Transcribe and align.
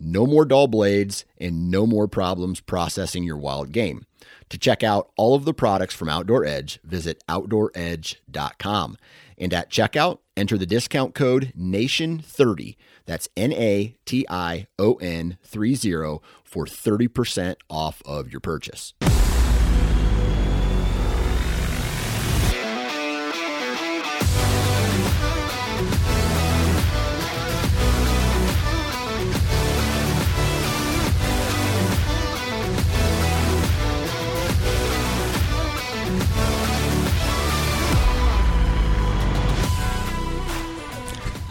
No 0.00 0.26
more 0.26 0.44
dull 0.44 0.68
blades 0.68 1.24
and 1.38 1.70
no 1.70 1.86
more 1.86 2.08
problems 2.08 2.60
processing 2.60 3.24
your 3.24 3.36
wild 3.36 3.72
game. 3.72 4.04
To 4.50 4.58
check 4.58 4.82
out 4.82 5.10
all 5.16 5.34
of 5.34 5.44
the 5.44 5.54
products 5.54 5.94
from 5.94 6.08
Outdoor 6.08 6.44
Edge, 6.44 6.80
visit 6.82 7.22
OutdoorEdge.com. 7.28 8.96
And 9.36 9.54
at 9.54 9.70
checkout, 9.70 10.18
enter 10.36 10.56
the 10.58 10.66
discount 10.66 11.14
code 11.14 11.52
NATION30. 11.58 12.76
That's 13.06 13.28
N 13.36 13.52
A 13.52 13.96
T 14.04 14.26
I 14.28 14.66
O 14.78 14.94
N 14.94 15.38
30 15.42 16.20
for 16.44 16.64
30% 16.64 17.56
off 17.68 18.02
of 18.04 18.30
your 18.30 18.40
purchase. 18.40 18.94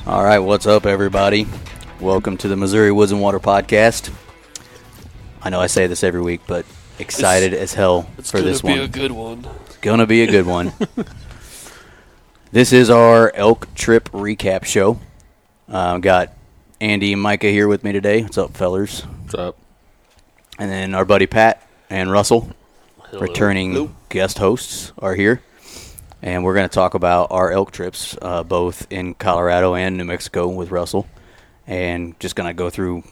All 0.08 0.24
right, 0.24 0.40
what's 0.40 0.66
up, 0.66 0.86
everybody? 0.86 1.46
Welcome 2.00 2.38
to 2.38 2.48
the 2.48 2.56
Missouri 2.56 2.94
Woods 2.94 3.12
and 3.12 3.20
Water 3.20 3.42
Podcast. 3.42 4.10
I 5.42 5.50
know 5.50 5.60
I 5.60 5.68
say 5.68 5.88
this 5.88 6.02
every 6.02 6.22
week, 6.22 6.40
but 6.48 6.66
excited 6.98 7.54
as 7.54 7.74
hell 7.74 8.04
for 8.04 8.08
this 8.14 8.14
one. 8.14 8.20
It's 8.20 8.32
for 8.32 8.38
gonna 8.38 8.50
this 8.52 8.62
be 8.62 8.70
one. 8.70 8.80
a 8.80 8.88
good 8.88 9.12
one. 9.12 9.48
It's 9.66 9.78
gonna 9.78 10.08
be 10.08 10.22
a 10.22 10.28
good 10.32 10.46
one. 10.46 10.72
this 12.54 12.72
is 12.72 12.90
our 12.90 13.34
elk 13.36 13.68
trip 13.76 14.10
recap 14.12 14.64
show. 14.64 14.98
Uh, 15.68 15.98
got 15.98 16.32
Andy 16.80 17.12
and 17.12 17.22
Micah 17.22 17.48
here 17.50 17.68
with 17.68 17.84
me 17.84 17.92
today. 17.92 18.22
What's 18.24 18.38
up, 18.38 18.56
fellers? 18.56 19.02
What's 19.02 19.34
up? 19.36 19.58
And 20.58 20.72
then 20.72 20.96
our 20.96 21.04
buddy 21.04 21.28
Pat 21.28 21.68
and 21.90 22.10
Russell, 22.10 22.50
Hello. 23.02 23.20
returning 23.22 23.74
Hello. 23.74 23.92
guest 24.08 24.38
hosts, 24.38 24.94
are 25.00 25.16
here. 25.16 25.42
And 26.22 26.44
we're 26.44 26.56
going 26.56 26.68
to 26.68 26.74
talk 26.74 26.94
about 26.94 27.28
our 27.32 27.52
elk 27.52 27.72
trips, 27.72 28.18
uh, 28.22 28.44
both 28.44 28.88
in 28.92 29.14
Colorado 29.14 29.76
and 29.76 29.98
New 29.98 30.06
Mexico 30.06 30.48
with 30.48 30.72
Russell. 30.72 31.08
And 31.68 32.20
just 32.20 32.36
going 32.36 32.48
to 32.48 32.54
go 32.54 32.70
through 32.70 33.04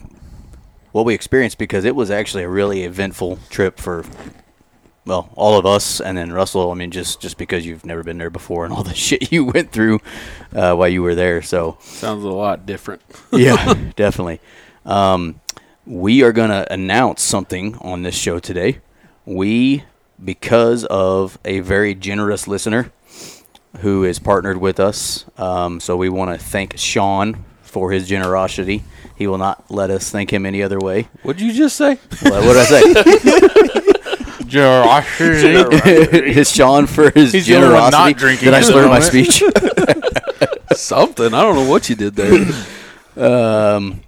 what 0.91 1.05
we 1.05 1.13
experienced 1.13 1.57
because 1.57 1.85
it 1.85 1.95
was 1.95 2.09
actually 2.09 2.43
a 2.43 2.49
really 2.49 2.83
eventful 2.83 3.37
trip 3.49 3.79
for, 3.79 4.05
well, 5.05 5.29
all 5.35 5.59
of 5.59 5.65
us. 5.65 5.99
And 5.99 6.17
then 6.17 6.31
Russell, 6.31 6.71
I 6.71 6.73
mean, 6.73 6.89
just, 6.89 7.21
just 7.21 7.37
because 7.37 7.65
you've 7.65 7.85
never 7.85 8.01
been 8.01 8.17
there 8.17 8.29
before 8.29 8.65
and 8.65 8.73
all 8.73 8.83
the 8.83 8.93
shit 8.95 9.31
you 9.31 9.45
went 9.45 9.71
through 9.71 9.99
uh, 10.53 10.73
while 10.73 10.87
you 10.87 11.03
were 11.03 11.15
there. 11.15 11.41
So, 11.41 11.77
Sounds 11.81 12.23
a 12.23 12.29
lot 12.29 12.65
different. 12.65 13.01
yeah, 13.31 13.73
definitely. 13.95 14.39
Um, 14.85 15.41
we 15.85 16.23
are 16.23 16.31
going 16.31 16.49
to 16.49 16.71
announce 16.73 17.21
something 17.21 17.75
on 17.79 18.01
this 18.01 18.15
show 18.15 18.39
today. 18.39 18.79
We, 19.25 19.83
because 20.23 20.85
of 20.85 21.37
a 21.45 21.59
very 21.59 21.93
generous 21.93 22.47
listener 22.47 22.91
who 23.81 24.03
is 24.03 24.19
partnered 24.19 24.57
with 24.57 24.79
us, 24.79 25.25
um, 25.37 25.79
so 25.79 25.97
we 25.97 26.09
want 26.09 26.37
to 26.37 26.43
thank 26.43 26.77
Sean 26.77 27.43
for 27.61 27.91
his 27.91 28.07
generosity. 28.07 28.83
He 29.15 29.27
will 29.27 29.37
not 29.37 29.69
let 29.69 29.89
us 29.89 30.09
thank 30.09 30.31
him 30.31 30.45
any 30.45 30.61
other 30.63 30.79
way. 30.79 31.09
What'd 31.23 31.41
you 31.41 31.53
just 31.53 31.75
say? 31.75 31.95
What 32.21 32.43
what 32.45 32.53
did 32.53 32.57
I 32.57 32.65
say? 32.65 33.91
Generosity. 34.47 36.29
Is 36.39 36.51
Sean 36.51 36.85
for 36.87 37.09
his 37.09 37.33
He's 37.33 37.47
the 37.47 37.55
only 37.55 37.69
one 37.69 37.91
generosity? 37.91 38.13
not 38.13 38.17
drinking 38.17 38.45
Did 38.45 38.53
I 38.53 38.61
slur 38.61 38.87
my 38.87 38.99
speech? 38.99 39.43
Something. 40.75 41.33
I 41.33 41.41
don't 41.41 41.55
know 41.55 41.69
what 41.69 41.89
you 41.89 41.95
did 41.95 42.15
there. 42.15 42.33
Um, 43.17 44.01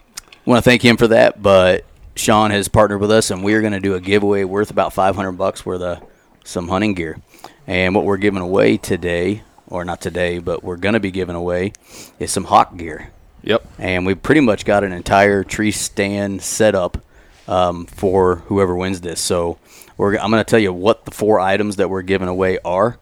want 0.45 0.63
to 0.63 0.69
thank 0.69 0.83
him 0.83 0.97
for 0.97 1.07
that. 1.07 1.41
But 1.41 1.85
Sean 2.16 2.51
has 2.51 2.67
partnered 2.67 3.01
with 3.01 3.11
us, 3.11 3.31
and 3.31 3.44
we 3.44 3.53
are 3.53 3.61
going 3.61 3.73
to 3.73 3.79
do 3.79 3.95
a 3.95 4.00
giveaway 4.00 4.44
worth 4.44 4.69
about 4.69 4.94
500 4.94 5.31
bucks 5.33 5.66
worth 5.66 5.81
of 5.81 6.03
some 6.44 6.67
hunting 6.67 6.94
gear. 6.94 7.19
And 7.66 7.95
what 7.95 8.06
we're 8.06 8.17
giving 8.17 8.41
away 8.41 8.77
today, 8.77 9.44
or 9.67 9.85
not 9.85 10.01
today, 10.01 10.39
but 10.39 10.63
we're 10.63 10.78
going 10.78 10.94
to 10.94 11.00
be 11.00 11.11
giving 11.11 11.35
away, 11.35 11.73
is 12.19 12.31
some 12.31 12.45
hawk 12.45 12.78
gear. 12.78 13.11
yep. 13.44 13.66
And 13.78 14.05
we 14.05 14.16
pretty 14.16 14.41
much 14.41 14.66
got 14.66 14.83
an 14.83 14.91
entire 14.91 15.44
tree 15.44 15.72
stand 15.72 16.41
set 16.41 16.75
up 16.75 17.03
um, 17.47 17.85
for 17.85 18.38
whoever 18.47 18.75
wins 18.75 19.01
this. 19.01 19.19
So 19.19 19.57
we're, 19.97 20.17
I'm 20.17 20.31
going 20.31 20.44
to 20.44 20.50
tell 20.50 20.59
you 20.59 20.73
what 20.73 21.06
the 21.06 21.11
four 21.11 21.39
items 21.39 21.77
that 21.77 21.89
we're 21.89 22.01
giving 22.01 22.27
away 22.27 22.59
are, 22.63 22.97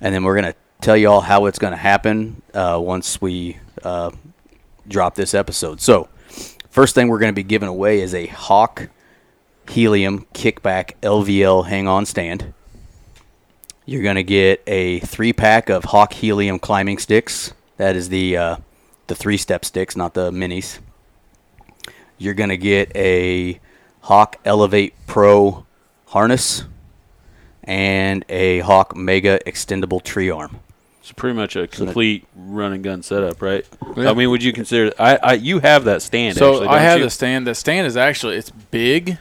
and 0.00 0.14
then 0.14 0.24
we're 0.24 0.40
going 0.40 0.52
to 0.52 0.58
tell 0.80 0.96
you 0.96 1.08
all 1.08 1.20
how 1.20 1.46
it's 1.46 1.58
going 1.58 1.72
to 1.72 1.78
happen 1.78 2.42
uh, 2.54 2.78
once 2.80 3.20
we 3.20 3.58
uh, 3.82 4.10
drop 4.86 5.14
this 5.14 5.34
episode. 5.34 5.80
So, 5.80 6.08
first 6.70 6.94
thing 6.94 7.08
we're 7.08 7.18
going 7.18 7.32
to 7.32 7.36
be 7.36 7.42
giving 7.42 7.68
away 7.68 8.00
is 8.00 8.14
a 8.14 8.26
Hawk 8.26 8.88
Helium 9.68 10.26
Kickback 10.32 10.92
LVL 11.02 11.66
hang 11.66 11.88
on 11.88 12.06
stand. 12.06 12.54
You're 13.88 14.02
going 14.02 14.16
to 14.16 14.22
get 14.22 14.62
a 14.66 15.00
three 15.00 15.32
pack 15.32 15.70
of 15.70 15.84
Hawk 15.84 16.12
Helium 16.12 16.58
climbing 16.58 16.98
sticks. 16.98 17.54
That 17.78 17.96
is 17.96 18.10
the 18.10 18.36
uh, 18.36 18.56
the 19.06 19.14
three 19.14 19.38
step 19.38 19.64
sticks, 19.64 19.96
not 19.96 20.12
the 20.12 20.30
minis. 20.30 20.78
You're 22.18 22.34
going 22.34 22.50
to 22.50 22.58
get 22.58 22.94
a 22.94 23.58
Hawk 24.02 24.36
Elevate 24.44 24.92
Pro 25.06 25.64
harness 26.08 26.64
and 27.64 28.26
a 28.28 28.58
Hawk 28.58 28.94
Mega 28.94 29.38
extendable 29.46 30.02
tree 30.02 30.28
arm. 30.28 30.60
It's 31.00 31.12
pretty 31.12 31.36
much 31.36 31.56
a 31.56 31.62
that- 31.62 31.70
complete 31.70 32.26
run 32.36 32.74
and 32.74 32.84
gun 32.84 33.02
setup, 33.02 33.40
right? 33.40 33.66
Yeah. 33.96 34.10
I 34.10 34.12
mean, 34.12 34.28
would 34.28 34.42
you 34.42 34.52
consider? 34.52 34.92
I, 34.98 35.16
I 35.22 35.32
you 35.32 35.60
have 35.60 35.84
that 35.84 36.02
stand. 36.02 36.36
So 36.36 36.56
actually, 36.56 36.66
I 36.68 36.72
don't 36.72 36.82
have 36.82 36.98
you? 36.98 37.04
the 37.04 37.10
stand. 37.10 37.46
The 37.46 37.54
stand 37.54 37.86
is 37.86 37.96
actually 37.96 38.36
it's 38.36 38.50
big, 38.50 39.16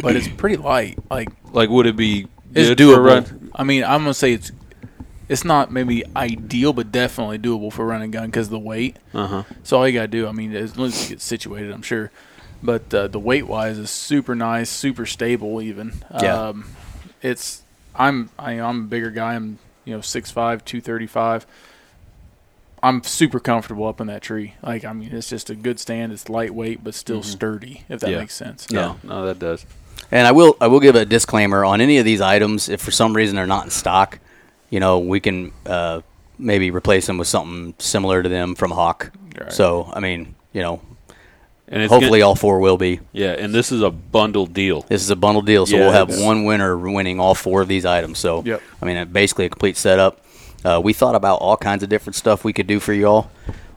but 0.00 0.16
it's 0.16 0.26
pretty 0.26 0.56
light. 0.56 0.98
Like 1.10 1.28
Like, 1.52 1.68
would 1.68 1.84
it 1.84 1.96
be? 1.96 2.28
It's 2.56 2.68
good 2.70 2.78
for 2.94 3.00
doable. 3.00 3.04
run? 3.04 3.50
I 3.54 3.64
mean, 3.64 3.84
I'm 3.84 4.00
gonna 4.02 4.14
say 4.14 4.32
it's 4.32 4.52
it's 5.28 5.44
not 5.44 5.72
maybe 5.72 6.04
ideal, 6.14 6.72
but 6.72 6.92
definitely 6.92 7.38
doable 7.38 7.72
for 7.72 7.84
running 7.84 8.10
gun 8.12 8.26
because 8.26 8.48
the 8.48 8.58
weight. 8.58 8.96
Uh 9.12 9.26
huh. 9.26 9.42
So 9.64 9.78
all 9.78 9.86
you 9.88 9.94
gotta 9.94 10.08
do, 10.08 10.26
I 10.28 10.32
mean, 10.32 10.54
as 10.54 10.76
long 10.76 10.88
as 10.88 11.02
you 11.04 11.16
get 11.16 11.20
situated, 11.20 11.72
I'm 11.72 11.82
sure. 11.82 12.10
But 12.62 12.92
uh, 12.94 13.08
the 13.08 13.18
weight 13.18 13.46
wise 13.46 13.76
is 13.78 13.90
super 13.90 14.34
nice, 14.34 14.70
super 14.70 15.04
stable. 15.06 15.60
Even 15.60 15.92
Yeah. 16.22 16.48
um, 16.48 16.66
it's 17.22 17.62
I'm 17.94 18.30
I, 18.38 18.52
I'm 18.52 18.80
a 18.84 18.86
bigger 18.86 19.10
guy. 19.10 19.34
I'm 19.34 19.58
you 19.84 19.94
know 19.94 20.00
6'5", 20.00 20.32
235. 20.64 21.46
I'm 22.82 23.02
super 23.02 23.40
comfortable 23.40 23.86
up 23.86 24.00
in 24.00 24.06
that 24.08 24.22
tree. 24.22 24.54
Like 24.62 24.84
I 24.84 24.92
mean, 24.92 25.12
it's 25.12 25.28
just 25.28 25.50
a 25.50 25.54
good 25.54 25.80
stand. 25.80 26.12
It's 26.12 26.28
lightweight 26.28 26.84
but 26.84 26.94
still 26.94 27.22
sturdy. 27.22 27.84
If 27.88 28.00
that 28.00 28.10
Yeah. 28.10 28.18
makes 28.20 28.34
sense. 28.34 28.70
No, 28.70 28.98
no, 29.02 29.24
that 29.26 29.38
does. 29.38 29.64
And 30.12 30.26
I 30.26 30.32
will 30.32 30.56
I 30.60 30.66
will 30.68 30.80
give 30.80 30.94
a 30.94 31.04
disclaimer 31.04 31.64
on 31.64 31.80
any 31.80 31.98
of 31.98 32.04
these 32.04 32.20
items. 32.20 32.68
If 32.68 32.80
for 32.80 32.90
some 32.90 33.14
reason 33.14 33.36
they're 33.36 33.46
not 33.46 33.64
in 33.64 33.70
stock, 33.70 34.18
you 34.70 34.80
know 34.80 34.98
we 34.98 35.20
can 35.20 35.52
uh, 35.66 36.00
maybe 36.38 36.70
replace 36.70 37.06
them 37.06 37.18
with 37.18 37.28
something 37.28 37.74
similar 37.78 38.22
to 38.22 38.28
them 38.28 38.54
from 38.54 38.70
Hawk. 38.70 39.10
Right. 39.38 39.52
So 39.52 39.90
I 39.92 40.00
mean, 40.00 40.34
you 40.52 40.62
know, 40.62 40.80
And 41.68 41.82
it's 41.82 41.92
hopefully 41.92 42.20
gonna- 42.20 42.28
all 42.28 42.34
four 42.36 42.60
will 42.60 42.76
be. 42.78 43.00
yeah. 43.12 43.32
And 43.32 43.52
this 43.54 43.72
is 43.72 43.82
a 43.82 43.90
bundle 43.90 44.46
deal. 44.46 44.82
This 44.82 45.02
is 45.02 45.10
a 45.10 45.16
bundle 45.16 45.42
deal, 45.42 45.66
so 45.66 45.76
Yeah, 45.76 45.82
we'll 45.82 45.92
have 45.92 46.16
one 46.20 46.44
winner 46.44 46.76
winning 46.78 47.18
all 47.20 47.34
four 47.34 47.60
of 47.62 47.68
these 47.68 47.84
items. 47.84 48.18
So 48.18 48.42
Yep. 48.44 48.62
I 48.80 48.84
mean, 48.86 49.08
basically 49.08 49.46
a 49.46 49.48
complete 49.48 49.76
setup. 49.76 50.20
Uh, 50.64 50.80
we 50.82 50.92
thought 50.92 51.14
about 51.14 51.36
all 51.40 51.56
kinds 51.56 51.82
of 51.82 51.88
different 51.88 52.14
stuff 52.16 52.44
we 52.44 52.52
could 52.52 52.66
do 52.66 52.80
for 52.80 52.92
y'all, 52.92 53.30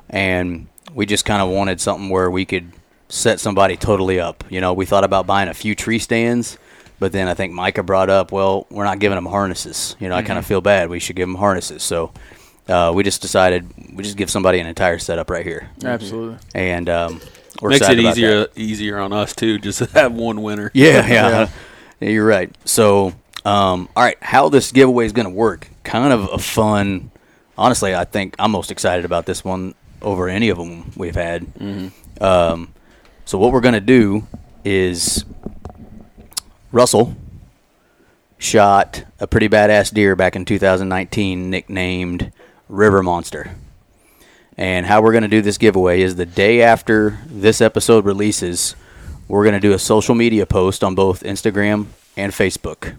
and 0.10 0.68
we 0.94 1.06
just 1.06 1.26
kind 1.26 1.42
of 1.42 1.50
wanted 1.50 1.80
something 1.82 2.10
where 2.10 2.30
we 2.32 2.46
could 2.46 2.72
set 3.10 3.40
somebody 3.40 3.76
totally 3.78 4.20
up. 4.20 4.44
You 4.50 4.62
know, 4.62 4.74
we 4.74 4.86
thought 4.86 5.04
about 5.04 5.28
buying 5.28 5.50
a 5.50 5.54
few 5.54 5.76
tree 5.76 6.00
stands, 6.00 6.58
but 7.00 7.12
then 7.12 7.28
I 7.28 7.34
think 7.34 7.54
Micah 7.54 7.84
brought 7.84 8.10
up, 8.10 8.32
well, 8.32 8.68
we're 8.70 8.84
not 8.86 9.00
giving 9.00 9.16
them 9.16 9.26
harnesses. 9.26 9.96
You 10.00 10.10
know, 10.10 10.16
I 10.16 10.20
Mm-hmm. 10.20 10.28
kind 10.28 10.40
of 10.40 10.46
feel 10.46 10.62
bad. 10.62 10.90
We 10.90 11.00
should 11.00 11.16
give 11.16 11.28
them 11.28 11.36
harnesses. 11.36 11.82
So 11.84 12.12
uh, 12.68 12.92
we 12.96 13.04
just 13.04 13.22
decided 13.22 13.68
we 13.96 14.04
just 14.04 14.16
give 14.18 14.30
somebody 14.30 14.60
an 14.60 14.68
entire 14.68 15.00
setup 15.00 15.30
right 15.30 15.46
here, 15.46 15.70
Absolutely. 15.84 16.38
and 16.54 16.88
um, 16.88 17.20
we're 17.62 17.70
Makes 17.70 17.82
it 17.82 17.84
excited 17.98 18.00
about 18.06 18.16
that. 18.16 18.22
easier 18.22 18.48
easier 18.56 19.00
on 19.00 19.12
us 19.12 19.34
too, 19.34 19.58
just 19.60 19.80
to 19.80 19.86
have 20.00 20.14
one 20.14 20.44
winner. 20.44 20.70
Yeah, 20.76 21.06
yeah, 21.08 21.50
Yeah, 22.00 22.10
You're 22.10 22.26
right. 22.28 22.56
So, 22.66 23.08
um, 23.44 23.90
all 23.96 24.04
right, 24.04 24.18
how 24.22 24.50
this 24.50 24.72
giveaway 24.72 25.06
is 25.08 25.14
going 25.14 25.26
to 25.28 25.34
work? 25.34 25.68
Kind 25.84 26.14
of 26.14 26.30
a 26.32 26.38
fun. 26.38 27.10
Honestly, 27.58 27.96
I 27.96 28.06
think 28.06 28.36
I'm 28.38 28.52
most 28.52 28.70
excited 28.72 29.04
about 29.04 29.26
this 29.26 29.44
one 29.44 29.74
over 30.02 30.30
any 30.30 30.50
of 30.50 30.58
them 30.60 30.92
we've 30.96 31.16
had. 31.16 31.48
Um, 32.22 32.74
so 33.30 33.38
what 33.38 33.52
we're 33.52 33.62
going 33.62 33.76
to 33.76 33.80
do 33.80 34.26
is 34.66 35.24
Russell 36.72 37.16
shot 38.40 39.04
a 39.20 39.28
pretty 39.28 39.48
badass 39.48 39.94
deer 39.94 40.16
back 40.16 40.36
in 40.36 40.46
2019, 40.46 41.48
nicknamed 41.48 42.32
River 42.68 43.04
Monster. 43.04 43.52
And 44.58 44.88
how 44.88 45.04
we're 45.04 45.12
going 45.12 45.22
to 45.22 45.30
do 45.30 45.44
this 45.44 45.60
giveaway 45.60 46.02
is 46.02 46.16
the 46.16 46.26
day 46.26 46.64
after 46.64 47.20
this 47.28 47.62
episode 47.62 48.04
releases, 48.04 48.76
we're 49.28 49.44
going 49.44 49.54
to 49.54 49.60
do 49.60 49.74
a 49.74 49.80
social 49.80 50.16
media 50.16 50.48
post 50.48 50.84
on 50.84 50.96
both 50.96 51.22
Instagram 51.22 51.86
and 52.18 52.34
Facebook. 52.34 52.96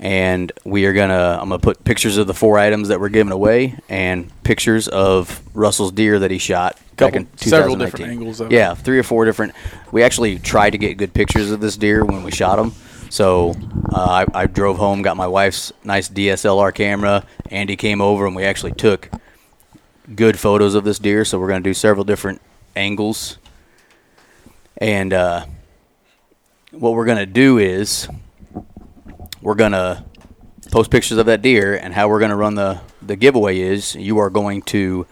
And 0.00 0.52
we 0.64 0.84
are 0.86 0.92
going 0.92 1.08
to, 1.08 1.38
I'm 1.40 1.48
going 1.48 1.60
to 1.60 1.64
put 1.64 1.82
pictures 1.82 2.18
of 2.18 2.26
the 2.28 2.34
four 2.34 2.56
items 2.58 2.88
that 2.88 3.00
we're 3.00 3.08
giving 3.08 3.32
away 3.32 3.76
and 3.88 4.30
pictures 4.44 4.86
of 4.86 5.42
Russell's 5.54 5.90
deer 5.90 6.20
that 6.20 6.30
he 6.30 6.38
shot 6.38 6.78
Couple- 6.96 7.18
in 7.20 7.26
2019. 7.36 7.48
several 7.50 7.76
different 7.76 8.06
angles 8.12 8.40
of 8.40 8.52
yeah, 8.52 8.74
three 8.74 8.98
or 8.98 9.02
four 9.02 9.24
different. 9.24 9.54
We 9.90 10.04
actually 10.04 10.38
tried 10.38 10.70
to 10.70 10.78
get 10.78 10.98
good 10.98 11.12
pictures 11.12 11.50
of 11.50 11.60
this 11.60 11.76
deer 11.76 12.04
when 12.04 12.22
we 12.22 12.30
shot 12.30 12.58
him. 12.60 12.72
So 13.10 13.54
uh, 13.92 14.24
I, 14.34 14.42
I 14.42 14.46
drove 14.46 14.76
home, 14.76 15.02
got 15.02 15.16
my 15.16 15.26
wife's 15.26 15.72
nice 15.82 16.08
DSLR 16.08 16.72
camera. 16.74 17.24
Andy 17.50 17.74
came 17.74 18.00
over, 18.00 18.26
and 18.26 18.36
we 18.36 18.44
actually 18.44 18.72
took 18.72 19.10
good 20.14 20.38
photos 20.38 20.74
of 20.74 20.84
this 20.84 20.98
deer. 20.98 21.24
So 21.24 21.38
we're 21.40 21.48
going 21.48 21.62
to 21.62 21.68
do 21.68 21.74
several 21.74 22.04
different 22.04 22.40
angles. 22.76 23.38
And 24.76 25.12
uh, 25.12 25.46
what 26.70 26.92
we're 26.94 27.06
going 27.06 27.18
to 27.18 27.26
do 27.26 27.58
is 27.58 28.08
we're 29.40 29.54
going 29.54 29.72
to 29.72 30.04
post 30.70 30.90
pictures 30.90 31.18
of 31.18 31.26
that 31.26 31.42
deer, 31.42 31.74
and 31.74 31.94
how 31.94 32.08
we're 32.08 32.18
going 32.18 32.30
to 32.30 32.36
run 32.36 32.54
the, 32.54 32.80
the 33.00 33.16
giveaway 33.16 33.58
is 33.60 33.94
you 33.94 34.18
are 34.18 34.30
going 34.30 34.62
to 34.62 35.06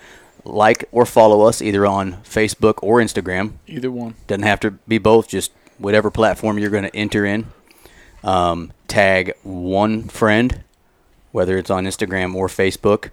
like 0.44 0.88
or 0.92 1.06
follow 1.06 1.42
us 1.42 1.60
either 1.60 1.86
on 1.86 2.14
Facebook 2.22 2.74
or 2.82 3.00
Instagram. 3.00 3.54
Either 3.66 3.90
one. 3.90 4.14
Doesn't 4.26 4.44
have 4.44 4.60
to 4.60 4.72
be 4.86 4.98
both, 4.98 5.28
just 5.28 5.52
whatever 5.78 6.10
platform 6.10 6.58
you're 6.58 6.70
going 6.70 6.84
to 6.84 6.96
enter 6.96 7.24
in. 7.24 7.46
Um, 8.22 8.72
tag 8.88 9.34
one 9.42 10.04
friend, 10.08 10.64
whether 11.32 11.58
it's 11.58 11.70
on 11.70 11.84
Instagram 11.84 12.34
or 12.34 12.48
Facebook, 12.48 13.10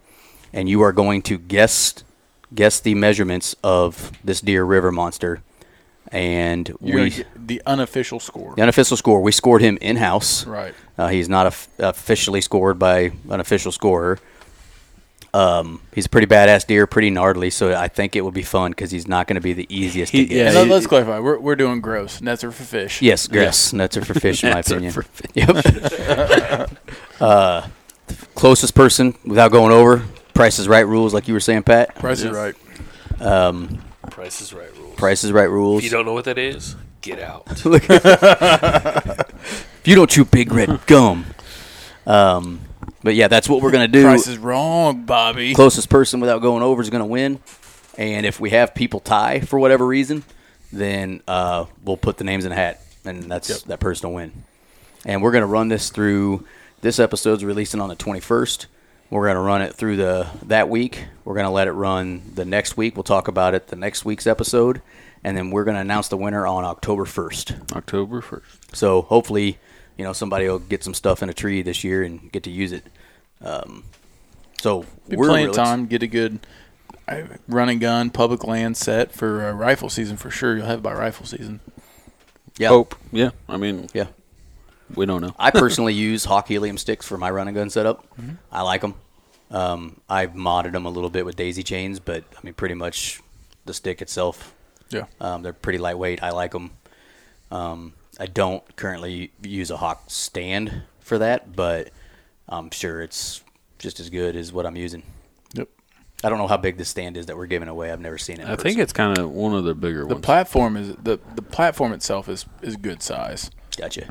and 0.52 0.68
you 0.70 0.82
are 0.82 0.92
going 0.92 1.22
to 1.24 1.38
guess 1.38 2.04
guess 2.54 2.80
the 2.80 2.94
measurements 2.94 3.56
of 3.64 4.12
this 4.24 4.42
deer 4.42 4.64
river 4.64 4.92
monster. 4.92 5.42
And 6.12 6.68
You're 6.82 7.04
we 7.04 7.10
gonna 7.10 7.26
the 7.48 7.62
unofficial 7.66 8.20
score. 8.20 8.54
the 8.56 8.62
unofficial 8.62 8.98
score 8.98 9.22
we 9.22 9.32
scored 9.32 9.62
him 9.62 9.78
in 9.82 9.98
house. 9.98 10.46
Right. 10.46 10.74
Uh, 10.98 11.08
he's 11.10 11.28
not 11.30 11.46
of- 11.48 11.68
officially 11.80 12.42
scored 12.42 12.78
by 12.80 13.12
an 13.30 13.40
official 13.40 13.72
scorer. 13.72 14.20
Um, 15.36 15.82
he's 15.96 16.06
a 16.06 16.10
pretty 16.10 16.28
badass 16.28 16.68
deer, 16.68 16.86
pretty 16.86 17.10
gnarly. 17.10 17.50
So 17.50 17.74
I 17.76 17.88
think 17.88 18.16
it 18.16 18.22
would 18.24 18.36
be 18.36 18.44
fun 18.44 18.70
because 18.70 18.92
he's 18.92 19.08
not 19.08 19.26
going 19.28 19.36
to 19.36 19.42
be 19.42 19.54
the 19.54 19.66
easiest 19.76 20.12
He- 20.12 20.20
to 20.20 20.26
get. 20.26 20.38
yeah, 20.38 20.46
And 20.48 20.56
let, 20.56 20.68
he- 20.68 20.74
us 20.74 20.86
clarify. 20.88 21.18
We're, 21.20 21.40
we're 21.40 21.56
doing 21.56 21.82
gross. 21.82 22.22
Nets 22.22 22.44
are 22.44 22.52
for 22.52 22.64
fish. 22.64 23.02
Yes, 23.02 23.28
grass 23.28 23.74
nuts 23.74 23.98
are 23.98 24.06
for 24.06 24.14
fish, 24.14 24.44
in 24.44 24.50
my 24.52 24.58
Nuts 24.58 24.72
are 24.72 24.76
opinion. 24.76 24.94
for 24.94 25.02
fish. 25.02 25.32
Yep. 25.34 26.70
uh, 27.20 27.68
closest 28.36 28.76
person 28.76 29.16
without 29.26 29.52
going 29.52 29.72
over. 29.72 30.04
Price 30.36 30.60
is 30.60 30.68
right 30.68 30.86
rules, 30.88 31.14
like 31.16 31.28
you 31.28 31.34
were 31.34 31.40
saying, 31.40 31.64
Pat. 31.64 31.96
Price 31.96 32.22
is 32.22 32.32
right. 32.32 32.56
Um, 33.20 33.80
Price 34.12 34.42
is 34.42 34.54
right 34.54 34.76
rules. 34.78 34.96
price 34.96 35.24
is 35.24 35.32
right 35.32 35.50
rules. 35.50 35.80
If 35.80 35.86
you 35.86 35.90
don't 35.98 36.06
know 36.06 36.14
what 36.14 36.26
that 36.26 36.38
is, 36.38 36.76
get 37.04 37.20
out. 37.20 37.44
if 37.66 37.86
you 39.86 39.96
don't 39.96 40.10
chew 40.10 40.26
big 40.26 40.52
red 40.52 40.80
gum. 40.88 41.26
Um, 42.08 42.62
but 43.04 43.14
yeah, 43.14 43.28
that's 43.28 43.48
what 43.48 43.62
we're 43.62 43.72
gonna 43.72 43.88
do. 43.88 44.04
Price 44.04 44.28
is 44.28 44.40
wrong, 44.40 45.06
Bobby. 45.06 45.54
closest 45.54 45.90
person 45.90 46.20
without 46.20 46.40
going 46.40 46.64
over 46.64 46.82
is 46.82 46.90
going 46.90 47.02
to 47.02 47.06
win. 47.06 47.40
And 47.98 48.26
if 48.26 48.40
we 48.40 48.50
have 48.50 48.74
people 48.74 49.00
tie 49.00 49.42
for 49.42 49.60
whatever 49.60 49.86
reason, 49.86 50.24
then 50.72 51.22
uh, 51.28 51.66
we'll 51.84 51.98
put 51.98 52.18
the 52.18 52.24
names 52.24 52.46
in 52.46 52.52
a 52.52 52.56
hat, 52.56 52.82
and 53.06 53.22
that's 53.24 53.62
that 53.64 53.80
person 53.80 54.10
will 54.10 54.16
win. 54.16 54.44
And 55.06 55.22
we're 55.22 55.32
going 55.32 55.44
to 55.44 55.48
run 55.48 55.68
this 55.68 55.92
through. 55.92 56.46
This 56.82 57.00
episode's 57.00 57.46
releasing 57.46 57.80
on 57.80 57.90
the 57.90 57.96
21st. 57.96 58.66
We're 59.10 59.26
going 59.26 59.36
to 59.36 59.42
run 59.42 59.62
it 59.62 59.76
through 59.76 59.98
the 59.98 60.28
that 60.48 60.70
week. 60.70 61.06
We're 61.24 61.36
going 61.36 61.46
to 61.46 61.52
let 61.52 61.68
it 61.68 61.74
run 61.74 62.24
the 62.34 62.46
next 62.46 62.78
week. 62.78 62.96
We'll 62.96 63.04
talk 63.04 63.28
about 63.28 63.54
it 63.54 63.68
the 63.68 63.76
next 63.76 64.06
week's 64.06 64.26
episode, 64.26 64.82
and 65.24 65.36
then 65.38 65.52
we're 65.52 65.64
going 65.64 65.76
to 65.76 65.82
announce 65.82 66.08
the 66.10 66.18
winner 66.18 66.46
on 66.48 66.64
October 66.64 67.06
1st. 67.06 67.76
October 67.76 68.22
first. 68.22 68.76
So 68.76 69.02
hopefully, 69.04 69.58
you 69.98 70.04
know, 70.04 70.14
somebody 70.14 70.48
will 70.48 70.60
get 70.60 70.84
some 70.84 70.94
stuff 70.94 71.24
in 71.24 71.30
a 71.30 71.34
tree 71.34 71.62
this 71.62 71.84
year 71.84 72.04
and 72.04 72.32
get 72.32 72.44
to 72.44 72.52
use 72.52 72.72
it. 72.72 72.86
Um, 73.42 73.84
so 74.62 74.86
Be 75.08 75.16
we're 75.16 75.28
plenty 75.28 75.44
of 75.46 75.50
really- 75.56 75.58
time. 75.66 75.86
Get 75.88 76.04
a 76.04 76.08
good 76.08 76.40
uh, 77.08 77.22
run 77.48 77.70
and 77.70 77.80
gun 77.82 78.10
public 78.10 78.44
land 78.46 78.78
set 78.78 79.12
for 79.12 79.46
uh, 79.46 79.52
rifle 79.52 79.90
season 79.90 80.18
for 80.18 80.30
sure. 80.32 80.56
You'll 80.58 80.66
have 80.66 80.80
it 80.80 80.84
by 80.84 80.94
rifle 80.94 81.26
season. 81.26 81.60
Yeah. 82.58 82.70
Hope. 82.70 82.96
Yeah. 83.12 83.32
I 83.50 83.58
mean, 83.58 83.88
Yeah. 83.94 84.08
we 84.96 85.06
don't 85.06 85.22
know. 85.22 85.36
I 85.40 85.52
personally 85.52 85.94
use 86.10 86.26
hawk 86.26 86.48
helium 86.48 86.78
sticks 86.78 87.06
for 87.08 87.18
my 87.18 87.30
run 87.32 87.48
and 87.48 87.56
gun 87.56 87.70
setup. 87.70 88.06
Mm-hmm. 88.18 88.36
I 88.52 88.62
like 88.62 88.82
them. 88.82 88.96
Um, 89.52 90.00
I've 90.10 90.32
modded 90.34 90.72
them 90.72 90.86
a 90.86 90.90
little 90.90 91.10
bit 91.10 91.26
with 91.26 91.36
daisy 91.36 91.62
chains, 91.64 92.00
but 92.00 92.24
I 92.36 92.40
mean, 92.44 92.54
pretty 92.56 92.76
much 92.76 93.22
the 93.66 93.74
stick 93.74 94.02
itself. 94.02 94.54
Yeah. 94.94 95.06
Um, 95.20 95.42
they're 95.44 95.54
pretty 95.54 95.80
lightweight. 95.80 96.22
I 96.24 96.30
like 96.32 96.52
them. 96.52 96.72
Um, 97.52 97.94
I 98.20 98.26
don't 98.28 98.76
currently 98.76 99.32
use 99.42 99.72
a 99.72 99.78
hawk 99.78 100.04
stand 100.08 100.84
for 101.00 101.18
that, 101.20 101.56
but 101.56 101.90
I'm 102.48 102.70
sure 102.72 103.02
it's 103.02 103.44
just 103.80 104.00
as 104.00 104.10
good 104.10 104.36
as 104.36 104.54
what 104.54 104.66
I'm 104.66 104.76
using. 104.78 105.04
Yep. 105.54 105.68
I 106.24 106.30
don't 106.30 106.38
know 106.38 106.48
how 106.48 106.58
big 106.58 106.78
this 106.78 106.90
stand 106.90 107.18
is 107.18 107.26
that 107.26 107.36
we're 107.38 107.48
giving 107.48 107.68
away. 107.68 107.92
I've 107.92 108.00
never 108.00 108.18
seen 108.18 108.40
it. 108.40 108.44
in 108.44 108.48
I 108.50 108.56
think 108.56 108.78
it's 108.80 108.94
kind 108.94 109.18
of 109.18 109.30
one 109.32 109.54
of 109.54 109.64
the 109.66 109.76
bigger 109.76 110.02
The 110.02 110.06
ones. 110.08 110.22
The 110.22 110.26
platform 110.26 110.78
is 110.78 110.96
the 110.96 111.20
the 111.36 111.42
platform 111.42 111.92
itself 111.94 112.30
is 112.30 112.46
is 112.62 112.76
good 112.78 113.02
size. 113.04 113.50
gotcha. 113.78 114.02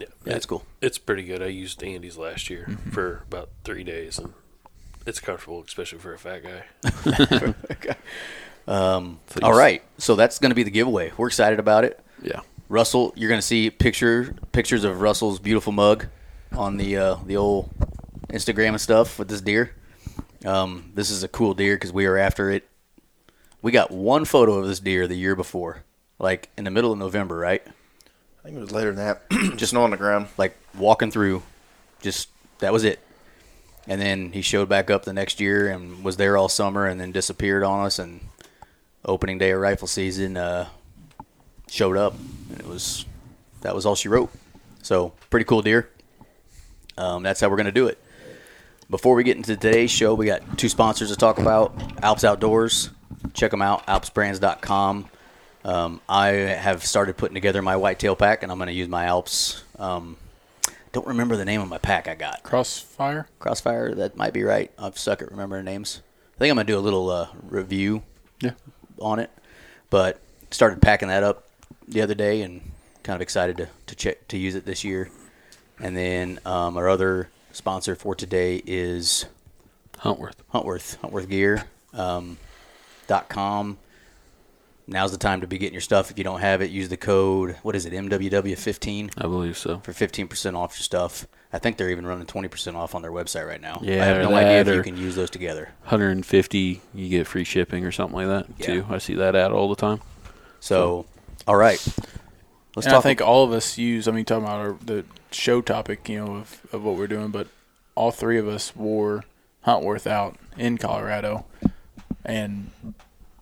Yeah, 0.00 0.06
Yeah, 0.26 0.32
that's 0.34 0.46
cool. 0.46 0.64
It's 0.82 0.98
pretty 0.98 1.22
good. 1.24 1.40
I 1.42 1.46
used 1.46 1.82
Andy's 1.82 2.16
last 2.18 2.50
year 2.50 2.66
Mm-hmm. 2.68 2.90
for 2.90 3.22
about 3.28 3.50
three 3.64 3.84
days, 3.84 4.18
and 4.18 4.34
it's 5.06 5.20
comfortable, 5.20 5.62
especially 5.66 5.98
for 6.00 6.12
a 6.12 6.18
fat 6.18 6.42
guy. 6.42 6.64
Um, 8.66 9.18
all 9.42 9.56
right, 9.56 9.82
so 9.98 10.14
that's 10.16 10.38
going 10.38 10.50
to 10.50 10.54
be 10.54 10.62
the 10.62 10.70
giveaway. 10.70 11.12
We're 11.16 11.26
excited 11.26 11.58
about 11.58 11.84
it. 11.84 12.00
yeah. 12.22 12.40
Russell, 12.70 13.12
you're 13.14 13.28
going 13.28 13.40
to 13.40 13.46
see 13.46 13.68
picture 13.70 14.34
pictures 14.52 14.84
of 14.84 15.00
Russell's 15.02 15.38
beautiful 15.38 15.70
mug 15.72 16.06
on 16.52 16.78
the 16.78 16.96
uh, 16.96 17.16
the 17.26 17.36
old 17.36 17.70
Instagram 18.28 18.68
and 18.70 18.80
stuff 18.80 19.18
with 19.18 19.28
this 19.28 19.42
deer. 19.42 19.74
Um, 20.44 20.90
this 20.94 21.10
is 21.10 21.22
a 21.22 21.28
cool 21.28 21.54
deer 21.54 21.76
because 21.76 21.92
we 21.92 22.06
are 22.06 22.16
after 22.16 22.50
it. 22.50 22.66
We 23.62 23.70
got 23.70 23.90
one 23.90 24.24
photo 24.24 24.54
of 24.54 24.66
this 24.66 24.80
deer 24.80 25.06
the 25.06 25.14
year 25.14 25.36
before, 25.36 25.84
like 26.18 26.48
in 26.56 26.64
the 26.64 26.70
middle 26.70 26.90
of 26.92 26.98
November, 26.98 27.36
right? 27.36 27.62
I 27.66 28.42
think 28.48 28.56
it 28.56 28.60
was 28.60 28.72
later 28.72 28.92
than 28.92 29.04
that. 29.04 29.56
Just 29.56 29.74
on 29.74 29.90
the 29.90 29.96
ground. 29.96 30.28
Like 30.36 30.56
walking 30.76 31.10
through, 31.10 31.42
just 32.02 32.28
that 32.58 32.72
was 32.72 32.84
it. 32.84 32.98
And 33.86 34.00
then 34.00 34.32
he 34.32 34.42
showed 34.42 34.68
back 34.68 34.90
up 34.90 35.04
the 35.04 35.12
next 35.12 35.40
year 35.40 35.68
and 35.68 36.02
was 36.02 36.16
there 36.16 36.36
all 36.36 36.48
summer, 36.48 36.86
and 36.86 37.00
then 37.00 37.12
disappeared 37.12 37.62
on 37.62 37.86
us. 37.86 37.98
And 37.98 38.20
opening 39.04 39.38
day 39.38 39.50
of 39.50 39.60
rifle 39.60 39.88
season, 39.88 40.36
uh, 40.36 40.68
showed 41.70 41.96
up, 41.96 42.14
and 42.50 42.60
it 42.60 42.66
was 42.66 43.04
that 43.62 43.74
was 43.74 43.86
all 43.86 43.94
she 43.94 44.08
wrote. 44.08 44.30
So 44.82 45.12
pretty 45.30 45.44
cool 45.44 45.62
deer. 45.62 45.88
Um, 46.96 47.22
that's 47.22 47.40
how 47.40 47.48
we're 47.48 47.56
gonna 47.56 47.72
do 47.72 47.86
it. 47.86 47.98
Before 48.90 49.14
we 49.14 49.24
get 49.24 49.36
into 49.36 49.56
today's 49.56 49.90
show, 49.90 50.14
we 50.14 50.26
got 50.26 50.58
two 50.58 50.68
sponsors 50.68 51.10
to 51.10 51.16
talk 51.16 51.38
about: 51.38 51.74
Alps 52.02 52.24
Outdoors. 52.24 52.90
Check 53.32 53.50
them 53.50 53.62
out, 53.62 53.86
alpsbrands.com. 53.86 55.08
Um, 55.64 56.00
I 56.08 56.26
have 56.28 56.84
started 56.84 57.16
putting 57.16 57.34
together 57.34 57.62
my 57.62 57.76
whitetail 57.76 58.14
pack, 58.14 58.42
and 58.42 58.52
I'm 58.52 58.58
going 58.58 58.68
to 58.68 58.74
use 58.74 58.88
my 58.88 59.06
Alps. 59.06 59.64
Um, 59.78 60.18
don't 60.92 61.06
remember 61.06 61.36
the 61.36 61.44
name 61.46 61.62
of 61.62 61.68
my 61.68 61.78
pack 61.78 62.06
I 62.06 62.14
got. 62.14 62.42
Crossfire. 62.42 63.26
Crossfire, 63.38 63.94
that 63.94 64.16
might 64.16 64.34
be 64.34 64.44
right. 64.44 64.70
I've 64.78 64.98
suck 64.98 65.22
at 65.22 65.30
remembering 65.30 65.64
names. 65.64 66.02
I 66.36 66.38
think 66.38 66.50
I'm 66.50 66.56
going 66.56 66.66
to 66.66 66.72
do 66.72 66.78
a 66.78 66.80
little 66.80 67.08
uh, 67.08 67.28
review 67.48 68.02
Yeah. 68.40 68.52
On 69.00 69.18
it, 69.18 69.30
but 69.90 70.20
started 70.50 70.80
packing 70.80 71.08
that 71.08 71.22
up 71.22 71.48
the 71.88 72.00
other 72.00 72.14
day 72.14 72.42
and 72.42 72.60
kind 73.02 73.14
of 73.14 73.20
excited 73.20 73.56
to 73.58 73.68
to 73.86 73.94
check 73.94 74.28
to 74.28 74.38
use 74.38 74.54
it 74.54 74.64
this 74.64 74.84
year. 74.84 75.10
And 75.80 75.96
then 75.96 76.38
um, 76.46 76.76
our 76.76 76.88
other 76.88 77.28
sponsor 77.52 77.94
for 77.96 78.14
today 78.14 78.62
is 78.64 79.26
Huntworth. 79.98 80.36
Huntworth, 80.52 80.98
Huntworth 80.98 81.28
Gear 81.28 81.64
um, 81.92 82.38
dot 83.06 83.28
com. 83.28 83.78
Now's 84.86 85.12
the 85.12 85.18
time 85.18 85.40
to 85.40 85.46
be 85.46 85.56
getting 85.56 85.72
your 85.74 85.80
stuff. 85.80 86.10
If 86.10 86.18
you 86.18 86.24
don't 86.24 86.40
have 86.40 86.60
it, 86.60 86.70
use 86.70 86.90
the 86.90 86.96
code. 86.98 87.56
What 87.62 87.74
is 87.74 87.86
it? 87.86 87.92
MWW15 87.94 89.12
I 89.16 89.22
believe 89.22 89.56
so. 89.56 89.78
for 89.78 89.92
15% 89.92 90.54
off 90.56 90.72
your 90.76 90.82
stuff. 90.82 91.26
I 91.52 91.58
think 91.58 91.76
they're 91.76 91.90
even 91.90 92.06
running 92.06 92.26
20% 92.26 92.74
off 92.74 92.94
on 92.94 93.00
their 93.02 93.12
website 93.12 93.46
right 93.46 93.60
now. 93.60 93.78
Yeah, 93.82 94.02
I 94.02 94.06
have 94.06 94.16
or 94.18 94.22
no 94.24 94.34
idea 94.34 94.60
if 94.60 94.66
you 94.68 94.82
can 94.82 94.96
use 94.96 95.14
those 95.14 95.30
together. 95.30 95.70
150, 95.84 96.82
you 96.92 97.08
get 97.08 97.26
free 97.26 97.44
shipping 97.44 97.84
or 97.84 97.92
something 97.92 98.16
like 98.16 98.26
that 98.26 98.46
Yeah. 98.58 98.66
too. 98.66 98.86
I 98.90 98.98
see 98.98 99.14
that 99.14 99.34
ad 99.34 99.52
all 99.52 99.68
the 99.68 99.76
time. 99.76 100.00
So, 100.60 101.06
all 101.46 101.56
right. 101.56 101.80
Let's 102.76 102.86
and 102.86 102.92
talk. 102.92 102.98
I 102.98 103.00
think 103.02 103.20
all 103.22 103.44
of 103.44 103.52
us 103.52 103.78
use. 103.78 104.08
I 104.08 104.10
mean, 104.10 104.24
talking 104.24 104.44
about 104.44 104.58
our, 104.58 104.76
the 104.84 105.04
show 105.30 105.60
topic, 105.62 106.08
you 106.08 106.24
know, 106.24 106.36
of, 106.36 106.60
of 106.72 106.82
what 106.84 106.96
we're 106.96 107.06
doing, 107.06 107.28
but 107.28 107.46
all 107.94 108.10
three 108.10 108.38
of 108.38 108.48
us 108.48 108.74
wore 108.74 109.24
Huntworth 109.64 110.06
out 110.06 110.36
in 110.58 110.76
Colorado, 110.76 111.46
and 112.24 112.70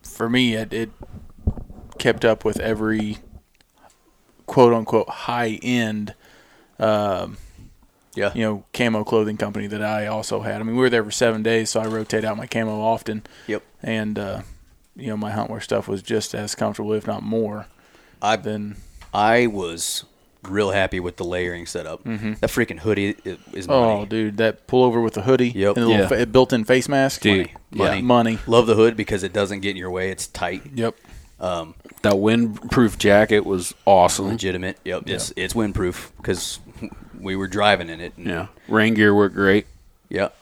for 0.03 0.29
me, 0.29 0.53
it, 0.53 0.71
it 0.71 0.91
kept 1.97 2.25
up 2.25 2.43
with 2.45 2.59
every 2.59 3.17
quote 4.45 4.73
unquote 4.73 5.09
high 5.09 5.59
end 5.61 6.13
um, 6.79 7.37
Yeah. 8.15 8.31
you 8.35 8.41
know, 8.41 8.65
camo 8.73 9.03
clothing 9.03 9.37
company 9.37 9.67
that 9.67 9.81
I 9.81 10.07
also 10.07 10.41
had. 10.41 10.59
I 10.59 10.63
mean, 10.63 10.75
we 10.75 10.81
were 10.81 10.89
there 10.89 11.03
for 11.03 11.11
seven 11.11 11.43
days, 11.43 11.69
so 11.69 11.79
I 11.79 11.85
rotate 11.87 12.25
out 12.25 12.37
my 12.37 12.47
camo 12.47 12.79
often. 12.81 13.23
Yep. 13.47 13.63
And 13.81 14.19
uh, 14.19 14.41
you 14.95 15.07
know, 15.07 15.17
my 15.17 15.31
Huntworth 15.31 15.63
stuff 15.63 15.87
was 15.87 16.01
just 16.01 16.35
as 16.35 16.55
comfortable, 16.55 16.93
if 16.93 17.07
not 17.07 17.23
more, 17.23 17.67
I've 18.21 18.43
been. 18.43 18.75
I 19.13 19.47
was 19.47 20.03
real 20.43 20.71
happy 20.71 20.99
with 20.99 21.15
the 21.17 21.23
layering 21.23 21.65
setup. 21.65 22.03
Mm-hmm. 22.03 22.33
That 22.41 22.49
freaking 22.49 22.79
hoodie 22.79 23.15
i- 23.25 23.37
is 23.53 23.65
oh, 23.69 24.05
dude, 24.05 24.37
that 24.37 24.67
pullover 24.67 25.01
with 25.03 25.13
the 25.13 25.21
hoodie 25.21 25.49
Yep. 25.51 25.77
and 25.77 25.85
the 25.85 25.89
Yeah. 25.91 26.07
fa- 26.07 26.25
built-in 26.25 26.65
face 26.65 26.89
mask, 26.89 27.21
Dude, 27.21 27.49
money. 27.71 28.01
money. 28.01 28.39
Love 28.45 28.67
the 28.67 28.75
hood 28.75 28.97
because 28.97 29.23
it 29.23 29.31
doesn't 29.31 29.61
get 29.61 29.71
in 29.71 29.77
your 29.77 29.89
way. 29.91 30.09
It's 30.11 30.27
tight, 30.27 30.63
Yep. 30.75 30.95
That 32.01 32.13
windproof 32.15 32.97
jacket 32.97 33.45
was 33.45 33.73
awesome. 33.85 34.27
legitimate. 34.29 34.77
Yep, 34.85 35.03
it's 35.07 35.33
it's 35.35 35.53
windproof 35.53 36.11
because 36.17 36.59
we 37.19 37.35
were 37.35 37.47
driving 37.47 37.89
in 37.89 37.99
it. 38.01 38.13
and- 38.17 38.27
Yeah, 38.27 38.47
rain 38.67 38.93
gear 38.93 39.13
worked 39.15 39.35
great. 39.35 39.65
Yep. 40.09 40.35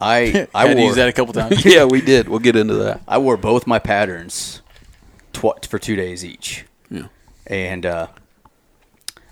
I 0.00 0.46
I 0.54 0.66
had 0.68 0.76
wore 0.76 0.86
use 0.88 0.96
that 0.96 1.08
a 1.08 1.12
couple 1.12 1.32
times. 1.32 1.64
yeah, 1.64 1.84
we 1.84 2.00
did. 2.00 2.28
We'll 2.28 2.38
get 2.40 2.56
into 2.56 2.74
that. 2.74 3.00
I 3.08 3.18
wore 3.18 3.36
both 3.36 3.66
my 3.66 3.78
patterns 3.78 4.60
tw- 5.32 5.64
for 5.68 5.78
two 5.78 5.96
days 5.96 6.24
each. 6.24 6.64
Yeah. 6.90 7.06
And 7.46 7.86
uh, 7.86 8.08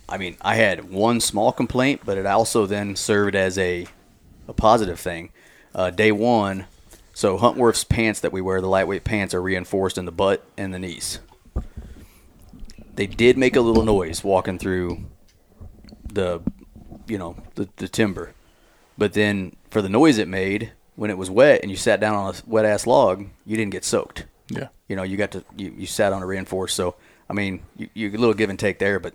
I 0.08 0.16
mean, 0.18 0.36
I 0.40 0.54
had 0.56 0.90
one 0.90 1.20
small 1.20 1.52
complaint, 1.52 2.00
but 2.04 2.16
it 2.18 2.26
also 2.26 2.66
then 2.66 2.96
served 2.96 3.34
as 3.34 3.58
a 3.58 3.86
a 4.48 4.52
positive 4.54 4.98
thing. 5.00 5.30
Uh, 5.74 5.90
day 5.90 6.12
one, 6.12 6.66
so 7.14 7.38
Huntworth's 7.38 7.84
pants 7.84 8.20
that 8.20 8.32
we 8.32 8.40
wear, 8.42 8.60
the 8.60 8.66
lightweight 8.68 9.04
pants, 9.04 9.32
are 9.32 9.40
reinforced 9.40 9.96
in 9.96 10.04
the 10.04 10.12
butt 10.12 10.44
and 10.56 10.74
the 10.74 10.78
knees. 10.78 11.20
They 12.94 13.06
did 13.06 13.38
make 13.38 13.56
a 13.56 13.60
little 13.60 13.84
noise 13.84 14.22
walking 14.22 14.58
through 14.58 15.04
the, 16.12 16.40
you 17.06 17.18
know, 17.18 17.36
the, 17.54 17.68
the 17.76 17.88
timber, 17.88 18.34
but 18.96 19.14
then 19.14 19.56
for 19.70 19.82
the 19.82 19.88
noise 19.88 20.18
it 20.18 20.28
made 20.28 20.72
when 20.96 21.10
it 21.10 21.18
was 21.18 21.28
wet 21.30 21.60
and 21.62 21.70
you 21.70 21.76
sat 21.76 21.98
down 21.98 22.14
on 22.14 22.32
a 22.34 22.38
wet 22.46 22.64
ass 22.64 22.86
log, 22.86 23.26
you 23.44 23.56
didn't 23.56 23.72
get 23.72 23.84
soaked 23.84 24.26
Yeah. 24.48 24.68
you 24.88 24.94
know, 24.94 25.02
you 25.02 25.16
got 25.16 25.32
to 25.32 25.44
you, 25.56 25.74
you 25.76 25.86
sat 25.86 26.12
on 26.12 26.22
a 26.22 26.26
reinforced. 26.26 26.76
So 26.76 26.94
I 27.28 27.32
mean, 27.32 27.62
you, 27.76 27.88
you 27.94 28.10
a 28.10 28.12
little 28.12 28.34
give 28.34 28.50
and 28.50 28.58
take 28.58 28.78
there, 28.78 29.00
but 29.00 29.14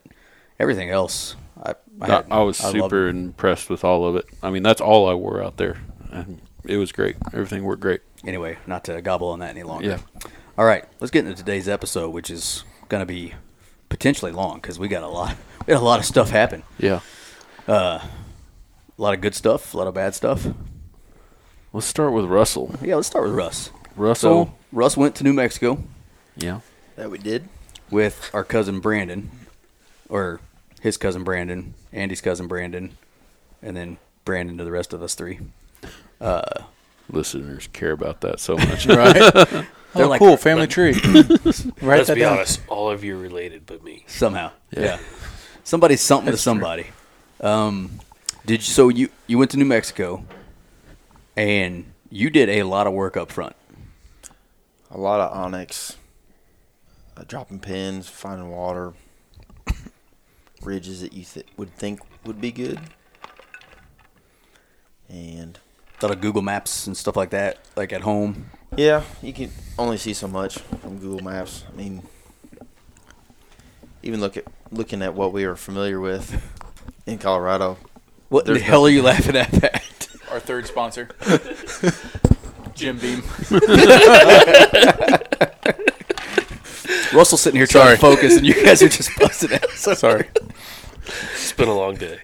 everything 0.59 0.89
else, 0.89 1.35
I 1.63 1.71
I, 1.71 1.75
I, 2.01 2.07
had, 2.07 2.25
I 2.31 2.41
was 2.41 2.61
loved 2.61 2.75
super 2.75 3.07
impressed 3.07 3.69
with 3.69 3.83
all 3.85 4.05
of 4.05 4.15
it. 4.17 4.25
I 4.43 4.49
mean, 4.49 4.63
that's 4.63 4.81
all 4.81 5.07
I 5.09 5.13
wore 5.13 5.41
out 5.41 5.55
there, 5.57 5.77
and 6.11 6.41
it 6.65 6.77
was 6.77 6.91
great. 6.91 7.15
Everything 7.33 7.63
worked 7.63 7.81
great. 7.81 8.01
Anyway, 8.25 8.57
not 8.67 8.83
to 8.85 9.01
gobble 9.01 9.29
on 9.29 9.39
that 9.39 9.51
any 9.51 9.63
longer. 9.63 9.87
Yeah. 9.87 9.99
All 10.57 10.65
right, 10.65 10.85
let's 10.99 11.11
get 11.11 11.25
into 11.25 11.37
today's 11.37 11.69
episode, 11.69 12.09
which 12.09 12.29
is 12.29 12.63
going 12.89 13.01
to 13.01 13.05
be 13.05 13.33
potentially 13.87 14.31
long 14.31 14.55
because 14.55 14.77
we 14.77 14.87
got 14.87 15.03
a 15.03 15.07
lot 15.07 15.35
we 15.67 15.73
had 15.73 15.81
a 15.81 15.85
lot 15.85 15.99
of 15.99 16.05
stuff 16.05 16.29
happen. 16.29 16.63
Yeah. 16.77 16.99
Uh, 17.67 17.99
a 18.97 19.01
lot 19.01 19.13
of 19.13 19.21
good 19.21 19.35
stuff, 19.35 19.73
a 19.73 19.77
lot 19.77 19.87
of 19.87 19.93
bad 19.93 20.15
stuff. 20.15 20.47
Let's 21.71 21.85
start 21.85 22.13
with 22.13 22.25
Russell. 22.25 22.75
Yeah, 22.81 22.95
let's 22.95 23.07
start 23.07 23.25
with 23.25 23.33
Russ. 23.33 23.71
Russell. 23.95 24.45
So 24.45 24.53
Russ 24.71 24.97
went 24.97 25.15
to 25.15 25.23
New 25.23 25.33
Mexico 25.33 25.83
yeah. 26.35 26.61
That 26.95 27.11
we 27.11 27.17
did. 27.17 27.47
with 27.89 28.29
our 28.33 28.43
cousin 28.43 28.79
Brandon, 28.79 29.29
or 30.09 30.41
his 30.81 30.97
cousin 30.97 31.23
Brandon, 31.23 31.73
Andy's 31.91 32.21
cousin 32.21 32.47
Brandon, 32.47 32.97
and 33.61 33.75
then 33.75 33.97
Brandon 34.25 34.57
to 34.57 34.63
the 34.63 34.71
rest 34.71 34.93
of 34.93 35.01
us 35.01 35.15
three. 35.15 35.39
Listeners 37.09 37.67
care 37.73 37.91
about 37.91 38.21
that 38.21 38.39
so 38.39 38.55
much. 38.57 38.85
Right. 38.85 39.13
They're 39.33 39.65
oh, 39.95 40.07
like- 40.07 40.19
cool. 40.19 40.37
Family 40.37 40.67
tree. 40.75 40.93
Write 40.93 41.29
Let's 41.81 42.07
that 42.07 42.15
be 42.15 42.21
down. 42.21 42.37
honest, 42.37 42.61
all 42.67 42.89
of 42.89 43.03
you 43.03 43.15
are 43.17 43.19
related 43.21 43.65
but 43.65 43.83
me. 43.83 44.03
somehow. 44.07 44.51
Yeah. 44.71 44.81
Yeah. 44.81 44.99
Somebody's 45.63 46.01
something 46.01 46.31
to 46.31 46.37
somebody. 46.37 46.87
Um, 47.41 47.99
did 48.45 48.59
you, 48.61 48.63
so 48.65 48.89
you 48.89 49.09
you 49.27 49.37
went 49.37 49.51
to 49.51 49.57
New 49.57 49.65
Mexico, 49.65 50.23
and 51.35 51.85
you 52.09 52.29
did 52.29 52.49
a 52.49 52.63
lot 52.63 52.85
of 52.87 52.93
work 52.93 53.15
up 53.17 53.31
front. 53.31 53.55
A 54.91 54.97
lot 54.97 55.19
of 55.21 55.31
onX, 55.51 55.95
uh, 57.15 57.23
dropping 57.27 57.59
pins, 57.59 58.09
finding 58.09 58.49
water, 58.49 58.93
ridges 60.63 61.01
that 61.01 61.13
you 61.13 61.23
th- 61.23 61.45
would 61.57 61.73
think 61.75 61.99
would 62.25 62.41
be 62.41 62.51
good, 62.51 62.79
and 65.07 65.59
A 66.01 66.05
lot 66.05 66.15
of 66.15 66.21
Google 66.21 66.41
Maps 66.41 66.87
and 66.87 66.95
stuff 66.95 67.17
like 67.17 67.31
that, 67.31 67.57
like 67.75 67.91
at 67.91 68.01
home. 68.01 68.49
yeah, 68.77 69.03
you 69.21 69.33
can 69.33 69.51
only 69.77 69.97
see 69.97 70.13
so 70.13 70.27
much 70.29 70.57
from 70.59 70.97
Google 70.97 71.19
Maps. 71.21 71.65
I 71.71 71.75
mean, 71.75 72.03
even 74.01 74.21
look 74.21 74.37
at 74.37 74.45
looking 74.71 75.01
at 75.01 75.13
what 75.13 75.33
we 75.33 75.43
are 75.43 75.57
familiar 75.57 75.99
with 75.99 76.41
in 77.05 77.17
Colorado. 77.17 77.77
What 78.29 78.45
the 78.45 78.57
hell 78.59 78.85
are 78.85 78.89
you 78.89 79.01
laughing 79.01 79.35
at, 79.35 79.51
Pat? 79.51 80.07
Our 80.31 80.39
third 80.39 80.67
sponsor, 80.67 81.09
Jim 82.75 82.97
Beam. 82.99 83.21
Russell's 87.11 87.41
sitting 87.41 87.57
here 87.57 87.65
trying 87.67 87.95
to 87.95 88.01
focus, 88.01 88.37
and 88.37 88.45
you 88.45 88.53
guys 88.63 88.81
are 88.81 88.87
just 88.89 89.09
busting 89.19 89.51
out. 89.53 89.69
So 89.71 89.93
Sorry. 89.95 90.29
It's 91.33 91.51
been 91.53 91.67
a 91.67 91.73
long 91.75 91.95
day. 91.95 92.19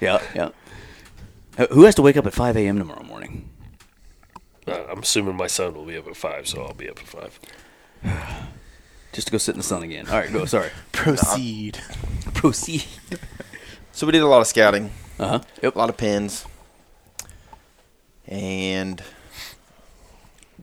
Yeah, 0.00 0.22
yeah. 0.34 0.50
Uh, 1.56 1.66
Who 1.72 1.84
has 1.84 1.94
to 1.96 2.02
wake 2.02 2.16
up 2.16 2.26
at 2.26 2.32
5 2.34 2.56
a.m. 2.56 2.78
tomorrow 2.78 3.02
morning? 3.04 3.48
Uh, 4.66 4.84
I'm 4.90 5.00
assuming 5.00 5.36
my 5.36 5.46
son 5.46 5.74
will 5.74 5.84
be 5.84 5.96
up 5.96 6.06
at 6.08 6.16
five, 6.16 6.48
so 6.48 6.62
I'll 6.62 6.72
be 6.74 6.88
up 6.88 6.98
at 6.98 7.06
five. 7.06 7.38
Just 9.12 9.26
to 9.28 9.30
go 9.32 9.38
sit 9.38 9.52
in 9.52 9.58
the 9.58 9.62
sun 9.64 9.82
again. 9.82 10.08
All 10.08 10.14
right, 10.18 10.32
go. 10.32 10.44
Sorry. 10.46 10.70
Proceed. 10.92 11.78
Proceed. 12.34 12.84
So 13.92 14.06
we 14.06 14.12
did 14.12 14.22
a 14.22 14.26
lot 14.26 14.40
of 14.40 14.46
scouting, 14.46 14.90
Uh 15.18 15.28
huh. 15.28 15.40
Yep. 15.62 15.74
a 15.76 15.78
lot 15.78 15.90
of 15.90 15.96
pins, 15.98 16.46
and 18.26 19.02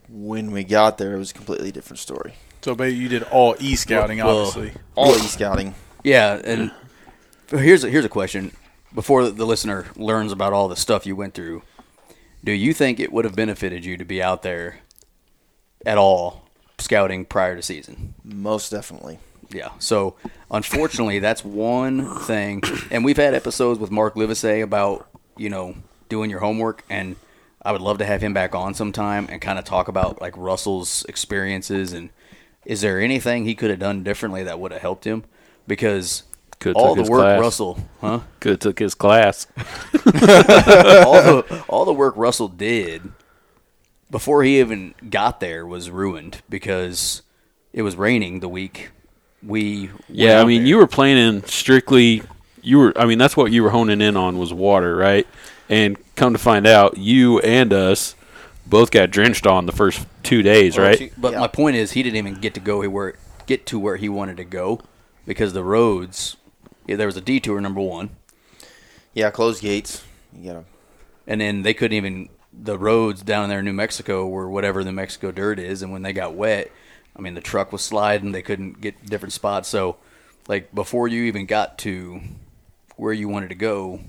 when 0.09 0.51
we 0.51 0.63
got 0.65 0.97
there, 0.97 1.13
it 1.13 1.17
was 1.19 1.31
a 1.31 1.33
completely 1.35 1.71
different 1.71 1.99
story. 1.99 2.33
So, 2.61 2.75
baby, 2.75 2.95
you 2.97 3.07
did 3.07 3.23
all 3.23 3.55
e 3.59 3.75
scouting, 3.75 4.17
Well, 4.17 4.47
obviously. 4.47 4.73
All 4.95 5.13
e 5.15 5.19
scouting. 5.19 5.75
Yeah, 6.03 6.41
and 6.43 6.71
here's 7.49 7.83
a, 7.85 7.89
here's 7.89 8.03
a 8.05 8.09
question: 8.09 8.51
Before 8.93 9.29
the 9.29 9.45
listener 9.45 9.87
learns 9.95 10.31
about 10.31 10.53
all 10.53 10.67
the 10.67 10.75
stuff 10.75 11.05
you 11.05 11.15
went 11.15 11.33
through, 11.33 11.63
do 12.43 12.51
you 12.51 12.73
think 12.73 12.99
it 12.99 13.11
would 13.13 13.25
have 13.25 13.35
benefited 13.35 13.85
you 13.85 13.97
to 13.97 14.05
be 14.05 14.21
out 14.21 14.41
there 14.43 14.79
at 15.85 15.97
all 15.97 16.49
scouting 16.77 17.25
prior 17.25 17.55
to 17.55 17.61
season? 17.61 18.15
Most 18.23 18.69
definitely. 18.69 19.19
Yeah. 19.49 19.71
So 19.79 20.15
unfortunately, 20.49 21.19
that's 21.19 21.43
one 21.43 22.19
thing, 22.21 22.63
and 22.89 23.05
we've 23.05 23.17
had 23.17 23.33
episodes 23.33 23.79
with 23.79 23.91
Mark 23.91 24.15
Livesay 24.15 24.63
about 24.63 25.07
you 25.37 25.49
know 25.49 25.75
doing 26.09 26.29
your 26.29 26.39
homework, 26.39 26.83
and 26.89 27.15
I 27.61 27.71
would 27.71 27.81
love 27.81 27.97
to 27.99 28.05
have 28.05 28.21
him 28.21 28.33
back 28.33 28.55
on 28.55 28.73
sometime 28.73 29.27
and 29.29 29.41
kind 29.41 29.59
of 29.59 29.65
talk 29.65 29.87
about 29.87 30.21
like 30.21 30.35
Russell's 30.35 31.05
experiences 31.07 31.93
and 31.93 32.09
is 32.65 32.81
there 32.81 32.99
anything 32.99 33.45
he 33.45 33.55
could 33.55 33.69
have 33.69 33.79
done 33.79 34.03
differently 34.03 34.43
that 34.43 34.59
would 34.59 34.71
have 34.71 34.81
helped 34.81 35.05
him? 35.05 35.23
Because 35.67 36.23
Could've 36.61 36.77
all 36.77 36.89
took 36.89 36.95
the 36.95 37.01
his 37.01 37.09
work 37.09 37.19
class. 37.21 37.39
Russell, 37.41 37.79
huh? 37.99 38.19
Could 38.39 38.61
took 38.61 38.79
his 38.79 38.95
class. 38.95 39.47
all 39.95 41.21
the 41.21 41.63
all 41.69 41.85
the 41.85 41.93
work 41.93 42.15
Russell 42.15 42.47
did 42.47 43.11
before 44.09 44.43
he 44.43 44.59
even 44.59 44.93
got 45.09 45.39
there 45.39 45.65
was 45.65 45.89
ruined 45.89 46.41
because 46.49 47.21
it 47.73 47.81
was 47.81 47.95
raining 47.95 48.39
the 48.41 48.49
week 48.49 48.89
we 49.43 49.87
went 49.87 50.01
Yeah, 50.09 50.41
I 50.41 50.45
mean, 50.45 50.61
there. 50.61 50.67
you 50.67 50.77
were 50.77 50.87
planning 50.87 51.43
strictly. 51.43 52.23
You 52.61 52.77
were. 52.77 52.93
I 52.95 53.05
mean, 53.05 53.17
that's 53.17 53.35
what 53.35 53.51
you 53.51 53.63
were 53.63 53.71
honing 53.71 54.01
in 54.01 54.15
on 54.15 54.37
was 54.37 54.53
water, 54.53 54.95
right? 54.95 55.27
And 55.69 55.97
come 56.15 56.33
to 56.33 56.39
find 56.39 56.67
out, 56.67 56.97
you 56.97 57.39
and 57.39 57.73
us 57.73 58.15
both 58.67 58.91
got 58.91 59.09
drenched 59.09 59.47
on 59.47 59.65
the 59.65 59.71
first 59.71 60.05
two 60.21 60.43
days, 60.43 60.77
right? 60.77 61.11
But 61.17 61.31
Yeah. 61.33 61.39
my 61.39 61.47
point 61.47 61.75
is, 61.77 61.93
he 61.93 62.03
didn't 62.03 62.17
even 62.17 62.35
get 62.35 62.53
to 62.53 62.59
go 62.59 62.87
where 62.87 63.15
get 63.47 63.65
to 63.67 63.79
where 63.79 63.95
he 63.97 64.09
wanted 64.09 64.37
to 64.37 64.43
go 64.45 64.81
because 65.25 65.53
the 65.53 65.63
roads. 65.63 66.37
Yeah, 66.91 66.97
there 66.97 67.07
was 67.07 67.15
a 67.15 67.21
detour 67.21 67.61
number 67.61 67.79
one, 67.79 68.09
Yeah, 69.13 69.31
closed 69.31 69.61
gates. 69.61 70.03
You 70.37 70.51
gotta. 70.51 70.65
and 71.25 71.39
then 71.39 71.61
they 71.63 71.73
couldn't 71.73 71.95
even 71.95 72.27
the 72.51 72.77
roads 72.77 73.21
down 73.21 73.47
there 73.47 73.59
in 73.59 73.65
New 73.65 73.71
Mexico 73.71 74.27
were 74.27 74.49
whatever 74.49 74.83
New 74.83 74.91
Mexico 74.91 75.31
dirt 75.31 75.57
is, 75.57 75.81
and 75.81 75.91
when 75.93 76.01
they 76.01 76.11
got 76.11 76.33
wet, 76.35 76.69
I 77.15 77.21
mean 77.21 77.33
the 77.33 77.39
truck 77.41 77.71
was 77.71 77.81
sliding. 77.81 78.33
They 78.33 78.41
couldn't 78.41 78.81
get 78.81 79.05
different 79.05 79.31
spots. 79.31 79.69
So, 79.69 79.95
like 80.49 80.75
before 80.75 81.07
you 81.07 81.23
even 81.23 81.45
got 81.45 81.77
to 81.79 82.19
where 82.97 83.13
you 83.13 83.29
wanted 83.29 83.49
to 83.49 83.55
go, 83.55 84.01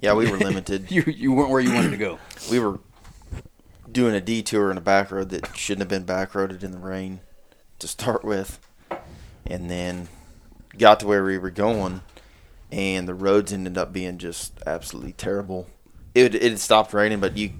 Yeah, 0.00 0.14
we 0.14 0.30
were 0.30 0.38
limited. 0.48 0.90
you 0.90 1.02
you 1.06 1.32
weren't 1.32 1.50
where 1.50 1.60
you 1.60 1.74
wanted 1.74 1.90
to 1.90 1.98
go. 1.98 2.18
we 2.50 2.58
were 2.58 2.78
doing 3.92 4.14
a 4.14 4.20
detour 4.22 4.70
in 4.70 4.78
a 4.78 4.80
back 4.80 5.10
road 5.10 5.28
that 5.28 5.54
shouldn't 5.56 5.80
have 5.82 5.88
been 5.90 6.04
back 6.06 6.32
roaded 6.32 6.62
in 6.64 6.70
the 6.72 6.78
rain 6.78 7.20
to 7.80 7.86
start 7.86 8.24
with, 8.24 8.58
and 9.46 9.70
then 9.70 10.08
got 10.78 11.00
to 11.00 11.06
where 11.06 11.24
we 11.24 11.38
were 11.38 11.50
going, 11.50 12.02
and 12.72 13.06
the 13.08 13.14
roads 13.14 13.52
ended 13.52 13.76
up 13.78 13.92
being 13.92 14.18
just 14.18 14.52
absolutely 14.66 15.12
terrible. 15.12 15.68
It 16.14 16.34
it 16.34 16.42
had 16.42 16.58
stopped 16.60 16.92
raining, 16.92 17.20
but 17.20 17.36
you 17.36 17.52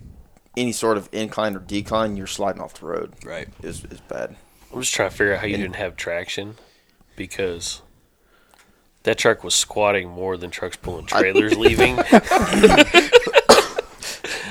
any 0.57 0.73
sort 0.73 0.97
of 0.97 1.09
incline 1.13 1.57
or 1.57 1.59
decline, 1.61 2.17
you're 2.17 2.27
sliding 2.27 2.63
off 2.63 2.75
the 2.75 2.87
road. 2.87 3.13
Right. 3.25 3.49
Is 3.63 3.85
is 3.85 4.01
bad. 4.01 4.37
I'm 4.73 4.81
just 4.81 4.95
trying 4.95 5.11
to 5.11 5.17
figure 5.17 5.35
out 5.35 5.41
how 5.41 5.47
you 5.47 5.55
And- 5.55 5.63
didn't 5.65 5.77
have 5.77 5.97
traction 5.97 6.57
because 7.17 7.81
That 9.05 9.19
truck 9.19 9.45
was 9.45 9.55
squatting 9.55 10.09
more 10.09 10.37
than 10.37 10.51
trucks 10.51 10.77
pulling 10.77 11.07
trailers 11.07 11.57
leaving. 11.59 11.97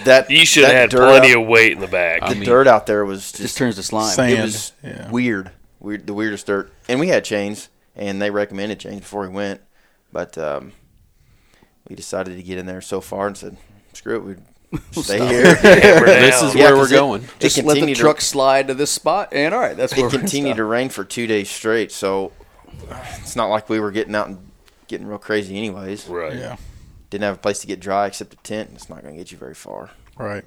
That 0.06 0.30
You 0.30 0.46
should 0.46 0.66
have 0.66 0.74
had 0.74 0.90
plenty 0.92 1.32
out, 1.32 1.42
of 1.44 1.48
weight 1.48 1.72
in 1.72 1.80
the 1.80 1.88
back. 1.88 2.28
The 2.28 2.36
mean- 2.36 2.44
dirt 2.44 2.68
out 2.68 2.86
there 2.88 3.06
was 3.06 3.32
just, 3.32 3.42
Just 3.42 3.58
turns 3.58 3.76
to 3.78 3.84
slime. 3.84 4.14
Sand. 4.14 4.34
it 4.34 4.42
was 4.42 4.74
yeah. 4.84 5.10
weird, 5.10 5.52
weird, 5.80 6.06
the 6.08 6.14
weirdest 6.14 6.46
dirt. 6.48 6.74
And 6.90 7.00
we 7.00 7.08
had 7.08 7.24
chains, 7.24 7.70
and 7.96 8.22
they 8.22 8.30
recommended 8.32 8.80
chains 8.80 9.00
before 9.02 9.22
we 9.22 9.28
went, 9.30 9.62
but 10.12 10.38
um, 10.38 10.72
we 11.88 11.96
decided 11.96 12.36
to 12.38 12.44
get 12.44 12.58
in 12.58 12.66
there 12.66 12.82
so 12.82 13.02
far 13.02 13.28
and 13.28 13.38
said, 13.38 13.58
"Screw 13.94 14.16
it, 14.16 14.24
we 14.24 14.82
stay 15.04 15.20
here." 15.28 15.56
This 15.64 16.42
is 16.42 16.56
Yeah, 16.56 16.66
where 16.66 16.76
'cause 16.76 16.92
we're 16.92 16.96
it- 16.96 17.00
going. 17.00 17.24
It 17.24 17.30
Just 17.40 17.58
let 17.58 17.64
the 17.66 17.70
continued 17.74 17.96
to- 17.96 18.02
truck 18.02 18.22
slide 18.22 18.68
to 18.68 18.74
this 18.74 18.92
spot, 18.92 19.30
and 19.34 19.54
all 19.54 19.60
right, 19.60 19.78
that's 19.78 19.96
where 19.96 20.08
it 20.08 20.12
continued 20.12 20.58
to 20.58 20.64
rain 20.64 20.90
for 20.90 21.04
two 21.04 21.28
days 21.28 21.50
straight, 21.50 21.92
so 21.92 22.32
it's 23.20 23.36
not 23.36 23.48
like 23.48 23.70
we 23.70 23.80
were 23.80 23.92
getting 23.92 24.16
out 24.16 24.28
and 24.28 24.50
getting 24.88 25.08
real 25.08 25.18
crazy 25.20 25.58
anyways. 25.58 26.08
right. 26.08 26.36
Yeah. 26.36 26.58
Didn't 27.10 27.24
have 27.26 27.36
a 27.36 27.40
place 27.40 27.60
to 27.60 27.68
get 27.68 27.80
dry 27.80 28.08
except 28.08 28.34
a 28.34 28.38
tent, 28.38 28.72
it's 28.74 28.90
not 28.90 29.04
going 29.04 29.14
to 29.14 29.18
get 29.20 29.32
you 29.32 29.38
very 29.38 29.54
far. 29.54 29.92
Right. 30.18 30.44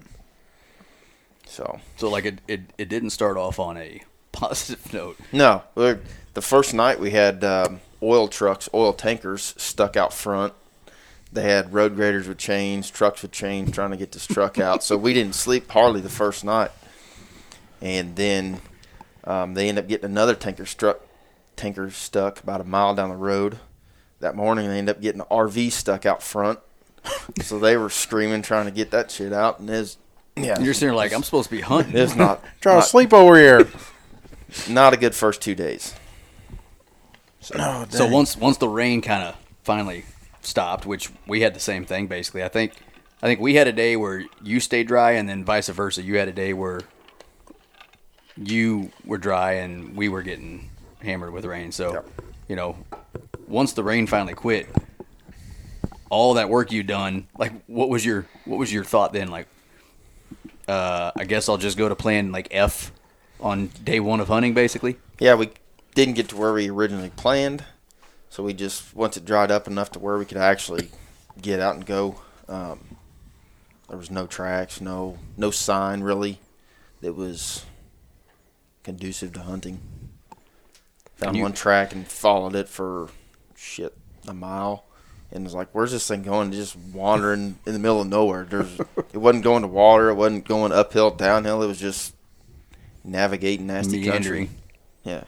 So 1.46 1.78
So 1.96 2.10
like 2.10 2.24
it, 2.24 2.40
it, 2.48 2.60
it 2.76 2.88
didn't 2.88 3.10
start 3.10 3.36
off 3.36 3.58
on 3.60 3.76
a 3.76 4.02
positive 4.32 4.92
note. 4.92 5.16
no, 5.32 5.62
we're- 5.74 6.00
the 6.36 6.42
first 6.42 6.74
night 6.74 7.00
we 7.00 7.12
had 7.12 7.42
um, 7.42 7.80
oil 8.02 8.28
trucks, 8.28 8.68
oil 8.74 8.92
tankers 8.92 9.54
stuck 9.56 9.96
out 9.96 10.12
front. 10.12 10.52
They 11.32 11.44
had 11.44 11.72
road 11.72 11.96
graders 11.96 12.28
with 12.28 12.36
chains, 12.36 12.90
trucks 12.90 13.22
with 13.22 13.32
chains, 13.32 13.70
trying 13.70 13.90
to 13.90 13.96
get 13.96 14.12
this 14.12 14.26
truck 14.26 14.58
out. 14.58 14.84
So 14.84 14.98
we 14.98 15.14
didn't 15.14 15.34
sleep 15.34 15.70
hardly 15.70 16.02
the 16.02 16.10
first 16.10 16.44
night, 16.44 16.72
and 17.80 18.16
then 18.16 18.60
um, 19.24 19.54
they 19.54 19.70
end 19.70 19.78
up 19.78 19.88
getting 19.88 20.04
another 20.04 20.34
tanker 20.34 20.66
struck, 20.66 21.00
tanker 21.56 21.90
stuck 21.90 22.42
about 22.42 22.60
a 22.60 22.64
mile 22.64 22.94
down 22.94 23.08
the 23.08 23.16
road. 23.16 23.58
That 24.20 24.36
morning 24.36 24.68
they 24.68 24.76
end 24.76 24.90
up 24.90 25.00
getting 25.00 25.22
an 25.22 25.26
RV 25.30 25.72
stuck 25.72 26.04
out 26.04 26.22
front. 26.22 26.58
so 27.40 27.58
they 27.58 27.78
were 27.78 27.88
screaming 27.88 28.42
trying 28.42 28.66
to 28.66 28.70
get 28.70 28.90
that 28.90 29.10
shit 29.10 29.32
out, 29.32 29.58
and 29.58 29.70
it's 29.70 29.96
yeah, 30.36 30.60
you're 30.60 30.74
sitting 30.74 30.88
there 30.88 30.96
like, 30.96 31.14
I'm 31.14 31.22
supposed 31.22 31.48
to 31.48 31.56
be 31.56 31.62
hunting. 31.62 31.96
it's 31.96 32.14
not 32.14 32.44
Trying 32.60 32.76
not, 32.76 32.82
to 32.82 32.88
sleep 32.90 33.14
over 33.14 33.38
here. 33.38 33.66
not 34.68 34.92
a 34.92 34.98
good 34.98 35.14
first 35.14 35.40
two 35.40 35.54
days. 35.54 35.94
No, 37.54 37.86
So 37.88 38.06
once 38.06 38.36
once 38.36 38.56
the 38.58 38.68
rain 38.68 39.02
kind 39.02 39.22
of 39.22 39.36
finally 39.62 40.04
stopped, 40.42 40.86
which 40.86 41.10
we 41.26 41.40
had 41.40 41.54
the 41.54 41.60
same 41.60 41.84
thing 41.84 42.06
basically. 42.06 42.42
I 42.42 42.48
think 42.48 42.72
I 43.22 43.26
think 43.26 43.40
we 43.40 43.54
had 43.54 43.66
a 43.66 43.72
day 43.72 43.96
where 43.96 44.24
you 44.42 44.60
stayed 44.60 44.86
dry, 44.88 45.12
and 45.12 45.28
then 45.28 45.44
vice 45.44 45.68
versa. 45.68 46.02
You 46.02 46.18
had 46.18 46.28
a 46.28 46.32
day 46.32 46.52
where 46.52 46.80
you 48.36 48.90
were 49.04 49.18
dry 49.18 49.52
and 49.52 49.96
we 49.96 50.08
were 50.08 50.22
getting 50.22 50.70
hammered 51.02 51.32
with 51.32 51.44
rain. 51.44 51.72
So 51.72 51.92
Yep. 51.94 52.08
you 52.48 52.56
know, 52.56 52.76
once 53.48 53.72
the 53.72 53.82
rain 53.82 54.06
finally 54.06 54.34
quit, 54.34 54.68
all 56.10 56.34
that 56.34 56.48
work 56.48 56.72
you 56.72 56.82
done, 56.82 57.26
like 57.38 57.52
what 57.66 57.88
was 57.88 58.04
your 58.04 58.26
what 58.44 58.58
was 58.58 58.72
your 58.72 58.84
thought 58.84 59.12
then? 59.12 59.28
Like, 59.28 59.46
uh, 60.68 61.12
I 61.16 61.24
guess 61.24 61.48
I'll 61.48 61.58
just 61.58 61.78
go 61.78 61.88
to 61.88 61.96
plan 61.96 62.32
like 62.32 62.48
F 62.50 62.92
on 63.40 63.68
day 63.84 64.00
one 64.00 64.20
of 64.20 64.28
hunting, 64.28 64.54
basically. 64.54 64.96
Yeah, 65.18 65.34
we 65.34 65.50
didn't 65.96 66.14
get 66.14 66.28
to 66.28 66.36
where 66.36 66.52
we 66.52 66.70
originally 66.70 67.10
planned, 67.10 67.64
so 68.30 68.44
we 68.44 68.52
just 68.54 68.94
once 68.94 69.16
it 69.16 69.24
dried 69.24 69.50
up 69.50 69.66
enough 69.66 69.90
to 69.92 69.98
where 69.98 70.18
we 70.18 70.24
could 70.26 70.36
actually 70.36 70.90
get 71.40 71.58
out 71.58 71.74
and 71.74 71.84
go. 71.84 72.20
Um, 72.48 72.78
there 73.88 73.96
was 73.98 74.10
no 74.10 74.26
tracks, 74.28 74.80
no 74.80 75.18
no 75.36 75.50
sign 75.50 76.02
really 76.02 76.38
that 77.00 77.14
was 77.14 77.64
conducive 78.84 79.32
to 79.32 79.40
hunting. 79.40 79.80
Found 81.16 81.36
you- 81.36 81.42
one 81.42 81.52
track 81.54 81.92
and 81.92 82.06
followed 82.06 82.54
it 82.54 82.68
for 82.68 83.08
shit 83.56 83.96
a 84.28 84.34
mile, 84.34 84.84
and 85.32 85.44
was 85.44 85.54
like, 85.54 85.68
"Where's 85.72 85.92
this 85.92 86.06
thing 86.06 86.22
going?" 86.22 86.52
Just 86.52 86.76
wandering 86.76 87.58
in 87.64 87.72
the 87.72 87.78
middle 87.78 88.02
of 88.02 88.06
nowhere. 88.08 88.44
There's 88.44 88.78
it 89.14 89.16
wasn't 89.16 89.44
going 89.44 89.62
to 89.62 89.68
water, 89.68 90.10
it 90.10 90.14
wasn't 90.14 90.46
going 90.46 90.72
uphill, 90.72 91.10
downhill. 91.10 91.62
It 91.62 91.68
was 91.68 91.80
just 91.80 92.14
navigating 93.02 93.66
nasty 93.66 94.04
country. 94.04 94.50
Yeah. 95.04 95.24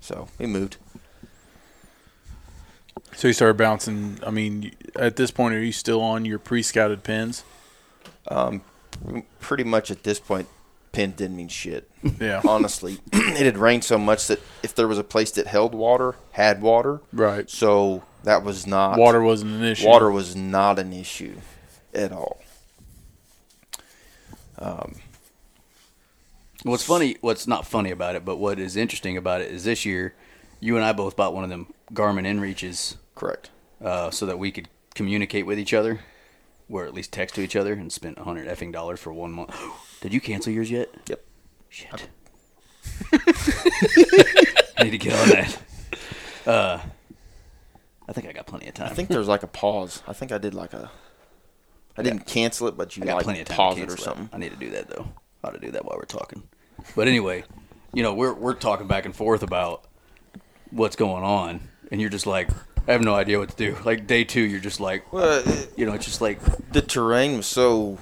So 0.00 0.28
we 0.38 0.46
moved. 0.46 0.76
So 3.14 3.28
you 3.28 3.34
started 3.34 3.56
bouncing. 3.56 4.18
I 4.26 4.30
mean, 4.30 4.72
at 4.96 5.16
this 5.16 5.30
point, 5.30 5.54
are 5.54 5.62
you 5.62 5.72
still 5.72 6.00
on 6.00 6.24
your 6.24 6.38
pre-scouted 6.38 7.02
pins? 7.04 7.44
Um, 8.28 8.62
pretty 9.40 9.64
much 9.64 9.90
at 9.90 10.04
this 10.04 10.18
point, 10.20 10.48
pin 10.92 11.12
didn't 11.12 11.36
mean 11.36 11.48
shit. 11.48 11.90
Yeah. 12.20 12.40
Honestly, 12.46 12.98
it 13.12 13.44
had 13.44 13.58
rained 13.58 13.84
so 13.84 13.98
much 13.98 14.26
that 14.28 14.40
if 14.62 14.74
there 14.74 14.88
was 14.88 14.98
a 14.98 15.04
place 15.04 15.30
that 15.32 15.46
held 15.46 15.74
water, 15.74 16.14
had 16.32 16.62
water, 16.62 17.00
Right. 17.12 17.50
so 17.50 18.02
that 18.24 18.42
was 18.44 18.66
not 18.66 18.98
Water 18.98 19.22
wasn't 19.22 19.54
an 19.54 19.64
issue. 19.64 19.86
Water 19.86 20.10
was 20.10 20.34
not 20.36 20.78
an 20.78 20.92
issue 20.92 21.36
at 21.92 22.12
all. 22.12 22.40
What's 26.62 26.84
funny, 26.84 27.16
what's 27.22 27.46
not 27.46 27.66
funny 27.66 27.90
about 27.90 28.16
it, 28.16 28.24
but 28.24 28.36
what 28.36 28.58
is 28.58 28.76
interesting 28.76 29.16
about 29.16 29.40
it 29.40 29.50
is 29.50 29.64
this 29.64 29.86
year, 29.86 30.14
you 30.60 30.76
and 30.76 30.84
I 30.84 30.92
both 30.92 31.16
bought 31.16 31.32
one 31.32 31.42
of 31.42 31.50
them 31.50 31.72
Garmin 31.92 32.26
InReaches 32.26 32.96
Correct. 33.14 33.50
uh, 33.82 34.10
so 34.10 34.26
that 34.26 34.38
we 34.38 34.50
could 34.50 34.68
communicate 34.94 35.46
with 35.46 35.58
each 35.58 35.72
other, 35.72 36.00
or 36.68 36.84
at 36.84 36.92
least 36.92 37.12
text 37.12 37.34
to 37.36 37.40
each 37.40 37.56
other, 37.56 37.72
and 37.72 37.90
spent 37.90 38.18
a 38.18 38.24
hundred 38.24 38.46
effing 38.46 38.72
dollars 38.72 39.00
for 39.00 39.12
one 39.12 39.32
month. 39.32 39.56
Did 40.02 40.12
you 40.12 40.20
cancel 40.20 40.52
yours 40.52 40.70
yet? 40.70 40.90
Yep. 41.08 41.24
Shit. 41.70 42.08
I 44.76 44.82
need 44.84 44.90
to 44.90 44.98
get 44.98 45.14
on 45.14 45.28
that. 45.30 45.58
Uh, 46.46 46.80
I 48.08 48.12
think 48.12 48.26
I 48.26 48.32
got 48.32 48.46
plenty 48.46 48.66
of 48.68 48.74
time. 48.74 48.90
I 48.90 48.94
think 48.94 49.08
there's 49.08 49.28
like 49.28 49.42
a 49.42 49.46
pause. 49.46 50.02
I 50.06 50.12
think 50.12 50.32
I 50.32 50.38
did 50.38 50.52
like 50.52 50.72
a. 50.72 50.90
I 51.96 52.02
didn't 52.02 52.26
cancel 52.26 52.66
it, 52.68 52.76
but 52.76 52.96
you 52.96 53.02
I 53.04 53.06
got 53.06 53.14
like 53.16 53.24
plenty 53.24 53.40
of 53.40 53.46
time 53.46 53.56
pause 53.56 53.76
to 53.76 53.82
it 53.82 53.90
or 53.92 53.96
something. 53.96 54.24
That. 54.26 54.36
I 54.36 54.38
need 54.38 54.50
to 54.50 54.56
do 54.56 54.70
that 54.70 54.88
though. 54.88 55.06
Ought 55.42 55.54
to 55.54 55.58
do 55.60 55.70
that 55.72 55.84
while 55.84 55.96
we're 55.96 56.04
talking. 56.04 56.42
But 56.96 57.08
anyway, 57.08 57.44
you 57.94 58.02
know, 58.02 58.14
we're 58.14 58.34
we're 58.34 58.54
talking 58.54 58.86
back 58.86 59.04
and 59.06 59.14
forth 59.16 59.42
about 59.42 59.84
what's 60.70 60.96
going 60.96 61.24
on, 61.24 61.60
and 61.90 62.00
you're 62.00 62.10
just 62.10 62.26
like, 62.26 62.48
I 62.86 62.92
have 62.92 63.02
no 63.02 63.14
idea 63.14 63.38
what 63.38 63.48
to 63.50 63.56
do. 63.56 63.76
Like 63.84 64.06
day 64.06 64.24
two, 64.24 64.40
you're 64.42 64.60
just 64.60 64.80
like, 64.80 65.12
Well, 65.12 65.42
it- 65.46 65.72
you 65.76 65.86
know, 65.86 65.92
it's 65.94 66.04
just 66.04 66.20
like, 66.20 66.38
the 66.72 66.82
terrain 66.82 67.36
was 67.38 67.46
so 67.46 67.98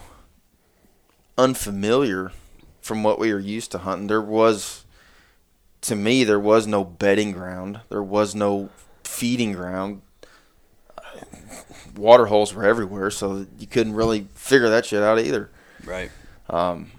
unfamiliar 1.36 2.32
from 2.80 3.02
what 3.02 3.18
we 3.18 3.32
were 3.32 3.38
used 3.38 3.70
to 3.72 3.78
hunting. 3.78 4.06
There 4.08 4.20
was, 4.22 4.84
to 5.82 5.94
me, 5.94 6.24
there 6.24 6.40
was 6.40 6.66
no 6.66 6.82
bedding 6.84 7.32
ground. 7.32 7.80
There 7.88 8.02
was 8.02 8.34
no 8.34 8.70
feeding 9.04 9.52
ground. 9.52 10.02
Water 11.96 12.26
holes 12.26 12.54
were 12.54 12.64
everywhere, 12.64 13.10
so 13.10 13.46
you 13.58 13.66
couldn't 13.66 13.94
really 13.94 14.26
figure 14.34 14.68
that 14.70 14.86
shit 14.86 15.02
out 15.02 15.18
either. 15.18 15.50
right. 15.84 16.10
Um, 16.50 16.90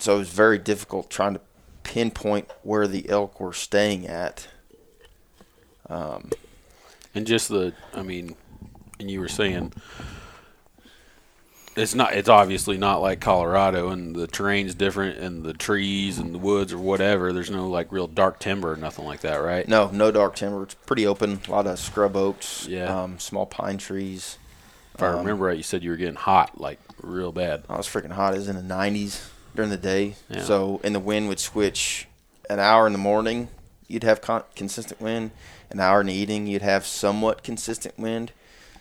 So 0.00 0.16
it 0.16 0.18
was 0.18 0.30
very 0.30 0.58
difficult 0.58 1.10
trying 1.10 1.34
to 1.34 1.40
pinpoint 1.82 2.50
where 2.62 2.86
the 2.86 3.08
elk 3.08 3.40
were 3.40 3.52
staying 3.52 4.06
at. 4.06 4.48
And 7.14 7.26
just 7.26 7.48
the, 7.48 7.74
I 7.94 8.02
mean, 8.02 8.36
and 8.98 9.10
you 9.10 9.20
were 9.20 9.28
saying 9.28 9.72
it's 11.76 11.94
not. 11.94 12.14
It's 12.14 12.28
obviously 12.28 12.78
not 12.78 13.00
like 13.00 13.20
Colorado, 13.20 13.88
and 13.90 14.14
the 14.14 14.26
terrain's 14.26 14.74
different, 14.74 15.18
and 15.18 15.42
the 15.42 15.52
trees 15.52 16.18
and 16.18 16.34
the 16.34 16.38
woods 16.38 16.72
or 16.72 16.78
whatever. 16.78 17.32
There's 17.32 17.50
no 17.50 17.68
like 17.68 17.92
real 17.92 18.06
dark 18.06 18.38
timber 18.38 18.72
or 18.72 18.76
nothing 18.76 19.04
like 19.04 19.20
that, 19.20 19.36
right? 19.36 19.66
No, 19.66 19.90
no 19.90 20.10
dark 20.10 20.36
timber. 20.36 20.62
It's 20.64 20.74
pretty 20.74 21.06
open. 21.06 21.40
A 21.48 21.50
lot 21.50 21.66
of 21.66 21.78
scrub 21.78 22.16
oaks. 22.16 22.66
Yeah. 22.68 23.02
Um, 23.02 23.18
small 23.18 23.46
pine 23.46 23.78
trees. 23.78 24.38
If 24.94 25.02
I 25.02 25.06
remember 25.08 25.46
right, 25.46 25.56
you 25.56 25.62
said 25.62 25.82
you 25.82 25.90
were 25.90 25.96
getting 25.96 26.16
hot, 26.16 26.60
like 26.60 26.78
real 27.02 27.32
bad. 27.32 27.64
I 27.68 27.76
was 27.76 27.86
freaking 27.86 28.12
hot. 28.12 28.34
It 28.34 28.38
was 28.38 28.48
in 28.48 28.56
the 28.56 28.74
90s 28.74 29.28
during 29.54 29.70
the 29.70 29.76
day. 29.76 30.14
Yeah. 30.28 30.42
So, 30.42 30.80
and 30.84 30.94
the 30.94 31.00
wind 31.00 31.28
would 31.28 31.40
switch 31.40 32.06
an 32.48 32.58
hour 32.58 32.86
in 32.86 32.92
the 32.92 32.98
morning, 32.98 33.48
you'd 33.88 34.02
have 34.04 34.20
con- 34.20 34.44
consistent 34.56 35.00
wind. 35.00 35.30
An 35.70 35.78
hour 35.78 36.00
in 36.00 36.08
the 36.08 36.12
evening, 36.14 36.46
you'd 36.48 36.62
have 36.62 36.84
somewhat 36.84 37.44
consistent 37.44 37.96
wind. 37.98 38.32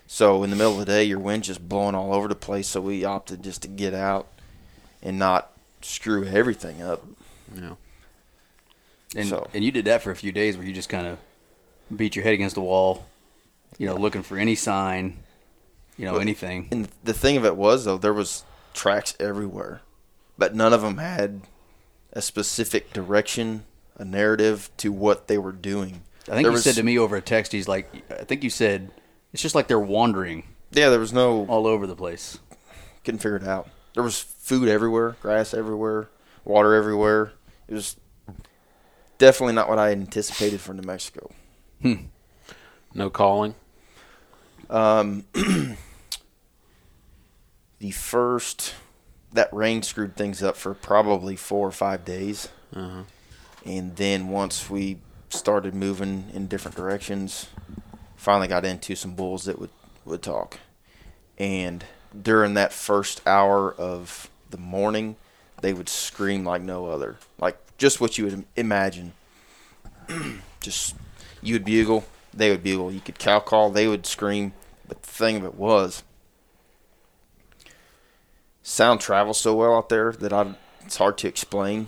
So, 0.08 0.42
in 0.44 0.50
the 0.50 0.56
middle 0.56 0.74
of 0.74 0.80
the 0.80 0.86
day, 0.86 1.04
your 1.04 1.20
wind's 1.20 1.48
just 1.48 1.68
blowing 1.70 1.94
all 1.94 2.14
over 2.16 2.28
the 2.28 2.34
place. 2.36 2.68
So, 2.68 2.82
we 2.82 3.06
opted 3.06 3.44
just 3.44 3.62
to 3.62 3.68
get 3.68 3.94
out 3.94 4.28
and 5.04 5.20
not 5.20 5.52
screw 5.82 6.26
everything 6.26 6.82
up. 6.82 7.06
You 7.54 7.62
know. 7.62 7.78
And 9.16 9.30
So- 9.30 9.48
and 9.54 9.64
you 9.64 9.72
did 9.72 9.86
that 9.86 10.02
for 10.02 10.12
a 10.12 10.16
few 10.16 10.32
days 10.32 10.58
where 10.58 10.66
you 10.66 10.74
just 10.74 10.90
kind 10.90 11.06
of 11.08 11.18
beat 11.96 12.16
your 12.16 12.24
head 12.24 12.34
against 12.34 12.56
the 12.56 12.62
wall, 12.62 13.06
you 13.78 13.86
know, 13.88 13.96
looking 13.96 14.22
for 14.24 14.38
any 14.38 14.56
sign, 14.56 15.18
you 15.98 16.06
know, 16.06 16.14
Well, 16.14 16.22
anything. 16.22 16.68
And 16.72 16.88
the 17.04 17.14
thing 17.14 17.38
of 17.38 17.46
it 17.46 17.56
was, 17.56 17.86
though, 17.86 17.98
there 17.98 18.14
was 18.14 18.44
tracks 18.74 19.16
everywhere, 19.20 19.82
but 20.40 20.56
none 20.56 20.74
of 20.74 20.82
them 20.82 20.98
had 20.98 21.42
a 22.14 22.22
specific 22.22 22.92
direction, 22.94 23.66
a 23.98 24.06
narrative 24.06 24.72
to 24.78 24.92
what 24.92 25.28
they 25.28 25.38
were 25.38 25.52
doing. 25.52 26.02
I 26.28 26.32
think 26.32 26.46
there 26.46 26.52
you 26.52 26.52
was, 26.52 26.64
said 26.64 26.76
to 26.76 26.84
me 26.84 26.98
over 26.98 27.16
a 27.16 27.22
text, 27.22 27.52
he's 27.52 27.68
like, 27.68 27.92
I 28.10 28.24
think 28.24 28.44
you 28.44 28.50
said 28.50 28.90
it's 29.34 29.42
just 29.44 29.54
like 29.56 29.68
they're 29.68 29.80
wandering 29.80 30.44
Yeah, 30.72 30.90
there 30.90 31.00
was 31.00 31.14
no 31.14 31.46
all 31.48 31.68
over 31.68 31.86
the 31.86 31.96
place. 31.96 32.40
couldn't 33.04 33.20
figure 33.20 33.38
it 33.38 33.48
out. 33.48 33.70
There 33.94 34.04
was 34.04 34.20
food 34.20 34.70
everywhere, 34.70 35.18
grass 35.22 35.54
everywhere, 35.54 36.10
water 36.46 36.74
everywhere. 36.74 37.34
It 37.68 37.74
was 37.74 37.98
definitely 39.18 39.54
not 39.54 39.70
what 39.70 39.78
I 39.80 39.92
anticipated 39.92 40.62
for 40.62 40.74
New 40.74 40.84
Mexico. 40.84 41.32
No 42.94 43.10
calling. 43.10 43.56
Um, 44.70 45.26
the 47.80 47.92
first 47.92 48.74
that 49.34 49.54
rain 49.54 49.82
screwed 49.84 50.16
things 50.16 50.42
up 50.42 50.56
for 50.56 50.74
probably 50.74 51.36
four 51.36 51.68
or 51.68 51.72
five 51.72 52.04
days, 52.06 52.50
Uh-huh. 52.76 53.04
and 53.66 53.96
then 53.96 54.30
once 54.30 54.70
we 54.70 54.98
started 55.30 55.76
moving 55.76 56.30
in 56.34 56.48
different 56.48 56.76
directions, 56.76 57.48
finally 58.16 58.48
got 58.48 58.66
into 58.66 58.96
some 58.96 59.14
bulls 59.16 59.46
that 59.46 59.60
would 59.60 59.70
would 60.06 60.22
talk, 60.24 60.58
and 61.38 61.86
during 62.20 62.56
that 62.56 62.74
first 62.74 63.22
hour 63.28 63.72
of 63.74 64.30
the 64.50 64.58
morning, 64.58 65.16
they 65.62 65.72
would 65.74 65.88
scream 65.90 66.44
like 66.44 66.62
no 66.64 66.88
other, 66.88 67.18
like 67.38 67.58
just 67.78 68.02
what 68.02 68.18
you 68.18 68.24
would 68.26 68.46
imagine. 68.56 69.14
just 70.62 70.96
you 71.42 71.54
would 71.54 71.66
bugle, 71.66 72.06
they 72.34 72.50
would 72.50 72.64
bugle. 72.64 72.92
You 72.92 73.00
could 73.00 73.20
cow 73.20 73.40
call, 73.40 73.70
they 73.70 73.88
would 73.88 74.06
scream. 74.06 74.54
But 74.88 75.04
the 75.04 75.10
thing 75.10 75.36
of 75.38 75.46
it 75.46 75.54
was, 75.56 76.02
sound 78.70 79.02
travels 79.02 79.40
so 79.40 79.56
well 79.56 79.76
out 79.76 79.90
there 79.90 80.12
that 80.14 80.32
I 80.32 80.54
it's 80.86 80.98
hard 80.98 81.18
to 81.20 81.28
explain. 81.28 81.88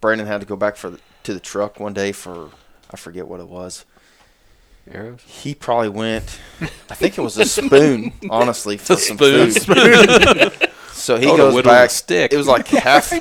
Brandon 0.00 0.26
had 0.26 0.40
to 0.40 0.46
go 0.46 0.56
back 0.56 0.76
for 0.76 0.90
the, 0.90 1.00
to 1.24 1.34
the 1.34 1.40
truck 1.40 1.78
one 1.78 1.94
day 1.94 2.12
for 2.12 2.50
I 2.90 2.96
forget 2.96 3.28
what 3.28 3.40
it 3.40 3.48
was. 3.48 3.84
Arrows. 4.90 5.22
He 5.26 5.54
probably 5.54 5.88
went. 5.90 6.40
I 6.90 6.94
think 6.94 7.16
it 7.16 7.20
was 7.20 7.36
a 7.38 7.44
spoon, 7.46 8.12
honestly, 8.28 8.76
for 8.76 8.96
some 8.96 9.16
spoon. 9.16 9.50
food. 9.52 10.70
so 10.92 11.16
he 11.16 11.28
I 11.28 11.32
would've 11.32 11.52
goes 11.52 11.62
back. 11.62 11.90
stick. 11.90 12.32
It 12.32 12.36
was 12.36 12.48
like 12.48 12.66
half 12.68 13.12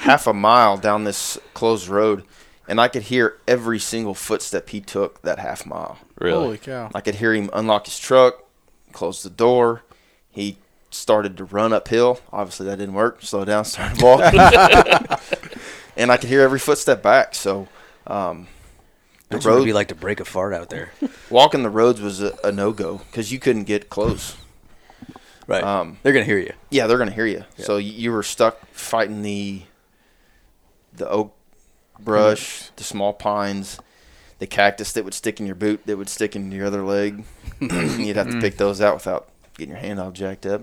half 0.00 0.26
a 0.26 0.32
mile 0.32 0.76
down 0.76 1.04
this 1.04 1.38
closed 1.52 1.88
road, 1.88 2.24
and 2.66 2.80
I 2.80 2.88
could 2.88 3.02
hear 3.02 3.38
every 3.46 3.78
single 3.78 4.14
footstep 4.14 4.70
he 4.70 4.80
took 4.80 5.22
that 5.22 5.38
half 5.38 5.66
mile. 5.66 5.98
Really? 6.18 6.32
Holy 6.44 6.58
cow! 6.58 6.90
I 6.94 7.00
could 7.00 7.16
hear 7.16 7.32
him 7.32 7.50
unlock 7.52 7.84
his 7.84 7.98
truck, 7.98 8.42
close 8.92 9.22
the 9.22 9.30
door. 9.30 9.82
He 10.30 10.58
started 10.94 11.36
to 11.38 11.44
run 11.44 11.72
uphill. 11.72 12.20
Obviously, 12.32 12.66
that 12.66 12.78
didn't 12.78 12.94
work. 12.94 13.22
Slow 13.22 13.44
down, 13.44 13.64
started 13.64 14.00
walking. 14.02 14.40
and 15.96 16.10
I 16.10 16.16
could 16.16 16.28
hear 16.28 16.42
every 16.42 16.58
footstep 16.58 17.02
back. 17.02 17.34
So, 17.34 17.68
um, 18.06 18.46
the 19.28 19.36
what 19.36 19.46
it'd 19.46 19.64
be 19.64 19.72
like 19.72 19.88
to 19.88 19.94
break 19.94 20.20
a 20.20 20.24
fart 20.24 20.52
out 20.52 20.70
there. 20.70 20.92
walking 21.30 21.62
the 21.62 21.70
roads 21.70 22.00
was 22.00 22.22
a, 22.22 22.36
a 22.44 22.52
no 22.52 22.72
go 22.72 22.98
because 22.98 23.32
you 23.32 23.38
couldn't 23.38 23.64
get 23.64 23.90
close. 23.90 24.36
Right. 25.46 25.62
Um, 25.62 25.98
They're 26.02 26.12
gonna 26.12 26.24
hear 26.24 26.38
you. 26.38 26.52
Yeah, 26.70 26.86
they're 26.86 26.98
gonna 26.98 27.10
hear 27.10 27.26
you. 27.26 27.44
So 27.58 27.76
you, 27.76 27.92
you 27.92 28.12
were 28.12 28.22
stuck 28.22 28.66
fighting 28.68 29.22
the 29.22 29.62
the 30.94 31.08
oak 31.08 31.36
brush, 31.98 32.70
the 32.76 32.84
small 32.84 33.12
pines, 33.12 33.78
the 34.38 34.46
cactus 34.46 34.92
that 34.92 35.04
would 35.04 35.14
stick 35.14 35.40
in 35.40 35.46
your 35.46 35.54
boot, 35.54 35.84
that 35.86 35.96
would 35.96 36.08
stick 36.08 36.34
in 36.34 36.50
your 36.50 36.66
other 36.66 36.82
leg. 36.82 37.24
You'd 37.60 38.16
have 38.16 38.30
to 38.30 38.40
pick 38.40 38.56
those 38.56 38.80
out 38.80 38.94
without 38.94 39.28
getting 39.58 39.72
your 39.72 39.80
hand 39.80 40.00
all 40.00 40.12
jacked 40.12 40.46
up. 40.46 40.62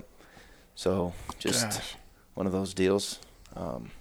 So 0.75 1.13
just 1.39 1.69
Gosh. 1.69 1.95
one 2.33 2.45
of 2.45 2.51
those 2.51 2.73
deals. 2.73 3.19
Um, 3.55 3.91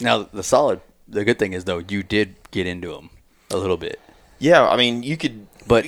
Now 0.00 0.24
the 0.32 0.42
solid. 0.42 0.80
The 1.08 1.24
good 1.24 1.38
thing 1.38 1.52
is 1.52 1.64
though, 1.64 1.78
you 1.78 2.02
did 2.02 2.36
get 2.50 2.66
into 2.66 2.92
them 2.92 3.10
a 3.50 3.56
little 3.56 3.76
bit, 3.76 4.00
yeah, 4.40 4.68
I 4.68 4.76
mean, 4.76 5.02
you 5.04 5.16
could. 5.16 5.46
but 5.66 5.86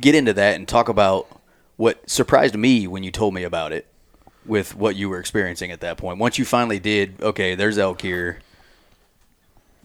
get 0.00 0.14
into 0.14 0.32
that 0.34 0.56
and 0.56 0.68
talk 0.68 0.88
about 0.88 1.26
what 1.76 2.08
surprised 2.08 2.54
me 2.56 2.86
when 2.86 3.02
you 3.02 3.10
told 3.10 3.32
me 3.34 3.42
about 3.42 3.72
it, 3.72 3.86
with 4.44 4.74
what 4.74 4.96
you 4.96 5.08
were 5.08 5.18
experiencing 5.18 5.70
at 5.70 5.80
that 5.80 5.96
point. 5.96 6.18
Once 6.18 6.38
you 6.38 6.44
finally 6.44 6.78
did, 6.78 7.20
okay, 7.22 7.54
there's 7.54 7.78
elk 7.78 8.02
here. 8.02 8.40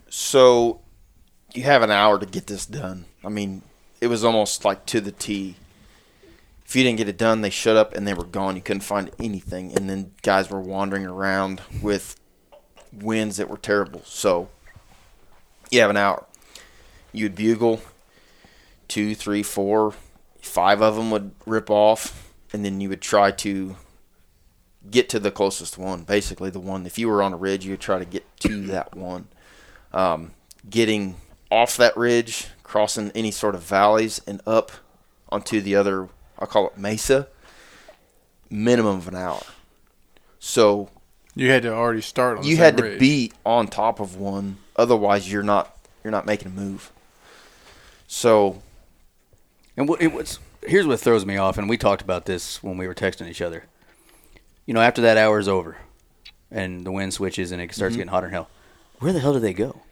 So 0.08 0.80
you 1.54 1.62
have 1.62 1.82
an 1.82 1.90
hour 1.90 2.18
to 2.18 2.26
get 2.26 2.46
this 2.46 2.66
done. 2.66 3.06
I 3.24 3.28
mean, 3.28 3.62
it 4.00 4.08
was 4.08 4.24
almost 4.24 4.64
like 4.64 4.84
to 4.86 5.00
the 5.00 5.12
T. 5.12 5.56
If 6.72 6.76
you 6.76 6.84
didn't 6.84 6.96
get 6.96 7.08
it 7.10 7.18
done, 7.18 7.42
they 7.42 7.50
shut 7.50 7.76
up 7.76 7.92
and 7.92 8.08
they 8.08 8.14
were 8.14 8.24
gone. 8.24 8.56
You 8.56 8.62
couldn't 8.62 8.80
find 8.80 9.10
anything, 9.18 9.76
and 9.76 9.90
then 9.90 10.12
guys 10.22 10.48
were 10.48 10.58
wandering 10.58 11.04
around 11.04 11.60
with 11.82 12.18
winds 12.90 13.36
that 13.36 13.50
were 13.50 13.58
terrible. 13.58 14.00
So 14.06 14.48
you 15.70 15.82
have 15.82 15.90
an 15.90 15.98
hour. 15.98 16.24
You'd 17.12 17.34
bugle 17.34 17.82
two, 18.88 19.14
three, 19.14 19.42
four, 19.42 19.92
five 20.40 20.80
of 20.80 20.96
them 20.96 21.10
would 21.10 21.32
rip 21.44 21.68
off, 21.68 22.32
and 22.54 22.64
then 22.64 22.80
you 22.80 22.88
would 22.88 23.02
try 23.02 23.32
to 23.32 23.76
get 24.90 25.10
to 25.10 25.20
the 25.20 25.30
closest 25.30 25.76
one. 25.76 26.04
Basically, 26.04 26.48
the 26.48 26.58
one. 26.58 26.86
If 26.86 26.98
you 26.98 27.06
were 27.08 27.22
on 27.22 27.34
a 27.34 27.36
ridge, 27.36 27.66
you 27.66 27.72
would 27.72 27.80
try 27.80 27.98
to 27.98 28.06
get 28.06 28.24
to 28.40 28.62
that 28.68 28.96
one 28.96 29.28
um, 29.92 30.30
getting 30.70 31.16
off 31.50 31.76
that 31.76 31.94
ridge, 31.98 32.46
crossing 32.62 33.10
any 33.14 33.30
sort 33.30 33.54
of 33.54 33.62
valleys, 33.62 34.22
and 34.26 34.40
up 34.46 34.72
onto 35.28 35.60
the 35.60 35.76
other, 35.76 36.08
I'll 36.42 36.48
call 36.48 36.66
it 36.66 36.76
mesa, 36.76 37.28
minimum 38.50 38.96
of 38.96 39.06
an 39.06 39.14
hour. 39.14 39.40
So 40.40 40.90
You 41.36 41.48
had 41.50 41.62
to 41.62 41.72
already 41.72 42.00
start 42.00 42.38
on. 42.38 42.44
you 42.44 42.56
same 42.56 42.64
had 42.64 42.76
to 42.78 42.82
ridge. 42.82 42.98
be 42.98 43.32
on 43.46 43.68
top 43.68 44.00
of 44.00 44.16
one, 44.16 44.56
otherwise 44.74 45.30
you're 45.30 45.44
not 45.44 45.76
you're 46.02 46.10
not 46.10 46.26
making 46.26 46.48
a 46.48 46.50
move. 46.50 46.90
So 48.08 48.60
And 49.76 49.88
what 49.88 50.02
it 50.02 50.12
was 50.12 50.40
here's 50.66 50.84
what 50.86 50.98
throws 50.98 51.24
me 51.24 51.36
off, 51.36 51.58
and 51.58 51.68
we 51.68 51.78
talked 51.78 52.02
about 52.02 52.24
this 52.26 52.60
when 52.60 52.76
we 52.76 52.88
were 52.88 52.94
texting 52.94 53.28
each 53.28 53.40
other. 53.40 53.64
You 54.66 54.74
know, 54.74 54.80
after 54.80 55.00
that 55.02 55.16
hour 55.16 55.38
is 55.38 55.46
over, 55.46 55.76
and 56.50 56.84
the 56.84 56.90
wind 56.90 57.14
switches 57.14 57.52
and 57.52 57.62
it 57.62 57.72
starts 57.72 57.92
mm-hmm. 57.92 58.00
getting 58.00 58.10
hotter 58.10 58.26
than 58.26 58.34
hell. 58.34 58.50
Where 58.98 59.12
the 59.12 59.20
hell 59.20 59.32
do 59.32 59.38
they 59.38 59.54
go? 59.54 59.82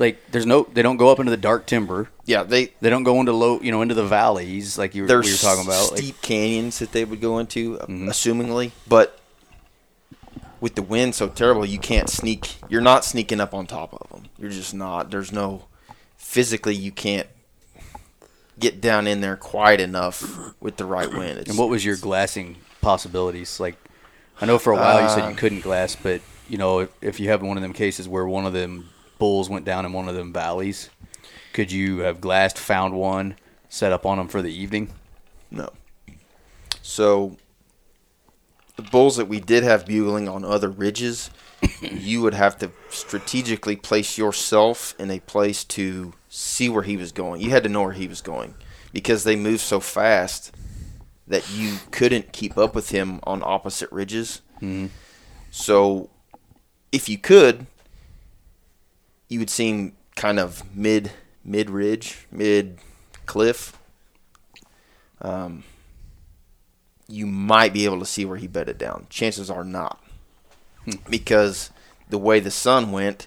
Like, 0.00 0.30
there's 0.32 0.46
no, 0.46 0.62
they 0.72 0.80
don't 0.80 0.96
go 0.96 1.10
up 1.10 1.18
into 1.20 1.30
the 1.30 1.36
dark 1.36 1.66
timber. 1.66 2.08
yeah, 2.24 2.42
they 2.42 2.72
They 2.80 2.88
don't 2.88 3.02
go 3.04 3.20
into 3.20 3.32
low, 3.32 3.60
you 3.60 3.70
know, 3.70 3.82
into 3.82 3.94
the 3.94 4.04
valleys 4.06 4.78
like 4.78 4.94
you 4.94 5.02
were, 5.02 5.08
we 5.08 5.14
were 5.14 5.36
talking 5.36 5.64
about. 5.64 5.90
Like, 5.92 5.98
steep 6.00 6.22
canyons 6.22 6.78
that 6.78 6.92
they 6.92 7.04
would 7.04 7.20
go 7.20 7.38
into, 7.38 7.78
uh, 7.78 7.84
Mhm. 7.86 8.08
assumingly, 8.08 8.70
but 8.88 9.18
with 10.58 10.74
the 10.74 10.82
wind 10.82 11.14
so 11.14 11.28
terrible, 11.28 11.66
you 11.66 11.78
can't 11.78 12.08
sneak. 12.08 12.56
You're 12.70 12.80
not 12.80 13.04
sneaking 13.04 13.40
up 13.40 13.52
on 13.52 13.66
top 13.66 13.92
of 13.92 14.08
them. 14.10 14.30
You're 14.38 14.50
just 14.50 14.72
not. 14.74 15.10
There's 15.10 15.32
no 15.32 15.64
physically 16.16 16.74
you 16.74 16.92
can't 16.92 17.26
get 18.58 18.80
down 18.80 19.06
in 19.06 19.20
there 19.20 19.36
quiet 19.36 19.80
enough 19.80 20.22
with 20.60 20.76
the 20.76 20.84
right 20.84 21.10
wind. 21.12 21.40
It's, 21.40 21.50
and 21.50 21.58
what 21.58 21.68
was 21.68 21.84
your 21.84 21.96
glassing 21.96 22.56
possibilities? 22.80 23.60
Like, 23.60 23.76
I 24.40 24.46
know 24.46 24.58
for 24.58 24.72
a 24.72 24.76
while 24.76 25.02
you 25.02 25.08
said 25.10 25.24
you 25.24 25.34
Uh, 25.34 25.36
couldn't 25.36 25.60
glass, 25.60 25.94
but 25.94 26.20
you 26.48 26.56
know, 26.58 26.80
if, 26.80 26.88
if 27.02 27.20
you 27.20 27.28
have 27.28 27.42
one 27.42 27.56
of 27.58 27.62
them 27.62 27.72
cases 27.74 28.08
where 28.08 28.26
one 28.26 28.46
of 28.46 28.52
them 28.54 28.88
bulls 29.20 29.48
went 29.48 29.64
down 29.64 29.86
in 29.86 29.92
one 29.92 30.08
of 30.08 30.16
them 30.16 30.32
valleys, 30.32 30.90
could 31.52 31.70
you 31.70 31.98
have 31.98 32.20
glassed, 32.20 32.58
found 32.58 32.94
one, 32.94 33.36
set 33.68 33.92
up 33.92 34.04
on 34.04 34.18
them 34.18 34.26
for 34.26 34.42
the 34.42 34.52
evening? 34.52 34.90
No. 35.52 35.70
So 36.82 37.36
the 38.74 38.82
bulls 38.82 39.16
that 39.16 39.28
we 39.28 39.38
did 39.38 39.62
have 39.62 39.86
bugling 39.86 40.28
on 40.28 40.44
other 40.44 40.68
ridges, 40.68 41.30
you 41.80 42.22
would 42.22 42.34
have 42.34 42.58
to 42.58 42.72
strategically 42.88 43.76
place 43.76 44.18
yourself 44.18 44.94
in 44.98 45.10
a 45.10 45.20
place 45.20 45.62
to 45.64 46.14
see 46.28 46.68
where 46.68 46.82
he 46.82 46.96
was 46.96 47.12
going. 47.12 47.40
You 47.40 47.50
had 47.50 47.62
to 47.62 47.68
know 47.68 47.82
where 47.82 47.92
he 47.92 48.08
was 48.08 48.20
going 48.20 48.54
because 48.92 49.22
they 49.24 49.36
moved 49.36 49.60
so 49.60 49.78
fast 49.78 50.52
that 51.28 51.48
you 51.50 51.76
couldn't 51.92 52.32
keep 52.32 52.58
up 52.58 52.74
with 52.74 52.90
him 52.90 53.20
on 53.22 53.42
opposite 53.44 53.90
ridges. 53.92 54.40
Mhm. 54.60 54.88
So 55.50 56.10
if 56.90 57.08
you 57.08 57.18
could, 57.18 57.66
you 59.30 59.38
would 59.38 59.48
see 59.48 59.70
him 59.70 59.92
kind 60.16 60.38
of 60.38 60.62
mid 60.76 61.12
mid 61.42 61.70
ridge, 61.70 62.26
mid 62.30 62.78
cliff. 63.24 63.78
Um, 65.22 65.62
you 67.08 67.26
might 67.26 67.72
be 67.72 67.86
able 67.86 68.00
to 68.00 68.06
see 68.06 68.24
where 68.26 68.36
he 68.36 68.46
bedded 68.46 68.76
down. 68.76 69.06
Chances 69.08 69.50
are 69.50 69.64
not, 69.64 70.02
because 71.08 71.70
the 72.08 72.18
way 72.18 72.40
the 72.40 72.50
sun 72.50 72.92
went, 72.92 73.26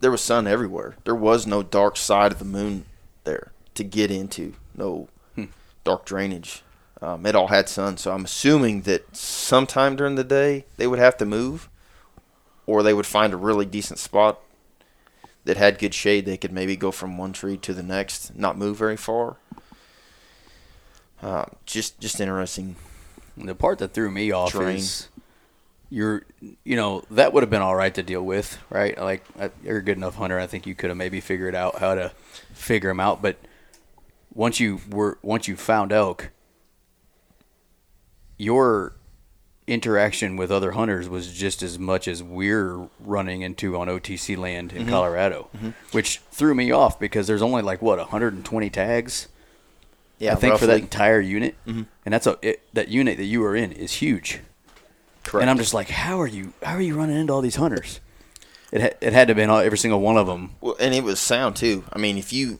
there 0.00 0.10
was 0.10 0.20
sun 0.20 0.46
everywhere. 0.46 0.96
There 1.04 1.14
was 1.14 1.46
no 1.46 1.62
dark 1.62 1.96
side 1.96 2.32
of 2.32 2.38
the 2.38 2.44
moon 2.44 2.84
there 3.24 3.52
to 3.74 3.84
get 3.84 4.10
into. 4.10 4.54
No 4.76 5.08
dark 5.84 6.04
drainage. 6.04 6.62
Um, 7.00 7.26
it 7.26 7.34
all 7.34 7.48
had 7.48 7.68
sun, 7.68 7.96
so 7.96 8.12
I'm 8.12 8.24
assuming 8.24 8.82
that 8.82 9.16
sometime 9.16 9.96
during 9.96 10.14
the 10.14 10.24
day 10.24 10.66
they 10.76 10.86
would 10.86 11.00
have 11.00 11.16
to 11.18 11.26
move, 11.26 11.68
or 12.66 12.82
they 12.82 12.94
would 12.94 13.06
find 13.06 13.32
a 13.32 13.36
really 13.36 13.66
decent 13.66 13.98
spot 13.98 14.40
that 15.44 15.56
had 15.56 15.78
good 15.78 15.94
shade. 15.94 16.26
They 16.26 16.36
could 16.36 16.52
maybe 16.52 16.76
go 16.76 16.90
from 16.90 17.18
one 17.18 17.32
tree 17.32 17.56
to 17.58 17.74
the 17.74 17.82
next, 17.82 18.36
not 18.36 18.56
move 18.56 18.76
very 18.76 18.96
far. 18.96 19.36
Uh, 21.22 21.46
just 21.66 22.00
just 22.00 22.20
interesting. 22.20 22.76
The 23.36 23.54
part 23.54 23.78
that 23.78 23.94
threw 23.94 24.10
me 24.10 24.30
off 24.32 24.52
Terrain. 24.52 24.76
is 24.76 25.08
you're, 25.92 26.22
you 26.64 26.74
know, 26.74 27.04
that 27.10 27.34
would 27.34 27.42
have 27.42 27.50
been 27.50 27.60
all 27.60 27.76
right 27.76 27.94
to 27.94 28.02
deal 28.02 28.22
with, 28.22 28.58
right? 28.70 28.98
Like 28.98 29.24
uh, 29.38 29.50
you're 29.62 29.76
a 29.76 29.82
good 29.82 29.98
enough 29.98 30.14
hunter. 30.14 30.38
I 30.40 30.46
think 30.46 30.66
you 30.66 30.74
could 30.74 30.88
have 30.88 30.96
maybe 30.96 31.20
figured 31.20 31.54
out 31.54 31.78
how 31.80 31.94
to 31.94 32.12
figure 32.54 32.88
them 32.88 32.98
out. 32.98 33.20
But 33.20 33.36
once 34.32 34.58
you 34.58 34.80
were, 34.90 35.18
once 35.22 35.48
you 35.48 35.56
found 35.56 35.92
elk, 35.92 36.30
your 38.38 38.94
interaction 39.66 40.36
with 40.36 40.50
other 40.50 40.72
hunters 40.72 41.08
was 41.08 41.32
just 41.32 41.62
as 41.62 41.78
much 41.78 42.08
as 42.08 42.22
we're 42.22 42.88
running 43.00 43.42
into 43.42 43.76
on 43.78 43.86
OTC 43.88 44.36
land 44.36 44.70
Mm-hmm. 44.70 44.80
in 44.82 44.88
Colorado, 44.88 45.48
which 45.92 46.18
threw 46.30 46.54
me 46.54 46.70
off 46.72 46.98
because 46.98 47.26
there's 47.26 47.42
only 47.42 47.62
like 47.62 47.80
what 47.82 47.98
120 47.98 48.70
tags. 48.70 49.28
Yeah, 50.18 50.32
I 50.32 50.34
think 50.36 50.58
for 50.58 50.66
that 50.66 50.80
entire 50.80 51.20
unit, 51.20 51.54
Mm-hmm. 51.66 51.82
and 52.04 52.12
that's 52.12 52.26
a 52.26 52.38
it, 52.42 52.62
that 52.74 52.88
unit 52.88 53.16
that 53.18 53.24
you 53.24 53.40
were 53.40 53.56
in 53.56 53.72
is 53.72 53.94
huge. 53.94 54.40
Correct. 55.24 55.42
And 55.42 55.50
I'm 55.50 55.58
just 55.58 55.74
like, 55.74 55.88
how 55.88 56.20
are 56.20 56.26
you? 56.26 56.52
How 56.62 56.74
are 56.74 56.80
you 56.80 56.94
running 56.96 57.16
into 57.16 57.32
all 57.32 57.40
these 57.40 57.56
hunters? 57.56 58.00
It 58.72 58.80
ha- 58.80 58.96
it 59.00 59.12
had 59.12 59.28
to 59.28 59.32
have 59.32 59.36
been 59.36 59.50
all, 59.50 59.58
every 59.60 59.78
single 59.78 60.00
one 60.00 60.16
of 60.16 60.26
them. 60.26 60.52
Well, 60.60 60.76
and 60.80 60.94
it 60.94 61.04
was 61.04 61.20
sound 61.20 61.56
too. 61.56 61.84
I 61.92 61.98
mean, 61.98 62.18
if 62.18 62.32
you 62.32 62.58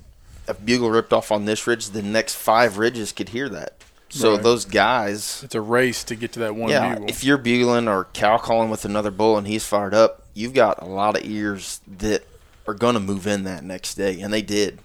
a 0.49 0.55
bugle 0.55 0.91
ripped 0.91 1.13
off 1.13 1.33
on 1.33 1.45
this 1.45 1.67
ridge, 1.67 1.89
the 1.91 2.03
next 2.03 2.35
five 2.35 2.79
ridges 2.79 3.11
could 3.13 3.31
hear 3.31 3.49
that. 3.49 3.75
So 4.15 4.35
Right. 4.35 4.43
those 4.43 4.67
guys, 4.67 5.41
It's 5.43 5.55
a 5.55 5.61
race 5.63 6.05
to 6.05 6.15
get 6.15 6.33
to 6.33 6.41
that 6.41 6.55
one 6.55 6.69
yeah, 6.71 6.93
bugle. 6.97 7.09
if 7.09 7.25
you're 7.25 7.39
bugling 7.39 7.89
or 7.89 8.09
cow 8.13 8.37
calling 8.37 8.69
with 8.69 8.85
another 8.85 9.11
bull 9.11 9.39
and 9.39 9.47
he's 9.47 9.65
fired 9.65 9.95
up, 9.95 10.27
you've 10.35 10.53
got 10.53 10.83
a 10.83 10.85
lot 10.85 11.17
of 11.17 11.25
ears 11.25 11.81
that 11.87 12.25
are 12.69 12.75
going 12.75 12.93
to 12.93 13.01
move 13.01 13.27
in 13.27 13.45
that 13.45 13.65
next 13.65 13.95
day, 13.95 14.21
and 14.21 14.31
they 14.31 14.43
did. 14.43 14.81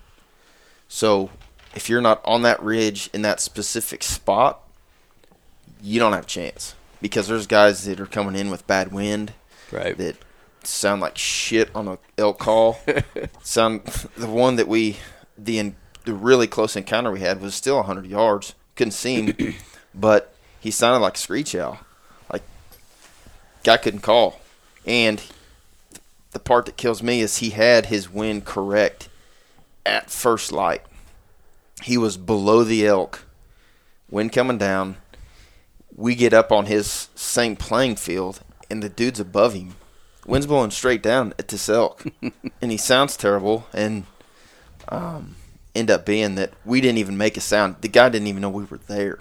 So 0.87 1.29
if 1.75 1.89
you're 1.89 1.99
not 2.01 2.21
on 2.23 2.41
that 2.43 2.63
ridge 2.63 3.09
in 3.13 3.21
that 3.23 3.41
specific 3.41 4.01
spot, 4.01 4.61
you 5.81 5.99
don't 5.99 6.13
have 6.13 6.23
a 6.23 6.27
chance 6.27 6.73
because 7.01 7.27
there's 7.27 7.47
guys 7.47 7.83
that 7.83 7.99
are 7.99 8.05
coming 8.05 8.35
in 8.35 8.49
with 8.49 8.65
bad 8.65 8.91
wind 8.93 9.33
Right. 9.73 9.97
that 9.97 10.15
sound 10.63 11.01
like 11.01 11.17
shit 11.17 11.69
on 11.75 11.89
a 11.89 11.97
elk 12.17 12.39
call. 12.39 12.79
sound 13.43 13.83
the 14.17 14.27
one 14.27 14.55
that 14.55 14.69
we 14.69 14.97
the 15.37 15.73
the 16.05 16.13
really 16.13 16.47
close 16.47 16.77
encounter 16.77 17.11
we 17.11 17.19
had 17.19 17.41
was 17.41 17.53
still 17.53 17.75
100 17.75 18.05
yards. 18.05 18.53
Couldn't 18.77 18.91
see 18.91 19.21
him, 19.21 19.55
but 19.93 20.33
he 20.59 20.71
sounded 20.71 20.99
like 20.99 21.15
a 21.15 21.19
screech 21.19 21.55
owl. 21.55 21.79
Like 22.31 22.43
guy 23.63 23.77
couldn't 23.77 24.01
call. 24.01 24.39
And 24.85 25.21
the 26.31 26.39
part 26.39 26.65
that 26.67 26.77
kills 26.77 27.01
me 27.01 27.21
is 27.21 27.37
he 27.37 27.49
had 27.49 27.87
his 27.87 28.09
wind 28.09 28.45
correct 28.45 29.09
at 29.85 30.11
first 30.11 30.51
light. 30.51 30.83
He 31.83 31.97
was 31.97 32.17
below 32.17 32.63
the 32.63 32.85
elk. 32.85 33.25
Wind 34.09 34.31
coming 34.31 34.57
down. 34.57 34.97
We 35.95 36.15
get 36.15 36.33
up 36.33 36.51
on 36.51 36.67
his 36.67 37.09
same 37.15 37.55
playing 37.55 37.95
field, 37.95 38.41
and 38.69 38.83
the 38.83 38.89
dude's 38.89 39.19
above 39.19 39.53
him. 39.53 39.75
Wind's 40.25 40.45
blowing 40.45 40.71
straight 40.71 41.01
down 41.01 41.33
at 41.39 41.47
this 41.47 41.69
elk, 41.69 42.05
and 42.61 42.71
he 42.71 42.77
sounds 42.77 43.17
terrible. 43.17 43.65
And 43.73 44.03
um, 44.89 45.35
end 45.77 45.89
up 45.91 46.05
being 46.05 46.35
that 46.35 46.51
we 46.65 46.81
didn't 46.81 46.97
even 46.97 47.17
make 47.17 47.37
a 47.37 47.41
sound. 47.41 47.75
The 47.81 47.87
guy 47.87 48.09
didn't 48.09 48.27
even 48.27 48.41
know 48.41 48.49
we 48.49 48.63
were 48.65 48.79
there, 48.87 49.19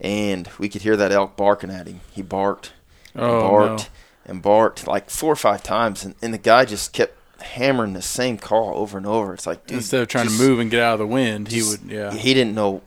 and 0.00 0.48
we 0.58 0.68
could 0.68 0.82
hear 0.82 0.96
that 0.96 1.12
elk 1.12 1.36
barking 1.36 1.70
at 1.70 1.86
him. 1.86 2.00
He 2.12 2.22
barked, 2.22 2.72
and 3.14 3.22
Oh, 3.24 3.40
barked, 3.48 3.90
no. 4.26 4.32
and 4.32 4.42
barked 4.42 4.86
like 4.86 5.10
four 5.10 5.32
or 5.32 5.36
five 5.36 5.62
times, 5.62 6.04
and, 6.04 6.14
and 6.22 6.32
the 6.32 6.38
guy 6.38 6.64
just 6.64 6.92
kept 6.92 7.16
hammering 7.42 7.92
the 7.92 8.02
same 8.02 8.38
call 8.38 8.74
over 8.78 8.96
and 8.96 9.06
over. 9.06 9.34
It's 9.34 9.46
like, 9.46 9.66
dude, 9.66 9.78
Instead 9.78 10.02
of 10.02 10.08
trying 10.08 10.26
just- 10.28 10.38
to 10.40 10.46
move 10.48 10.60
and 10.60 10.70
get 10.70 10.82
out 10.82 10.94
of 10.94 10.98
the 11.00 11.06
wind, 11.06 11.48
he 11.48 11.62
would, 11.62 11.80
yeah, 11.88 12.12
He 12.12 12.34
didn't 12.34 12.54
know 12.54 12.82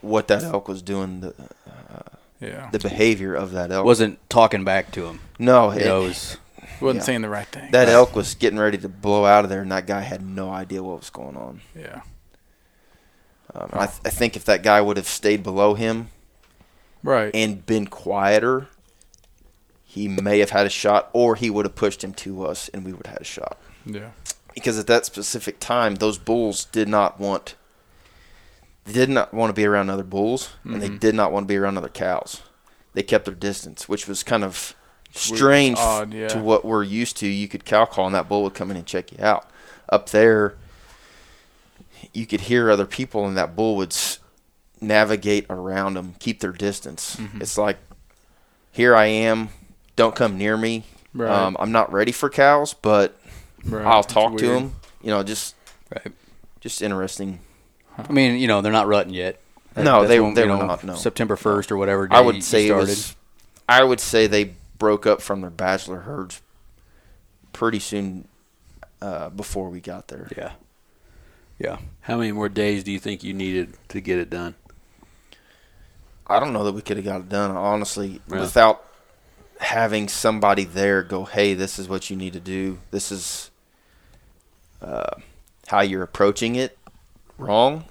what 0.00 0.28
that 0.28 0.42
elk 0.42 0.68
was 0.68 0.82
doing. 0.82 1.20
The 1.20 1.28
uh, 1.30 2.00
yeah. 2.40 2.68
the 2.70 2.78
behavior 2.78 3.34
of 3.34 3.52
that 3.52 3.70
elk 3.72 3.84
Wasn't 3.84 4.18
talking 4.28 4.64
back 4.64 4.90
to 4.92 5.06
him. 5.06 5.20
no. 5.38 5.70
It- 5.70 5.82
it 5.82 5.92
was, 5.92 6.36
He 6.78 6.84
wasn't 6.84 7.02
yeah. 7.02 7.06
saying 7.06 7.22
the 7.22 7.28
right 7.28 7.46
thing. 7.46 7.70
that 7.72 7.88
elk 7.88 8.14
was 8.14 8.34
getting 8.34 8.58
ready 8.58 8.78
to 8.78 8.88
blow 8.88 9.24
out 9.24 9.44
of 9.44 9.50
there, 9.50 9.62
and 9.62 9.72
that 9.72 9.86
guy 9.86 10.00
had 10.00 10.22
no 10.24 10.50
idea 10.50 10.82
what 10.82 10.98
was 10.98 11.10
going 11.10 11.36
on. 11.36 11.60
yeah, 11.74 12.02
Um, 13.54 13.70
I, 13.72 13.86
th- 13.86 14.00
I 14.04 14.10
think 14.10 14.36
if 14.36 14.44
that 14.44 14.62
guy 14.62 14.80
would 14.80 14.96
have 14.96 15.08
stayed 15.08 15.42
below 15.42 15.74
him 15.74 16.08
right. 17.02 17.30
and 17.34 17.64
been 17.66 17.86
quieter, 17.86 18.68
he 19.82 20.06
may 20.06 20.38
have 20.38 20.50
had 20.50 20.66
a 20.66 20.70
shot, 20.70 21.10
or 21.12 21.34
he 21.34 21.50
would 21.50 21.64
have 21.64 21.74
pushed 21.74 22.04
him 22.04 22.12
to 22.14 22.44
us, 22.46 22.68
and 22.68 22.84
we 22.84 22.92
would 22.92 23.06
have 23.06 23.14
had 23.14 23.22
a 23.22 23.24
shot. 23.24 23.58
yeah, 23.84 24.10
Because 24.54 24.78
at 24.78 24.86
that 24.86 25.06
specific 25.06 25.58
time, 25.58 25.96
those 25.96 26.18
bulls 26.18 26.66
did 26.66 26.88
not 26.88 27.18
want. 27.18 27.54
They 28.84 28.92
did 28.92 29.10
not 29.10 29.34
want 29.34 29.50
to 29.50 29.54
be 29.54 29.66
around 29.66 29.90
other 29.90 30.04
bulls, 30.04 30.50
and 30.64 30.80
they 30.80 30.88
did 30.88 31.14
not 31.14 31.32
want 31.32 31.44
to 31.44 31.48
be 31.48 31.56
around 31.56 31.76
other 31.76 31.88
cows. 31.88 32.42
They 32.94 33.02
kept 33.02 33.24
their 33.26 33.34
distance, 33.34 33.88
which 33.88 34.08
was 34.08 34.22
kind 34.22 34.42
of 34.44 34.74
strange 35.12 35.78
odd, 35.78 36.12
yeah. 36.12 36.28
to 36.28 36.38
what 36.38 36.64
we're 36.64 36.82
used 36.84 37.16
to. 37.18 37.26
You 37.26 37.48
could 37.48 37.64
cow 37.64 37.84
call, 37.84 38.06
and 38.06 38.14
that 38.14 38.28
bull 38.28 38.42
would 38.44 38.54
come 38.54 38.70
in 38.70 38.76
and 38.76 38.86
check 38.86 39.12
you 39.12 39.18
out. 39.24 39.48
Up 39.88 40.10
there, 40.10 40.54
you 42.12 42.26
could 42.26 42.42
hear 42.42 42.70
other 42.70 42.86
people, 42.86 43.26
and 43.26 43.36
that 43.36 43.56
bull 43.56 43.76
would 43.76 43.92
s- 43.92 44.18
navigate 44.80 45.46
around 45.50 45.94
them, 45.94 46.14
keep 46.18 46.40
their 46.40 46.52
distance. 46.52 47.16
Mm-hmm. 47.16 47.42
It's 47.42 47.58
like, 47.58 47.78
here 48.72 48.94
I 48.94 49.06
am, 49.06 49.48
don't 49.96 50.14
come 50.14 50.36
near 50.38 50.56
me. 50.56 50.84
Right. 51.14 51.30
Um, 51.30 51.56
I'm 51.58 51.72
not 51.72 51.92
ready 51.92 52.12
for 52.12 52.28
cows, 52.30 52.74
but 52.74 53.18
right. 53.64 53.84
I'll 53.84 54.04
talk 54.04 54.36
to 54.38 54.46
them. 54.46 54.74
You 55.02 55.10
know, 55.10 55.22
just 55.22 55.54
right. 55.90 56.12
just 56.60 56.82
interesting. 56.82 57.40
I 57.96 58.12
mean, 58.12 58.38
you 58.38 58.46
know, 58.46 58.60
they're 58.60 58.70
not 58.72 58.86
rutting 58.86 59.14
yet. 59.14 59.40
That- 59.74 59.84
No, 59.84 60.00
that's 60.00 60.08
they- 60.10 60.20
when, 60.20 60.34
they 60.34 60.44
you 60.44 60.50
were 60.50 60.56
know, 60.58 60.66
not, 60.66 60.84
no. 60.84 60.94
September 60.94 61.34
first 61.36 61.72
or 61.72 61.76
whatever. 61.76 62.06
Day 62.06 62.16
I 62.16 62.20
would 62.20 62.44
say 62.44 62.64
it 62.64 62.68
started. 62.68 62.88
was. 62.88 63.16
I 63.68 63.82
would 63.82 64.00
say 64.00 64.26
they 64.26 64.54
broke 64.78 65.06
up 65.06 65.20
from 65.20 65.40
their 65.40 65.50
bachelor 65.50 66.00
herds 66.00 66.40
pretty 67.52 67.78
soon 67.78 68.28
uh, 69.02 69.28
before 69.30 69.68
we 69.70 69.80
got 69.80 70.08
there. 70.08 70.28
Yeah. 70.36 70.52
Yeah. 71.58 71.78
How 72.02 72.16
many 72.16 72.32
more 72.32 72.48
days 72.48 72.84
do 72.84 72.92
you 72.92 72.98
think 73.00 73.24
you 73.24 73.34
needed 73.34 73.74
to 73.88 74.00
get 74.00 74.18
it 74.18 74.30
done? 74.30 74.54
I 76.26 76.38
don't 76.40 76.52
know 76.52 76.64
that 76.64 76.72
we 76.72 76.82
could 76.82 76.96
have 76.98 77.06
got 77.06 77.20
it 77.22 77.28
done 77.28 77.50
honestly 77.56 78.20
Yeah. 78.30 78.40
without 78.40 78.84
having 79.60 80.08
somebody 80.08 80.64
there 80.64 81.02
go, 81.02 81.24
"Hey, 81.24 81.54
this 81.54 81.78
is 81.78 81.88
what 81.88 82.10
you 82.10 82.16
need 82.16 82.32
to 82.34 82.40
do. 82.40 82.78
This 82.90 83.10
is 83.10 83.50
uh, 84.80 85.16
how 85.66 85.80
you're 85.80 86.02
approaching 86.04 86.54
it 86.54 86.78
wrong. 87.38 87.86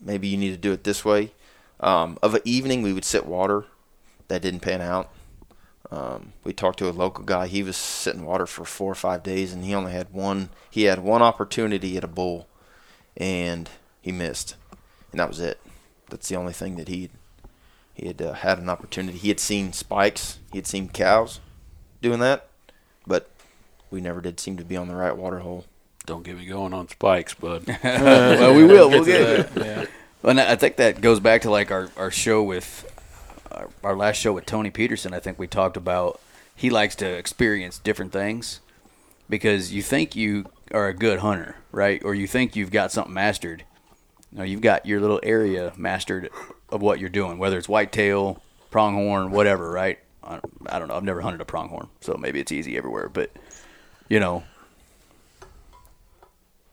Maybe 0.00 0.28
you 0.28 0.36
need 0.38 0.52
to 0.52 0.56
do 0.56 0.72
it 0.72 0.84
this 0.84 1.04
way." 1.04 1.32
Um, 1.80 2.16
of 2.22 2.34
an 2.34 2.42
evening, 2.44 2.80
we 2.82 2.92
would 2.92 3.04
sit 3.04 3.26
water. 3.26 3.64
That 4.28 4.40
didn't 4.40 4.60
pan 4.60 4.80
out. 4.80 5.10
Um, 5.92 6.32
we 6.42 6.54
talked 6.54 6.78
to 6.78 6.88
a 6.88 6.90
local 6.90 7.22
guy. 7.22 7.48
He 7.48 7.62
was 7.62 7.76
sitting 7.76 8.24
water 8.24 8.46
for 8.46 8.64
four 8.64 8.90
or 8.90 8.94
five 8.94 9.22
days, 9.22 9.52
and 9.52 9.62
he 9.62 9.74
only 9.74 9.92
had 9.92 10.10
one. 10.10 10.48
He 10.70 10.84
had 10.84 11.00
one 11.00 11.20
opportunity 11.20 11.98
at 11.98 12.04
a 12.04 12.08
bull, 12.08 12.48
and 13.14 13.68
he 14.00 14.10
missed, 14.10 14.56
and 15.10 15.20
that 15.20 15.28
was 15.28 15.38
it. 15.38 15.60
That's 16.08 16.30
the 16.30 16.36
only 16.36 16.54
thing 16.54 16.76
that 16.76 16.88
he 16.88 17.10
he 17.92 18.06
had 18.06 18.22
uh, 18.22 18.32
had 18.32 18.58
an 18.58 18.70
opportunity. 18.70 19.18
He 19.18 19.28
had 19.28 19.38
seen 19.38 19.74
spikes. 19.74 20.38
He 20.50 20.56
had 20.56 20.66
seen 20.66 20.88
cows 20.88 21.40
doing 22.00 22.20
that, 22.20 22.48
but 23.06 23.28
we 23.90 24.00
never 24.00 24.22
did 24.22 24.40
seem 24.40 24.56
to 24.56 24.64
be 24.64 24.78
on 24.78 24.88
the 24.88 24.96
right 24.96 25.14
water 25.14 25.40
hole. 25.40 25.66
Don't 26.06 26.24
get 26.24 26.38
me 26.38 26.46
going 26.46 26.72
on 26.72 26.88
spikes, 26.88 27.34
bud. 27.34 27.66
well, 27.84 28.54
we 28.54 28.64
will. 28.64 28.88
We'll 28.88 29.04
get. 29.04 29.54
that, 29.54 29.66
yeah. 29.66 29.84
And 30.28 30.40
I 30.40 30.56
think 30.56 30.76
that 30.76 31.02
goes 31.02 31.20
back 31.20 31.42
to 31.42 31.50
like 31.50 31.70
our, 31.70 31.90
our 31.98 32.10
show 32.10 32.42
with 32.42 32.90
our, 33.52 33.68
our 33.82 33.96
last 33.96 34.16
show 34.16 34.32
with 34.32 34.46
Tony 34.46 34.70
Peterson. 34.70 35.14
I 35.14 35.20
think 35.20 35.38
we 35.38 35.46
talked 35.46 35.76
about 35.76 36.20
he 36.54 36.70
likes 36.70 36.94
to 36.96 37.06
experience 37.06 37.78
different 37.78 38.12
things 38.12 38.60
because 39.28 39.72
you 39.72 39.82
think 39.82 40.14
you 40.14 40.46
are 40.72 40.88
a 40.88 40.94
good 40.94 41.20
hunter, 41.20 41.56
right? 41.70 42.02
Or 42.04 42.14
you 42.14 42.26
think 42.26 42.56
you've 42.56 42.70
got 42.70 42.92
something 42.92 43.14
mastered. 43.14 43.64
No, 44.30 44.42
you've 44.42 44.60
got 44.60 44.86
your 44.86 45.00
little 45.00 45.20
area 45.22 45.72
mastered 45.76 46.30
of 46.70 46.80
what 46.80 46.98
you're 46.98 47.10
doing, 47.10 47.38
whether 47.38 47.58
it's 47.58 47.68
whitetail, 47.68 48.42
pronghorn, 48.70 49.30
whatever, 49.30 49.70
right? 49.70 49.98
I, 50.24 50.40
I 50.66 50.78
don't 50.78 50.88
know. 50.88 50.96
I've 50.96 51.04
never 51.04 51.20
hunted 51.20 51.40
a 51.40 51.44
pronghorn, 51.44 51.88
so 52.00 52.14
maybe 52.14 52.40
it's 52.40 52.52
easy 52.52 52.76
everywhere. 52.76 53.08
But 53.08 53.30
you 54.08 54.20
know, 54.20 54.44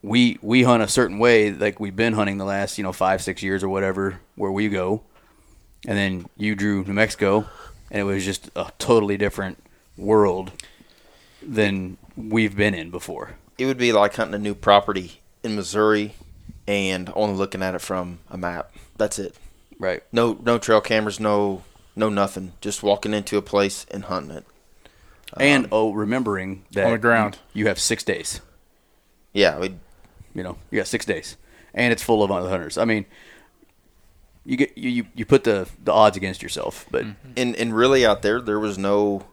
we 0.02 0.38
we 0.42 0.64
hunt 0.64 0.84
a 0.84 0.88
certain 0.88 1.20
way, 1.20 1.52
like 1.52 1.80
we've 1.80 1.96
been 1.96 2.14
hunting 2.14 2.38
the 2.38 2.46
last 2.46 2.78
you 2.78 2.84
know 2.84 2.94
five 2.94 3.22
six 3.22 3.44
years 3.44 3.64
or 3.64 3.70
whatever, 3.70 4.20
where 4.36 4.52
we 4.52 4.70
go, 4.70 5.02
and 5.88 5.98
then 5.98 6.26
you 6.38 6.56
drew 6.56 6.84
New 6.84 6.94
Mexico, 6.94 7.46
and 7.92 8.02
it 8.02 8.04
was 8.04 8.26
just 8.26 8.50
a 8.56 8.72
totally 8.80 9.18
different 9.18 9.62
world 9.98 10.52
than 11.42 11.98
we've 12.16 12.56
been 12.56 12.74
in 12.74 12.90
before. 12.92 13.36
It 13.58 13.66
would 13.66 13.78
be 13.78 13.92
like 13.92 14.16
hunting 14.16 14.36
a 14.36 14.40
new 14.40 14.56
property 14.56 15.22
in 15.44 15.56
Missouri 15.56 16.16
and 16.68 17.12
only 17.16 17.36
looking 17.36 17.64
at 17.64 17.76
it 17.76 17.82
from 17.82 18.20
a 18.30 18.38
map. 18.38 18.72
That's 18.98 19.20
it. 19.20 19.36
Right. 19.80 20.04
No 20.12 20.38
no 20.44 20.58
trail 20.58 20.82
cameras, 20.82 21.20
no 21.20 21.64
no 21.96 22.10
nothing. 22.10 22.54
Just 22.62 22.84
walking 22.84 23.14
into 23.14 23.38
a 23.38 23.42
place 23.42 23.86
and 23.92 24.06
hunting 24.06 24.38
it. 24.38 24.46
and 25.38 25.66
um, 25.66 25.70
oh, 25.72 25.94
remembering 25.94 26.66
that 26.72 26.86
On 26.86 26.92
the 26.92 26.98
ground. 26.98 27.38
you 27.54 27.68
have 27.68 27.80
six 27.80 28.04
days. 28.04 28.42
Yeah, 29.34 29.58
we 29.60 29.76
You 30.34 30.44
know, 30.44 30.58
you 30.72 30.80
got 30.80 30.88
six 30.88 31.06
days, 31.06 31.38
and 31.74 31.92
it's 31.94 32.04
full 32.04 32.24
of 32.24 32.32
other 32.32 32.50
hunters. 32.50 32.78
I 32.78 32.86
mean, 32.86 33.06
you 34.46 34.58
get 34.58 34.78
you 34.78 35.06
you, 35.14 35.26
put 35.26 35.44
the 35.44 35.68
the 35.84 35.92
odds 35.94 36.18
against 36.18 36.42
yourself, 36.42 36.86
but 36.92 37.06
and 37.38 37.56
and 37.56 37.76
really 37.76 38.06
out 38.06 38.22
there 38.22 38.42
there 38.42 38.60
was 38.60 38.78
no 38.78 39.26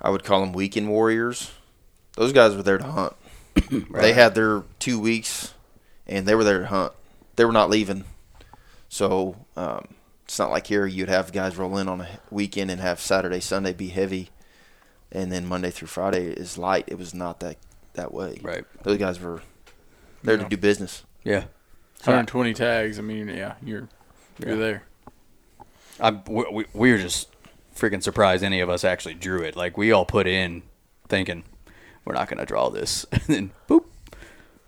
I 0.00 0.10
would 0.10 0.24
call 0.24 0.40
them 0.40 0.52
weekend 0.52 0.88
warriors. 0.88 1.50
Those 2.16 2.32
guys 2.32 2.54
were 2.54 2.62
there 2.62 2.78
to 2.78 2.84
hunt. 2.84 3.14
They 3.92 4.12
had 4.12 4.34
their 4.36 4.62
two 4.78 5.00
weeks, 5.00 5.52
and 6.06 6.26
they 6.26 6.34
were 6.36 6.44
there 6.44 6.60
to 6.60 6.66
hunt. 6.66 6.92
They 7.36 7.44
were 7.44 7.52
not 7.52 7.70
leaving. 7.70 8.04
So 8.88 9.36
um, 9.56 9.88
It's 10.24 10.38
not 10.38 10.50
like 10.50 10.66
here 10.68 10.86
you'd 10.86 11.08
have 11.08 11.32
guys 11.32 11.56
roll 11.56 11.76
in 11.78 11.88
on 11.88 12.00
a 12.02 12.08
weekend 12.30 12.70
and 12.70 12.80
have 12.80 13.00
Saturday, 13.00 13.40
Sunday 13.40 13.72
be 13.72 13.88
heavy, 13.88 14.30
and 15.10 15.32
then 15.32 15.46
Monday 15.46 15.70
through 15.70 15.88
Friday 15.88 16.26
is 16.26 16.56
light. 16.56 16.84
It 16.86 16.98
was 16.98 17.12
not 17.14 17.40
that 17.40 17.56
that 17.94 18.12
way. 18.14 18.38
Right. 18.42 18.64
Those 18.84 18.98
guys 18.98 19.18
were 19.18 19.42
there 20.22 20.36
Yeah. 20.36 20.44
to 20.44 20.48
do 20.48 20.56
business. 20.56 21.02
Yeah. 21.24 21.44
120 22.08 22.54
tags. 22.54 22.98
I 22.98 23.02
mean, 23.02 23.28
yeah, 23.28 23.54
you're 23.62 23.88
you're 24.38 24.50
Yeah. 24.50 24.56
there. 24.56 24.82
I, 26.00 26.10
we, 26.28 26.44
we- 26.50 26.66
we 26.72 26.92
were 26.92 26.98
just 26.98 27.28
freaking 27.76 28.02
surprised 28.02 28.42
any 28.44 28.60
of 28.60 28.68
us 28.68 28.84
actually 28.84 29.14
drew 29.14 29.42
it. 29.42 29.56
Like 29.56 29.76
we 29.76 29.92
all 29.92 30.04
put 30.04 30.26
in 30.26 30.62
thinking 31.08 31.44
we're 32.04 32.14
not 32.14 32.28
going 32.28 32.38
to 32.38 32.46
draw 32.46 32.70
this, 32.70 33.04
and 33.12 33.22
then 33.22 33.50
boop, 33.68 33.84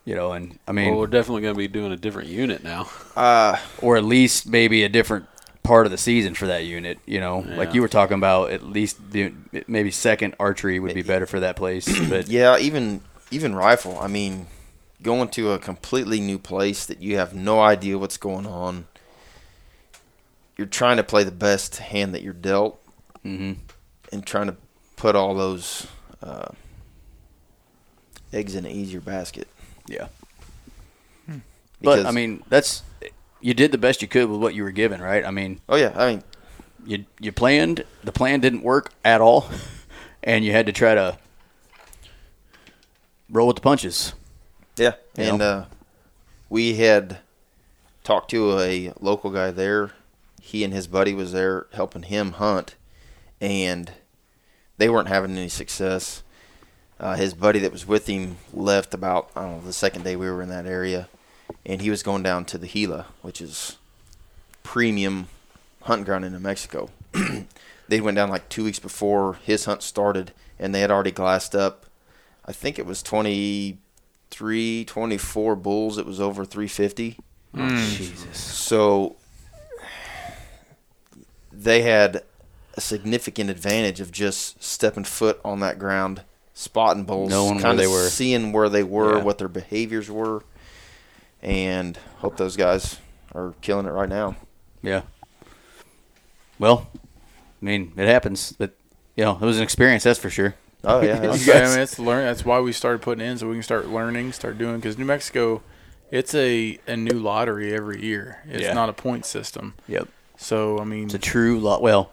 you 0.05 0.15
know. 0.15 0.33
And 0.33 0.59
I 0.69 0.73
mean, 0.73 0.91
well, 0.91 0.99
we're 1.01 1.07
definitely 1.07 1.43
going 1.43 1.55
to 1.55 1.59
be 1.59 1.69
doing 1.69 1.93
a 1.93 1.97
different 1.97 2.29
unit 2.29 2.63
now. 2.65 2.89
Uh, 3.17 3.57
or 3.81 3.97
at 3.97 4.05
least 4.05 4.47
maybe 4.47 4.83
a 4.85 4.89
different 4.89 5.27
part 5.63 5.87
of 5.87 5.93
the 5.93 5.99
season 5.99 6.35
for 6.35 6.47
that 6.49 6.65
unit. 6.65 6.99
You 7.07 7.21
know, 7.21 7.41
like 7.41 7.75
you 7.75 7.81
were 7.81 7.89
talking 7.89 8.17
about, 8.17 8.51
at 8.51 8.63
least 8.65 9.13
the, 9.13 9.33
maybe 9.69 9.91
second 9.91 10.35
archery 10.41 10.81
would 10.81 10.95
be 10.95 11.03
better 11.03 11.27
for 11.27 11.41
that 11.41 11.57
place. 11.57 11.87
But 12.11 12.29
yeah, 12.29 12.59
even 12.59 13.01
even 13.31 13.55
rifle. 13.55 13.99
I 13.99 14.09
mean, 14.09 14.47
going 15.03 15.29
to 15.31 15.53
a 15.53 15.59
completely 15.59 16.21
new 16.21 16.39
place 16.39 16.87
that 16.87 17.01
you 17.01 17.17
have 17.17 17.35
no 17.35 17.61
idea 17.61 17.99
what's 17.99 18.17
going 18.17 18.47
on. 18.47 18.87
You're 20.57 20.67
trying 20.67 20.99
to 20.99 21.05
play 21.05 21.25
the 21.25 21.31
best 21.31 21.79
hand 21.79 22.15
that 22.15 22.23
you're 22.23 22.33
dealt, 22.35 22.81
mhm. 23.25 23.57
and 24.13 24.27
trying 24.27 24.47
to 24.47 24.57
put 24.97 25.17
all 25.17 25.35
those 25.35 25.87
uh, 26.23 26.49
eggs 28.33 28.55
in 28.55 28.67
an 28.67 28.73
easier 28.73 29.01
basket. 29.01 29.49
yeah. 29.87 30.09
But 31.83 32.07
I 32.07 32.11
mean, 32.11 32.43
that's 32.49 32.83
you 33.41 33.55
did 33.55 33.73
the 33.73 33.79
best 33.79 34.03
you 34.03 34.09
could 34.09 34.29
with 34.29 34.41
what 34.41 34.55
you 34.55 34.63
were 34.63 34.71
given, 34.71 35.01
right? 35.01 35.25
I 35.25 35.31
mean, 35.31 35.61
oh 35.69 35.77
yeah, 35.77 35.93
I 35.97 36.11
mean, 36.11 36.23
you 36.85 37.05
you 37.19 37.33
planned 37.33 37.85
the 38.05 38.13
plan 38.13 38.41
didn't 38.41 38.63
work 38.63 38.93
at 39.05 39.21
all, 39.21 39.49
and 40.23 40.45
you 40.45 40.53
had 40.53 40.67
to 40.67 40.73
try 40.73 40.95
to 40.95 41.19
roll 43.31 43.47
with 43.47 43.57
the 43.57 43.63
punches. 43.63 44.13
Yeah, 44.81 44.95
and 45.15 45.43
uh, 45.43 45.65
we 46.49 46.77
had 46.77 47.19
talked 48.03 48.31
to 48.31 48.59
a 48.59 48.95
local 48.99 49.31
guy 49.31 49.51
there. 49.51 49.91
He 50.41 50.65
and 50.65 50.73
his 50.73 50.87
buddy 50.87 51.13
was 51.13 51.33
there 51.33 51.67
helping 51.75 52.05
him 52.05 52.33
hunt, 52.33 52.77
and 53.43 53.93
they 54.79 54.89
weren't 54.89 55.09
having 55.09 55.37
any 55.37 55.51
success. 55.51 56.23
Uh, 56.99 57.15
his 57.15 57.35
buddy 57.35 57.59
that 57.59 57.73
was 57.73 57.87
with 57.87 58.07
him 58.07 58.39
left 58.55 58.95
about 58.95 59.31
I 59.37 59.43
don't 59.43 59.59
know 59.59 59.67
the 59.67 59.75
second 59.75 60.03
day 60.03 60.17
we 60.17 60.31
were 60.31 60.41
in 60.41 60.49
that 60.49 60.65
area, 60.65 61.11
and 61.67 61.83
he 61.83 61.91
was 61.91 62.03
going 62.03 62.23
down 62.23 62.47
to 62.47 62.57
the 62.57 62.67
Gila, 62.67 63.05
which 63.21 63.43
is 63.43 63.77
premium 64.63 65.29
hunting 65.83 66.07
ground 66.07 66.25
in 66.25 66.33
New 66.33 66.39
Mexico. 66.39 66.89
they 67.89 68.01
went 68.01 68.17
down 68.17 68.31
like 68.31 68.49
two 68.49 68.65
weeks 68.65 68.79
before 68.79 69.35
his 69.45 69.67
hunt 69.67 69.83
started, 69.83 70.33
and 70.59 70.75
they 70.75 70.81
had 70.81 70.91
already 70.91 71.11
glassed 71.11 71.55
up. 71.55 71.85
I 72.47 72.53
think 72.53 72.79
it 72.79 72.87
was 72.87 73.03
twenty 73.03 73.77
three, 74.31 74.85
24 74.85 75.57
bulls. 75.57 75.99
It 75.99 76.07
was 76.07 76.21
over 76.21 76.45
350. 76.45 77.19
Hmm. 77.55 77.69
Jesus. 77.77 78.37
So 78.39 79.17
they 81.53 81.83
had 81.83 82.23
a 82.75 82.81
significant 82.81 83.51
advantage 83.51 84.01
of 84.01 84.13
just 84.13 84.63
stepping 84.63 85.05
foot 85.05 85.41
on 85.45 85.61
that 85.61 85.79
ground, 85.79 86.23
spotting 86.55 87.05
bulls, 87.05 87.31
Knowing 87.31 87.55
where 87.57 87.63
kind 87.63 87.79
they 87.79 87.85
of 87.87 87.91
were. 87.91 88.09
seeing 88.09 88.53
where 88.53 88.69
they 88.69 88.83
were, 88.85 89.19
Yeah. 89.19 89.25
what 89.25 89.39
their 89.39 89.49
behaviors 89.49 90.09
were, 90.11 90.45
and 91.43 91.97
hope 92.19 92.37
those 92.37 92.57
guys 92.57 92.99
are 93.35 93.55
killing 93.61 93.87
it 93.87 93.91
right 93.91 94.09
now. 94.09 94.37
Yeah. 94.83 95.03
Well, 96.59 96.89
I 96.95 97.65
mean, 97.65 97.93
it 97.97 98.07
happens, 98.07 98.53
but 98.53 98.75
you 99.17 99.25
know, 99.25 99.35
it 99.35 99.41
was 99.45 99.57
an 99.57 99.63
experience, 99.65 100.05
that's 100.05 100.19
for 100.19 100.31
sure. 100.31 100.55
Oh 100.85 101.01
yeah, 101.03 101.15
I'll 101.15 101.21
that's- 101.21 101.43
say, 101.45 101.63
I 101.63 101.69
mean, 101.69 101.81
it's 101.81 101.99
learn. 101.99 102.25
That's 102.25 102.45
why 102.45 102.61
we 102.61 102.73
started 102.73 103.03
putting 103.03 103.25
in 103.27 103.39
so 103.39 103.49
we 103.49 103.55
can 103.55 103.63
start 103.63 103.89
learning, 103.89 104.33
start 104.33 104.59
doing. 104.59 104.77
Because 104.77 104.97
New 104.99 105.05
Mexico, 105.05 105.63
it's 106.11 106.35
a 106.35 106.79
a 106.87 106.97
new 106.97 107.19
lottery 107.19 107.73
every 107.75 108.03
year. 108.03 108.39
It's 108.49 108.63
Yeah. 108.63 108.73
not 108.73 108.89
a 108.89 108.93
point 108.93 109.27
system. 109.27 109.75
Yep. 109.89 110.09
So 110.37 110.79
I 110.79 110.85
mean, 110.85 111.05
It's 111.05 111.15
a 111.15 111.19
true 111.19 111.59
lot. 111.61 111.83
Well, 111.83 112.11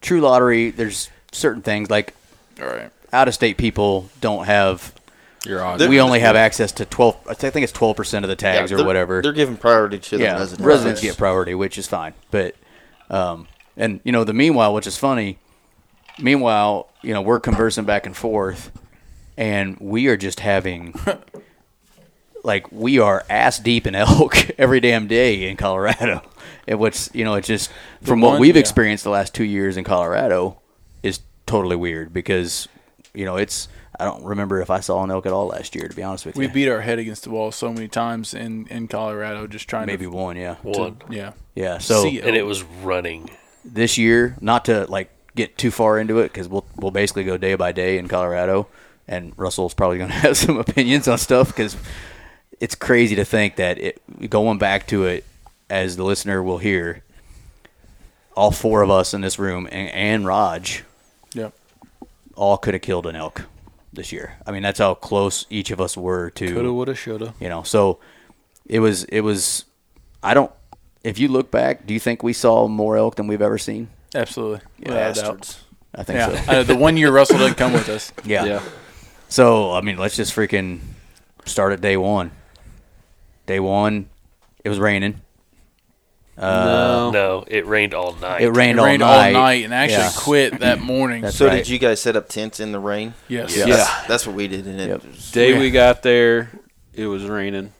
true 0.00 0.20
lottery. 0.20 0.70
There's 0.70 1.08
certain 1.32 1.62
things 1.62 1.88
like 1.90 2.14
all 2.60 2.66
right. 2.68 2.90
out 3.12 3.28
of 3.28 3.34
state 3.34 3.56
people 3.56 4.10
don't 4.20 4.44
have. 4.46 4.92
Your 5.46 5.64
odds. 5.64 5.78
They're- 5.80 5.88
we 5.88 5.98
only 6.02 6.20
have 6.20 6.36
access 6.36 6.70
to 6.72 6.84
twelve. 6.84 7.16
I 7.26 7.32
think 7.32 7.56
it's 7.56 7.72
twelve 7.72 7.96
percent 7.96 8.26
of 8.26 8.28
the 8.28 8.36
tags 8.36 8.70
Yeah, 8.70 8.78
or 8.80 8.84
whatever. 8.84 9.22
They're 9.22 9.32
giving 9.32 9.56
priority 9.56 9.98
to 9.98 10.18
the 10.18 10.24
yeah, 10.24 10.34
residents. 10.38 10.60
residents 10.66 11.00
get 11.00 11.16
priority, 11.16 11.54
which 11.54 11.78
is 11.78 11.86
fine. 11.86 12.12
But, 12.30 12.54
um, 13.08 13.48
and 13.74 14.00
you 14.04 14.12
know, 14.12 14.24
the 14.24 14.34
meanwhile, 14.34 14.74
which 14.74 14.86
is 14.86 14.98
funny. 14.98 15.38
Meanwhile, 16.22 16.88
you 17.02 17.14
know, 17.14 17.22
we're 17.22 17.40
conversing 17.40 17.84
back 17.84 18.06
and 18.06 18.16
forth, 18.16 18.70
and 19.36 19.76
we 19.80 20.08
are 20.08 20.16
just 20.16 20.40
having, 20.40 20.94
like, 22.44 22.70
we 22.72 22.98
are 22.98 23.24
ass 23.28 23.58
deep 23.58 23.86
in 23.86 23.94
elk 23.94 24.50
every 24.58 24.80
damn 24.80 25.06
day 25.06 25.48
in 25.48 25.56
Colorado, 25.56 26.22
and 26.66 26.78
what's 26.78 27.10
you 27.14 27.24
know, 27.24 27.34
it's 27.34 27.48
just 27.48 27.70
from 28.02 28.20
what 28.20 28.40
we've 28.40 28.56
yeah. 28.56 28.60
experienced 28.60 29.04
the 29.04 29.10
last 29.10 29.34
two 29.34 29.44
years 29.44 29.76
in 29.76 29.84
Colorado 29.84 30.60
is 31.02 31.20
totally 31.46 31.76
weird 31.76 32.12
because, 32.12 32.68
you 33.14 33.24
know, 33.24 33.36
it's 33.36 33.68
I 33.98 34.04
don't 34.04 34.24
remember 34.24 34.60
if 34.62 34.70
I 34.70 34.80
saw 34.80 35.04
an 35.04 35.10
elk 35.10 35.26
at 35.26 35.32
all 35.32 35.48
last 35.48 35.74
year. 35.74 35.86
To 35.86 35.94
be 35.94 36.02
honest 36.02 36.24
with 36.24 36.36
We 36.36 36.44
you, 36.44 36.48
We 36.50 36.54
beat 36.54 36.68
our 36.70 36.80
head 36.80 36.98
against 36.98 37.24
the 37.24 37.30
wall 37.30 37.52
so 37.52 37.72
many 37.72 37.88
times 37.88 38.32
in 38.32 38.66
in 38.68 38.88
Colorado, 38.88 39.46
just 39.46 39.68
trying 39.68 39.86
to 39.88 39.92
maybe 39.92 40.06
to, 40.06 40.10
one, 40.10 40.36
yeah, 40.36 40.54
to 40.54 40.68
One. 40.68 40.96
yeah. 41.10 41.32
yeah. 41.54 41.78
So 41.78 42.06
And 42.06 42.36
it 42.36 42.46
was 42.46 42.62
running. 42.62 43.30
this 43.64 43.98
year, 43.98 44.36
not 44.40 44.64
to 44.66 44.86
like 44.86 45.10
get 45.36 45.56
too 45.58 45.70
far 45.70 45.98
into 45.98 46.18
it, 46.18 46.24
because 46.32 46.48
we'll 46.48 46.64
we'll 46.76 46.90
basically 46.90 47.24
go 47.24 47.36
day 47.36 47.54
by 47.54 47.72
day 47.72 47.98
in 47.98 48.08
Colorado, 48.08 48.66
and 49.08 49.32
Russell's 49.36 49.74
probably 49.74 49.98
going 49.98 50.10
to 50.10 50.16
have 50.16 50.36
some 50.36 50.58
opinions 50.58 51.08
on 51.08 51.18
stuff 51.18 51.48
because 51.48 51.76
it's 52.60 52.74
crazy 52.74 53.16
to 53.16 53.24
think 53.24 53.56
that 53.56 53.78
it 53.78 54.30
going 54.30 54.58
back 54.58 54.86
to 54.88 55.04
it, 55.04 55.24
as 55.68 55.96
the 55.96 56.04
listener 56.04 56.42
will 56.42 56.58
hear, 56.58 57.02
all 58.36 58.50
four 58.50 58.82
of 58.82 58.90
us 58.90 59.14
in 59.14 59.20
this 59.20 59.38
room 59.38 59.66
and, 59.70 59.88
and 59.90 60.26
Raj 60.26 60.84
Yep. 61.34 61.52
all 62.34 62.56
could 62.58 62.74
have 62.74 62.82
killed 62.82 63.06
an 63.06 63.16
elk 63.16 63.42
this 63.92 64.12
year. 64.12 64.34
I 64.46 64.50
mean, 64.52 64.62
that's 64.62 64.78
how 64.78 64.94
close 64.94 65.46
each 65.50 65.70
of 65.70 65.80
us 65.80 65.96
were 65.96 66.30
to 66.30 66.52
Coulda, 66.54 66.72
woulda, 66.72 66.94
shoulda. 66.94 67.34
you 67.40 67.48
know 67.48 67.62
so 67.62 67.98
it 68.66 68.78
was 68.80 69.04
it 69.04 69.20
was 69.22 69.64
i 70.22 70.32
don't 70.34 70.50
if 71.02 71.18
you 71.18 71.26
look 71.28 71.50
back 71.50 71.86
do 71.86 71.94
you 71.94 71.98
think 72.00 72.22
we 72.22 72.32
saw 72.32 72.68
more 72.68 72.96
elk 72.96 73.16
than 73.16 73.26
we've 73.26 73.42
ever 73.42 73.58
seen 73.58 73.88
Absolutely. 74.14 74.60
Without 74.80 74.92
a 75.16 75.20
doubt. 75.20 75.38
Bastards. 75.38 75.64
i 75.94 76.02
think 76.02 76.16
Yeah. 76.18 76.42
so 76.42 76.52
uh, 76.52 76.62
the 76.62 76.76
one 76.76 76.96
year 76.96 77.10
Russell 77.12 77.38
didn't 77.38 77.56
come 77.56 77.72
with 77.72 77.88
us. 77.88 78.12
yeah. 78.24 78.44
Yeah. 78.44 78.62
so 79.28 79.72
i 79.72 79.80
mean 79.80 79.96
let's 79.98 80.16
just 80.16 80.34
freaking 80.34 80.80
start 81.46 81.72
at 81.72 81.80
day 81.80 81.96
one 81.96 82.30
day 83.46 83.60
one 83.60 84.08
it 84.64 84.68
was 84.68 84.78
raining 84.78 85.20
no. 86.38 87.10
No, 87.10 87.44
it 87.46 87.66
rained 87.66 87.92
all 87.92 88.14
night. 88.14 88.40
it 88.40 88.46
It 88.46 88.50
rained, 88.52 88.80
rained 88.80 89.02
all, 89.02 89.12
all 89.12 89.18
night. 89.20 89.32
night 89.34 89.64
and 89.66 89.74
actually 89.74 89.98
Yeah. 89.98 90.12
quit 90.16 90.60
that 90.60 90.80
morning. 90.92 91.20
That's 91.20 91.36
So 91.36 91.46
right. 91.46 91.56
did 91.56 91.68
you 91.68 91.78
guys 91.78 92.00
set 92.00 92.16
up 92.16 92.30
tents 92.30 92.60
in 92.60 92.72
the 92.72 92.78
rain? 92.78 93.12
yes. 93.28 93.54
Yeah. 93.54 93.66
That's, 93.66 94.06
that's 94.06 94.26
what 94.26 94.34
we 94.34 94.48
did. 94.48 94.66
And 94.66 94.80
it 94.80 94.88
Yep. 94.88 95.04
was- 95.04 95.30
Day 95.32 95.52
Yeah. 95.52 95.58
we 95.58 95.70
got 95.70 96.02
there, 96.02 96.50
it 96.94 97.04
was 97.06 97.24
raining. 97.24 97.74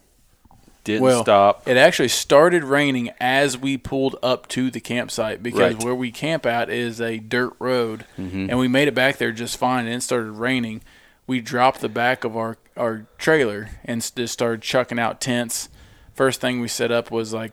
Didn't 0.83 1.03
Well, 1.03 1.23
stop. 1.23 1.67
It 1.67 1.77
actually 1.77 2.07
started 2.07 2.63
raining 2.63 3.11
as 3.19 3.57
we 3.57 3.77
pulled 3.77 4.15
up 4.23 4.47
to 4.49 4.71
the 4.71 4.79
campsite 4.79 5.43
because 5.43 5.75
Right. 5.75 5.83
where 5.83 5.93
we 5.95 6.11
camp 6.11 6.45
at 6.45 6.69
is 6.69 6.99
a 6.99 7.19
dirt 7.19 7.53
road, 7.59 8.05
Mm-hmm. 8.19 8.49
and 8.49 8.57
we 8.57 8.67
made 8.67 8.87
it 8.87 8.95
back 8.95 9.17
there 9.17 9.31
just 9.31 9.57
fine. 9.57 9.85
And 9.85 9.95
it 9.95 10.01
started 10.01 10.31
raining. 10.31 10.81
We 11.27 11.39
dropped 11.39 11.81
the 11.81 11.89
back 11.89 12.23
of 12.23 12.35
our 12.35 12.57
our 12.77 13.05
trailer 13.17 13.69
and 13.85 14.01
just 14.15 14.33
started 14.33 14.61
chucking 14.61 14.97
out 14.97 15.19
tents. 15.21 15.69
First 16.15 16.41
thing 16.41 16.61
we 16.61 16.67
set 16.67 16.89
up 16.91 17.11
was 17.11 17.31
like 17.33 17.51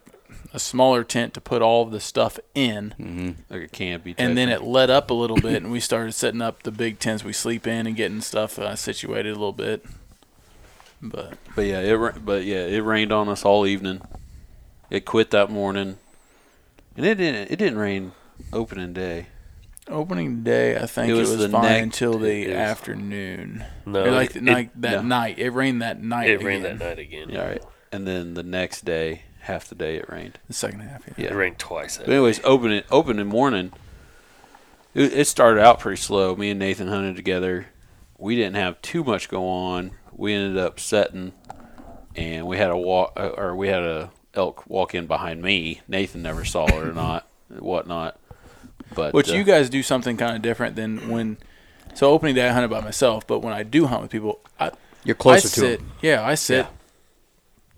a 0.54 0.58
smaller 0.58 1.04
tent 1.04 1.34
to 1.34 1.40
put 1.40 1.60
all 1.60 1.82
of 1.82 1.90
the 1.90 2.00
stuff 2.00 2.38
in, 2.54 3.34
Like 3.50 3.62
a 3.64 3.68
campy. 3.68 4.04
Tent. 4.16 4.20
And 4.20 4.38
then 4.38 4.48
it 4.48 4.62
let 4.62 4.88
up 4.88 5.10
a 5.10 5.14
little 5.14 5.36
bit, 5.40 5.62
and 5.62 5.70
we 5.70 5.80
started 5.80 6.12
setting 6.12 6.40
up 6.40 6.62
the 6.62 6.70
big 6.70 6.98
tents 6.98 7.24
we 7.24 7.34
sleep 7.34 7.66
in 7.66 7.86
and 7.86 7.94
getting 7.94 8.22
stuff 8.22 8.58
uh, 8.58 8.74
situated 8.76 9.30
a 9.30 9.34
little 9.34 9.52
bit. 9.52 9.84
But 11.00 11.34
But 11.54 11.62
yeah, 11.66 11.80
it 11.80 12.24
but 12.24 12.44
yeah, 12.44 12.66
it 12.66 12.80
rained 12.80 13.12
on 13.12 13.28
us 13.28 13.44
all 13.44 13.66
evening. 13.66 14.00
It 14.90 15.04
quit 15.04 15.30
that 15.32 15.50
morning, 15.50 15.98
and 16.96 17.06
it 17.06 17.16
didn't. 17.16 17.50
It 17.50 17.56
didn't 17.56 17.78
rain 17.78 18.12
opening 18.52 18.92
day. 18.92 19.26
Opening 19.86 20.42
day, 20.42 20.76
I 20.76 20.86
think 20.86 21.08
It 21.08 21.12
it 21.16 21.18
was 21.20 21.30
was, 21.30 21.38
the 21.38 21.48
fine 21.48 21.62
next- 21.62 21.82
until 21.84 22.18
the 22.18 22.52
afternoon. 22.52 23.64
No, 23.86 24.04
Or 24.04 24.10
like 24.10 24.36
it- 24.36 24.44
the 24.44 24.58
it- 24.58 24.70
that 24.82 24.92
no. 24.96 25.02
night. 25.02 25.38
It 25.38 25.50
rained 25.50 25.80
that 25.82 26.02
night. 26.02 26.28
It 26.28 26.42
rained 26.42 26.64
that 26.64 26.78
night 26.78 26.98
again. 26.98 27.30
Yeah, 27.30 27.40
all 27.42 27.48
right. 27.48 27.62
And 27.90 28.06
then 28.06 28.34
the 28.34 28.42
next 28.42 28.84
day, 28.84 29.22
half 29.40 29.66
the 29.68 29.74
day, 29.74 29.96
it 29.96 30.10
rained. 30.10 30.38
The 30.46 30.52
second 30.52 30.80
half. 30.80 31.04
Yeah. 31.16 31.28
It 31.28 31.34
rained 31.34 31.58
twice. 31.58 31.96
But 31.98 32.08
anyways, 32.10 32.40
opening 32.44 32.82
opening 32.90 33.26
morning, 33.28 33.72
it, 34.94 35.12
it 35.14 35.26
started 35.26 35.60
out 35.62 35.80
pretty 35.80 36.00
slow. 36.00 36.36
Me 36.36 36.50
and 36.50 36.58
Nathan 36.58 36.88
hunted 36.88 37.16
together. 37.16 37.68
We 38.18 38.36
didn't 38.36 38.56
have 38.56 38.82
too 38.82 39.04
much 39.04 39.28
go 39.30 39.46
on. 39.48 39.92
We 40.18 40.34
ended 40.34 40.58
up 40.58 40.78
setting, 40.80 41.32
and 42.16 42.46
we 42.46 42.58
had 42.58 42.70
a 42.70 42.76
walk, 42.76 43.14
uh, 43.16 43.28
or 43.28 43.56
we 43.56 43.68
had 43.68 43.82
a 43.82 44.10
elk 44.34 44.68
walk 44.68 44.94
in 44.94 45.06
behind 45.06 45.40
me. 45.40 45.80
Nathan 45.88 46.22
never 46.22 46.44
saw 46.44 46.66
it 46.66 46.74
or 46.74 46.92
not, 47.06 47.26
whatnot. 47.48 48.18
But 48.94 49.14
Which 49.14 49.30
uh, 49.30 49.34
you 49.34 49.44
guys 49.44 49.70
do 49.70 49.82
something 49.82 50.16
kind 50.16 50.36
of 50.36 50.42
different 50.42 50.76
than 50.76 51.08
when. 51.08 51.38
So 51.94 52.10
opening 52.10 52.34
day 52.34 52.48
I 52.48 52.52
hunted 52.52 52.68
by 52.68 52.80
myself, 52.80 53.26
but 53.26 53.40
when 53.40 53.52
I 53.54 53.62
do 53.62 53.86
hunt 53.86 54.02
with 54.02 54.10
people, 54.10 54.40
I 54.60 54.72
You're 55.04 55.14
closer 55.14 55.38
I 55.38 55.40
to 55.40 55.48
sit, 55.48 55.78
them. 55.80 55.92
Yeah, 56.02 56.24
I 56.24 56.34
sit 56.34 56.66
Yeah. 56.66 56.70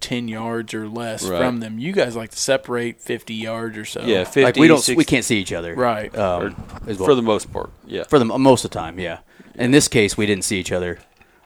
ten 0.00 0.28
yards 0.28 0.72
or 0.74 0.88
less 0.88 1.26
Right. 1.26 1.38
from 1.38 1.60
them. 1.60 1.78
You 1.78 1.92
guys 1.92 2.16
like 2.16 2.30
to 2.30 2.38
separate 2.38 3.00
fifty 3.00 3.34
yards 3.34 3.76
or 3.76 3.84
so. 3.84 4.00
yeah, 4.02 4.24
50, 4.24 4.42
Like 4.42 4.56
we 4.56 4.66
don't, 4.68 4.78
60 4.78 4.94
we 4.96 5.04
can't 5.04 5.24
see 5.24 5.38
each 5.38 5.52
other. 5.52 5.74
Right. 5.74 6.14
Um, 6.16 6.56
as 6.86 6.98
well. 6.98 7.06
for 7.08 7.14
the 7.14 7.22
most 7.22 7.52
part. 7.52 7.70
Yeah, 7.86 8.04
for 8.04 8.18
the 8.18 8.24
most 8.24 8.64
of 8.64 8.70
the 8.70 8.78
time, 8.78 8.98
yeah. 8.98 9.18
In 9.56 9.72
this 9.72 9.88
case, 9.88 10.16
we 10.16 10.24
didn't 10.26 10.44
see 10.44 10.58
each 10.58 10.72
other. 10.72 10.98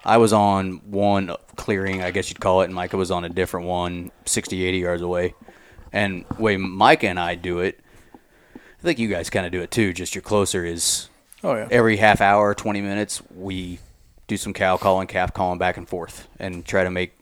I 0.04 0.18
was 0.18 0.32
on 0.32 0.82
one 0.90 1.34
clearing, 1.56 2.02
I 2.02 2.10
guess 2.10 2.28
you'd 2.28 2.40
call 2.40 2.60
it, 2.62 2.66
and 2.66 2.74
Micah 2.74 2.96
was 2.96 3.10
on 3.10 3.24
a 3.24 3.28
different 3.28 3.66
one, 3.66 4.10
60, 4.26 4.64
80 4.64 4.78
yards 4.78 5.02
away. 5.02 5.34
And 5.92 6.24
the 6.36 6.42
way 6.42 6.56
Micah 6.56 7.08
and 7.08 7.18
I 7.20 7.34
do 7.36 7.60
it, 7.60 7.80
I 8.54 8.82
think 8.82 8.98
you 8.98 9.08
guys 9.08 9.30
kind 9.30 9.46
of 9.46 9.52
do 9.52 9.62
it 9.62 9.70
too. 9.70 9.92
Just 9.92 10.14
you're 10.14 10.22
closer 10.22 10.64
is 10.64 11.08
Oh 11.42 11.54
yeah. 11.54 11.68
every 11.70 11.96
half 11.96 12.20
hour, 12.20 12.54
20 12.54 12.80
minutes, 12.82 13.22
we 13.34 13.78
do 14.26 14.36
some 14.36 14.52
cow 14.52 14.76
calling, 14.76 15.06
calf 15.06 15.32
calling 15.32 15.58
back 15.58 15.76
and 15.76 15.88
forth, 15.88 16.28
and 16.38 16.64
try 16.66 16.84
to 16.84 16.90
make 16.90 17.12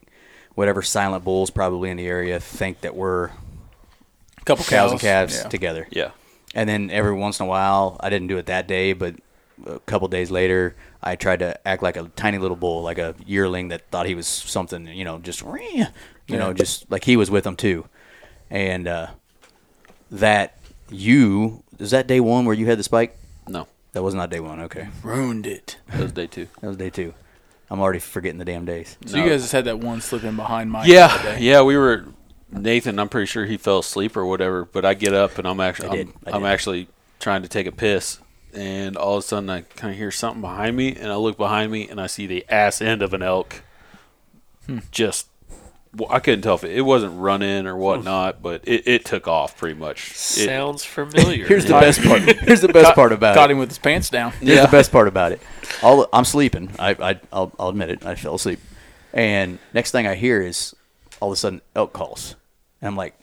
whatever 0.55 0.81
silent 0.81 1.23
bulls 1.23 1.49
probably 1.49 1.89
in 1.89 1.97
the 1.97 2.05
area 2.07 2.39
think 2.39 2.81
that 2.81 2.95
we're 2.95 3.25
a 3.25 4.45
couple 4.45 4.65
cows 4.65 4.91
and 4.91 4.99
calves 4.99 5.39
Yeah. 5.43 5.49
together. 5.49 5.87
yeah. 5.91 6.11
And 6.55 6.69
then 6.69 6.91
every 6.91 7.13
once 7.13 7.39
in 7.39 7.45
a 7.45 7.49
while, 7.49 7.97
I 7.99 8.09
didn't 8.09 8.27
do 8.27 8.37
it 8.37 8.45
that 8.47 8.67
day, 8.67 8.93
but 8.93 9.15
a 9.65 9.79
couple 9.79 10.07
days 10.07 10.31
later, 10.31 10.75
I 11.01 11.15
tried 11.15 11.39
to 11.39 11.67
act 11.67 11.83
like 11.83 11.97
a 11.97 12.09
tiny 12.15 12.37
little 12.37 12.57
bull, 12.57 12.81
like 12.83 12.97
a 12.97 13.15
yearling 13.25 13.69
that 13.69 13.89
thought 13.91 14.05
he 14.05 14.15
was 14.15 14.27
something, 14.27 14.87
you 14.87 15.03
know, 15.03 15.19
just, 15.19 15.41
you 15.41 16.37
know, 16.37 16.53
just 16.53 16.89
like 16.91 17.03
he 17.05 17.15
was 17.17 17.29
with 17.31 17.43
them 17.43 17.55
too. 17.55 17.85
And 18.49 18.87
uh, 18.87 19.07
that 20.11 20.57
you, 20.89 21.63
is 21.79 21.91
that 21.91 22.07
day 22.07 22.19
one 22.19 22.45
where 22.45 22.55
you 22.55 22.65
had 22.65 22.77
the 22.79 22.83
spike? 22.83 23.17
No, 23.47 23.67
That 23.93 24.03
was 24.03 24.13
not 24.13 24.29
day 24.29 24.39
one. 24.39 24.59
Okay. 24.61 24.87
Ruined 25.01 25.45
it. 25.47 25.77
that 25.89 26.01
was 26.01 26.11
day 26.11 26.27
two. 26.27 26.47
That 26.61 26.67
was 26.67 26.77
day 26.77 26.89
two. 26.89 27.13
I'm 27.69 27.79
already 27.81 27.99
forgetting 27.99 28.37
the 28.37 28.45
damn 28.45 28.65
days. 28.65 28.97
So 29.05 29.17
you 29.17 29.27
guys 29.27 29.41
just 29.41 29.51
had 29.53 29.65
that 29.65 29.79
one 29.79 29.99
slip 30.01 30.23
in 30.23 30.35
behind 30.35 30.71
Mike. 30.71 30.87
Yeah, 30.87 31.21
day. 31.23 31.39
yeah, 31.39 31.63
we 31.63 31.75
were 31.75 32.05
Nathan. 32.51 32.99
I'm 32.99 33.09
pretty 33.09 33.25
sure 33.25 33.45
he 33.45 33.57
fell 33.57 33.79
asleep 33.79 34.15
or 34.15 34.25
whatever. 34.25 34.65
But 34.65 34.85
I 34.85 34.93
get 34.93 35.13
up 35.13 35.39
and 35.39 35.47
I'm 35.47 35.59
actually 35.59 35.89
I 35.89 35.95
did, 35.95 36.07
I'm, 36.27 36.33
I 36.33 36.37
I'm 36.37 36.45
actually 36.45 36.87
trying 37.19 37.41
to 37.41 37.47
take 37.47 37.65
a 37.65 37.71
piss, 37.71 38.19
and 38.53 38.97
all 38.97 39.17
of 39.17 39.23
a 39.23 39.27
sudden 39.27 39.49
I 39.49 39.61
kind 39.61 39.91
of 39.91 39.97
hear 39.97 40.11
something 40.11 40.41
behind 40.41 40.75
me, 40.75 40.95
and 40.95 41.11
I 41.11 41.15
look 41.15 41.37
behind 41.37 41.71
me 41.71 41.89
and 41.89 41.99
I 41.99 42.07
see 42.07 42.27
the 42.27 42.45
ass 42.49 42.81
end 42.81 43.01
of 43.01 43.13
an 43.13 43.21
elk. 43.21 43.63
Hmm. 44.65 44.79
Just, 44.91 45.27
well, 45.95 46.09
I 46.11 46.19
couldn't 46.19 46.41
tell 46.41 46.55
if 46.55 46.63
it, 46.63 46.71
it 46.71 46.81
wasn't 46.81 47.19
running 47.19 47.67
or 47.67 47.75
whatnot, 47.75 48.41
but 48.41 48.61
it, 48.67 48.87
it 48.87 49.05
took 49.05 49.27
off 49.27 49.57
pretty 49.57 49.77
much. 49.77 50.11
It, 50.11 50.45
Sounds 50.45 50.83
familiar. 50.85 51.45
Here's 51.47 51.65
the 51.65 51.73
best 51.73 52.01
part. 52.01 52.21
Here's 52.21 52.61
the 52.61 52.69
best 52.69 52.95
part 52.95 53.11
about 53.11 53.35
Caught 53.35 53.49
it. 53.49 53.53
him 53.53 53.59
with 53.59 53.69
his 53.69 53.79
pants 53.79 54.09
down. 54.09 54.31
Here's 54.39 54.61
the 54.61 54.67
best 54.67 54.91
part 54.91 55.07
about 55.07 55.31
it. 55.31 55.41
All 55.81 56.07
I'm 56.13 56.25
sleeping. 56.25 56.71
I, 56.79 56.91
I 56.91 57.19
I'll, 57.31 57.51
I'll 57.59 57.69
admit 57.69 57.89
it. 57.89 58.05
I 58.05 58.15
fell 58.15 58.35
asleep, 58.35 58.59
and 59.13 59.59
next 59.73 59.91
thing 59.91 60.07
I 60.07 60.15
hear 60.15 60.41
is 60.41 60.75
all 61.19 61.29
of 61.29 61.33
a 61.33 61.37
sudden 61.37 61.61
elk 61.75 61.93
calls, 61.93 62.35
and 62.81 62.87
I'm 62.87 62.95
like, 62.95 63.19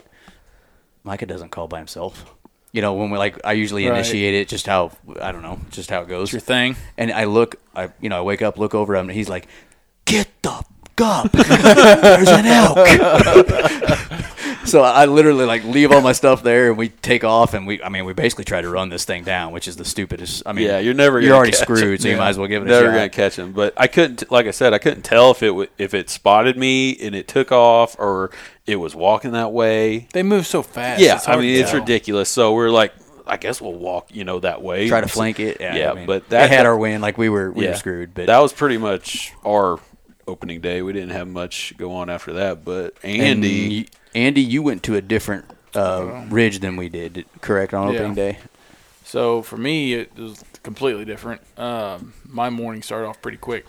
Micah 1.05 1.27
doesn't 1.27 1.51
call 1.51 1.69
by 1.69 1.79
himself. 1.79 2.35
You 2.73 2.83
know, 2.83 2.95
when 2.95 3.11
we 3.11 3.19
like, 3.19 3.37
I 3.45 3.53
usually 3.53 3.87
Right. 3.87 3.95
initiate 3.95 4.35
it. 4.35 4.49
Just 4.49 4.67
how 4.67 4.93
I 5.21 5.33
don't 5.33 5.43
know, 5.43 5.59
just 5.71 5.91
how 5.91 6.03
it 6.03 6.09
goes. 6.09 6.25
It's 6.29 6.33
your 6.35 6.41
thing. 6.41 6.77
And 6.97 7.11
I 7.13 7.25
look, 7.25 7.57
I 7.75 7.89
you 8.01 8.09
know, 8.09 8.19
I 8.19 8.23
wake 8.23 8.43
up, 8.43 8.59
look 8.59 8.75
over 8.75 8.95
him, 8.95 9.09
and 9.09 9.17
he's 9.17 9.29
like, 9.29 9.49
"Get 10.05 10.29
the 10.43 10.51
fuck 10.51 11.01
up! 11.01 11.33
There's 11.33 12.29
an 12.29 12.47
elk." 12.47 12.87
so 14.65 14.83
I 14.83 15.07
literally 15.07 15.45
like 15.47 15.65
leave 15.65 15.91
all 15.93 16.01
my 16.01 16.13
stuff 16.13 16.43
there, 16.43 16.69
and 16.69 16.79
we 16.79 16.91
take 16.91 17.25
off, 17.25 17.55
and 17.55 17.67
we, 17.67 17.83
I 17.83 17.89
mean, 17.89 18.05
we 18.05 18.13
basically 18.13 18.45
try 18.45 18.61
to 18.61 18.69
run 18.69 18.89
this 18.89 19.05
thing 19.05 19.25
down, 19.25 19.53
which 19.53 19.67
is 19.67 19.77
the 19.77 19.85
stupidest. 19.85 20.43
I 20.47 20.53
mean, 20.53 20.67
Yeah, 20.67 20.79
you're 20.79 20.95
never 20.95 21.21
you're 21.21 21.35
already 21.35 21.53
catch 21.53 21.61
screwed, 21.63 21.95
it. 21.95 22.03
so 22.03 22.09
you 22.09 22.15
Yeah. 22.15 22.21
might 22.21 22.29
as 22.31 22.39
well 22.39 22.49
give 22.49 22.63
it 22.63 22.67
never 22.67 22.87
a 22.87 22.91
shot. 22.91 22.95
gonna 22.97 23.09
catch 23.09 23.37
him. 23.39 23.53
But 23.53 23.75
I 23.77 23.87
couldn't, 23.87 24.31
like 24.31 24.47
I 24.47 24.51
said, 24.53 24.73
I 24.75 24.79
couldn't 24.79 25.03
tell 25.03 25.31
if 25.33 25.43
it 25.43 25.49
w- 25.49 25.69
if 25.79 25.95
it 25.95 26.09
spotted 26.11 26.57
me 26.57 26.97
and 27.01 27.15
it 27.15 27.27
took 27.29 27.51
off 27.51 27.97
or 27.99 28.31
it 28.71 28.77
was 28.77 28.95
walking 28.95 29.33
that 29.33 29.53
way. 29.53 30.07
They 30.13 30.23
move 30.23 30.47
so 30.47 30.63
fast. 30.63 31.01
Yeah, 31.03 31.17
it's 31.17 31.29
I 31.29 31.37
mean 31.37 31.61
it's 31.61 31.73
ridiculous. 31.75 32.29
So 32.31 32.55
we're 32.55 32.71
like, 32.71 32.93
I 33.27 33.37
guess 33.37 33.61
we'll 33.61 33.75
walk, 33.75 34.15
you 34.15 34.25
know, 34.25 34.41
that 34.41 34.63
way. 34.63 34.89
Try 34.89 35.01
to 35.01 35.09
So- 35.09 35.15
flank 35.15 35.41
it. 35.41 35.59
Yeah, 35.61 35.77
Yeah, 35.77 35.91
I 35.91 35.95
mean, 35.95 36.07
but 36.07 36.29
they 36.29 36.37
that 36.39 36.51
had 36.51 36.67
our 36.67 36.77
win. 36.77 37.01
Like 37.01 37.19
we 37.19 37.29
were, 37.29 37.51
we 37.51 37.65
yeah, 37.65 37.71
were 37.71 37.77
screwed. 37.77 38.15
But 38.15 38.27
that 38.27 38.39
was 38.39 38.53
pretty 38.53 38.79
much 38.79 39.33
our 39.45 39.79
opening 40.27 40.61
day. 40.61 40.81
We 40.83 40.93
didn't 40.93 41.11
have 41.11 41.29
much 41.29 41.75
go 41.77 41.93
on 41.93 42.09
after 42.11 42.33
that. 42.35 42.65
But 42.65 42.95
and 43.03 43.21
Andy, 43.21 43.81
y- 43.81 43.87
Andy, 44.15 44.41
you 44.43 44.63
went 44.63 44.83
to 44.85 44.95
a 44.97 45.01
different 45.03 45.45
uh, 45.75 46.25
ridge 46.29 46.59
than 46.61 46.77
we 46.77 46.89
did, 46.89 47.25
correct? 47.41 47.75
On 47.75 47.93
Yeah. 47.93 47.99
opening 48.01 48.15
day. 48.15 48.39
So 49.05 49.43
for 49.43 49.57
me, 49.57 49.95
it 49.95 50.17
was 50.17 50.45
completely 50.63 51.05
different. 51.05 51.41
Um, 51.57 52.15
my 52.27 52.49
morning 52.51 52.83
started 52.83 53.07
off 53.09 53.21
pretty 53.23 53.39
quick. 53.39 53.67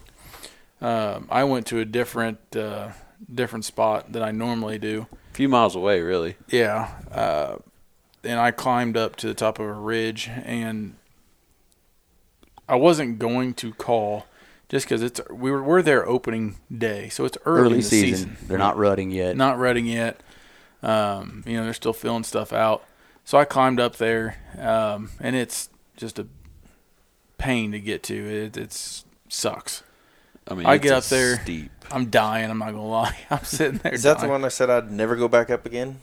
Um, 0.82 1.28
I 1.32 1.44
went 1.44 1.68
to 1.68 1.80
a 1.80 1.86
different 1.86 2.40
uh, 2.56 2.90
different 3.34 3.66
spot 3.66 4.12
than 4.12 4.22
I 4.24 4.32
normally 4.32 4.78
do. 4.78 5.08
a 5.32 5.34
few 5.36 5.50
miles 5.50 5.76
away, 5.76 6.02
really. 6.02 6.36
Yeah, 6.50 6.92
uh, 7.12 7.58
and 8.24 8.40
I 8.40 8.52
climbed 8.52 8.98
up 8.98 9.16
to 9.18 9.28
the 9.28 9.34
top 9.34 9.60
of 9.60 9.66
a 9.66 9.74
ridge, 9.74 10.30
and 10.30 10.96
I 12.68 12.76
wasn't 12.76 13.20
going 13.20 13.54
to 13.56 13.74
call 13.74 14.26
just 14.70 14.86
because 14.86 15.02
it's 15.02 15.20
we 15.30 15.52
were 15.52 15.62
we're 15.64 15.82
there 15.82 16.08
opening 16.08 16.56
day, 16.76 17.10
so 17.10 17.26
it's 17.26 17.38
early, 17.46 17.62
Early 17.62 17.72
in 17.74 17.78
the 17.80 17.84
season. 17.84 18.30
season. 18.30 18.48
They're 18.48 18.58
not 18.58 18.78
rutting 18.78 19.12
yet. 19.12 19.36
not 19.36 19.58
rutting 19.58 19.86
yet. 19.86 20.22
Um, 20.84 21.44
you 21.46 21.58
know, 21.58 21.64
they're 21.66 21.74
still 21.74 21.94
filling 21.94 22.24
stuff 22.24 22.52
out. 22.54 22.84
So 23.26 23.38
I 23.38 23.46
climbed 23.46 23.80
up 23.80 23.98
there, 23.98 24.38
um, 24.58 25.12
and 25.20 25.36
it's 25.36 25.70
just 25.96 26.18
a 26.18 26.26
pain 27.38 27.72
to 27.72 27.80
get 27.80 28.02
to. 28.04 28.16
It 28.16 28.58
it's 28.58 29.06
sucks. 29.30 29.84
I 30.48 30.54
mean, 30.56 30.66
I 30.66 30.76
it's 30.76 30.84
get 30.84 30.94
up 30.94 31.04
there. 31.06 31.40
steep. 31.42 31.72
I'm 31.92 32.10
dying. 32.10 32.50
I'm 32.50 32.58
not 32.60 32.72
gonna 32.72 32.88
lie. 32.88 33.16
I'm 33.30 33.44
sitting 33.44 33.78
there. 33.80 33.94
Is 33.94 34.04
that 34.04 34.20
the 34.20 34.28
one 34.28 34.44
I 34.46 34.50
said 34.50 34.70
I'd 34.70 34.92
never 34.92 35.16
go 35.16 35.28
back 35.28 35.50
up 35.50 35.66
again? 35.66 36.00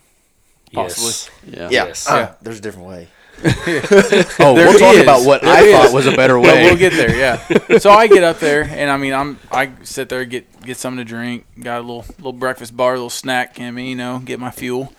Possibly. 0.72 1.06
Yes. 1.06 1.30
Yeah. 1.46 1.68
Yeah. 1.70 1.86
Yes. 1.86 2.06
Ah, 2.08 2.16
Yeah. 2.18 2.34
There's 2.42 2.58
a 2.58 2.62
different 2.62 2.88
way. 2.88 3.08
oh, 3.44 4.54
There 4.54 4.66
we'll 4.68 4.78
talk 4.78 4.94
is. 4.96 5.02
about 5.02 5.24
what 5.24 5.42
There 5.42 5.50
I 5.54 5.60
is. 5.62 5.72
thought 5.74 5.94
was 5.94 6.06
a 6.06 6.12
better 6.16 6.34
But 6.40 6.54
way. 6.54 6.64
we'll 6.64 6.76
get 6.76 6.92
there, 6.92 7.16
yeah. 7.16 7.78
so 7.78 7.90
I 7.90 8.08
get 8.08 8.24
up 8.24 8.40
there, 8.40 8.62
and 8.64 8.90
I 8.90 8.96
mean, 8.96 9.14
I'm 9.14 9.38
I 9.52 9.70
sit 9.84 10.08
there, 10.08 10.24
get 10.24 10.60
get 10.62 10.76
something 10.76 10.98
to 10.98 11.04
drink, 11.04 11.46
got 11.60 11.78
a 11.78 11.80
little 11.82 12.04
little 12.18 12.32
breakfast 12.32 12.76
bar, 12.76 12.92
a 12.94 12.96
little 12.96 13.10
snack 13.10 13.58
in 13.60 13.72
me, 13.74 13.90
you 13.90 13.94
know, 13.96 14.18
get 14.18 14.40
my 14.40 14.50
fuel, 14.50 14.92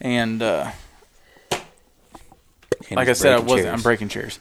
and 0.00 0.42
uh, 0.42 0.70
And 2.88 2.96
like 2.96 3.08
I 3.08 3.14
said, 3.14 3.32
I 3.32 3.38
wasn't. 3.38 3.62
chairs. 3.62 3.74
I'm 3.74 3.82
breaking 3.82 4.08
chairs. 4.10 4.38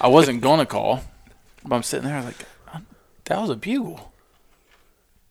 I 0.00 0.08
wasn't 0.08 0.40
gonna 0.40 0.66
call, 0.66 1.00
but 1.64 1.76
I'm 1.76 1.82
sitting 1.84 2.08
there 2.08 2.20
like, 2.22 2.42
"Uh, 2.42 2.44
that 3.28 3.40
was 3.40 3.50
a 3.50 3.56
bugle. 3.56 4.10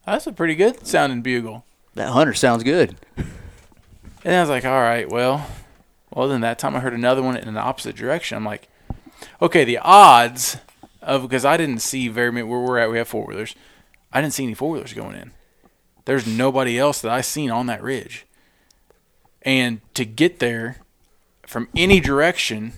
That's 0.06 0.28
a 0.28 0.32
pretty 0.32 0.54
good 0.54 0.86
sounding 0.86 1.22
bugle. 1.22 1.66
That 1.96 2.10
hunter 2.10 2.36
sounds 2.36 2.64
good. 2.64 2.96
And 4.24 4.36
I 4.36 4.40
was 4.40 4.50
like, 4.50 4.66
all 4.66 4.82
right, 4.82 5.10
well, 5.10 5.48
well 6.12 6.28
then 6.28 6.42
that 6.42 6.60
time 6.60 6.76
I 6.76 6.80
heard 6.80 6.94
another 6.94 7.24
one 7.24 7.36
in 7.36 7.54
the 7.56 7.60
opposite 7.60 7.96
direction. 7.96 8.38
I'm 8.38 8.46
like, 8.46 8.70
okay, 9.42 9.64
the 9.64 9.80
odds 9.80 10.58
of 11.02 11.24
because 11.24 11.44
I 11.44 11.58
didn't 11.58 11.80
see 11.80 12.08
very 12.08 12.32
many 12.32 12.48
where 12.48 12.60
we're 12.60 12.78
at. 12.78 12.92
We 12.92 13.00
have 13.00 13.08
four 13.08 13.26
wheelers. 13.26 13.56
I 14.14 14.22
didn't 14.22 14.36
see 14.36 14.44
any 14.44 14.54
four 14.54 14.70
wheelers 14.70 14.94
going 14.94 15.16
in. 15.16 15.32
There's 16.06 16.28
nobody 16.28 16.78
else 16.78 17.02
that 17.02 17.12
I 17.12 17.22
seen 17.22 17.50
on 17.50 17.66
that 17.66 17.82
ridge. 17.82 18.28
And 19.42 19.82
to 19.96 20.06
get 20.06 20.38
there 20.38 20.78
from 21.48 21.68
any 21.76 22.00
direction 22.00 22.74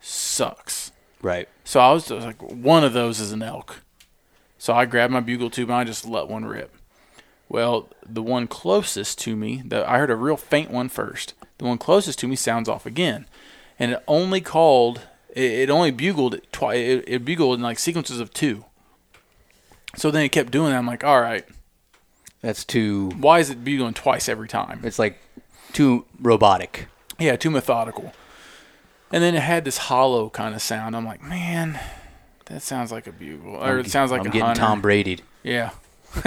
sucks. 0.00 0.92
Right. 1.20 1.48
So 1.64 1.80
I 1.80 1.92
was, 1.92 2.10
I 2.10 2.14
was 2.14 2.24
like, 2.24 2.40
one 2.40 2.84
of 2.84 2.92
those 2.92 3.18
is 3.18 3.32
an 3.32 3.42
elk. 3.42 3.82
So 4.60 4.74
I 4.74 4.84
grabbed 4.84 5.10
my 5.10 5.20
bugle 5.20 5.48
tube 5.48 5.70
and 5.70 5.78
I 5.78 5.84
just 5.84 6.06
let 6.06 6.28
one 6.28 6.44
rip. 6.44 6.76
Well, 7.48 7.88
the 8.06 8.22
one 8.22 8.46
closest 8.46 9.18
to 9.20 9.34
me, 9.34 9.62
the, 9.64 9.88
I 9.90 9.96
heard 9.96 10.10
a 10.10 10.16
real 10.16 10.36
faint 10.36 10.70
one 10.70 10.90
first. 10.90 11.32
The 11.56 11.64
one 11.64 11.78
closest 11.78 12.18
to 12.18 12.28
me 12.28 12.36
sounds 12.36 12.68
off 12.68 12.84
again, 12.84 13.24
and 13.78 13.92
it 13.92 14.04
only 14.06 14.42
called. 14.42 15.00
It, 15.30 15.50
it 15.52 15.70
only 15.70 15.90
bugled 15.90 16.34
it 16.34 16.52
twice. 16.52 16.76
It, 16.76 17.04
it 17.06 17.24
bugled 17.24 17.54
in 17.56 17.62
like 17.62 17.78
sequences 17.78 18.20
of 18.20 18.34
two. 18.34 18.66
So 19.96 20.10
then 20.10 20.24
it 20.24 20.28
kept 20.28 20.52
doing 20.52 20.72
that. 20.72 20.78
I'm 20.78 20.86
like, 20.86 21.04
all 21.04 21.22
right, 21.22 21.44
That's 22.42 22.62
too. 22.62 23.08
why 23.12 23.38
is 23.38 23.48
it 23.48 23.64
bugling 23.64 23.94
twice 23.94 24.28
every 24.28 24.46
time? 24.46 24.80
It's 24.84 24.98
like 24.98 25.18
too 25.72 26.04
robotic. 26.20 26.86
Yeah, 27.18 27.36
too 27.36 27.50
methodical. 27.50 28.12
And 29.10 29.22
then 29.22 29.34
it 29.34 29.40
had 29.40 29.64
this 29.64 29.78
hollow 29.78 30.28
kind 30.28 30.54
of 30.54 30.60
sound. 30.60 30.94
I'm 30.94 31.06
like, 31.06 31.22
man, 31.22 31.80
that 32.50 32.62
sounds 32.62 32.92
like 32.92 33.06
a 33.06 33.12
bugle, 33.12 33.56
or 33.56 33.78
it 33.78 33.90
sounds 33.90 34.10
like 34.10 34.20
I'm 34.20 34.26
a 34.26 34.30
getting 34.30 34.46
hunter. 34.46 34.60
Tom 34.60 34.80
Brady. 34.80 35.20
Yeah. 35.42 35.70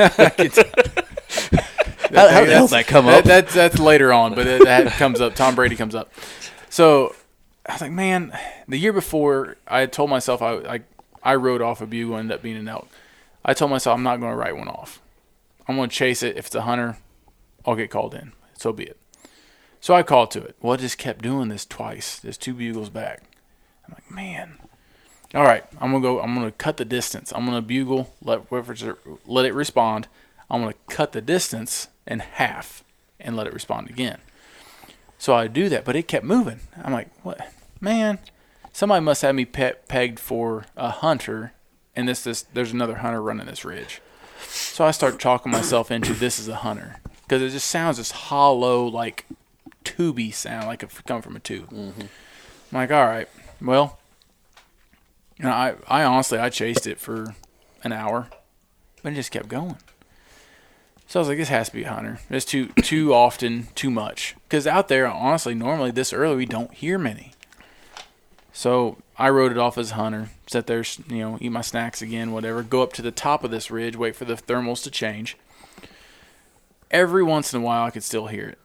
How, 2.13 2.29
how 2.29 2.45
the 2.45 2.53
hell 2.53 2.67
that 2.67 2.85
come 2.85 3.05
That, 3.07 3.19
up? 3.19 3.25
that's 3.25 3.53
that's 3.55 3.79
later 3.79 4.13
on, 4.13 4.35
but 4.35 4.45
that, 4.45 4.61
that 4.63 4.91
comes 4.93 5.19
up. 5.19 5.33
Tom 5.35 5.55
Brady 5.55 5.75
comes 5.75 5.95
up. 5.95 6.13
So 6.69 7.15
I 7.67 7.73
was 7.73 7.81
like, 7.81 7.91
man, 7.91 8.37
the 8.67 8.77
year 8.77 8.93
before, 8.93 9.57
I 9.67 9.79
had 9.79 9.91
told 9.91 10.11
myself 10.11 10.41
I 10.41 10.53
I, 10.57 10.81
I 11.23 11.35
rode 11.35 11.61
off 11.63 11.81
a 11.81 11.87
bugle, 11.87 12.17
ended 12.17 12.35
up 12.35 12.43
being 12.43 12.57
an 12.57 12.67
elk. 12.67 12.87
I 13.43 13.53
told 13.55 13.71
myself 13.71 13.95
I'm 13.97 14.03
not 14.03 14.19
going 14.19 14.31
to 14.31 14.37
write 14.37 14.55
one 14.55 14.67
off. 14.67 15.01
I'm 15.67 15.75
going 15.75 15.89
to 15.89 15.95
chase 15.95 16.21
it. 16.21 16.37
If 16.37 16.47
it's 16.47 16.55
a 16.55 16.61
hunter, 16.61 16.97
I'll 17.65 17.75
get 17.75 17.89
called 17.89 18.13
in. 18.13 18.33
So 18.57 18.71
be 18.71 18.83
it. 18.83 18.97
So 19.81 19.95
I 19.95 20.03
called 20.03 20.29
to 20.31 20.43
it. 20.43 20.55
Well, 20.61 20.73
it 20.73 20.81
just 20.81 20.97
kept 20.99 21.23
doing 21.23 21.49
this 21.49 21.65
twice. 21.65 22.19
There's 22.19 22.37
two 22.37 22.53
bugles 22.53 22.89
back. 22.89 23.23
I'm 23.87 23.93
like, 23.95 24.11
man. 24.11 24.59
All 25.33 25.43
right, 25.43 25.65
I'm 25.81 25.91
gonna 25.91 26.01
go. 26.01 26.21
I'm 26.21 26.35
gonna 26.35 26.51
cut 26.51 26.77
the 26.77 26.85
distance. 26.85 27.33
I'm 27.35 27.45
gonna 27.45 27.61
bugle. 27.61 28.13
Let 28.21 28.51
let 29.25 29.45
it 29.45 29.53
respond. 29.53 30.07
I'm 30.49 30.61
gonna 30.61 30.75
cut 30.87 31.11
the 31.11 31.21
distance 31.21 31.87
in 32.05 32.19
half 32.19 32.83
and 33.19 33.35
let 33.35 33.47
it 33.47 33.53
respond 33.53 33.89
again. 33.89 34.19
So 35.17 35.33
I 35.33 35.47
do 35.47 35.69
that, 35.69 35.85
but 35.85 35.95
it 35.95 36.07
kept 36.07 36.25
moving. 36.25 36.59
I'm 36.83 36.93
like, 36.93 37.07
what, 37.23 37.51
man? 37.81 38.19
Somebody 38.73 39.03
must 39.03 39.21
have 39.21 39.35
me 39.35 39.45
pe- 39.45 39.75
pegged 39.87 40.19
for 40.19 40.65
a 40.75 40.89
hunter, 40.89 41.53
and 41.95 42.07
this 42.07 42.23
this 42.23 42.43
there's 42.53 42.71
another 42.71 42.95
hunter 42.97 43.21
running 43.21 43.47
this 43.47 43.65
ridge. 43.65 44.01
So 44.47 44.85
I 44.85 44.91
start 44.91 45.19
talking 45.19 45.51
myself 45.51 45.89
into 45.89 46.13
this 46.13 46.37
is 46.37 46.47
a 46.47 46.57
hunter 46.57 46.97
because 47.23 47.41
it 47.41 47.49
just 47.49 47.67
sounds 47.67 47.97
this 47.97 48.11
hollow 48.11 48.85
like 48.85 49.25
tubey 49.83 50.33
sound 50.33 50.67
like 50.67 50.83
it 50.83 50.91
come 51.07 51.21
from 51.21 51.35
a 51.35 51.39
tube. 51.39 51.71
Mm-hmm. 51.71 52.01
I'm 52.01 52.07
like, 52.71 52.91
all 52.91 53.05
right, 53.05 53.29
well, 53.61 53.99
know, 55.49 55.55
I 55.55 55.75
I 55.87 56.03
honestly 56.03 56.39
I 56.39 56.49
chased 56.49 56.87
it 56.87 56.99
for 56.99 57.35
an 57.83 57.91
hour, 57.91 58.27
but 59.01 59.13
it 59.13 59.15
just 59.15 59.31
kept 59.31 59.47
going. 59.47 59.77
So 61.07 61.19
I 61.19 61.21
was 61.21 61.27
like, 61.27 61.37
this 61.37 61.49
has 61.49 61.67
to 61.69 61.75
be 61.75 61.83
a 61.83 61.91
hunter. 61.93 62.19
It's 62.29 62.45
too 62.45 62.67
too 62.81 63.13
often, 63.13 63.67
too 63.75 63.91
much. 63.91 64.35
Because 64.43 64.65
out 64.65 64.87
there, 64.87 65.07
honestly, 65.07 65.53
normally 65.53 65.91
this 65.91 66.13
early 66.13 66.35
we 66.37 66.45
don't 66.45 66.73
hear 66.73 66.97
many. 66.97 67.33
So 68.51 68.97
I 69.17 69.29
wrote 69.29 69.51
it 69.51 69.57
off 69.57 69.77
as 69.77 69.91
hunter. 69.91 70.29
Sit 70.47 70.67
there, 70.67 70.83
you 71.07 71.17
know, 71.17 71.37
eat 71.41 71.51
my 71.51 71.61
snacks 71.61 72.01
again, 72.01 72.31
whatever. 72.31 72.63
Go 72.63 72.83
up 72.83 72.93
to 72.93 73.01
the 73.01 73.11
top 73.11 73.43
of 73.43 73.51
this 73.51 73.69
ridge, 73.69 73.95
wait 73.95 74.15
for 74.15 74.25
the 74.25 74.35
thermals 74.35 74.83
to 74.83 74.91
change. 74.91 75.37
Every 76.89 77.23
once 77.23 77.53
in 77.53 77.61
a 77.61 77.63
while, 77.63 77.85
I 77.85 77.89
could 77.89 78.03
still 78.03 78.27
hear 78.27 78.47
it. 78.47 78.59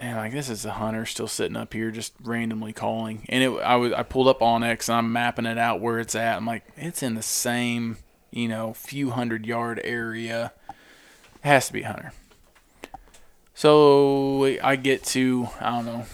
And 0.00 0.16
like 0.16 0.32
this 0.32 0.48
is 0.48 0.64
a 0.64 0.72
hunter 0.72 1.04
still 1.06 1.26
sitting 1.26 1.56
up 1.56 1.72
here, 1.72 1.90
just 1.90 2.12
randomly 2.22 2.72
calling. 2.72 3.26
And 3.28 3.42
it, 3.42 3.50
I 3.60 3.76
was, 3.76 3.92
I 3.92 4.04
pulled 4.04 4.28
up 4.28 4.40
onX 4.40 4.88
and 4.88 4.98
I'm 4.98 5.12
mapping 5.12 5.46
it 5.46 5.58
out 5.58 5.80
where 5.80 5.98
it's 5.98 6.14
at. 6.14 6.36
I'm 6.36 6.46
like, 6.46 6.64
it's 6.76 7.02
in 7.02 7.14
the 7.14 7.22
same, 7.22 7.98
you 8.30 8.48
know, 8.48 8.72
few 8.74 9.10
hundred 9.10 9.44
yard 9.44 9.80
area. 9.82 10.52
It 10.68 11.48
has 11.48 11.66
to 11.66 11.72
be 11.72 11.82
hunter. 11.82 12.12
So 13.54 14.44
I 14.62 14.76
get 14.76 15.02
to, 15.06 15.48
I 15.60 15.70
don't 15.70 15.86
know, 15.86 16.06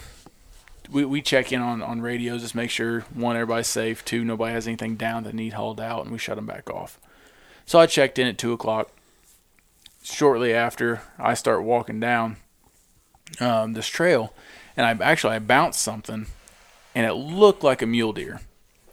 we, 0.89 1.05
we 1.05 1.21
check 1.21 1.51
in 1.51 1.61
on, 1.61 1.83
on 1.83 2.01
radios, 2.01 2.41
just 2.41 2.55
make 2.55 2.71
sure 2.71 3.01
one, 3.13 3.35
everybody's 3.35 3.67
safe, 3.67 4.03
two, 4.03 4.25
nobody 4.25 4.53
has 4.53 4.67
anything 4.67 4.95
down 4.95 5.23
that 5.23 5.35
need 5.35 5.53
hauled 5.53 5.79
out, 5.79 6.03
and 6.03 6.11
we 6.11 6.17
shut 6.17 6.37
them 6.37 6.47
back 6.47 6.71
off. 6.71 6.99
So 7.67 7.79
I 7.79 7.85
checked 7.85 8.17
in 8.17 8.25
at 8.25 8.39
two 8.39 8.51
o'clock. 8.51 8.91
Shortly 10.03 10.53
after, 10.53 11.01
I 11.19 11.35
start 11.35 11.63
walking 11.63 11.99
down 11.99 12.37
um, 13.39 13.73
this 13.73 13.87
trail, 13.87 14.33
and 14.77 14.85
I 14.85 15.03
actually 15.05 15.35
I 15.35 15.39
bounced 15.39 15.81
something, 15.81 16.27
and 16.93 17.05
it 17.05 17.13
looked 17.13 17.63
like 17.63 17.81
a 17.81 17.85
mule 17.85 18.13
deer. 18.13 18.41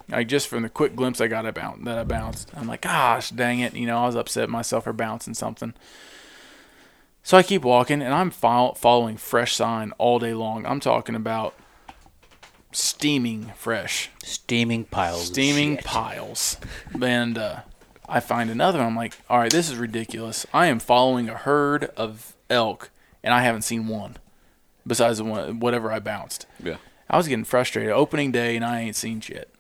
Like 0.09 0.29
just 0.29 0.49
from 0.49 0.63
the 0.63 0.69
quick 0.69 0.95
glimpse 0.97 1.21
I 1.21 1.27
got 1.29 1.47
about 1.47 1.85
that 1.85 1.99
I 1.99 2.05
bounced, 2.05 2.51
I'm 2.57 2.67
like, 2.67 2.83
gosh, 2.83 3.31
dang 3.31 3.61
it! 3.61 3.75
You 3.75 3.87
know, 3.87 3.99
I 4.03 4.07
was 4.07 4.17
upset 4.17 4.49
myself 4.51 4.85
for 4.85 4.93
bouncing 4.93 5.35
something. 5.35 5.75
So 7.23 7.37
I 7.37 7.43
keep 7.43 7.63
walking, 7.63 8.03
and 8.03 8.13
I'm 8.13 8.31
fol- 8.31 8.75
following 8.75 9.17
fresh 9.17 9.55
sign 9.55 9.93
all 9.99 10.19
day 10.19 10.35
long. 10.35 10.67
I'm 10.67 10.81
talking 10.81 11.15
about 11.15 11.55
steaming 12.73 13.53
fresh, 13.57 14.11
Steaming 14.25 14.85
piles. 14.85 15.27
steaming 15.27 15.77
piles. 15.79 16.57
And 17.01 17.39
uh, 17.39 17.61
I 18.09 18.21
find 18.21 18.51
another 18.51 18.79
one. 18.79 18.89
I'm 18.89 18.97
like, 18.97 19.15
all 19.31 19.39
right, 19.39 19.51
this 19.53 19.71
is 19.71 19.77
ridiculous. 19.77 20.47
I 20.53 20.67
am 20.67 20.79
following 20.79 21.29
a 21.29 21.35
herd 21.37 21.85
of 21.97 22.35
elk, 22.51 22.91
and 23.23 23.33
I 23.33 23.43
haven't 23.43 23.63
seen 23.63 23.87
one 23.87 24.17
besides 24.87 25.19
the 25.19 25.25
one, 25.25 25.61
whatever 25.61 25.93
I 25.93 25.99
bounced. 25.99 26.47
Yeah. 26.63 26.77
I 27.11 27.17
was 27.17 27.29
getting 27.29 27.45
frustrated. 27.45 27.93
Opening 27.93 28.33
day, 28.33 28.57
and 28.57 28.65
I 28.65 28.81
ain't 28.81 28.97
seen 28.97 29.21
shit. 29.21 29.53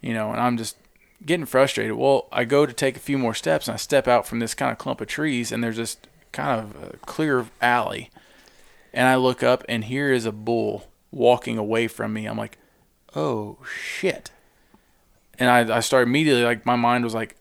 You 0.00 0.14
know, 0.14 0.30
and 0.30 0.40
I'm 0.40 0.56
just 0.56 0.76
getting 1.24 1.46
frustrated. 1.46 1.96
Well, 1.96 2.28
I 2.30 2.44
go 2.44 2.66
to 2.66 2.72
take 2.72 2.96
a 2.96 3.00
few 3.00 3.18
more 3.18 3.34
steps, 3.34 3.66
and 3.66 3.74
I 3.74 3.78
step 3.78 4.06
out 4.06 4.26
from 4.26 4.38
this 4.38 4.54
kind 4.54 4.72
of 4.72 4.78
clump 4.78 5.00
of 5.00 5.08
trees, 5.08 5.50
and 5.50 5.64
there's 5.64 5.78
this 5.78 5.96
kind 6.32 6.60
of 6.60 6.82
a 6.82 6.96
clear 6.98 7.46
alley. 7.60 8.10
And 8.92 9.08
I 9.08 9.16
look 9.16 9.42
up, 9.42 9.64
and 9.68 9.84
here 9.84 10.12
is 10.12 10.26
a 10.26 10.32
bull 10.32 10.88
walking 11.10 11.58
away 11.58 11.88
from 11.88 12.12
me. 12.12 12.26
I'm 12.26 12.38
like, 12.38 12.58
oh 13.14 13.58
shit. 13.66 14.30
And 15.38 15.50
I, 15.50 15.76
I 15.76 15.80
started 15.80 16.08
immediately, 16.08 16.44
like, 16.44 16.64
my 16.64 16.76
mind 16.76 17.04
was 17.04 17.14
like, 17.14 17.36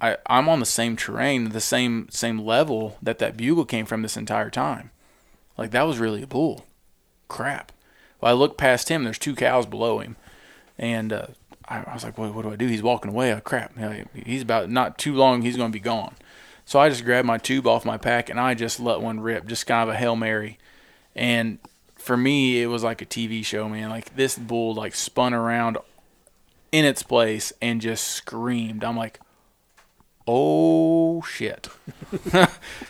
I, 0.00 0.16
I'm 0.26 0.48
on 0.48 0.60
the 0.60 0.66
same 0.66 0.96
terrain, 0.96 1.48
the 1.48 1.60
same 1.60 2.08
same 2.10 2.38
level 2.38 2.98
that 3.02 3.18
that 3.18 3.36
bugle 3.36 3.64
came 3.64 3.84
from 3.84 4.02
this 4.02 4.16
entire 4.16 4.50
time. 4.50 4.90
Like 5.58 5.72
that 5.72 5.82
was 5.82 5.98
really 5.98 6.22
a 6.22 6.26
bull. 6.26 6.64
Crap. 7.28 7.72
Well, 8.20 8.30
I 8.30 8.34
look 8.34 8.56
past 8.56 8.88
him. 8.88 9.04
There's 9.04 9.18
two 9.18 9.34
cows 9.34 9.66
below 9.66 9.98
him, 9.98 10.16
and 10.78 11.12
uh, 11.12 11.26
I, 11.68 11.82
I 11.86 11.94
was 11.94 12.04
like, 12.04 12.16
what, 12.16 12.34
what 12.34 12.42
do 12.42 12.52
I 12.52 12.56
do? 12.56 12.66
He's 12.66 12.82
walking 12.82 13.10
away. 13.10 13.32
Oh, 13.32 13.40
crap. 13.40 13.72
He's 14.14 14.42
about 14.42 14.70
not 14.70 14.98
too 14.98 15.14
long. 15.14 15.42
He's 15.42 15.56
going 15.56 15.70
to 15.70 15.76
be 15.76 15.80
gone. 15.80 16.14
So 16.64 16.78
I 16.78 16.88
just 16.88 17.04
grabbed 17.04 17.26
my 17.26 17.38
tube 17.38 17.66
off 17.66 17.84
my 17.84 17.96
pack 17.96 18.28
and 18.28 18.38
I 18.38 18.54
just 18.54 18.78
let 18.78 19.00
one 19.00 19.20
rip, 19.20 19.46
just 19.46 19.66
kind 19.66 19.88
of 19.88 19.94
a 19.94 19.98
hail 19.98 20.16
mary. 20.16 20.58
And 21.16 21.58
for 21.96 22.16
me, 22.16 22.62
it 22.62 22.66
was 22.66 22.84
like 22.84 23.00
a 23.00 23.06
TV 23.06 23.44
show, 23.44 23.68
man. 23.68 23.88
Like 23.88 24.16
this 24.16 24.36
bull 24.36 24.74
like 24.74 24.94
spun 24.94 25.32
around 25.32 25.78
in 26.70 26.84
its 26.84 27.02
place 27.02 27.54
and 27.62 27.80
just 27.80 28.06
screamed. 28.06 28.84
I'm 28.84 28.96
like, 28.96 29.18
oh 30.28 31.22
shit. 31.22 31.68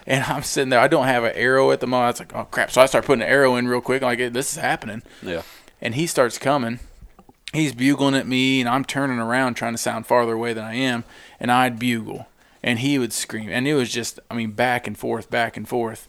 and 0.06 0.24
I'm 0.24 0.42
sitting 0.42 0.70
there. 0.70 0.80
I 0.80 0.88
don't 0.88 1.06
have 1.06 1.22
an 1.22 1.32
arrow 1.34 1.70
at 1.70 1.80
the 1.80 1.86
moment. 1.86 2.04
I 2.04 2.10
was 2.10 2.18
like, 2.18 2.34
oh 2.34 2.44
crap. 2.50 2.72
So 2.72 2.82
I 2.82 2.86
start 2.86 3.06
putting 3.06 3.22
an 3.22 3.28
arrow 3.28 3.54
in 3.56 3.68
real 3.68 3.80
quick. 3.80 4.02
Like 4.02 4.18
this 4.32 4.52
is 4.52 4.58
happening. 4.58 5.02
Yeah. 5.22 5.42
And 5.80 5.94
he 5.94 6.06
starts 6.06 6.36
coming. 6.36 6.80
He's 7.52 7.72
bugling 7.72 8.14
at 8.14 8.26
me, 8.26 8.60
and 8.60 8.68
I'm 8.68 8.84
turning 8.84 9.18
around 9.18 9.54
trying 9.54 9.72
to 9.72 9.78
sound 9.78 10.06
farther 10.06 10.34
away 10.34 10.52
than 10.52 10.64
I 10.64 10.74
am. 10.74 11.04
And 11.40 11.50
I'd 11.50 11.78
bugle, 11.78 12.26
and 12.62 12.80
he 12.80 12.98
would 12.98 13.12
scream, 13.12 13.48
and 13.48 13.66
it 13.66 13.72
was 13.72 13.90
just, 13.90 14.20
I 14.30 14.34
mean, 14.34 14.50
back 14.50 14.86
and 14.86 14.98
forth, 14.98 15.30
back 15.30 15.56
and 15.56 15.66
forth. 15.66 16.08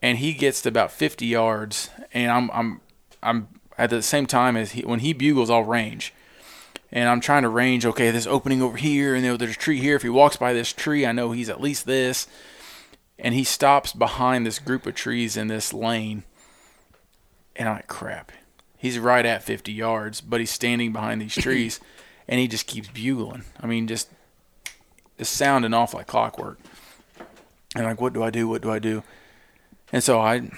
And 0.00 0.18
he 0.18 0.32
gets 0.32 0.62
to 0.62 0.68
about 0.68 0.90
50 0.90 1.26
yards, 1.26 1.90
and 2.12 2.32
I'm, 2.32 2.50
I'm, 2.52 2.80
I'm 3.22 3.48
at 3.78 3.90
the 3.90 4.02
same 4.02 4.26
time 4.26 4.56
as 4.56 4.72
he, 4.72 4.82
when 4.82 4.98
he 4.98 5.12
bugles, 5.12 5.48
I'll 5.48 5.62
range 5.62 6.12
and 6.92 7.08
I'm 7.08 7.20
trying 7.20 7.42
to 7.42 7.48
range. 7.48 7.86
Okay, 7.86 8.10
this 8.10 8.26
opening 8.26 8.60
over 8.60 8.76
here, 8.76 9.14
and 9.14 9.24
there's 9.24 9.56
a 9.56 9.58
tree 9.58 9.80
here. 9.80 9.96
If 9.96 10.02
he 10.02 10.10
walks 10.10 10.36
by 10.36 10.52
this 10.52 10.72
tree, 10.72 11.06
I 11.06 11.12
know 11.12 11.32
he's 11.32 11.48
at 11.48 11.60
least 11.60 11.86
this. 11.86 12.28
And 13.18 13.34
he 13.34 13.44
stops 13.44 13.92
behind 13.92 14.44
this 14.44 14.58
group 14.58 14.86
of 14.86 14.94
trees 14.94 15.36
in 15.36 15.46
this 15.46 15.72
lane, 15.72 16.24
and 17.54 17.68
I'm 17.68 17.76
like, 17.76 17.86
crap. 17.86 18.32
He's 18.76 18.98
right 18.98 19.24
at 19.24 19.44
50 19.44 19.72
yards, 19.72 20.20
but 20.20 20.40
he's 20.40 20.50
standing 20.50 20.92
behind 20.92 21.20
these 21.20 21.34
trees, 21.36 21.80
and 22.26 22.40
he 22.40 22.48
just 22.48 22.66
keeps 22.66 22.88
bugling. 22.88 23.44
I 23.60 23.66
mean, 23.66 23.86
just 23.86 24.10
just 25.18 25.34
sounding 25.34 25.72
off 25.72 25.94
like 25.94 26.08
clockwork. 26.08 26.58
And 27.76 27.84
like, 27.84 28.00
what 28.00 28.12
do 28.12 28.22
I 28.22 28.30
do? 28.30 28.48
What 28.48 28.62
do 28.62 28.70
I 28.70 28.78
do? 28.78 29.02
And 29.92 30.02
so 30.02 30.20
I, 30.20 30.50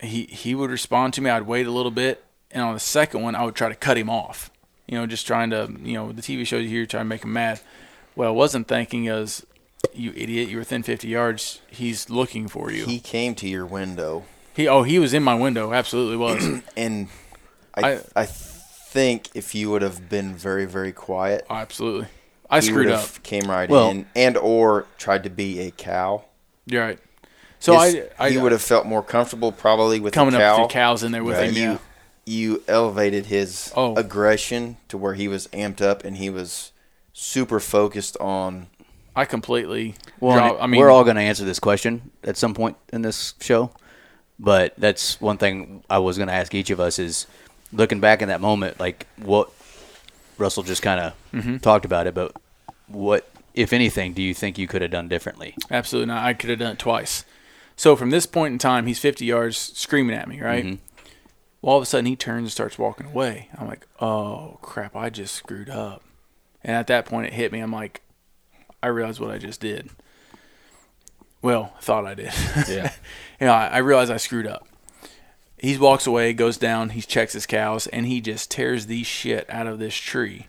he 0.00 0.24
he 0.24 0.54
would 0.54 0.70
respond 0.70 1.14
to 1.14 1.20
me. 1.20 1.30
I'd 1.30 1.46
wait 1.46 1.66
a 1.66 1.70
little 1.70 1.90
bit, 1.90 2.24
and 2.50 2.62
on 2.62 2.74
the 2.74 2.80
second 2.80 3.22
one, 3.22 3.34
I 3.34 3.44
would 3.44 3.54
try 3.54 3.68
to 3.68 3.74
cut 3.74 3.98
him 3.98 4.08
off 4.08 4.49
you 4.90 4.98
know, 4.98 5.06
just 5.06 5.24
trying 5.24 5.50
to, 5.50 5.72
you 5.84 5.94
know, 5.94 6.10
the 6.10 6.20
TV 6.20 6.44
shows 6.44 6.64
you 6.64 6.68
hear 6.68 6.84
trying 6.84 7.04
to 7.04 7.08
make 7.08 7.22
him 7.22 7.32
mad. 7.32 7.60
What 8.16 8.26
I 8.26 8.30
wasn't 8.30 8.66
thinking 8.66 9.04
is, 9.06 9.46
you 9.94 10.12
idiot, 10.16 10.48
you're 10.48 10.58
within 10.58 10.82
50 10.82 11.06
yards. 11.06 11.60
He's 11.70 12.10
looking 12.10 12.48
for 12.48 12.72
you. 12.72 12.84
He 12.86 12.98
came 12.98 13.36
to 13.36 13.48
your 13.48 13.64
window, 13.64 14.24
He, 14.52 14.66
oh, 14.66 14.82
he 14.82 14.98
was 14.98 15.14
in 15.14 15.22
my 15.22 15.34
window. 15.36 15.72
Absolutely 15.72 16.16
was. 16.16 16.60
and 16.76 17.06
I 17.74 17.92
I- 17.94 18.00
I, 18.16 18.26
think 18.26 19.28
if 19.34 19.54
you 19.54 19.70
would 19.70 19.82
have 19.82 20.08
been 20.08 20.34
very 20.34 20.64
very 20.66 20.90
quiet, 20.90 21.46
Oh, 21.48 21.54
absolutely. 21.54 22.08
I 22.50 22.56
he 22.58 22.66
screwed 22.66 22.86
would 22.86 22.96
up. 22.96 23.22
came 23.22 23.44
right 23.48 23.70
Well- 23.70 23.90
in 23.90 24.06
and 24.16 24.36
or 24.36 24.86
tried 24.98 25.22
to 25.22 25.30
be 25.30 25.60
a 25.60 25.70
cow. 25.70 26.24
You're 26.66 26.82
right. 26.82 26.98
So 27.60 27.78
His- 27.78 27.94
I, 28.18 28.26
I 28.26 28.30
he 28.30 28.38
would 28.38 28.50
have 28.50 28.60
felt 28.62 28.86
more 28.86 29.02
comfortable 29.04 29.52
probably 29.52 30.00
with 30.00 30.12
coming 30.14 30.32
the 30.32 30.40
cow. 30.40 30.54
up 30.54 30.60
with 30.62 30.68
the 30.70 30.72
cows 30.74 31.04
in 31.04 31.12
there 31.12 31.22
with 31.22 31.36
But 31.36 31.48
him. 31.50 31.54
Yeah. 31.54 31.72
you 31.74 31.78
elevated 32.68 33.26
his 33.26 33.72
Oh. 33.76 33.94
aggression 33.96 34.76
to 34.88 34.96
where 34.98 35.14
he 35.14 35.28
was 35.28 35.46
amped 35.48 35.80
up 35.80 36.04
and 36.04 36.16
he 36.16 36.30
was 36.30 36.72
super 37.12 37.60
focused 37.60 38.16
on 38.18 38.68
I 39.16 39.24
completely. 39.24 39.96
Well, 40.20 40.36
drop- 40.36 40.52
and 40.54 40.62
I 40.62 40.66
mean, 40.68 40.80
we're 40.80 40.90
all 40.90 41.02
going 41.04 41.16
to 41.16 41.22
answer 41.22 41.44
this 41.44 41.58
question 41.58 42.10
at 42.22 42.36
some 42.36 42.54
point 42.54 42.76
in 42.92 43.02
this 43.02 43.34
show, 43.40 43.72
but 44.38 44.72
that's 44.78 45.20
one 45.20 45.36
thing 45.36 45.82
I 45.90 45.98
was 45.98 46.16
going 46.16 46.28
to 46.28 46.32
ask 46.34 46.54
each 46.54 46.70
of 46.70 46.78
us 46.78 46.98
is 46.98 47.26
looking 47.72 47.98
back 48.00 48.22
in 48.22 48.28
that 48.28 48.40
moment, 48.40 48.78
like 48.78 49.06
what 49.16 49.50
Russell 50.38 50.62
just 50.62 50.82
kind 50.82 51.00
of 51.00 51.12
Mm-hmm. 51.34 51.56
talked 51.58 51.84
about 51.84 52.06
it, 52.06 52.14
but 52.14 52.34
what, 52.86 53.28
if 53.54 53.72
anything, 53.72 54.12
do 54.12 54.22
you 54.22 54.32
think 54.34 54.58
you 54.58 54.66
could 54.68 54.82
have 54.82 54.90
done 54.92 55.08
differently? 55.08 55.54
Absolutely 55.70 56.06
not. 56.06 56.24
I 56.24 56.32
could 56.34 56.50
have 56.50 56.58
done 56.60 56.72
it 56.72 56.78
twice. 56.78 57.24
So 57.76 57.96
from 57.96 58.10
this 58.10 58.26
point 58.26 58.52
in 58.52 58.58
time, 58.58 58.86
he's 58.86 58.98
50 58.98 59.24
yards 59.24 59.56
screaming 59.56 60.14
at 60.16 60.28
me, 60.28 60.40
right? 60.40 60.78
Well, 61.62 61.72
all 61.72 61.78
of 61.78 61.82
a 61.82 61.86
sudden 61.86 62.06
he 62.06 62.16
turns 62.16 62.42
and 62.42 62.52
starts 62.52 62.78
walking 62.78 63.06
away. 63.06 63.48
I'm 63.56 63.68
like, 63.68 63.86
oh 64.00 64.58
crap, 64.62 64.96
I 64.96 65.10
just 65.10 65.34
screwed 65.34 65.70
up. 65.70 66.02
And 66.62 66.76
at 66.76 66.86
that 66.88 67.06
point, 67.06 67.26
it 67.26 67.32
hit 67.32 67.52
me. 67.52 67.60
I'm 67.60 67.72
like, 67.72 68.02
I 68.82 68.88
realized 68.88 69.20
what 69.20 69.30
I 69.30 69.38
just 69.38 69.60
did. 69.60 69.90
Well, 71.42 71.72
I 71.76 71.80
thought 71.80 72.06
I 72.06 72.14
did. 72.14 72.32
Yeah. 72.68 72.92
you 73.40 73.46
know, 73.46 73.52
I, 73.52 73.68
I 73.68 73.78
realized 73.78 74.12
I 74.12 74.18
screwed 74.18 74.46
up. 74.46 74.68
he 75.58 75.76
walks 75.78 76.06
away, 76.06 76.32
goes 76.32 76.58
down, 76.58 76.90
he 76.90 77.00
checks 77.00 77.32
his 77.32 77.46
cows, 77.46 77.86
and 77.86 78.06
he 78.06 78.20
just 78.20 78.50
tears 78.50 78.86
the 78.86 79.02
shit 79.02 79.48
out 79.48 79.66
of 79.66 79.78
this 79.78 79.94
tree, 79.94 80.48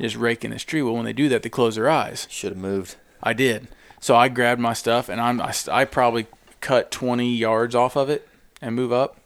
just 0.00 0.16
raking 0.16 0.50
this 0.50 0.62
tree. 0.62 0.82
Well, 0.82 0.94
when 0.94 1.04
they 1.04 1.12
do 1.12 1.28
that, 1.28 1.42
they 1.42 1.48
close 1.48 1.74
their 1.74 1.90
eyes. 1.90 2.28
Should 2.30 2.52
have 2.52 2.58
moved. 2.58 2.96
I 3.20 3.32
did. 3.32 3.68
So 4.00 4.14
I 4.14 4.28
grabbed 4.28 4.60
my 4.60 4.74
stuff 4.74 5.08
and 5.08 5.20
I'm 5.20 5.40
I, 5.40 5.52
I 5.70 5.84
probably 5.84 6.28
cut 6.60 6.90
20 6.90 7.34
yards 7.34 7.74
off 7.74 7.96
of 7.96 8.08
it 8.10 8.28
and 8.60 8.76
move 8.76 8.92
up. 8.92 9.16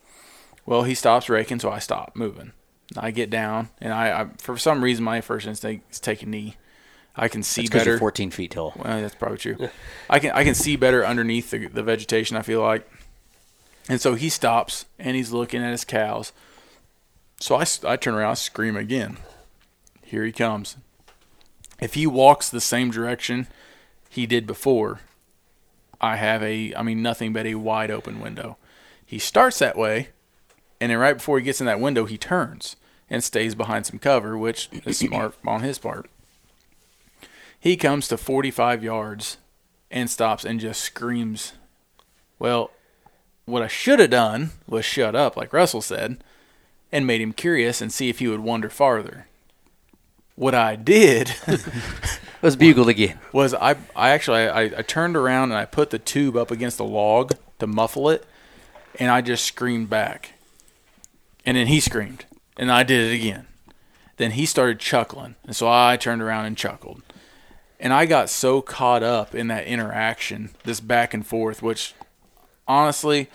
Well, 0.64 0.84
he 0.84 0.94
stops 0.94 1.28
raking, 1.28 1.60
so 1.60 1.70
I 1.70 1.78
stop 1.78 2.12
moving. 2.14 2.52
I 2.96 3.10
get 3.10 3.30
down 3.30 3.70
and 3.80 3.92
I, 3.92 4.20
I 4.20 4.26
for 4.38 4.56
some 4.56 4.84
reason 4.84 5.04
my 5.04 5.20
first 5.20 5.46
instinct 5.46 5.90
is 5.90 6.00
take 6.00 6.22
a 6.22 6.26
knee. 6.26 6.56
I 7.14 7.28
can 7.28 7.42
see 7.42 7.62
because 7.62 7.80
better. 7.80 7.90
you're 7.90 7.98
14 7.98 8.30
feet 8.30 8.52
tall. 8.52 8.72
Well, 8.76 9.00
that's 9.00 9.14
probably 9.14 9.38
true. 9.38 9.68
I 10.10 10.18
can 10.18 10.32
I 10.32 10.44
can 10.44 10.54
see 10.54 10.76
better 10.76 11.04
underneath 11.04 11.50
the, 11.50 11.68
the 11.68 11.82
vegetation. 11.82 12.36
I 12.36 12.42
feel 12.42 12.60
like, 12.60 12.88
and 13.88 14.00
so 14.00 14.14
he 14.14 14.28
stops 14.28 14.86
and 14.98 15.16
he's 15.16 15.32
looking 15.32 15.62
at 15.62 15.70
his 15.70 15.84
cows. 15.84 16.32
So 17.40 17.56
I, 17.56 17.64
I 17.84 17.96
turn 17.96 18.14
around, 18.14 18.30
I 18.30 18.34
scream 18.34 18.76
again. 18.76 19.18
Here 20.02 20.24
he 20.24 20.32
comes. 20.32 20.76
If 21.80 21.94
he 21.94 22.06
walks 22.06 22.48
the 22.48 22.60
same 22.60 22.90
direction 22.90 23.48
he 24.08 24.26
did 24.26 24.46
before, 24.46 25.00
I 26.00 26.16
have 26.16 26.42
a 26.42 26.74
I 26.74 26.82
mean 26.82 27.02
nothing 27.02 27.32
but 27.32 27.46
a 27.46 27.56
wide 27.56 27.90
open 27.90 28.20
window. 28.20 28.56
He 29.04 29.18
starts 29.18 29.58
that 29.58 29.76
way, 29.76 30.08
and 30.82 30.90
then 30.90 30.98
right 30.98 31.16
before 31.16 31.38
he 31.38 31.44
gets 31.44 31.60
in 31.60 31.66
that 31.66 31.78
window, 31.78 32.06
he 32.06 32.18
turns 32.18 32.74
and 33.08 33.22
stays 33.22 33.54
behind 33.54 33.86
some 33.86 34.00
cover, 34.00 34.36
which 34.36 34.68
is 34.84 34.98
smart 34.98 35.36
on 35.46 35.62
his 35.62 35.78
part. 35.78 36.10
He 37.60 37.76
comes 37.76 38.08
to 38.08 38.16
45 38.16 38.82
yards 38.82 39.36
and 39.92 40.10
stops 40.10 40.44
and 40.44 40.58
just 40.58 40.80
screams. 40.80 41.52
Well, 42.40 42.72
what 43.44 43.62
I 43.62 43.68
should 43.68 44.00
have 44.00 44.10
done 44.10 44.50
was 44.66 44.84
shut 44.84 45.14
up, 45.14 45.36
like 45.36 45.52
Russell 45.52 45.82
said, 45.82 46.24
and 46.90 47.06
made 47.06 47.20
him 47.20 47.32
curious 47.32 47.80
and 47.80 47.92
see 47.92 48.08
if 48.08 48.18
he 48.18 48.26
would 48.26 48.40
wander 48.40 48.68
farther. 48.68 49.28
What 50.34 50.56
I 50.56 50.74
did 50.74 51.32
Let's 52.42 52.56
bugle 52.56 52.88
again. 52.88 53.20
was 53.32 53.54
I, 53.54 53.76
I 53.94 54.08
actually 54.08 54.48
I, 54.48 54.62
I 54.62 54.82
turned 54.82 55.16
around 55.16 55.52
and 55.52 55.58
I 55.60 55.64
put 55.64 55.90
the 55.90 56.00
tube 56.00 56.36
up 56.36 56.50
against 56.50 56.78
the 56.78 56.84
log 56.84 57.34
to 57.60 57.68
muffle 57.68 58.10
it, 58.10 58.26
and 58.98 59.12
I 59.12 59.20
just 59.20 59.44
screamed 59.44 59.88
back. 59.88 60.31
And 61.44 61.56
then 61.56 61.66
he 61.66 61.80
screamed, 61.80 62.24
and 62.56 62.70
I 62.70 62.82
did 62.82 63.10
it 63.10 63.14
again. 63.14 63.46
Then 64.16 64.32
he 64.32 64.46
started 64.46 64.78
chuckling, 64.78 65.34
and 65.44 65.56
so 65.56 65.68
I 65.68 65.96
turned 65.96 66.22
around 66.22 66.46
and 66.46 66.56
chuckled. 66.56 67.02
And 67.80 67.92
I 67.92 68.06
got 68.06 68.30
so 68.30 68.62
caught 68.62 69.02
up 69.02 69.34
in 69.34 69.48
that 69.48 69.66
interaction, 69.66 70.50
this 70.62 70.78
back 70.78 71.12
and 71.12 71.26
forth, 71.26 71.62
which 71.62 71.94
honestly, 72.68 73.28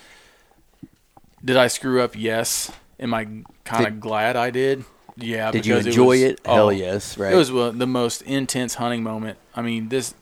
did 1.44 1.58
I 1.58 1.68
screw 1.68 2.02
up? 2.02 2.16
Yes. 2.16 2.72
Am 3.00 3.14
I 3.14 3.28
kind 3.66 3.86
of 3.86 4.00
glad 4.00 4.36
I 4.36 4.50
did? 4.50 4.86
Yeah. 5.18 5.52
Did 5.52 5.66
you 5.66 5.78
enjoy 5.78 6.06
was- 6.06 6.22
it? 6.22 6.42
Hell 6.46 6.68
oh, 6.68 6.70
yes, 6.70 7.18
right? 7.18 7.34
It 7.34 7.36
was 7.36 7.52
uh, 7.52 7.72
the 7.76 7.88
most 7.88 8.22
intense 8.22 8.76
hunting 8.76 9.04
moment. 9.04 9.38
I 9.56 9.62
mean, 9.62 9.90
this, 9.90 10.14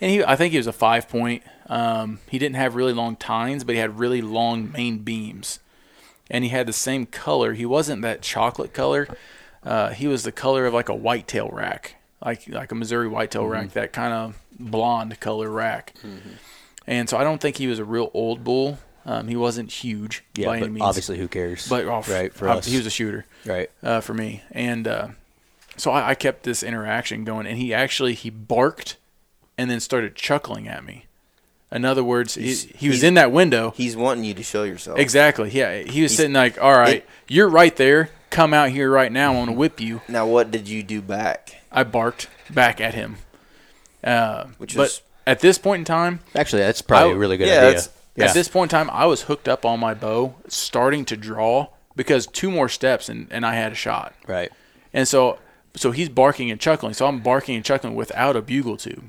and 0.00 0.10
he, 0.10 0.24
I 0.24 0.36
think 0.36 0.52
he 0.52 0.56
was 0.56 0.66
a 0.66 0.72
five 0.72 1.08
point. 1.08 1.42
Um, 1.68 2.20
he 2.28 2.38
didn't 2.38 2.56
have 2.56 2.74
really 2.74 2.92
long 2.92 3.16
tines, 3.16 3.62
but 3.64 3.74
he 3.74 3.80
had 3.80 3.98
really 3.98 4.22
long 4.22 4.72
main 4.72 4.98
beams, 4.98 5.60
and 6.30 6.44
he 6.44 6.50
had 6.50 6.66
the 6.66 6.72
same 6.72 7.06
color. 7.06 7.52
He 7.54 7.66
wasn't 7.66 8.02
that 8.02 8.22
chocolate 8.22 8.72
color. 8.72 9.08
Uh, 9.62 9.90
he 9.90 10.06
was 10.06 10.22
the 10.22 10.32
color 10.32 10.64
of 10.66 10.72
like 10.74 10.88
a 10.88 10.94
whitetail 10.94 11.50
rack, 11.50 11.96
like 12.24 12.48
like 12.48 12.72
a 12.72 12.74
Missouri 12.74 13.08
whitetail 13.08 13.42
Mm-hmm. 13.42 13.52
rack, 13.52 13.70
that 13.72 13.92
kind 13.92 14.12
of 14.14 14.38
blonde 14.58 15.18
color 15.20 15.50
rack. 15.50 15.94
And 16.86 17.08
so 17.08 17.16
I 17.18 17.24
don't 17.24 17.40
think 17.40 17.56
he 17.58 17.66
was 17.66 17.78
a 17.78 17.84
real 17.84 18.10
old 18.14 18.42
bull. 18.44 18.78
Um, 19.06 19.28
he 19.28 19.36
wasn't 19.36 19.70
huge 19.72 20.22
yeah, 20.36 20.46
by 20.46 20.56
any 20.58 20.66
but 20.66 20.72
means. 20.72 20.82
obviously, 20.82 21.18
who 21.18 21.26
cares? 21.28 21.66
but 21.68 21.84
oh, 21.86 22.02
right 22.08 22.32
for 22.32 22.48
I- 22.48 22.56
us, 22.56 22.66
he 22.66 22.76
was 22.76 22.86
a 22.86 22.90
shooter 22.90 23.24
right. 23.46 23.70
uh, 23.82 24.00
for 24.00 24.12
me. 24.14 24.42
And 24.50 24.86
uh, 24.86 25.08
so 25.76 25.90
I, 25.90 26.10
I 26.10 26.14
kept 26.14 26.42
this 26.42 26.62
interaction 26.62 27.24
going, 27.24 27.46
and 27.46 27.56
he 27.58 27.72
actually 27.72 28.12
he 28.14 28.28
barked 28.30 28.96
and 29.56 29.70
then 29.70 29.80
started 29.80 30.14
chuckling 30.16 30.68
at 30.68 30.84
me. 30.84 31.06
In 31.72 31.84
other 31.84 32.02
words, 32.02 32.34
he, 32.34 32.52
he 32.54 32.88
was 32.88 33.02
in 33.04 33.14
that 33.14 33.30
window. 33.30 33.72
He's 33.76 33.96
wanting 33.96 34.24
you 34.24 34.34
to 34.34 34.42
show 34.42 34.64
yourself. 34.64 34.98
Exactly. 34.98 35.50
Yeah, 35.50 35.78
he 35.78 36.02
was 36.02 36.10
He's- 36.10 36.16
sitting 36.16 36.32
like, 36.32 36.60
"All 36.60 36.76
right, 36.76 36.96
it- 36.96 37.08
you're 37.28 37.48
right 37.48 37.74
there. 37.76 38.10
Come 38.30 38.52
out 38.54 38.70
here 38.70 38.90
right 38.90 39.10
now. 39.12 39.32
I'm 39.34 39.38
gonna 39.46 39.52
whip 39.52 39.80
you." 39.80 40.00
Now, 40.08 40.26
what 40.26 40.50
did 40.50 40.68
you 40.68 40.82
do 40.82 41.00
back? 41.00 41.56
I 41.70 41.84
barked 41.84 42.28
back 42.50 42.80
at 42.80 42.94
him. 42.94 43.16
Uh, 44.02 44.46
Which 44.58 44.76
but 44.76 44.86
is- 44.88 45.02
at 45.26 45.40
this 45.40 45.58
point 45.58 45.80
in 45.80 45.84
time, 45.84 46.20
Actually, 46.34 46.62
that's 46.62 46.82
probably 46.82 47.10
I- 47.10 47.14
a 47.14 47.18
really 47.18 47.36
good 47.36 47.48
yeah, 47.48 47.66
idea. 47.66 47.82
Yeah. 48.16 48.24
At 48.26 48.34
this 48.34 48.48
point 48.48 48.72
in 48.72 48.76
time, 48.78 48.90
I 48.92 49.06
was 49.06 49.22
hooked 49.22 49.48
up 49.48 49.64
on 49.64 49.78
my 49.78 49.94
bow, 49.94 50.34
starting 50.48 51.04
to 51.06 51.16
draw 51.16 51.68
because 51.94 52.26
two 52.26 52.50
more 52.50 52.68
steps 52.68 53.08
and, 53.08 53.28
and 53.30 53.46
I 53.46 53.54
had 53.54 53.72
a 53.72 53.76
shot. 53.76 54.14
right. 54.26 54.50
And 54.92 55.06
so 55.06 55.38
so 55.76 55.92
he's 55.92 56.08
barking 56.08 56.50
and 56.50 56.60
chuckling. 56.60 56.94
So 56.94 57.06
I'm 57.06 57.20
barking 57.20 57.54
and 57.54 57.64
chuckling 57.64 57.94
without 57.94 58.34
a 58.34 58.42
bugle 58.42 58.76
tube. 58.76 59.08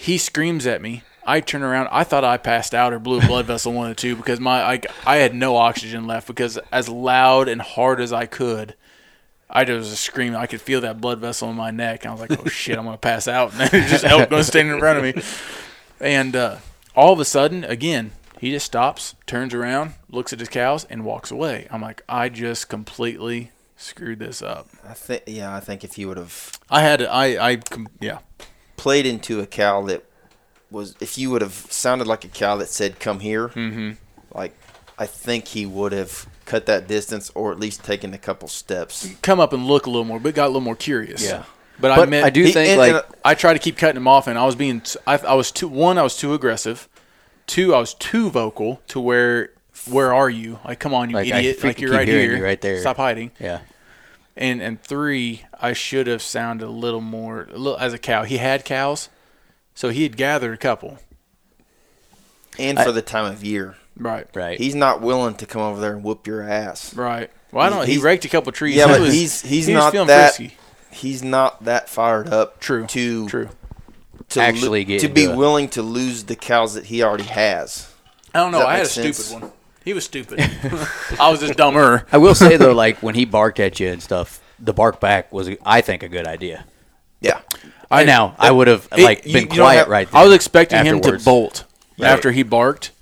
He 0.00 0.16
screams 0.16 0.66
at 0.66 0.80
me. 0.80 1.02
I 1.26 1.40
turn 1.40 1.62
around. 1.62 1.88
I 1.92 2.04
thought 2.04 2.24
I 2.24 2.38
passed 2.38 2.74
out 2.74 2.94
or 2.94 2.98
blew 2.98 3.20
a 3.20 3.26
blood 3.26 3.44
vessel 3.44 3.74
one 3.74 3.90
or 3.90 3.94
two 3.94 4.16
because 4.16 4.40
my 4.40 4.62
I, 4.62 4.80
I 5.04 5.16
had 5.16 5.34
no 5.34 5.56
oxygen 5.56 6.06
left 6.06 6.26
because 6.26 6.56
as 6.72 6.88
loud 6.88 7.48
and 7.48 7.60
hard 7.60 8.00
as 8.00 8.10
I 8.10 8.24
could, 8.24 8.76
I 9.50 9.64
just 9.64 9.90
was 9.90 10.00
screaming. 10.00 10.36
I 10.36 10.46
could 10.46 10.62
feel 10.62 10.80
that 10.80 11.02
blood 11.02 11.18
vessel 11.18 11.50
in 11.50 11.56
my 11.56 11.70
neck. 11.70 12.06
And 12.06 12.10
I 12.10 12.14
was 12.14 12.20
like, 12.22 12.40
oh 12.40 12.48
shit, 12.48 12.78
I'm 12.78 12.86
gonna 12.86 12.96
pass 12.96 13.28
out. 13.28 13.52
And 13.60 13.70
then 13.70 13.88
just 13.90 14.04
elk 14.04 14.30
was 14.30 14.46
standing 14.46 14.72
in 14.72 14.80
front 14.80 15.04
of 15.04 15.04
me. 15.04 15.22
And 16.00 16.34
uh, 16.34 16.56
all 16.96 17.12
of 17.12 17.20
a 17.20 17.26
sudden, 17.26 17.64
again, 17.64 18.12
he 18.38 18.52
just 18.52 18.64
stops, 18.64 19.16
turns 19.26 19.52
around, 19.52 19.92
looks 20.08 20.32
at 20.32 20.38
his 20.38 20.48
cows, 20.48 20.86
and 20.86 21.04
walks 21.04 21.30
away. 21.30 21.68
I'm 21.70 21.82
like, 21.82 22.02
I 22.08 22.30
just 22.30 22.70
completely 22.70 23.50
screwed 23.76 24.18
this 24.18 24.40
up. 24.40 24.70
I 24.82 24.94
think. 24.94 25.24
Yeah, 25.26 25.54
I 25.54 25.60
think 25.60 25.84
if 25.84 25.98
you 25.98 26.08
would 26.08 26.16
have 26.16 26.52
I 26.70 26.80
had, 26.80 27.02
I, 27.02 27.50
I, 27.50 27.56
com- 27.56 27.88
yeah, 28.00 28.20
played 28.80 29.04
into 29.06 29.40
a 29.40 29.46
cow 29.46 29.82
that 29.82 30.04
was, 30.70 30.94
if 31.00 31.18
you 31.18 31.30
would 31.30 31.42
have 31.42 31.52
sounded 31.70 32.06
like 32.06 32.24
a 32.24 32.28
cow 32.28 32.56
that 32.56 32.68
said 32.68 32.98
"come 32.98 33.20
here," 33.20 33.48
mm-hmm. 33.48 33.90
like 34.34 34.54
I 34.98 35.06
think 35.06 35.48
he 35.48 35.66
would 35.66 35.92
have 35.92 36.26
cut 36.46 36.66
that 36.66 36.88
distance 36.88 37.30
or 37.34 37.52
at 37.52 37.58
least 37.60 37.84
taken 37.84 38.12
a 38.14 38.18
couple 38.18 38.48
steps. 38.48 39.08
come 39.22 39.38
up 39.40 39.52
and 39.52 39.66
look 39.66 39.86
a 39.86 39.90
little 39.90 40.04
more, 40.04 40.18
but 40.18 40.34
got 40.34 40.46
a 40.46 40.52
little 40.54 40.60
more 40.62 40.76
curious. 40.76 41.22
Yeah. 41.24 41.44
But, 41.78 41.92
I 41.92 41.96
But 41.96 42.08
meant, 42.10 42.26
I 42.26 42.30
do 42.30 42.44
He- 42.44 42.52
think 42.52 42.68
and- 42.70 42.78
like 42.78 42.92
and, 42.92 43.02
I 43.24 43.34
tried 43.34 43.54
to 43.54 43.58
keep 43.58 43.76
cutting 43.78 43.96
him 43.96 44.08
off, 44.08 44.26
and 44.26 44.38
I 44.38 44.44
was 44.46 44.54
being, 44.54 44.82
I 45.06 45.34
was 45.34 45.50
too. 45.52 45.68
One, 45.68 45.96
I 45.98 46.02
was 46.02 46.16
too 46.16 46.32
aggressive. 46.34 46.88
Two, 47.46 47.74
I 47.74 47.78
was 47.78 47.94
too 47.94 48.30
vocal 48.30 48.80
to 48.88 49.00
where, 49.00 49.50
where 49.88 50.12
are 50.14 50.30
you? 50.30 50.58
Like, 50.64 50.78
come 50.78 50.92
on, 50.94 51.10
you 51.10 51.16
Like, 51.16 51.32
I 51.32 51.38
idiot! 51.38 51.58
freaking 51.58 51.64
Like 51.64 51.80
you're 51.80 51.92
right 51.92 52.08
here, 52.08 52.36
you 52.36 52.44
right 52.44 52.60
there. 52.60 52.80
Stop 52.80 52.96
hiding. 52.98 53.30
yeah, 53.40 53.60
And 54.40 54.60
and 54.62 54.82
three, 54.82 55.44
I 55.60 55.74
should 55.74 56.06
have 56.08 56.22
sounded 56.22 56.66
a 56.66 56.70
little 56.70 57.02
more 57.02 57.42
a 57.52 57.58
little, 57.58 57.78
as 57.78 57.92
a 57.92 57.98
cow. 57.98 58.24
He 58.24 58.38
had 58.38 58.64
cows, 58.64 59.08
so 59.74 59.90
he 59.90 60.02
had 60.02 60.16
gathered 60.16 60.54
a 60.54 60.56
couple. 60.56 60.98
and 62.58 62.78
I- 62.78 62.84
for 62.84 62.92
the 62.92 63.02
time 63.02 63.26
of 63.30 63.44
year, 63.44 63.76
Right. 63.96 64.26
right. 64.34 64.58
he's 64.58 64.74
not 64.74 65.00
willing 65.00 65.34
to 65.36 65.46
come 65.46 65.62
over 65.62 65.80
there 65.80 65.92
and 65.92 66.02
whoop 66.02 66.26
your 66.26 66.42
ass. 66.42 66.94
Right. 66.94 67.30
Well, 67.52 67.64
I 67.66 67.70
don't. 67.70 67.86
He 67.86 67.92
He's- 67.92 68.02
raked 68.04 68.24
a 68.24 68.28
couple 68.28 68.50
trees. 68.52 68.76
Yeah, 68.76 68.86
He 68.86 68.92
but 68.92 69.00
was- 69.02 69.12
he's 69.14 69.42
he's 69.42 69.66
he 69.66 69.74
not 69.74 69.92
that 69.92 70.34
frisky. 70.36 70.56
he's 70.90 71.22
not 71.22 71.64
that 71.64 71.88
fired 71.88 72.28
up. 72.28 72.60
True. 72.60 72.86
To 72.86 73.28
True. 73.28 73.48
to 74.30 74.40
Actually 74.40 74.80
lo- 74.80 74.86
get 74.88 75.00
to 75.02 75.08
be 75.08 75.26
willing 75.28 75.68
to 75.70 75.82
lose 75.82 76.24
the 76.24 76.36
cows 76.36 76.74
that 76.74 76.86
he 76.86 77.02
already 77.02 77.24
has. 77.24 77.88
I 78.34 78.38
don't 78.40 78.52
know. 78.52 78.64
I 78.66 78.78
had 78.78 78.86
a 78.96 79.00
make 79.02 79.14
stupid 79.14 79.42
one. 79.42 79.52
He 79.90 79.94
was 79.94 80.04
stupid. 80.04 80.38
I 81.18 81.30
was 81.32 81.40
just 81.40 81.56
dumber. 81.56 82.06
I 82.12 82.18
will 82.18 82.36
say 82.36 82.56
though, 82.56 82.70
like 82.70 83.02
when 83.02 83.16
he 83.16 83.24
barked 83.24 83.58
at 83.58 83.80
you 83.80 83.88
and 83.88 84.00
stuff, 84.00 84.40
the 84.60 84.72
bark 84.72 85.00
back 85.00 85.32
was, 85.32 85.50
I 85.66 85.80
think, 85.80 86.04
a 86.04 86.08
good 86.08 86.28
idea. 86.28 86.64
Yeah. 87.20 87.40
I 87.90 88.04
now 88.04 88.36
I 88.38 88.52
would 88.52 88.68
have 88.68 88.86
It- 88.96 89.02
like 89.02 89.26
you- 89.26 89.32
been 89.32 89.42
you 89.42 89.48
don't 89.48 89.56
quiet 89.58 89.78
have- 89.78 89.88
right 89.88 90.08
there. 90.08 90.20
I 90.20 90.24
was 90.24 90.32
expecting 90.32 90.84
him 90.84 91.00
to 91.00 91.18
bolt 91.18 91.64
Right. 91.98 92.06
after 92.08 92.30
he 92.30 92.44
barked, 92.44 92.92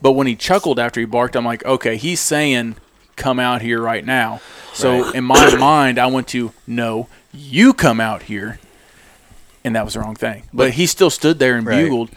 but 0.00 0.12
when 0.12 0.26
he 0.26 0.34
chuckled 0.36 0.78
after 0.78 1.00
he 1.00 1.04
barked, 1.04 1.36
I'm 1.36 1.44
like, 1.44 1.66
okay, 1.66 1.98
he's 1.98 2.18
saying, 2.20 2.76
"Come 3.16 3.38
out 3.38 3.60
here 3.60 3.82
right 3.82 4.06
now." 4.06 4.40
So 4.72 5.10
in 5.10 5.24
my 5.24 5.54
mind, 5.58 5.98
I 5.98 6.06
went 6.06 6.28
to 6.28 6.54
no, 6.66 7.08
you 7.30 7.74
come 7.74 8.00
out 8.00 8.22
here, 8.22 8.58
and 9.64 9.76
that 9.76 9.84
was 9.84 9.92
the 9.92 10.00
wrong 10.00 10.14
thing. 10.16 10.44
But 10.54 10.70
he 10.72 10.86
still 10.86 11.10
stood 11.10 11.38
there 11.40 11.56
and 11.56 11.66
Right. 11.66 11.82
bugled. 11.82 12.08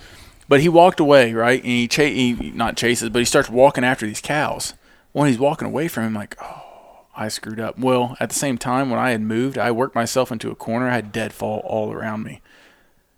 But 0.52 0.60
he 0.60 0.68
walked 0.68 0.99
away, 0.99 1.32
right? 1.32 1.64
And 1.64 1.72
he, 1.72 1.88
cha- 1.88 2.04
he 2.04 2.52
not 2.54 2.76
chases, 2.76 3.08
but 3.08 3.20
he 3.20 3.26
starts 3.26 3.49
walking 3.49 3.86
after 3.86 4.06
these 4.06 4.20
cows. 4.20 4.74
When 5.14 5.30
he's 5.30 5.39
walking 5.39 5.66
away 5.66 5.88
from 5.88 6.04
him, 6.04 6.14
like, 6.14 6.36
oh, 6.41 7.06
I 7.16 7.30
screwed 7.30 7.62
up. 7.62 7.80
Well, 7.80 8.18
at 8.20 8.28
the 8.28 8.36
same 8.36 8.58
time, 8.58 8.89
when 8.89 8.99
I 8.99 9.12
had 9.12 9.22
moved, 9.22 9.58
I 9.58 9.72
worked 9.72 9.95
myself 9.95 10.30
into 10.30 10.52
a 10.52 10.56
corner. 10.56 10.89
I 10.89 10.95
had 10.95 11.14
deadfall 11.14 11.62
all 11.64 11.93
around 11.93 12.24
me. 12.24 12.41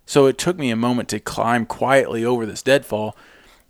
So 0.06 0.26
it 0.26 0.38
took 0.38 0.56
me 0.56 0.70
a 0.70 0.76
moment 0.76 1.08
to 1.08 1.18
climb 1.18 1.66
quietly 1.66 2.24
over 2.24 2.46
this 2.46 2.62
deadfall. 2.62 3.16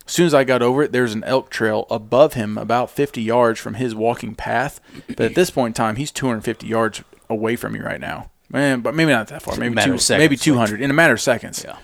As 0.06 0.12
soon 0.12 0.26
as 0.26 0.34
I 0.34 0.44
got 0.44 0.60
over 0.60 0.82
it, 0.82 0.92
there's 0.92 1.14
an 1.14 1.24
elk 1.24 1.48
trail 1.48 1.86
above 1.88 2.34
him, 2.34 2.58
about 2.58 2.90
50 2.90 3.22
yards 3.22 3.58
from 3.58 3.74
his 3.76 3.94
walking 3.94 4.34
path. 4.34 4.78
But 5.06 5.20
at 5.20 5.34
this 5.34 5.48
point 5.48 5.70
in 5.70 5.82
time, 5.82 5.96
he's 5.96 6.10
250 6.10 6.66
yards 6.66 7.02
away 7.30 7.56
from 7.56 7.72
me 7.72 7.80
right 7.80 7.98
now. 7.98 8.30
Man, 8.50 8.82
but 8.82 8.94
maybe 8.94 9.12
not 9.12 9.28
that 9.28 9.40
far. 9.40 9.56
Maybe 9.56 9.80
two, 9.80 9.96
maybe 10.10 10.36
200 10.36 10.82
in 10.82 10.90
a 10.90 10.94
matter 10.94 11.14
of 11.14 11.20
seconds. 11.22 11.64
Yeah. 11.66 11.78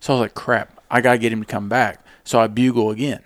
So 0.00 0.14
I 0.14 0.16
was 0.16 0.20
like, 0.22 0.34
crap, 0.34 0.81
I 0.92 1.00
got 1.00 1.12
to 1.12 1.18
get 1.18 1.32
him 1.32 1.40
to 1.40 1.46
come 1.46 1.68
back. 1.68 2.04
So 2.22 2.38
I 2.38 2.46
bugle 2.46 2.90
again. 2.90 3.22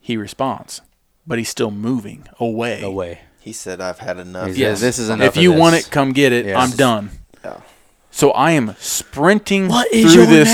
He 0.00 0.16
responds. 0.16 0.80
but 1.26 1.38
he's 1.38 1.48
still 1.50 1.70
moving 1.70 2.26
away. 2.40 2.80
Away. 2.82 3.20
He 3.40 3.52
said, 3.52 3.80
"I've 3.80 3.98
had 3.98 4.18
enough." 4.18 4.48
He 4.54 4.60
Yes. 4.62 4.78
says, 4.78 4.80
"This 4.80 4.98
is 4.98 5.08
enough 5.10 5.28
If 5.28 5.36
of 5.36 5.42
you 5.42 5.52
want 5.52 5.76
it, 5.76 5.88
come 5.90 6.12
get 6.12 6.32
it. 6.32 6.46
Yes. 6.46 6.56
I'm 6.58 6.76
done. 6.76 7.10
Yeah. 7.44 7.60
So 8.10 8.30
I 8.32 8.50
am 8.52 8.74
sprinting 8.80 9.68
What 9.68 9.92
is 9.92 10.12
through 10.12 10.22
your 10.24 10.30
this. 10.44 10.48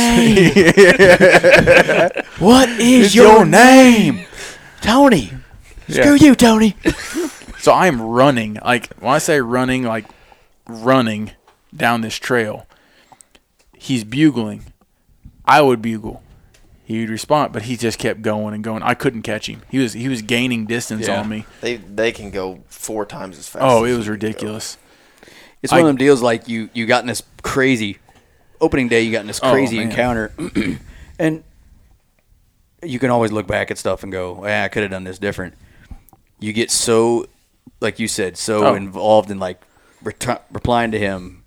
What 2.38 2.68
is 2.68 3.14
your 3.14 3.44
name? 3.46 4.26
Tony. 4.82 5.32
Yeah. 5.88 6.02
Screw 6.02 6.14
you, 6.14 6.34
Tony. 6.34 6.74
So 7.58 7.72
I 7.72 7.88
am 7.88 8.00
running. 8.00 8.58
Like 8.64 8.94
when 9.00 9.12
I 9.12 9.18
say 9.18 9.40
running, 9.40 9.82
like 9.82 10.04
running 10.68 11.32
down 11.74 12.00
this 12.00 12.14
trail. 12.14 12.64
He's 13.76 14.04
bugling. 14.04 14.62
I 15.46 15.60
would 15.62 15.80
bugle. 15.82 16.22
He 16.84 17.00
would 17.00 17.10
respond, 17.10 17.52
but 17.52 17.62
he 17.62 17.76
just 17.76 17.98
kept 17.98 18.22
going 18.22 18.54
and 18.54 18.62
going. 18.62 18.82
I 18.82 18.94
couldn't 18.94 19.22
catch 19.22 19.48
him. 19.48 19.62
He 19.70 19.78
was 19.78 19.92
he 19.92 20.08
was 20.08 20.22
gaining 20.22 20.66
distance 20.66 21.08
Yeah. 21.08 21.20
on 21.20 21.28
me. 21.28 21.44
They 21.60 21.76
they 21.76 22.12
can 22.12 22.30
go 22.30 22.60
four 22.68 23.04
times 23.04 23.38
as 23.38 23.48
fast. 23.48 23.64
Oh, 23.64 23.82
as 23.84 23.88
it 23.88 23.92
you 23.92 23.96
was 23.98 24.06
can 24.06 24.10
go. 24.10 24.12
ridiculous. 24.12 24.78
It's 25.62 25.72
one 25.72 25.78
I- 25.80 25.82
of 25.82 25.86
them 25.88 25.96
deals 25.96 26.22
like 26.22 26.46
you 26.48 26.70
you 26.74 26.86
got 26.86 27.02
in 27.02 27.08
this 27.08 27.22
crazy 27.42 27.98
opening 28.60 28.88
day. 28.88 29.02
You 29.02 29.10
got 29.10 29.22
in 29.22 29.26
this 29.26 29.40
Oh, 29.42 29.50
crazy 29.50 29.78
man. 29.78 29.90
encounter, 29.90 30.32
and 31.18 31.42
you 32.82 32.98
can 32.98 33.10
always 33.10 33.32
look 33.32 33.46
back 33.46 33.70
at 33.70 33.78
stuff 33.78 34.02
and 34.02 34.12
go, 34.12 34.44
"Yeah, 34.46 34.62
I 34.64 34.68
could 34.68 34.82
have 34.82 34.90
done 34.92 35.04
this 35.04 35.18
different." 35.18 35.54
You 36.38 36.52
get 36.52 36.70
so, 36.70 37.26
like 37.80 37.98
you 37.98 38.06
said, 38.08 38.36
so 38.36 38.64
Oh. 38.66 38.74
involved 38.74 39.30
in 39.30 39.38
like 39.40 39.60
ret- 40.02 40.44
replying 40.52 40.90
to 40.92 40.98
him, 40.98 41.42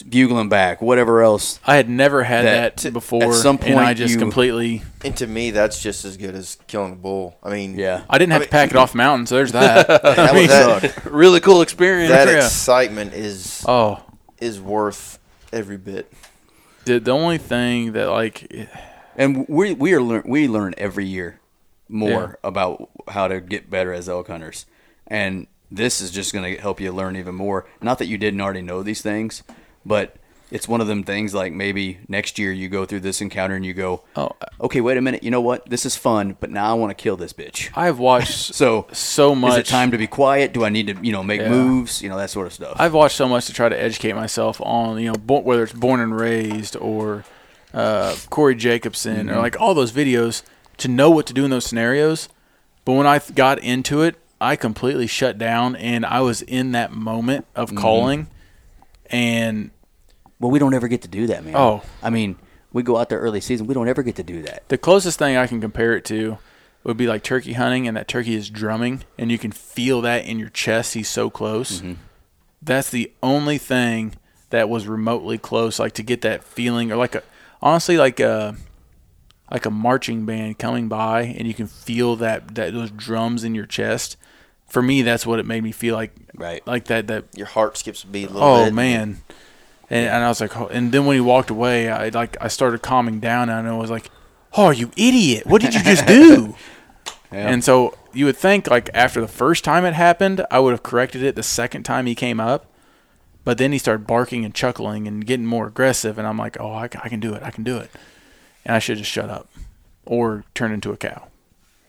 bugling 0.00 0.48
back, 0.48 0.80
whatever 0.80 1.22
else. 1.22 1.60
I 1.66 1.76
had 1.76 1.88
never 1.88 2.22
had 2.22 2.44
That- 2.46 2.76
that, 2.78 2.96
at 2.96 3.34
some 3.34 3.58
and 3.62 3.78
I 3.78 3.84
point 3.86 3.98
just 3.98 4.14
you- 4.14 4.18
completely. 4.18 4.82
And 5.04 5.14
to 5.18 5.26
me, 5.26 5.50
that's 5.50 5.82
just 5.82 6.04
as 6.04 6.16
good 6.16 6.34
as 6.34 6.56
killing 6.66 6.92
a 6.92 6.96
bull. 6.96 7.36
I 7.42 7.50
mean, 7.50 7.78
Yeah, 7.78 8.02
I 8.08 8.16
didn't 8.18 8.32
have 8.32 8.42
I 8.42 8.44
to 8.46 8.50
pack 8.50 8.70
it 8.70 8.76
off 8.76 8.92
the 8.92 8.98
mountain, 8.98 9.26
so 9.26 9.34
there's 9.36 9.52
that. 9.60 9.86
that, 9.88 10.18
I 10.18 10.32
mean, 10.32 10.46
that, 10.48 11.04
really 11.10 11.40
cool 11.40 11.60
experience. 11.60 12.10
that 12.10 12.28
Yeah. 12.28 12.36
excitement 12.46 13.12
is 13.12 13.64
oh, 13.68 14.00
is 14.40 14.60
worth 14.60 15.18
every 15.52 15.76
bit. 15.76 16.10
the 16.86 16.98
the 16.98 17.10
only 17.10 17.38
thing 17.38 17.92
that 17.92 18.06
like 18.08 18.68
and 19.16 19.46
we 19.48 19.74
we 19.74 19.92
are 19.92 20.00
learn 20.02 20.22
we 20.24 20.48
learn 20.48 20.74
every 20.78 21.04
year 21.04 21.38
more 21.88 22.38
Yeah. 22.42 22.48
about 22.48 22.88
how 23.08 23.28
to 23.28 23.40
get 23.40 23.68
better 23.68 23.92
as 23.92 24.08
elk 24.08 24.28
hunters, 24.28 24.64
and 25.06 25.46
this 25.70 26.00
is 26.00 26.10
just 26.10 26.32
going 26.32 26.54
to 26.54 26.60
help 26.60 26.80
you 26.80 26.90
learn 26.92 27.16
even 27.16 27.34
more. 27.34 27.66
Not 27.82 27.98
that 27.98 28.06
you 28.06 28.16
didn't 28.18 28.40
already 28.40 28.62
know 28.62 28.82
these 28.82 29.00
things, 29.02 29.42
but 29.84 30.16
it's 30.50 30.68
one 30.68 30.82
of 30.82 30.86
them 30.86 31.02
things 31.02 31.32
like 31.32 31.50
maybe 31.50 31.98
next 32.08 32.38
year 32.38 32.52
you 32.52 32.68
go 32.68 32.84
through 32.84 33.00
this 33.00 33.22
encounter 33.22 33.54
and 33.54 33.64
you 33.64 33.72
go, 33.72 34.02
oh, 34.16 34.30
okay, 34.60 34.82
wait 34.82 34.98
a 34.98 35.00
minute, 35.00 35.22
you 35.22 35.30
know 35.30 35.40
what? 35.40 35.64
This 35.64 35.86
is 35.86 35.96
fun, 35.96 36.36
but 36.40 36.50
now 36.50 36.70
I 36.70 36.74
want 36.74 36.90
to 36.90 37.02
kill 37.02 37.16
this 37.16 37.32
bitch. 37.32 37.70
I've 37.76 37.98
watched 37.98 38.52
So 38.54 38.86
so 38.92 39.34
much. 39.34 39.52
is 39.52 39.58
it 39.60 39.66
time 39.66 39.90
to 39.92 39.98
be 39.98 40.06
quiet? 40.06 40.52
Do 40.52 40.62
I 40.64 40.68
need 40.68 40.88
to 40.88 40.96
you 41.02 41.10
know 41.12 41.22
make 41.22 41.40
Yeah. 41.40 41.48
moves? 41.48 42.02
You 42.02 42.10
know 42.10 42.18
that 42.18 42.28
sort 42.28 42.46
of 42.46 42.52
stuff. 42.52 42.76
I've 42.78 42.92
watched 42.92 43.16
so 43.16 43.26
much 43.28 43.46
to 43.46 43.54
try 43.54 43.70
to 43.70 43.80
educate 43.82 44.12
myself 44.14 44.60
on, 44.60 44.98
you 45.00 45.06
know, 45.06 45.14
bo- 45.18 45.40
whether 45.40 45.62
it's 45.62 45.72
Born 45.72 46.00
and 46.00 46.14
Raised 46.14 46.76
or 46.76 47.24
uh, 47.72 48.14
Corey 48.28 48.54
Jacobson 48.54 49.30
or 49.30 49.36
like 49.38 49.58
all 49.58 49.72
those 49.72 49.92
videos 49.92 50.42
to 50.76 50.88
know 50.88 51.08
what 51.10 51.26
to 51.28 51.32
do 51.32 51.44
in 51.46 51.50
those 51.50 51.64
scenarios. 51.64 52.28
But 52.84 52.92
when 52.92 53.06
I 53.06 53.18
th- 53.20 53.34
got 53.34 53.58
into 53.60 54.02
it, 54.02 54.16
I 54.38 54.56
completely 54.56 55.06
shut 55.06 55.38
down 55.38 55.76
and 55.76 56.04
I 56.04 56.20
was 56.20 56.42
in 56.42 56.72
that 56.72 56.92
moment 56.92 57.46
of 57.56 57.74
calling. 57.74 58.26
And 59.12 59.70
well, 60.40 60.50
we 60.50 60.58
don't 60.58 60.74
ever 60.74 60.88
get 60.88 61.02
to 61.02 61.08
do 61.08 61.28
that, 61.28 61.44
man. 61.44 61.54
Oh. 61.56 61.82
I 62.02 62.10
mean, 62.10 62.36
we 62.72 62.82
go 62.82 62.96
out 62.96 63.08
there 63.08 63.20
early 63.20 63.40
season. 63.40 63.66
We 63.66 63.74
don't 63.74 63.88
ever 63.88 64.02
get 64.02 64.16
to 64.16 64.22
do 64.22 64.42
that. 64.42 64.68
the 64.68 64.78
closest 64.78 65.18
thing 65.18 65.36
I 65.36 65.46
can 65.46 65.60
compare 65.60 65.94
it 65.94 66.04
to 66.06 66.38
would 66.84 66.96
be 66.96 67.06
like 67.06 67.22
turkey 67.22 67.52
hunting, 67.52 67.86
and 67.86 67.96
that 67.96 68.08
turkey 68.08 68.34
is 68.34 68.50
drumming, 68.50 69.04
and 69.18 69.30
you 69.30 69.38
can 69.38 69.52
feel 69.52 70.00
that 70.00 70.24
in 70.24 70.38
your 70.38 70.48
chest. 70.48 70.94
He's 70.94 71.08
so 71.08 71.30
close. 71.30 71.78
Mm-hmm. 71.78 71.92
That's 72.60 72.90
the 72.90 73.12
only 73.22 73.58
thing 73.58 74.16
that 74.50 74.68
was 74.68 74.86
remotely 74.86 75.38
close, 75.38 75.78
like 75.78 75.92
to 75.94 76.02
get 76.02 76.22
that 76.22 76.42
feeling, 76.42 76.90
or 76.90 76.96
like 76.96 77.14
a 77.14 77.22
honestly 77.60 77.96
like 77.96 78.18
a 78.20 78.56
like 79.50 79.66
a 79.66 79.70
marching 79.70 80.24
band 80.26 80.58
coming 80.58 80.88
by, 80.88 81.22
and 81.22 81.46
you 81.46 81.54
can 81.54 81.66
feel 81.66 82.16
that 82.16 82.54
that 82.54 82.72
those 82.72 82.90
drums 82.90 83.44
in 83.44 83.54
your 83.54 83.66
chest. 83.66 84.16
For 84.72 84.80
me, 84.82 85.02
that's 85.02 85.26
what 85.26 85.38
it 85.38 85.44
made 85.46 85.62
me 85.62 85.70
feel 85.70 85.94
like. 85.94 86.12
Right. 86.34 86.66
Like 86.66 86.84
that 86.86 87.06
that 87.08 87.24
Your 87.36 87.46
heart 87.46 87.76
skips 87.76 88.04
a 88.04 88.06
beat 88.06 88.30
a 88.30 88.32
little 88.32 88.48
oh 88.48 88.64
bit. 88.64 88.74
man 88.74 89.22
and, 89.90 90.06
and 90.06 90.24
i 90.24 90.28
was 90.28 90.40
like 90.40 90.56
oh, 90.56 90.66
and 90.68 90.90
then 90.90 91.04
when 91.06 91.14
he 91.14 91.20
walked 91.20 91.50
away 91.50 91.88
i 91.88 92.08
like 92.08 92.36
i 92.40 92.48
started 92.48 92.82
calming 92.82 93.20
down 93.20 93.48
and 93.48 93.68
i 93.68 93.72
was 93.76 93.90
like 93.90 94.10
oh 94.54 94.70
you 94.70 94.90
idiot 94.96 95.46
what 95.46 95.60
did 95.60 95.74
you 95.74 95.82
just 95.82 96.06
do 96.06 96.56
Yeah. 97.32 97.48
and 97.48 97.64
so 97.64 97.96
you 98.12 98.26
would 98.26 98.36
think 98.36 98.68
like 98.68 98.90
after 98.92 99.18
the 99.20 99.28
first 99.28 99.64
time 99.64 99.84
it 99.86 99.94
happened 99.94 100.44
i 100.50 100.58
would 100.58 100.72
have 100.72 100.82
corrected 100.82 101.22
it 101.22 101.34
the 101.34 101.42
second 101.42 101.82
time 101.84 102.04
he 102.06 102.14
came 102.14 102.38
up 102.40 102.66
but 103.44 103.56
then 103.58 103.72
he 103.72 103.78
started 103.78 104.06
barking 104.06 104.44
and 104.44 104.54
chuckling 104.54 105.08
and 105.08 105.26
getting 105.26 105.46
more 105.46 105.66
aggressive 105.66 106.18
and 106.18 106.26
i'm 106.26 106.36
like 106.36 106.60
oh 106.60 106.72
i, 106.72 106.84
I 106.84 107.08
can 107.08 107.20
do 107.20 107.32
it 107.32 107.42
i 107.42 107.50
can 107.50 107.64
do 107.64 107.78
it 107.78 107.90
and 108.66 108.76
i 108.76 108.78
should 108.78 108.98
just 108.98 109.10
shut 109.10 109.30
up 109.30 109.48
or 110.04 110.44
turn 110.54 110.72
into 110.72 110.92
a 110.92 110.96
cow 110.98 111.28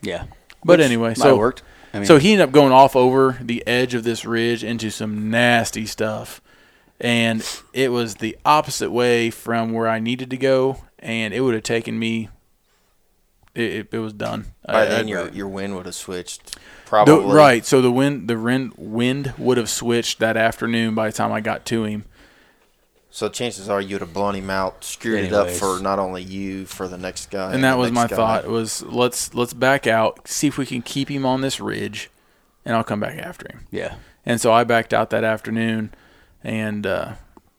yeah. 0.01 0.25
but 0.63 0.79
Which 0.79 0.85
anyway 0.85 1.13
so 1.13 1.29
have 1.29 1.37
worked. 1.37 1.61
I 1.93 1.99
mean, 1.99 2.05
so 2.07 2.17
he 2.17 2.31
ended 2.33 2.47
up 2.47 2.51
going 2.51 2.71
off 2.71 2.95
over 2.95 3.37
the 3.39 3.65
edge 3.67 3.93
of 3.93 4.03
this 4.03 4.25
ridge 4.25 4.63
into 4.63 4.89
some 4.89 5.29
nasty 5.29 5.85
stuff. 5.85 6.41
And 6.99 7.45
it 7.73 7.91
was 7.91 8.15
the 8.15 8.37
opposite 8.45 8.91
way 8.91 9.29
from 9.29 9.73
where 9.73 9.87
I 9.87 9.99
needed 9.99 10.29
to 10.31 10.37
go. 10.37 10.83
And 10.99 11.33
it 11.33 11.41
would 11.41 11.53
have 11.53 11.63
taken 11.63 11.99
me, 11.99 12.29
it, 13.53 13.61
it, 13.73 13.87
it 13.91 13.99
was 13.99 14.13
done. 14.13 14.45
By 14.65 14.83
I- 14.83 14.85
then, 14.85 15.05
I- 15.05 15.09
your 15.09 15.29
your 15.29 15.47
wind 15.47 15.75
would 15.75 15.85
have 15.85 15.95
switched. 15.95 16.53
the- 16.55 16.59
Probably 16.85 17.33
right. 17.35 17.65
So 17.65 17.81
the 17.81 17.91
wind, 17.91 18.27
the 18.27 18.37
wind, 18.39 18.73
wind 18.77 19.33
would 19.37 19.57
have 19.57 19.69
switched 19.69 20.19
that 20.19 20.37
afternoon 20.37 20.93
by 20.95 21.07
the 21.07 21.13
time 21.13 21.31
I 21.31 21.41
got 21.41 21.65
to 21.65 21.83
him. 21.85 22.05
So 23.15 23.29
chances 23.29 23.69
are 23.69 23.79
you'd 23.79 24.01
have 24.01 24.11
blown 24.11 24.33
him 24.33 24.49
out, 24.49 24.83
screwed 24.83 25.25
it 25.25 25.33
up 25.33 25.47
for 25.51 25.79
not 25.79 25.99
only 25.99 26.23
you, 26.23 26.65
for 26.65 26.87
the 26.87 26.97
next 26.97 27.29
guy. 27.29 27.53
and 27.53 27.63
that 27.63 27.77
was 27.77 27.91
my 27.91 28.01
next 28.01 28.09
guy. 28.09 28.15
thought 28.15 28.47
was 28.47 28.81
let's 28.81 29.35
let's 29.35 29.53
back 29.53 29.85
out, 29.85 30.27
see 30.27 30.47
if 30.47 30.57
we 30.57 30.65
can 30.65 30.81
keep 30.81 31.09
him 31.09 31.23
on 31.23 31.41
this 31.41 31.59
ridge, 31.59 32.09
and 32.65 32.75
I'll 32.75 32.83
come 32.83 32.99
back 32.99 33.19
after 33.19 33.45
him. 33.51 33.67
yeah. 33.69 33.95
And 34.25 34.41
so 34.41 34.51
I 34.51 34.63
backed 34.63 34.95
out 34.95 35.11
that 35.11 35.23
afternoon 35.23 35.93
and 36.43 36.87
uh, 36.87 37.11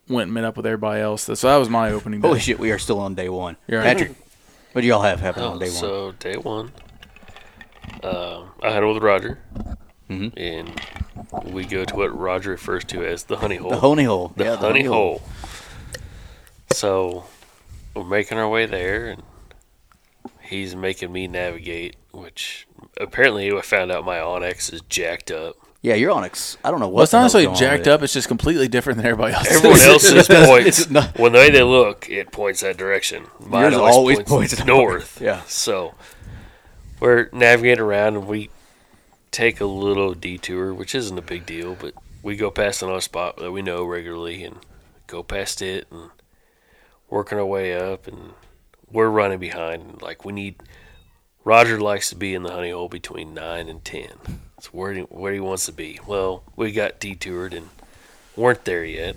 went 0.09 0.25
and 0.29 0.35
met 0.35 0.43
up 0.45 0.57
with 0.57 0.67
everybody 0.67 1.01
else. 1.03 1.23
So 1.23 1.35
that 1.35 1.57
was 1.57 1.69
my 1.69 1.93
opening 1.93 2.21
day. 2.21 2.27
Holy 2.27 2.41
shit, 2.41 2.59
we 2.59 2.73
are 2.73 2.79
still 2.81 2.99
on 2.99 3.15
day 3.15 3.29
one. 3.29 3.57
You're 3.69 3.79
right. 3.81 3.97
Patrick, 3.97 4.17
what 4.73 4.81
do 4.81 4.89
y'all 4.89 5.03
have 5.03 5.21
happen 5.21 5.45
Oh, 5.45 5.51
on 5.51 5.59
day 5.61 5.67
one? 5.67 5.75
so 5.75 6.13
day 6.19 6.35
one, 6.37 6.73
uh, 8.03 8.43
I 8.61 8.71
had 8.73 8.83
it 8.83 8.87
with 8.87 9.03
Roger, 9.05 9.39
Mhm. 10.11 10.33
and 10.37 11.53
we 11.55 11.65
go 11.65 11.85
to 11.85 11.97
what 11.97 12.17
Roger 12.19 12.51
refers 12.51 12.85
to 12.85 13.05
as 13.05 13.25
the 13.25 13.37
honey 13.39 13.57
hole. 13.57 13.71
The 13.71 13.81
honey 13.81 14.05
hole. 14.05 14.33
The 14.37 14.45
yeah, 14.45 14.57
honey 14.57 14.85
hole. 14.85 15.23
So 16.73 17.25
we're 17.95 18.05
making 18.05 18.39
our 18.39 18.49
way 18.49 18.67
there, 18.67 19.07
and 19.09 19.23
he's 20.43 20.75
making 20.75 21.13
me 21.13 21.27
navigate. 21.27 21.97
Which 22.13 22.67
apparently 23.01 23.51
I 23.57 23.61
found 23.61 23.91
out 23.91 24.05
my 24.05 24.19
onX 24.19 24.73
is 24.73 24.81
jacked 24.83 25.31
up. 25.31 25.57
Yeah, 25.83 25.95
your 25.95 26.13
onX. 26.15 26.57
I 26.65 26.71
don't 26.71 26.81
know 26.81 26.87
what. 26.87 26.95
Well, 26.95 27.03
it's 27.05 27.13
not 27.13 27.21
hell's 27.23 27.35
necessarily 27.35 27.59
jacked 27.59 27.89
up. 27.89 28.03
It's 28.03 28.13
just 28.13 28.29
completely 28.29 28.69
different 28.69 28.99
than 28.99 29.07
everybody 29.07 29.35
else. 29.35 29.51
Everyone 29.51 29.81
else's 29.83 30.29
points 30.29 30.79
it's 30.81 30.91
not- 30.91 31.19
when 31.19 31.33
they, 31.33 31.51
they 31.51 31.63
look, 31.63 32.09
it 32.09 32.31
points 32.33 32.61
that 32.61 32.77
direction. 32.77 33.27
Mine 33.41 33.73
Yours 33.73 33.75
always 33.75 34.23
points 34.23 34.57
north. 34.65 34.67
north. 34.67 35.21
Yeah. 35.21 35.43
So 35.47 35.95
we're 37.01 37.29
navigating 37.33 37.83
around 37.83 38.15
and 38.17 38.27
we 38.27 38.49
take 39.35 39.61
a 39.61 39.67
little 39.67 40.15
detour, 40.15 40.73
which 40.73 40.95
isn't 40.95 41.19
a 41.19 41.23
big 41.23 41.45
deal, 41.45 41.75
but 41.75 41.93
we 42.23 42.37
go 42.37 42.53
past 42.53 42.83
another 42.83 43.01
spot 43.01 43.37
that 43.39 43.51
we 43.51 43.63
know 43.63 43.85
regularly 43.85 44.45
and 44.45 44.59
go 45.09 45.25
past 45.25 45.61
it 45.61 45.89
and 45.91 46.11
working 47.11 47.37
our 47.37 47.45
way 47.45 47.75
up 47.75 48.07
and 48.07 48.33
we're 48.91 49.09
running 49.09 49.41
behind. 49.41 50.01
Like 50.01 50.25
we 50.25 50.33
need 50.33 50.63
Roger 51.43 51.81
likes 51.81 52.09
to 52.11 52.17
be 52.17 52.33
in 52.33 52.45
the 52.45 52.53
honey 52.53 52.71
hole 52.71 52.89
between 52.89 53.35
nine 53.35 53.69
and 53.69 53.85
ten. 53.85 54.13
It's 54.57 54.73
where 54.73 54.93
he, 54.93 55.01
where 55.03 55.33
he 55.33 55.41
wants 55.41 55.67
to 55.67 55.73
be. 55.73 55.99
Well, 56.07 56.45
we 56.55 56.71
got 56.71 57.01
detoured 57.01 57.55
and 57.55 57.69
weren't 58.37 58.65
there 58.65 58.85
yet. 58.85 59.17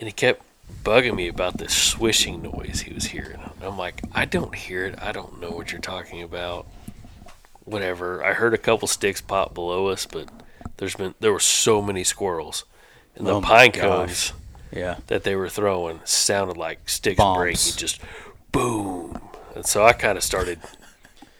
And 0.00 0.08
he 0.08 0.12
kept 0.12 0.42
bugging 0.82 1.14
me 1.14 1.28
about 1.28 1.58
this 1.58 1.76
swishing 1.76 2.42
noise 2.42 2.80
he 2.80 2.94
was 2.94 3.04
hearing. 3.04 3.38
I'm 3.60 3.76
like, 3.76 4.00
I 4.12 4.24
don't 4.24 4.54
hear 4.54 4.86
it. 4.86 4.98
I 5.00 5.12
don't 5.12 5.38
know 5.38 5.50
what 5.50 5.70
you're 5.70 5.80
talking 5.80 6.22
about. 6.22 6.66
Whatever. 7.68 8.24
I 8.24 8.32
heard 8.32 8.54
a 8.54 8.58
couple 8.58 8.88
sticks 8.88 9.20
pop 9.20 9.54
below 9.54 9.88
us, 9.88 10.06
but 10.06 10.28
there's 10.78 10.94
been 10.94 11.14
there 11.20 11.32
were 11.32 11.40
so 11.40 11.82
many 11.82 12.04
squirrels. 12.04 12.64
And 13.16 13.26
the 13.26 13.34
Oh 13.34 13.40
pine 13.40 13.72
cones 13.72 14.32
Yeah. 14.72 14.96
that 15.08 15.24
they 15.24 15.34
were 15.34 15.48
throwing 15.48 16.00
sounded 16.04 16.56
like 16.56 16.88
sticks 16.88 17.16
Bombs. 17.18 17.38
breaking, 17.38 17.72
just 17.76 18.00
boom. 18.52 19.20
And 19.54 19.66
so 19.66 19.84
I 19.84 19.92
kind 19.92 20.16
of 20.16 20.22
started, 20.24 20.60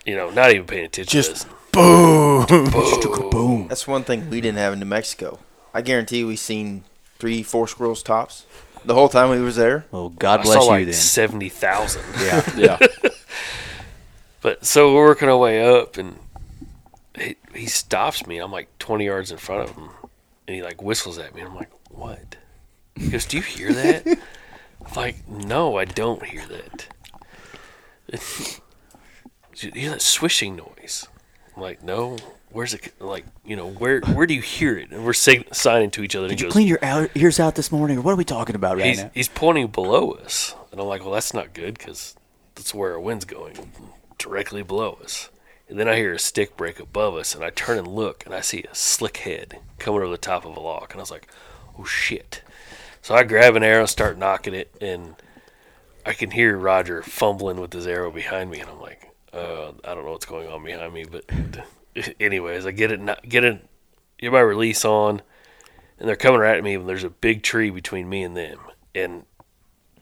you 0.05 0.17
know, 0.17 0.31
not 0.31 0.51
even 0.51 0.67
paying 0.67 0.87
attention 0.87 1.13
Just 1.13 1.29
to 1.43 1.47
this. 1.47 1.55
boom. 1.73 2.47
Boom. 2.47 3.31
Boom. 3.31 3.69
That's 3.69 3.87
one 3.87 4.03
thing 4.05 4.29
we 4.29 4.41
didn't 4.41 4.59
have 4.59 4.73
in 4.73 4.81
New 4.81 4.87
Mexico. 4.87 5.39
I 5.73 5.83
guarantee 5.83 6.25
we 6.25 6.35
seen 6.37 6.83
three, 7.21 7.43
four 7.45 7.69
squirrels 7.69 8.03
tops 8.03 8.45
the 8.85 8.95
whole 8.95 9.09
time 9.09 9.31
we 9.31 9.41
was 9.41 9.57
there. 9.57 9.85
Oh, 9.93 10.09
God 10.09 10.41
I 10.41 10.43
bless 10.43 10.57
saw 10.57 10.63
you 10.65 10.69
like 10.71 10.85
then. 10.87 10.95
seventy 10.95 11.49
thousand. 11.49 12.03
Yeah. 12.21 12.43
Yeah. 12.57 12.79
But 14.49 14.65
so 14.65 14.95
we're 14.95 15.05
working 15.05 15.29
our 15.29 15.37
way 15.37 15.63
up, 15.63 15.99
and 15.99 16.17
he, 17.15 17.37
he 17.55 17.67
stops 17.67 18.27
me. 18.27 18.39
I'm 18.39 18.51
like 18.51 18.71
20 18.79 19.05
yards 19.05 19.31
in 19.31 19.37
front 19.37 19.69
of 19.69 19.77
him, 19.77 19.91
and 20.47 20.57
he 20.57 20.63
like 20.63 20.81
whistles 20.81 21.19
at 21.19 21.35
me. 21.35 21.43
I'm 21.43 21.55
like, 21.55 21.69
what? 21.91 22.37
He 22.95 23.11
goes, 23.11 23.27
do 23.27 23.37
you 23.37 23.43
hear 23.43 23.75
that? 23.75 24.07
I'm 24.87 24.95
like, 24.97 25.29
no, 25.29 25.77
I 25.77 25.85
don't 25.85 26.25
hear 26.25 26.47
that. 26.47 26.89
you 29.57 29.71
hear 29.73 29.91
that 29.91 30.01
swishing 30.01 30.57
noise? 30.57 31.07
I'm 31.55 31.61
like, 31.61 31.83
no. 31.83 32.17
Where's 32.51 32.73
it? 32.73 32.95
Like, 32.99 33.27
you 33.45 33.55
know, 33.55 33.69
where 33.69 34.01
where 34.01 34.27
do 34.27 34.33
you 34.33 34.41
hear 34.41 34.79
it? 34.79 34.91
And 34.91 35.05
we're 35.05 35.13
sig- 35.13 35.55
signing 35.55 35.91
to 35.91 36.03
each 36.03 36.17
other. 36.17 36.29
Did 36.29 36.41
you 36.41 36.47
goes, 36.47 36.53
clean 36.55 36.67
your 36.67 36.83
out- 36.83 37.11
ears 37.15 37.39
out 37.39 37.55
this 37.55 37.71
morning, 37.71 37.99
or 37.99 38.01
what 38.01 38.13
are 38.13 38.17
we 38.17 38.25
talking 38.25 38.57
about 38.57 38.79
right 38.79 38.87
he's, 38.87 39.03
now? 39.03 39.11
he's 39.13 39.29
pointing 39.29 39.67
below 39.67 40.13
us. 40.13 40.55
And 40.73 40.81
I'm 40.81 40.87
like, 40.87 41.03
well, 41.03 41.13
that's 41.13 41.35
not 41.35 41.53
good 41.53 41.77
because 41.77 42.17
that's 42.55 42.73
where 42.73 42.93
our 42.93 43.01
wind's 43.01 43.27
going, 43.27 43.71
directly 44.19 44.63
below 44.63 44.99
us. 45.03 45.31
And 45.69 45.79
then 45.79 45.89
I 45.89 45.97
hear 45.97 46.13
a 46.13 46.19
stick 46.19 46.57
break 46.57 46.81
above 46.81 47.15
us, 47.15 47.35
and 47.35 47.45
I 47.45 47.51
turn 47.51 47.79
and 47.79 47.87
look, 47.87 48.25
and 48.25 48.35
I 48.35 48.41
see 48.41 48.63
a 48.63 48.75
slick 48.75 49.19
head 49.19 49.59
coming 49.79 50.01
over 50.01 50.11
the 50.11 50.17
top 50.17 50.45
of 50.45 50.57
a 50.57 50.61
log. 50.61 50.91
And 50.91 51.01
I 51.01 51.03
was 51.03 51.11
like, 51.11 51.29
oh, 51.79 51.85
shit. 51.85 52.43
So 53.03 53.15
I 53.15 53.23
grab 53.23 53.55
an 53.55 53.63
arrow, 53.63 53.87
start 53.87 54.19
knocking 54.19 54.55
it, 54.55 54.75
and 54.81 55.15
I 56.07 56.15
can 56.15 56.31
hear 56.31 56.57
Roger 56.57 57.03
fumbling 57.03 57.61
with 57.61 57.73
his 57.73 57.87
arrow 57.87 58.11
behind 58.11 58.51
me. 58.51 58.61
And 58.61 58.71
I'm 58.71 58.81
like, 58.81 59.11
uh, 59.33 59.73
I 59.85 59.95
don't 59.95 60.05
know 60.05 60.13
what's 60.13 60.25
going 60.25 60.49
on 60.49 60.65
behind 60.65 60.95
me. 60.95 61.05
But, 61.05 61.25
anyways, 62.21 62.65
I 62.65 62.71
get 62.71 62.91
it, 62.91 63.29
get 63.29 63.45
it, 63.45 63.67
get 64.19 64.33
my 64.33 64.41
release 64.41 64.87
on, 64.87 65.21
and 65.99 66.09
they're 66.09 66.17
coming 66.17 66.41
right 66.41 66.57
at 66.57 66.65
me, 66.65 66.75
and 66.75 66.89
there's 66.89 67.05
a 67.05 67.11
big 67.11 67.43
tree 67.43 67.71
between 67.71 68.09
me 68.09 68.23
and 68.23 68.37
them. 68.37 68.59
And 68.95 69.25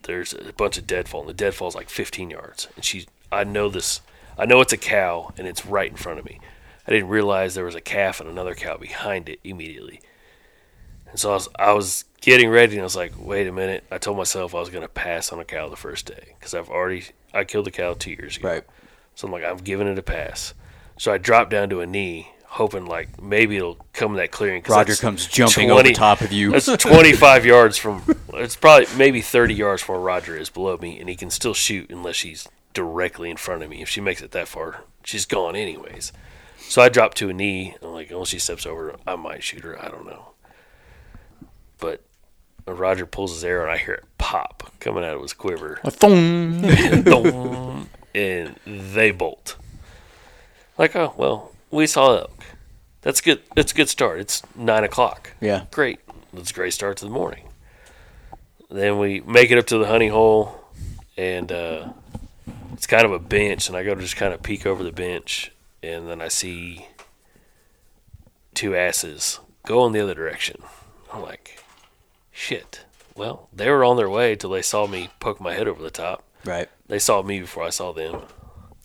there's 0.03 0.33
a 0.33 0.53
bunch 0.53 0.79
of 0.79 0.87
deadfall, 0.87 1.23
and 1.23 1.29
the 1.29 1.35
deadfall's 1.35 1.75
like 1.75 1.89
15 1.89 2.31
yards. 2.31 2.69
And 2.77 2.85
she's, 2.85 3.07
I 3.33 3.45
know 3.45 3.69
this, 3.69 4.01
I 4.39 4.47
know 4.47 4.61
it's 4.61 4.72
a 4.72 4.78
cow, 4.78 5.32
and 5.39 5.47
it's 5.47 5.66
right 5.66 5.91
in 5.91 5.97
front 5.97 6.18
of 6.18 6.24
me. 6.24 6.41
I 6.87 6.93
didn't 6.93 7.09
realize 7.09 7.55
there 7.55 7.64
was 7.64 7.74
a 7.74 7.80
calf 7.80 8.20
and 8.20 8.28
another 8.28 8.55
cow 8.55 8.76
behind 8.76 9.28
it 9.28 9.41
immediately. 9.43 10.01
And 11.11 11.18
so 11.18 11.30
I 11.30 11.34
was, 11.34 11.49
I 11.59 11.72
was 11.72 12.05
getting 12.20 12.51
ready, 12.51 12.74
and 12.74 12.82
I 12.82 12.84
was 12.84 12.97
like, 12.97 13.12
wait 13.18 13.47
a 13.47 13.53
minute. 13.53 13.84
I 13.91 13.99
told 13.99 14.16
myself 14.16 14.55
I 14.55 14.61
was 14.61 14.68
going 14.68 14.82
to 14.82 14.89
pass 14.89 15.32
on 15.32 15.41
a 15.41 15.45
cow 15.45 15.68
the 15.68 15.76
first 15.76 16.07
day 16.07 16.34
because 16.39 16.55
I've 16.55 16.68
already, 16.68 17.05
I 17.32 17.45
killed 17.45 17.66
a 17.66 17.70
cow 17.70 17.95
two 17.95 18.11
years 18.11 18.37
ago. 18.37 18.49
Right. 18.49 18.64
So 19.14 19.26
I'm 19.26 19.32
like, 19.32 19.45
I'm 19.45 19.57
giving 19.57 19.89
it 19.89 19.99
a 19.99 20.03
pass. 20.03 20.53
So 20.99 21.12
I 21.12 21.18
dropped 21.18 21.51
down 21.51 21.70
to 21.70 21.80
a 21.80 21.87
knee, 21.87 22.32
hoping 22.45 22.87
like 22.87 23.20
maybe 23.20 23.57
it'll 23.57 23.78
come 23.93 24.12
in 24.12 24.16
that 24.18 24.30
clearing. 24.30 24.62
Roger 24.68 24.95
comes 24.95 25.26
jumping 25.26 25.70
over 25.70 25.91
top 25.93 26.20
of 26.20 26.32
you. 26.32 26.53
That's 26.53 26.66
25 26.66 27.47
yards 27.47 27.78
from. 27.78 28.03
It's 28.34 28.57
probably 28.57 28.87
maybe 28.97 29.22
30 29.22 29.55
yards 29.55 29.82
from 29.82 29.97
where 29.97 30.03
Roger 30.03 30.37
is 30.37 30.51
below 30.51 30.76
me, 30.76 30.99
and 31.01 31.09
he 31.09 31.16
can 31.16 31.30
still 31.30 31.55
shoot 31.55 31.91
unless 31.91 32.16
she's 32.16 32.49
directly 32.77 33.31
in 33.31 33.39
front 33.39 33.62
of 33.62 33.70
me. 33.70 33.81
If 33.83 33.89
she 33.89 34.01
makes 34.03 34.20
it 34.20 34.31
that 34.33 34.47
far, 34.47 34.83
she's 35.03 35.24
gone 35.24 35.57
anyways. 35.57 36.12
So 36.59 36.83
I 36.83 36.89
drop 36.91 37.14
to 37.14 37.31
a 37.31 37.33
knee. 37.33 37.74
I'm 37.83 37.93
like, 37.93 38.11
unless 38.11 38.29
she 38.29 38.39
steps 38.39 38.66
over, 38.66 38.95
I 39.07 39.16
might 39.16 39.43
shoot 39.43 39.62
her. 39.64 39.83
I 39.83 39.89
don't 39.89 40.05
know. 40.07 40.33
But 41.79 42.03
Roger 42.66 43.07
pulls 43.07 43.33
his 43.33 43.45
arrow, 43.45 43.62
and 43.62 43.72
I 43.72 43.79
hear 43.79 43.95
it 43.95 44.05
pop 44.18 44.70
coming 44.79 45.05
out 45.05 45.16
of 45.16 45.22
his 45.22 45.33
quiver 45.33 45.81
A 45.85 45.91
thong. 45.91 46.61
Dong. 47.03 47.89
and 48.14 48.57
they 48.66 49.11
bolt. 49.11 49.57
Like, 50.77 50.95
oh 50.95 51.14
well, 51.16 51.53
we 51.70 51.87
saw 51.87 52.16
elk. 52.18 52.45
That's 53.01 53.20
good. 53.22 53.41
That's 53.55 53.72
a 53.72 53.74
good 53.74 53.89
start. 53.89 54.20
It's 54.20 54.43
nine 54.55 54.85
o'clock. 54.85 55.33
Yeah. 55.41 55.64
Great. 55.70 56.01
That's 56.35 56.51
a 56.51 56.55
great 56.55 56.74
start 56.74 56.99
to 56.99 57.05
the 57.07 57.11
morning. 57.11 57.49
Then 58.68 58.99
we 58.99 59.20
make 59.20 59.51
it 59.51 59.59
up 59.59 59.66
to 59.68 59.79
the 59.79 59.87
honey 59.87 60.09
hole, 60.09 60.61
and 61.16 61.51
uh, 61.53 61.93
it's 62.73 62.87
kind 62.87 63.05
of 63.05 63.12
a 63.12 63.19
bench, 63.19 63.69
and 63.69 63.77
I 63.77 63.85
go 63.85 63.95
to 63.95 64.01
just 64.01 64.17
kind 64.17 64.33
of 64.35 64.43
peek 64.43 64.67
over 64.67 64.83
the 64.83 64.93
bench, 64.93 65.53
and 65.83 66.09
then 66.09 66.21
I 66.21 66.29
see 66.29 66.87
two 68.55 68.75
asses 68.75 69.41
go 69.67 69.85
in 69.87 69.93
the 69.93 70.01
other 70.01 70.14
direction. 70.14 70.62
I'm 71.12 71.23
like, 71.23 71.62
shit. 72.33 72.85
Well, 73.14 73.49
they 73.53 73.71
were 73.71 73.85
on 73.85 73.97
their 73.97 74.11
way 74.11 74.37
till 74.37 74.51
they 74.51 74.62
saw 74.62 74.87
me 74.87 75.09
poke 75.21 75.41
my 75.41 75.55
head 75.55 75.67
over 75.69 75.83
the 75.83 75.91
top 75.91 76.23
Right. 76.45 76.69
they 76.87 76.99
saw 76.99 77.23
me 77.23 77.41
before 77.41 77.64
I 77.64 77.71
saw 77.71 77.93
them. 77.93 78.23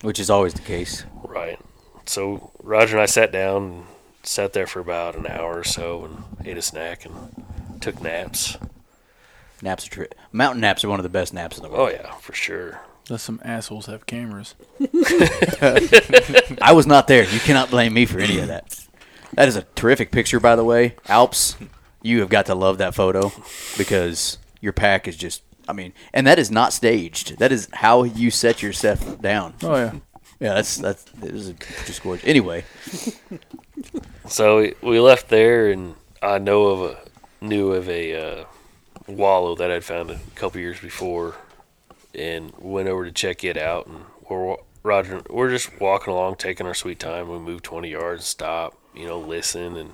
Which 0.02 0.20
is 0.20 0.30
always 0.30 0.54
the 0.54 0.62
case. 0.62 1.04
Right. 1.24 1.60
So 2.06 2.52
Roger 2.64 2.96
and 2.96 3.04
I 3.04 3.06
sat 3.06 3.32
down 3.32 3.64
and 3.64 3.84
sat 4.24 4.54
there 4.54 4.66
for 4.68 4.80
about 4.80 5.16
an 5.16 5.28
hour 5.28 5.60
or 5.60 5.64
so 5.64 6.06
and 6.06 6.48
ate 6.48 6.58
a 6.58 6.62
snack 6.62 7.06
and 7.06 7.46
took 7.82 8.02
naps. 8.02 8.58
Naps 9.62 9.86
are 9.86 9.90
tri- 9.92 10.08
mountain 10.32 10.62
naps 10.62 10.84
are 10.84 10.90
one 10.90 11.00
of 11.00 11.04
the 11.04 11.10
best 11.10 11.34
naps 11.34 11.58
in 11.58 11.64
the 11.64 11.70
world. 11.70 11.90
Oh 11.90 11.94
yeah, 11.94 12.14
for 12.16 12.34
sure. 12.34 12.80
Unless 13.12 13.24
some 13.24 13.42
assholes 13.44 13.88
have 13.88 14.06
cameras. 14.06 14.56
I 16.62 16.72
was 16.74 16.88
not 16.88 17.10
there. 17.10 17.26
You 17.26 17.42
cannot 17.42 17.70
blame 17.70 17.94
me 17.94 18.06
for 18.06 18.20
any 18.22 18.40
of 18.40 18.48
that. 18.48 18.88
That 19.34 19.50
is 19.50 19.58
a 19.58 19.64
terrific 19.76 20.12
picture, 20.12 20.40
by 20.40 20.56
the 20.56 20.64
way. 20.64 20.96
Alps, 21.10 21.58
you 22.02 22.22
have 22.22 22.30
got 22.30 22.46
to 22.46 22.56
love 22.56 22.78
that 22.78 22.96
photo 22.96 23.34
because 23.78 24.38
your 24.62 24.72
pack 24.72 25.10
is 25.10 25.18
just. 25.18 25.44
I 25.68 25.74
mean, 25.74 25.92
and 26.14 26.26
that 26.26 26.40
is 26.40 26.50
not 26.50 26.72
staged. 26.72 27.38
That 27.40 27.52
is 27.52 27.68
how 27.74 28.04
you 28.04 28.32
set 28.32 28.64
yourself 28.64 29.22
down. 29.22 29.56
Oh 29.62 29.76
yeah. 29.76 29.92
Yeah, 30.40 30.54
that's 30.54 30.78
that's 30.78 31.04
it 31.22 31.34
was 31.34 31.52
just 31.86 32.04
gorgeous. 32.04 32.26
Anyway, 32.26 32.64
So 34.26 34.60
we, 34.60 34.74
we 34.82 35.02
left 35.02 35.28
there 35.28 35.70
and 35.70 35.96
I 36.22 36.38
know 36.38 36.68
of 36.68 36.92
a 36.94 37.46
knew 37.46 37.74
of 37.74 37.90
a 37.90 38.16
uh, 38.16 38.46
wallow 39.08 39.56
that 39.56 39.70
I'd 39.70 39.84
found 39.84 40.12
a 40.12 40.20
couple 40.36 40.62
years 40.62 40.80
before 40.80 41.36
and 42.16 42.54
went 42.58 42.88
over 42.88 43.06
to 43.06 43.12
check 43.12 43.44
it 43.44 43.58
out 43.58 43.88
and 43.88 44.06
we're 44.30 44.58
Roger 44.84 45.22
we're 45.30 45.50
just 45.50 45.80
walking 45.80 46.12
along 46.12 46.36
taking 46.36 46.66
our 46.66 46.74
sweet 46.74 47.00
time. 47.00 47.30
We 47.30 47.38
move 47.38 47.62
20 47.62 47.90
yards, 47.90 48.26
stop, 48.26 48.78
you 48.96 49.06
know, 49.06 49.20
listen 49.20 49.78
and 49.78 49.92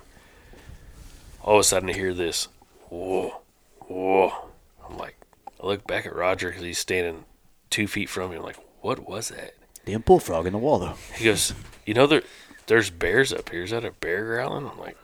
all 1.44 1.56
of 1.56 1.60
a 1.60 1.64
sudden 1.64 1.90
I 1.90 1.94
hear 1.94 2.14
this 2.14 2.48
whoa 2.90 3.42
whoa. 3.80 4.32
I'm 4.88 4.98
like 4.98 5.18
I 5.62 5.66
look 5.66 5.86
back 5.86 6.06
at 6.06 6.16
Roger 6.16 6.52
cuz 6.52 6.62
he's 6.62 6.80
standing 6.80 7.26
2 7.70 7.88
feet 7.88 8.10
from 8.10 8.32
me. 8.32 8.38
I'm 8.38 8.44
like 8.44 8.60
what 8.82 9.08
was 9.08 9.30
that? 9.30 9.54
damn 9.88 10.02
bullfrog 10.02 10.46
in 10.46 10.52
the 10.52 10.60
wall 10.60 10.80
though. 10.80 10.96
He 11.16 11.24
goes, 11.26 11.54
you 11.86 11.94
know 11.94 12.06
there, 12.06 12.24
there's 12.68 12.90
bears 12.90 13.32
up 13.32 13.50
here. 13.50 13.64
Is 13.64 13.72
that 13.72 13.86
a 13.86 13.92
bear 13.92 14.26
growling? 14.26 14.70
I'm 14.70 14.78
like, 14.78 14.98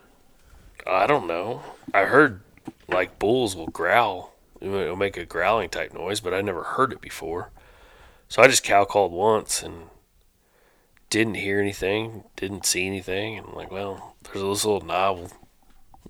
I 0.86 1.08
don't 1.08 1.26
know. 1.26 1.64
I 1.94 2.04
heard 2.04 2.42
like 2.90 3.18
bulls 3.18 3.56
will 3.56 3.68
growl. 3.68 4.33
It'll 4.64 4.96
make 4.96 5.18
a 5.18 5.26
growling 5.26 5.70
type 5.70 5.94
noise, 5.94 6.22
but 6.22 6.34
I 6.34 6.42
never 6.42 6.64
heard 6.64 6.94
it 6.94 7.02
before. 7.02 7.52
So 8.30 8.42
I 8.42 8.48
just 8.48 8.64
cow 8.64 8.86
called 8.86 9.12
once 9.12 9.62
and 9.62 9.90
didn't 11.10 11.36
hear 11.36 11.60
anything, 11.60 12.24
didn't 12.38 12.66
see 12.66 12.88
anything. 12.88 13.38
And 13.38 13.48
I'm 13.48 13.56
like, 13.56 13.72
well, 13.72 14.16
there's 14.24 14.42
this 14.42 14.66
little 14.66 14.82
knob. 14.82 15.32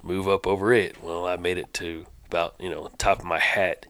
Move 0.03 0.27
up 0.27 0.45
over 0.45 0.71
it. 0.71 1.01
Well, 1.03 1.25
I 1.25 1.35
made 1.35 1.57
it 1.57 1.73
to 1.75 2.05
about 2.27 2.55
you 2.59 2.69
know 2.69 2.89
top 2.97 3.19
of 3.19 3.25
my 3.25 3.39
hat 3.39 3.85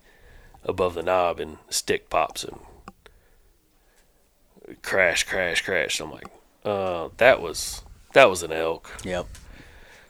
above 0.63 0.93
the 0.93 1.03
knob, 1.03 1.39
and 1.39 1.57
the 1.67 1.73
stick 1.73 2.09
pops 2.09 2.43
and 2.43 2.59
crash, 4.81 5.23
crash, 5.23 5.61
crash. 5.61 5.99
I'm 5.99 6.11
like, 6.11 6.27
uh, 6.63 7.09
that 7.17 7.41
was 7.41 7.83
that 8.13 8.29
was 8.29 8.43
an 8.43 8.51
elk. 8.51 8.91
Yep. 9.03 9.27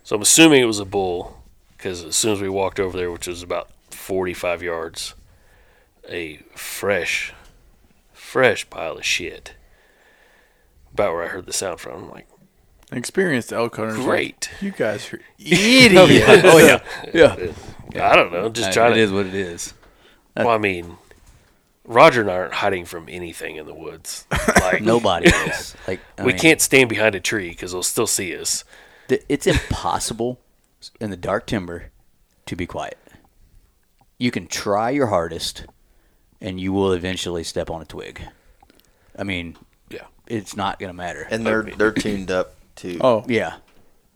So 0.04 0.16
I'm 0.16 0.22
assuming 0.22 0.62
it 0.62 0.66
was 0.66 0.80
a 0.80 0.86
bull 0.86 1.44
because 1.78 2.04
as 2.04 2.16
soon 2.16 2.34
as 2.34 2.42
we 2.42 2.50
walked 2.50 2.80
over 2.80 2.98
there, 2.98 3.12
which 3.12 3.28
was 3.28 3.42
about 3.42 3.70
45 3.94 4.62
yards, 4.64 5.16
a 6.10 6.38
fresh, 6.56 7.34
fresh 8.12 8.70
pile 8.70 8.98
of 8.98 9.06
shit. 9.06 9.56
About 10.94 11.14
where 11.14 11.24
I 11.24 11.28
heard 11.28 11.46
the 11.48 11.54
sound 11.54 11.80
from. 11.80 12.04
I'm 12.06 12.12
like, 12.12 12.28
Experienced 12.92 13.52
elk 13.52 13.76
hunters. 13.78 13.98
like, 13.98 14.06
great. 14.06 14.50
you 14.62 14.70
guys 14.72 15.12
are 15.12 15.20
Idiot. 15.40 15.94
oh 16.46 16.58
yeah. 16.60 16.80
Oh, 17.06 17.10
yeah. 17.96 18.12
I 18.12 18.16
don't 18.16 18.32
know, 18.32 18.50
just 18.50 18.72
trying 18.72 18.92
it 18.92 18.96
to. 18.96 19.02
is 19.02 19.12
what 19.12 19.26
it 19.26 19.34
is. 19.34 19.74
Well, 20.36 20.50
I 20.50 20.60
mean, 20.60 20.98
Roger 21.86 22.22
and 22.22 22.30
I 22.30 22.36
aren't 22.36 22.54
hiding 22.54 22.86
from 22.86 23.08
anything 23.10 23.56
in 23.56 23.66
the 23.66 23.74
woods. 23.74 24.28
Like 24.62 24.82
Nobody 24.82 25.28
is. 25.30 25.76
Like 25.88 26.00
I 26.18 26.24
we 26.24 26.32
mean, 26.32 26.40
can't 26.40 26.62
stand 26.62 26.88
behind 26.90 27.16
a 27.16 27.20
tree 27.20 27.50
because 27.50 27.74
they'll 27.74 27.84
still 27.84 28.08
see 28.08 28.36
us. 28.38 28.64
It's 29.10 29.46
impossible 29.46 30.40
in 31.02 31.10
the 31.10 31.18
dark 31.18 31.46
timber 31.48 31.92
to 32.46 32.56
be 32.56 32.66
quiet. 32.66 32.98
You 34.18 34.32
can 34.32 34.48
try 34.48 34.90
your 34.92 35.08
hardest, 35.08 35.66
and 36.40 36.60
you 36.60 36.72
will 36.74 36.94
eventually 36.94 37.44
step 37.44 37.70
on 37.70 37.82
a 37.82 37.86
twig. 37.86 38.22
I 39.18 39.24
mean, 39.24 39.58
Yeah. 39.90 40.06
it's 40.28 40.56
not 40.56 40.80
gonna 40.80 40.94
matter. 40.94 41.28
And 41.30 41.46
they're 41.46 41.64
they're 41.64 41.92
tuned 41.92 42.32
up 42.32 42.56
to 42.78 42.98
Oh, 43.02 43.26
yeah, 43.28 43.56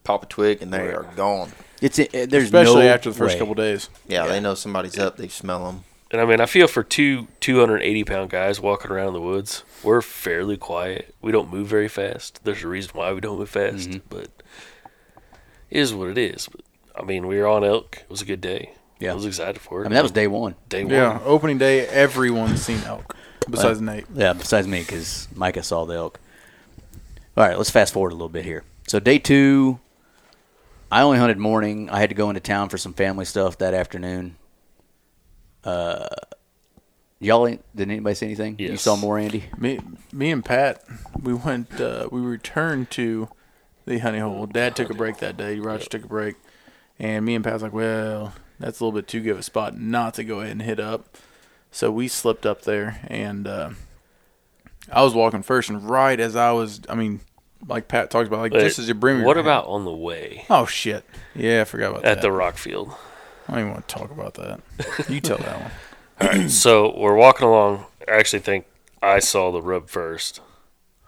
pop 0.03 0.23
a 0.23 0.25
twig 0.27 0.61
and 0.61 0.73
they 0.73 0.91
are 0.93 1.03
gone. 1.15 1.51
it's 1.81 1.99
it, 1.99 2.29
there's 2.29 2.45
especially 2.45 2.83
no 2.85 2.89
after 2.93 3.09
the 3.11 3.17
first 3.17 3.35
way. 3.35 3.39
couple 3.39 3.53
days. 3.55 3.89
Yeah, 4.07 4.25
they 4.27 4.39
know 4.39 4.55
somebody's 4.55 4.97
up. 4.97 5.17
They 5.17 5.27
smell 5.27 5.65
them. 5.65 5.83
And 6.09 6.21
I 6.21 6.25
mean, 6.25 6.39
I 6.39 6.45
feel 6.45 6.67
for 6.67 6.83
two 6.83 7.27
280 7.41 8.03
pound 8.05 8.29
guys 8.29 8.61
walking 8.61 8.91
around 8.91 9.09
in 9.09 9.13
the 9.15 9.21
woods, 9.21 9.63
we're 9.83 10.01
fairly 10.01 10.55
quiet. 10.55 11.13
We 11.21 11.33
don't 11.33 11.51
move 11.51 11.67
very 11.67 11.89
fast. 11.89 12.39
There's 12.45 12.63
a 12.63 12.67
reason 12.69 12.91
why 12.93 13.11
we 13.11 13.19
don't 13.19 13.37
move 13.37 13.49
fast, 13.49 13.89
Mm-hmm. 13.89 14.07
but 14.09 14.29
it 15.69 15.77
is 15.79 15.93
what 15.93 16.07
it 16.09 16.17
is. 16.17 16.47
But, 16.47 16.61
I 16.95 17.03
mean, 17.03 17.27
we 17.27 17.37
were 17.37 17.47
on 17.47 17.63
elk. 17.65 17.97
It 17.97 18.09
was 18.09 18.21
a 18.21 18.25
good 18.25 18.39
day. 18.41 18.73
Yeah. 18.99 19.11
I 19.11 19.15
was 19.15 19.25
excited 19.25 19.61
for 19.61 19.81
it. 19.81 19.85
I 19.85 19.89
mean, 19.89 19.95
that 19.95 20.03
was 20.03 20.11
day 20.11 20.27
one. 20.27 20.55
day 20.69 20.83
one. 20.83 20.93
Yeah, 20.93 21.19
opening 21.23 21.57
day, 21.57 21.85
everyone's 21.87 22.61
seen 22.61 22.81
elk 22.83 23.15
besides 23.49 23.81
Nate. 23.81 24.05
Yeah, 24.13 24.33
besides 24.33 24.67
me, 24.67 24.79
because 24.81 25.27
Micah 25.35 25.63
saw 25.63 25.85
the 25.85 25.95
elk. 25.95 26.19
All 27.35 27.45
right, 27.45 27.57
let's 27.57 27.69
fast 27.69 27.93
forward 27.93 28.11
a 28.11 28.15
little 28.15 28.29
bit 28.29 28.45
here. 28.45 28.63
So 28.87 28.99
day 28.99 29.19
two, 29.19 29.79
I 30.91 31.01
only 31.01 31.19
hunted 31.19 31.37
morning. 31.37 31.89
I 31.89 31.99
had 31.99 32.09
to 32.09 32.15
go 32.15 32.29
into 32.29 32.41
town 32.41 32.69
for 32.69 32.77
some 32.77 32.93
family 32.93 33.25
stuff 33.25 33.57
that 33.59 33.73
afternoon. 33.73 34.37
Uh, 35.63 36.07
y'all 37.19 37.45
ain't, 37.47 37.63
did 37.75 37.89
anybody 37.89 38.15
see 38.15 38.25
anything? 38.27 38.55
You 38.57 38.77
saw 38.77 38.95
more, 38.95 39.17
Andy? 39.19 39.45
Me, 39.57 39.79
me 40.11 40.31
and 40.31 40.43
Pat, 40.43 40.83
we 41.21 41.33
went. 41.33 41.79
Uh, 41.79 42.07
we 42.11 42.21
returned 42.21 42.89
to 42.91 43.27
the 43.85 43.99
honey 43.99 44.19
hole. 44.19 44.45
Dad 44.45 44.75
took 44.75 44.89
a 44.89 44.93
break 44.93 45.17
that 45.17 45.37
day. 45.37 45.59
Roger 45.59 45.85
took 45.85 46.05
a 46.05 46.07
break, 46.07 46.35
and 46.97 47.25
me 47.25 47.35
and 47.35 47.43
Pat 47.43 47.53
was 47.53 47.63
like, 47.63 47.73
"Well, 47.73 48.33
that's 48.59 48.79
a 48.79 48.83
little 48.85 48.97
bit 48.97 49.07
too 49.07 49.21
good 49.21 49.31
of 49.31 49.39
a 49.39 49.43
spot 49.43 49.77
not 49.77 50.13
to 50.15 50.23
go 50.23 50.39
ahead 50.39 50.51
and 50.51 50.61
hit 50.61 50.79
up." 50.79 51.17
So 51.71 51.91
we 51.91 52.07
slipped 52.07 52.45
up 52.45 52.61
there, 52.63 52.99
and 53.07 53.47
uh, 53.47 53.69
I 54.91 55.03
was 55.03 55.13
walking 55.13 55.43
first. 55.43 55.69
And 55.69 55.87
right 55.89 56.19
as 56.19 56.35
I 56.35 56.51
was, 56.51 56.81
I 56.89 56.95
mean, 56.95 57.19
like 57.67 57.87
Pat 57.87 58.09
talks 58.09 58.27
about, 58.27 58.39
like 58.39 58.51
But 58.51 58.61
just 58.61 58.79
as 58.79 58.87
you're 58.87 58.95
bringing. 58.95 59.23
What 59.25 59.37
about 59.37 59.67
on 59.67 59.85
the 59.85 59.93
way 59.93 60.45
Oh 60.49 60.65
shit! 60.65 61.05
Yeah, 61.35 61.61
I 61.61 61.63
forgot 61.65 61.89
about 61.89 61.97
at 61.99 62.03
that. 62.03 62.17
At 62.17 62.21
the 62.21 62.31
rock 62.31 62.57
field? 62.57 62.93
I 63.47 63.53
don't 63.53 63.59
even 63.61 63.71
want 63.73 63.87
to 63.87 63.95
talk 63.95 64.11
about 64.11 64.33
that. 64.35 64.59
You 65.09 65.21
tell 65.21 65.37
that 65.37 65.71
one. 66.19 66.49
So 66.49 66.97
we're 66.97 67.15
walking 67.15 67.47
along. 67.47 67.85
I 68.07 68.13
actually 68.17 68.39
think 68.39 68.65
I 69.01 69.19
saw 69.19 69.51
the 69.51 69.61
rub 69.61 69.89
first. 69.89 70.41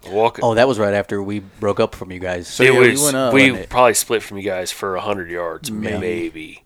Walking. 0.08 0.46
Oh, 0.46 0.54
that 0.56 0.68
was 0.68 0.80
right 0.80 0.94
after 0.94 1.22
we 1.22 1.40
broke 1.40 1.80
up 1.80 1.94
from 1.96 2.12
you 2.12 2.20
guys. 2.20 2.48
So 2.48 2.64
it 2.64 2.74
yeah, 2.74 2.80
we 2.80 2.92
was. 2.92 3.04
went 3.04 3.18
up, 3.18 3.34
we 3.34 3.66
probably 3.66 3.94
split 3.96 4.24
from 4.24 4.38
you 4.38 4.44
guys 4.44 4.72
for 4.72 4.96
a 4.96 5.02
hundred 5.02 5.30
yards, 5.30 5.70
Maybe. 5.72 6.00
maybe. 6.00 6.64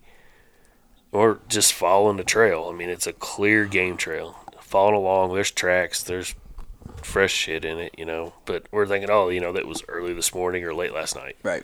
Or 1.14 1.38
just 1.48 1.72
following 1.72 2.16
the 2.18 2.24
trail. 2.24 2.68
I 2.70 2.76
mean, 2.76 2.90
it's 2.90 3.06
a 3.06 3.12
clear 3.14 3.64
game 3.64 3.96
trail. 3.96 4.36
Following 4.60 4.96
along, 4.96 5.32
there's 5.32 5.50
tracks, 5.50 6.02
there's 6.02 6.34
fresh 7.02 7.32
shit 7.32 7.64
in 7.64 7.78
it, 7.78 7.94
you 7.96 8.04
know. 8.04 8.34
But 8.44 8.66
we're 8.72 8.86
thinking, 8.86 9.08
oh, 9.10 9.28
you 9.28 9.40
know, 9.40 9.52
that 9.52 9.66
was 9.66 9.82
early 9.88 10.12
this 10.12 10.34
morning 10.34 10.64
or 10.64 10.74
late 10.74 10.92
last 10.92 11.14
night. 11.16 11.36
right. 11.42 11.62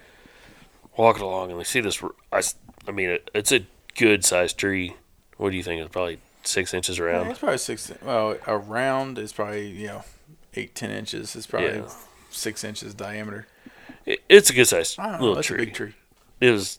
Walking 0.97 1.23
along, 1.23 1.51
and 1.51 1.59
we 1.59 1.65
see 1.65 1.81
this. 1.81 2.03
I, 2.33 2.43
I 2.87 2.91
mean, 2.93 3.11
it, 3.11 3.31
it's 3.35 3.53
a 3.53 3.65
good 3.97 4.25
sized 4.25 4.59
tree. 4.59 4.97
What 5.37 5.51
do 5.51 5.57
you 5.57 5.63
think? 5.63 5.81
It's 5.81 5.91
probably 5.93 6.19
six 6.43 6.75
inches 6.75 6.99
Yeah, 6.99 7.05
around. 7.05 7.29
it's 7.31 7.39
probably 7.39 7.59
six. 7.59 7.93
Well, 8.03 8.37
around 8.47 9.19
is 9.19 9.33
probably 9.33 9.69
you 9.69 9.87
know 9.87 10.05
eight 10.55 10.75
ten 10.75 10.91
inches. 10.91 11.35
It's 11.37 11.47
probably 11.47 11.77
Yeah. 11.79 11.89
six 12.31 12.65
inches 12.65 12.93
diameter. 12.95 13.47
It, 14.05 14.21
it's 14.29 14.51
a 14.51 14.53
good 14.53 14.67
sized 14.67 14.99
know. 14.99 15.19
little 15.21 15.43
tree. 15.43 15.63
a 15.63 15.65
big 15.67 15.75
tree, 15.75 15.95
It 16.41 16.51
was. 16.51 16.79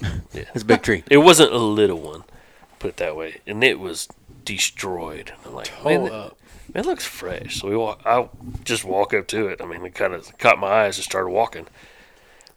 Bigish. 0.00 0.46
It's 0.54 0.62
a 0.62 0.66
big 0.66 0.82
tree. 0.82 1.04
It 1.10 1.18
wasn't 1.18 1.52
a 1.52 1.58
little 1.58 2.00
one, 2.00 2.24
put 2.78 2.90
it 2.90 2.96
that 2.98 3.16
way, 3.16 3.40
and 3.46 3.62
it 3.64 3.78
was 3.78 4.08
destroyed. 4.44 5.32
I'm 5.44 5.54
like, 5.54 5.70
man, 5.84 5.98
Hold 6.00 6.06
it, 6.08 6.12
up. 6.12 6.38
it 6.74 6.86
looks 6.86 7.04
fresh. 7.06 7.60
So 7.60 7.68
we 7.68 7.76
walk. 7.76 8.02
I 8.04 8.28
just 8.64 8.84
walk 8.84 9.14
up 9.14 9.26
to 9.28 9.48
it. 9.48 9.60
I 9.62 9.66
mean, 9.66 9.84
it 9.84 9.94
kind 9.94 10.12
of 10.14 10.36
caught 10.38 10.58
my 10.58 10.68
eyes 10.84 10.96
and 10.98 11.04
started 11.04 11.30
walking. 11.30 11.66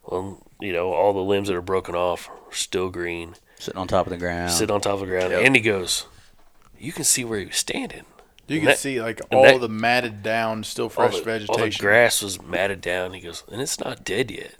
Well, 0.04 0.42
you 0.60 0.72
know, 0.72 0.92
all 0.92 1.12
the 1.12 1.20
limbs 1.20 1.48
that 1.48 1.56
are 1.56 1.62
broken 1.62 1.94
off 1.94 2.28
are 2.30 2.54
still 2.54 2.88
green. 2.90 3.34
Sitting 3.58 3.78
on 3.78 3.88
top 3.88 4.06
of 4.06 4.10
the 4.10 4.16
ground. 4.18 4.50
Sitting 4.52 4.74
on 4.74 4.80
top 4.80 4.94
of 4.94 5.00
the 5.00 5.06
ground. 5.06 5.32
Yep. 5.32 5.42
And 5.44 5.56
he 5.56 5.60
goes, 5.62 6.06
"You 6.78 6.92
can 6.92 7.04
see 7.04 7.24
where 7.24 7.38
he 7.40 7.46
was 7.46 7.56
standing. 7.56 8.04
You 8.46 8.56
And 8.56 8.60
can 8.62 8.66
that- 8.70 8.78
see 8.78 9.00
like 9.02 9.20
all 9.32 9.42
that- 9.42 9.60
the 9.60 9.68
matted 9.68 10.22
down, 10.22 10.64
still 10.64 10.84
All 10.84 10.88
fresh 10.90 11.18
vegetation. 11.20 11.48
all 11.54 11.58
the 11.68 11.70
grass 11.76 12.22
was 12.22 12.40
matted 12.40 12.80
down." 12.80 13.12
He 13.14 13.20
goes, 13.20 13.42
"And 13.50 13.60
it's 13.60 13.78
not 13.80 14.04
dead 14.04 14.30
yet." 14.30 14.54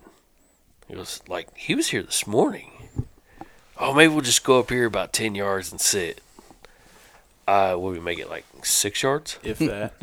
He 0.88 0.96
was 0.96 1.22
"Like 1.28 1.54
he 1.56 1.74
was 1.74 1.88
here 1.88 2.02
this 2.02 2.26
morning." 2.26 2.72
Oh, 3.78 3.94
maybe 3.94 4.12
we'll 4.12 4.22
just 4.22 4.44
go 4.44 4.58
up 4.58 4.70
here 4.70 4.86
about 4.86 5.12
ten 5.12 5.34
yards 5.34 5.70
and 5.70 5.80
sit. 5.80 6.20
Uh, 7.46 7.74
what 7.76 7.92
we 7.92 8.00
make 8.00 8.18
it 8.18 8.28
like 8.28 8.44
six 8.62 9.02
yards? 9.02 9.38
if 9.42 9.58
that. 9.58 9.94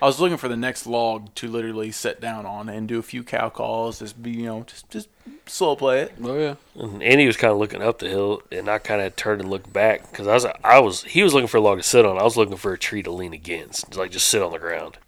I 0.00 0.06
was 0.06 0.20
looking 0.20 0.36
for 0.36 0.48
the 0.48 0.56
next 0.56 0.86
log 0.86 1.34
to 1.34 1.48
literally 1.48 1.90
sit 1.90 2.20
down 2.20 2.46
on 2.46 2.68
and 2.68 2.86
do 2.86 3.00
a 3.00 3.02
few 3.02 3.24
cow 3.24 3.48
calls. 3.48 3.98
Just 3.98 4.22
be 4.22 4.30
you 4.30 4.46
know 4.46 4.62
just 4.62 4.88
just 4.90 5.08
slow 5.46 5.74
play 5.74 6.02
it. 6.02 6.12
Oh 6.22 6.38
yeah. 6.38 6.54
And 6.76 7.02
Andy 7.02 7.26
was 7.26 7.36
kind 7.36 7.52
of 7.52 7.58
looking 7.58 7.82
up 7.82 7.98
the 7.98 8.08
hill, 8.08 8.42
and 8.52 8.68
I 8.68 8.78
kind 8.78 9.00
of 9.00 9.16
turned 9.16 9.40
and 9.40 9.50
looked 9.50 9.72
back 9.72 10.08
because 10.10 10.28
I 10.28 10.34
was, 10.34 10.46
I 10.62 10.78
was, 10.78 11.02
he 11.02 11.22
was 11.22 11.34
looking 11.34 11.48
for 11.48 11.56
a 11.56 11.60
log 11.60 11.78
to 11.78 11.82
sit 11.82 12.06
on. 12.06 12.18
I 12.18 12.22
was 12.22 12.36
looking 12.36 12.56
for 12.56 12.72
a 12.72 12.78
tree 12.78 13.02
to 13.02 13.10
lean 13.10 13.32
against, 13.32 13.96
like 13.96 14.12
just 14.12 14.28
sit 14.28 14.42
on 14.42 14.52
the 14.52 14.58
ground. 14.58 14.98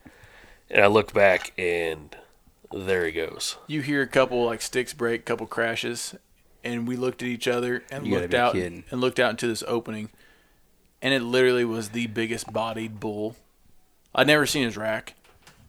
And 0.71 0.83
I 0.83 0.89
looked 0.89 1.15
back, 1.15 1.53
and 1.57 2.17
there 2.73 3.05
he 3.07 3.13
goes. 3.13 3.57
You 3.67 3.83
hear 3.83 4.03
a 4.03 4.07
couple 4.07 4.45
like 4.45 4.63
sticks 4.63 4.93
break, 4.95 5.25
couple 5.25 5.47
crashes, 5.47 6.15
and 6.65 6.87
we 6.87 6.97
looked 6.97 7.23
at 7.23 7.29
each 7.29 7.49
other 7.49 7.83
and 7.91 8.07
You 8.07 8.19
looked 8.19 8.35
out 8.35 8.53
kidding. 8.55 8.85
and 8.91 9.01
looked 9.01 9.19
out 9.19 9.31
into 9.31 9.47
this 9.47 9.63
opening, 9.67 10.11
and 11.03 11.13
it 11.15 11.23
literally 11.23 11.65
was 11.65 11.91
the 11.91 12.07
biggest 12.09 12.53
bodied 12.53 13.01
bull. 13.01 13.37
I'd 14.15 14.27
never 14.27 14.47
seen 14.47 14.65
his 14.65 14.77
rack, 14.77 15.15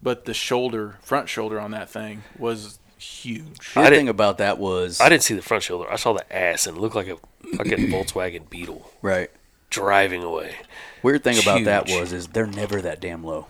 but 0.02 0.26
the 0.26 0.34
shoulder, 0.34 0.97
front 1.02 1.30
shoulder 1.30 1.60
on 1.60 1.72
that 1.72 1.89
thing 1.89 2.24
was 2.38 2.80
huge. 2.97 3.74
The 3.74 3.80
I 3.80 3.84
other 3.84 3.89
didn't- 3.91 3.99
thing 4.02 4.10
about 4.10 4.38
that 4.39 4.58
was 4.60 4.99
I 5.02 5.10
didn't 5.10 5.24
see 5.24 5.34
the 5.36 5.41
front 5.41 5.64
shoulder. 5.64 5.89
I 5.91 5.95
saw 5.95 6.14
the 6.14 6.36
ass, 6.36 6.68
and 6.68 6.78
it 6.78 6.80
looked 6.80 6.95
like 6.95 7.08
a 7.08 7.18
fucking 7.56 7.88
Volkswagen 7.91 8.49
Beetle 8.49 8.91
right. 9.02 9.30
driving 9.70 10.24
away. 10.24 10.56
Weird 11.04 11.24
thing 11.24 11.39
about 11.39 11.64
that 11.66 11.88
was 11.88 12.12
is 12.14 12.28
they're 12.28 12.45
never 12.45 12.82
that 12.82 12.99
damn 12.99 13.24
low. 13.24 13.47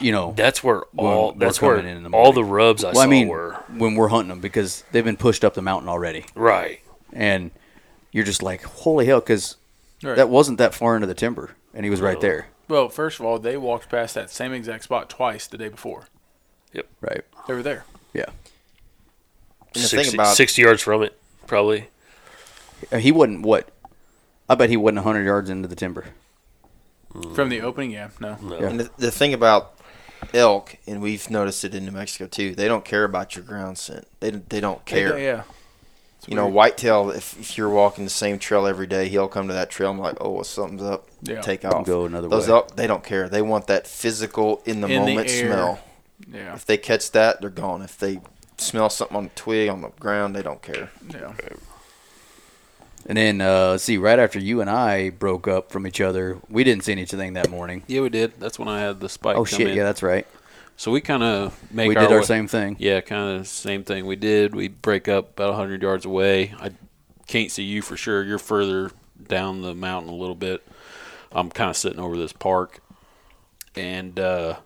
You 0.00 0.12
know, 0.12 0.34
That's 0.36 0.62
where 0.62 0.82
all 0.96 1.32
we're 1.32 1.38
that's 1.38 1.62
where 1.62 1.76
coming 1.76 1.90
in 1.90 2.04
in 2.04 2.10
the 2.10 2.16
all 2.16 2.32
the 2.32 2.44
rubs 2.44 2.84
I 2.84 2.88
well, 2.88 2.94
saw 2.96 3.00
I 3.02 3.06
mean, 3.06 3.28
were 3.28 3.54
when 3.76 3.94
we're 3.94 4.08
hunting 4.08 4.28
them 4.28 4.40
because 4.40 4.84
they've 4.92 5.04
been 5.04 5.16
pushed 5.16 5.44
up 5.44 5.54
the 5.54 5.62
mountain 5.62 5.88
already, 5.88 6.26
right. 6.34 6.80
and 7.12 7.50
you're 8.12 8.24
just 8.24 8.42
like, 8.42 8.62
holy 8.64 9.06
hell, 9.06 9.20
because 9.20 9.56
Right. 10.02 10.16
that 10.16 10.28
wasn't 10.28 10.58
that 10.58 10.74
far 10.74 10.96
into 10.96 11.06
the 11.06 11.14
timber, 11.14 11.52
and 11.72 11.84
he 11.84 11.90
was 11.90 12.00
right 12.02 12.20
there. 12.20 12.48
Well, 12.68 12.88
first 12.90 13.18
of 13.20 13.24
all, 13.26 13.38
they 13.38 13.56
walked 13.56 13.88
past 13.88 14.14
that 14.16 14.30
same 14.30 14.52
exact 14.52 14.84
spot 14.84 15.08
twice 15.08 15.46
the 15.46 15.56
day 15.56 15.68
before. 15.68 16.08
Yep. 16.74 16.86
Right. 17.00 17.22
They 17.46 17.54
were 17.54 17.62
there. 17.62 17.84
Yeah. 18.12 18.24
And 19.74 19.82
the 19.82 19.88
60, 19.88 20.10
thing 20.10 20.14
about 20.20 20.36
60 20.36 20.60
yards 20.62 20.82
from 20.82 21.02
it, 21.02 21.18
probably. 21.46 21.88
Uh, 22.92 22.98
He 22.98 23.12
wasn't 23.12 23.42
what? 23.42 23.68
I 24.48 24.54
bet 24.56 24.68
he 24.68 24.76
wasn't 24.76 24.98
100 24.98 25.24
yards 25.24 25.48
into 25.48 25.68
the 25.68 25.76
timber. 25.76 26.06
From 27.34 27.48
the 27.48 27.60
opening, 27.60 27.90
yeah, 27.92 28.08
no. 28.20 28.36
No. 28.42 28.58
Yeah. 28.60 28.66
And 28.68 28.80
the, 28.80 28.90
the 28.98 29.10
thing 29.10 29.32
about 29.34 29.74
elk, 30.32 30.76
and 30.86 31.00
we've 31.00 31.30
noticed 31.30 31.64
it 31.64 31.74
in 31.74 31.84
New 31.84 31.92
Mexico 31.92 32.26
too, 32.26 32.54
they 32.54 32.66
don't 32.68 32.84
care 32.84 33.04
about 33.04 33.36
your 33.36 33.44
ground 33.44 33.78
scent. 33.78 34.06
They 34.20 34.30
they 34.30 34.60
don't 34.60 34.84
care. 34.84 35.18
Yeah, 35.18 35.24
yeah. 35.24 35.42
It's 36.18 36.28
You 36.28 36.34
know, 36.36 36.46
whitetail. 36.48 37.10
If, 37.10 37.38
if 37.38 37.56
you're 37.58 37.68
walking 37.68 38.04
the 38.04 38.10
same 38.10 38.38
trail 38.38 38.66
every 38.66 38.86
day, 38.86 39.08
he'll 39.08 39.28
come 39.28 39.46
to 39.48 39.54
that 39.54 39.70
trail 39.70 39.90
I'm 39.90 39.98
like, 39.98 40.16
"Oh, 40.20 40.30
well, 40.30 40.44
something's 40.44 40.82
up." 40.82 41.06
Yeah. 41.22 41.40
Take 41.40 41.64
off. 41.64 41.86
Go 41.86 42.04
another 42.06 42.28
Those 42.28 42.48
way. 42.48 42.54
elk, 42.54 42.74
they 42.76 42.86
don't 42.86 43.04
care. 43.04 43.28
They 43.28 43.42
want 43.42 43.66
that 43.68 43.86
physical 43.86 44.62
in 44.64 44.80
the 44.80 44.88
In 44.88 45.00
moment 45.04 45.30
air. 45.30 45.46
smell. 45.46 45.78
Yeah, 46.32 46.54
If 46.54 46.64
they 46.64 46.78
catch 46.78 47.10
that, 47.12 47.40
they're 47.40 47.50
gone. 47.50 47.82
If 47.82 47.98
they 47.98 48.20
smell 48.56 48.88
something 48.88 49.16
on 49.16 49.24
the 49.24 49.30
twig 49.34 49.68
on 49.68 49.82
the 49.82 49.88
ground, 50.00 50.34
they 50.34 50.42
don't 50.42 50.62
care. 50.62 50.90
yeah. 51.12 51.32
And 53.06 53.18
then, 53.18 53.40
uh, 53.40 53.76
see, 53.76 53.98
right 53.98 54.18
after 54.18 54.38
you 54.38 54.60
and 54.60 54.70
I 54.70 55.10
broke 55.10 55.46
up 55.46 55.70
from 55.70 55.86
each 55.86 56.00
other, 56.00 56.38
we 56.48 56.64
didn't 56.64 56.84
see 56.84 56.92
anything 56.92 57.34
that 57.34 57.50
morning. 57.50 57.82
Yeah, 57.86 58.00
we 58.00 58.08
did. 58.08 58.40
That's 58.40 58.58
when 58.58 58.68
I 58.68 58.80
had 58.80 59.00
the 59.00 59.08
spike. 59.08 59.36
Oh 59.36 59.44
shit! 59.44 59.68
in. 59.68 59.76
Yeah, 59.76 59.84
that's 59.84 60.02
right. 60.02 60.26
So 60.76 60.90
we 60.90 61.00
kind 61.00 61.22
of 61.22 61.72
make 61.72 61.88
we 61.88 61.96
our 61.96 62.02
did 62.02 62.12
our 62.12 62.20
way- 62.20 62.24
same 62.24 62.48
thing. 62.48 62.76
Yeah, 62.78 63.00
kind 63.00 63.38
of 63.38 63.46
same 63.46 63.84
thing 63.84 64.06
we 64.06 64.16
did. 64.16 64.54
We 64.54 64.68
break 64.68 65.06
up 65.06 65.30
about 65.34 65.50
100 65.50 65.82
yards 65.82 66.04
away. 66.04 66.54
I 66.58 66.72
can't 67.26 67.50
see 67.50 67.62
you 67.62 67.82
for 67.82 67.96
sure. 67.96 68.24
You're 68.24 68.38
further 68.38 68.90
down 69.28 69.62
the 69.62 69.74
mountain 69.74 70.10
a 70.10 70.16
little 70.16 70.34
bit. 70.34 70.66
I'm 71.30 71.50
kind 71.50 71.70
of 71.70 71.76
sitting 71.76 72.00
over 72.00 72.16
this 72.16 72.32
park. 72.32 72.80
And 73.76 74.18
uh, 74.18 74.56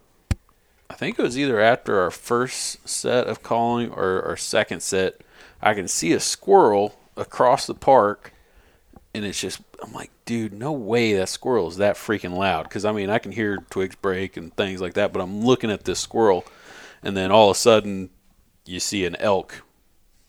I 0.89 0.95
think 0.95 1.18
it 1.18 1.22
was 1.22 1.39
either 1.39 1.61
after 1.61 2.01
our 2.01 2.11
first 2.11 2.89
set 2.89 3.26
of 3.26 3.43
calling 3.43 3.91
or 3.91 4.22
our 4.22 4.36
second 4.36 4.82
set. 4.82 5.20
I 5.61 5.74
can 5.74 5.89
see 5.89 6.12
a 6.12 6.20
squirrel 6.20 6.97
across 7.18 7.66
the 7.66 7.74
park. 7.74 8.32
And 9.14 9.24
it's 9.24 9.40
just, 9.40 9.60
I'm 9.82 9.92
like, 9.92 10.10
dude, 10.24 10.52
no 10.52 10.72
way 10.72 11.14
that 11.14 11.28
squirrel 11.28 11.68
is 11.68 11.78
that 11.78 11.96
freaking 11.96 12.36
loud. 12.36 12.64
Because, 12.64 12.84
I 12.84 12.92
mean, 12.92 13.10
I 13.10 13.18
can 13.18 13.32
hear 13.32 13.58
twigs 13.70 13.96
break 13.96 14.36
and 14.36 14.54
things 14.54 14.80
like 14.80 14.94
that, 14.94 15.12
but 15.12 15.20
I'm 15.20 15.42
looking 15.44 15.70
at 15.70 15.84
this 15.84 15.98
squirrel. 15.98 16.44
And 17.02 17.16
then 17.16 17.30
all 17.30 17.50
of 17.50 17.56
a 17.56 17.58
sudden, 17.58 18.10
you 18.64 18.80
see 18.80 19.04
an 19.04 19.16
elk 19.16 19.62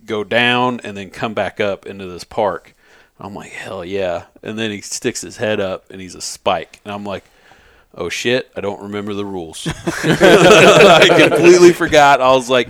go 0.05 0.23
down 0.23 0.79
and 0.83 0.95
then 0.95 1.09
come 1.09 1.33
back 1.33 1.59
up 1.59 1.85
into 1.85 2.05
this 2.05 2.23
park. 2.23 2.73
I'm 3.19 3.35
like, 3.35 3.51
hell 3.51 3.83
yeah. 3.83 4.25
And 4.41 4.57
then 4.57 4.71
he 4.71 4.81
sticks 4.81 5.21
his 5.21 5.37
head 5.37 5.59
up 5.59 5.85
and 5.91 5.99
he's 5.99 6.15
a 6.15 6.21
spike. 6.21 6.79
And 6.85 6.93
I'm 6.93 7.03
like, 7.03 7.25
oh 7.93 8.07
shit, 8.07 8.49
I 8.55 8.61
don't 8.61 8.81
remember 8.83 9.13
the 9.13 9.25
rules. 9.25 9.67
I 10.03 11.27
completely 11.29 11.73
forgot. 11.73 12.21
I 12.21 12.31
was 12.31 12.49
like, 12.49 12.69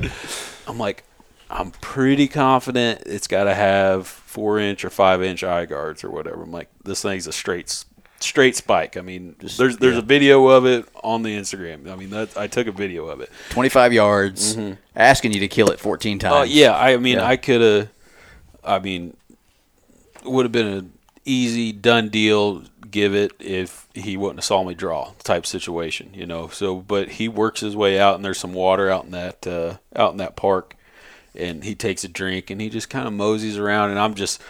I'm 0.67 0.80
like, 0.80 1.03
I'm 1.50 1.72
pretty 1.72 2.28
confident 2.28 3.04
it's 3.06 3.28
got 3.28 3.45
to 3.45 3.56
have 3.56 4.08
four 4.08 4.60
inch 4.60 4.86
or 4.86 4.89
five 4.89 5.24
inch 5.24 5.43
eye 5.43 5.66
guards 5.66 6.04
or 6.04 6.10
whatever. 6.12 6.43
I'm 6.43 6.52
like, 6.52 6.70
this 6.84 7.02
thing's 7.02 7.26
a 7.26 7.32
straight, 7.32 7.84
straight 8.20 8.56
spike. 8.56 8.97
I 8.97 9.02
mean, 9.02 9.36
there's 9.58 9.78
there's 9.78 9.97
a 9.97 10.02
video 10.04 10.47
of 10.47 10.66
it 10.66 10.88
on 11.04 11.24
the 11.24 11.36
Instagram. 11.36 11.89
I 11.91 11.95
mean, 11.95 12.12
that 12.12 12.38
I 12.38 12.47
took 12.47 12.68
a 12.68 12.72
video 12.72 13.08
of 13.08 13.22
it. 13.22 13.32
25 13.50 13.93
yards, 13.93 14.58
asking 14.95 15.34
you 15.34 15.39
to 15.39 15.47
kill 15.47 15.70
it 15.72 15.80
14 15.80 16.20
times. 16.20 16.34
Oh 16.36 16.43
yeah, 16.43 16.78
I 16.78 16.97
mean, 16.97 17.18
Yeah. 17.18 17.26
I 17.26 17.38
could 17.38 17.62
have. 17.62 17.89
I 18.64 18.78
mean, 18.80 19.16
it 20.24 20.30
would 20.30 20.45
have 20.45 20.52
been 20.52 20.68
an 20.68 20.93
easy 21.26 21.72
done 21.72 22.10
deal. 22.10 22.64
give 22.91 23.14
it 23.14 23.32
if 23.39 23.88
he 23.93 24.18
wouldn't 24.18 24.39
have 24.39 24.45
saw 24.45 24.64
me 24.64 24.74
draw 24.74 25.12
type 25.24 25.45
situation, 25.45 26.10
you 26.14 26.26
know. 26.26 26.47
So, 26.50 26.76
but 26.78 27.10
he 27.10 27.28
works 27.28 27.62
his 27.62 27.76
way 27.76 28.00
out, 28.00 28.16
and 28.16 28.26
there's 28.26 28.38
some 28.39 28.54
water 28.54 28.89
out 28.89 29.06
in 29.06 29.12
that 29.12 29.47
uh, 29.47 29.78
out 29.95 30.12
in 30.12 30.18
that 30.18 30.36
park, 30.36 30.76
and 31.36 31.64
he 31.64 31.76
takes 31.76 32.04
a 32.04 32.08
drink, 32.08 32.50
and 32.50 32.60
he 32.62 32.70
just 32.70 32.90
kind 32.90 33.08
of 33.08 33.14
moseys 33.14 33.58
around, 33.58 33.92
and 33.92 34.00
I'm 34.00 34.14
just 34.16 34.42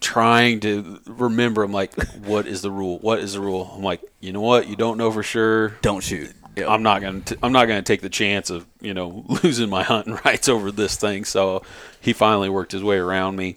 trying 0.00 0.60
to 0.60 1.00
remember. 1.06 1.62
I'm 1.62 1.72
like, 1.72 1.92
what 2.18 2.46
is 2.46 2.62
the 2.62 2.70
rule? 2.70 2.98
What 2.98 3.18
is 3.20 3.32
the 3.34 3.40
rule? 3.40 3.72
I'm 3.74 3.82
like, 3.82 4.02
you 4.20 4.32
know 4.32 4.40
what? 4.40 4.68
You 4.68 4.76
don't 4.76 4.98
know 4.98 5.10
for 5.10 5.22
sure. 5.22 5.70
Don't 5.82 6.02
shoot. 6.02 6.32
Yep. 6.56 6.68
I'm 6.68 6.82
not 6.82 7.00
gonna. 7.00 7.20
T- 7.20 7.36
I'm 7.42 7.52
not 7.52 7.66
gonna 7.66 7.82
take 7.82 8.00
the 8.02 8.08
chance 8.08 8.50
of 8.50 8.66
you 8.80 8.92
know 8.92 9.24
losing 9.42 9.70
my 9.70 9.82
hunting 9.82 10.18
rights 10.24 10.48
over 10.48 10.70
this 10.72 10.96
thing. 10.96 11.24
So 11.24 11.62
he 12.00 12.12
finally 12.12 12.48
worked 12.48 12.72
his 12.72 12.82
way 12.82 12.96
around 12.96 13.36
me. 13.36 13.56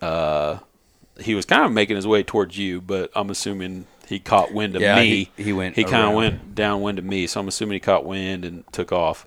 Uh, 0.00 0.58
he 1.18 1.34
was 1.34 1.46
kind 1.46 1.64
of 1.64 1.72
making 1.72 1.96
his 1.96 2.06
way 2.06 2.22
towards 2.22 2.58
you, 2.58 2.80
but 2.80 3.10
I'm 3.16 3.30
assuming 3.30 3.86
he 4.06 4.18
caught 4.18 4.52
wind 4.52 4.76
of 4.76 4.82
Yeah, 4.82 4.96
me. 4.96 5.30
he- 5.36 5.42
he 5.44 5.52
went 5.52 5.74
He 5.74 5.84
kind 5.84 6.06
of 6.06 6.14
went 6.14 6.54
downwind 6.54 6.98
of 6.98 7.04
me, 7.04 7.26
so 7.26 7.40
I'm 7.40 7.48
assuming 7.48 7.74
he 7.76 7.80
caught 7.80 8.04
wind 8.04 8.44
and 8.44 8.64
took 8.72 8.92
off. 8.92 9.26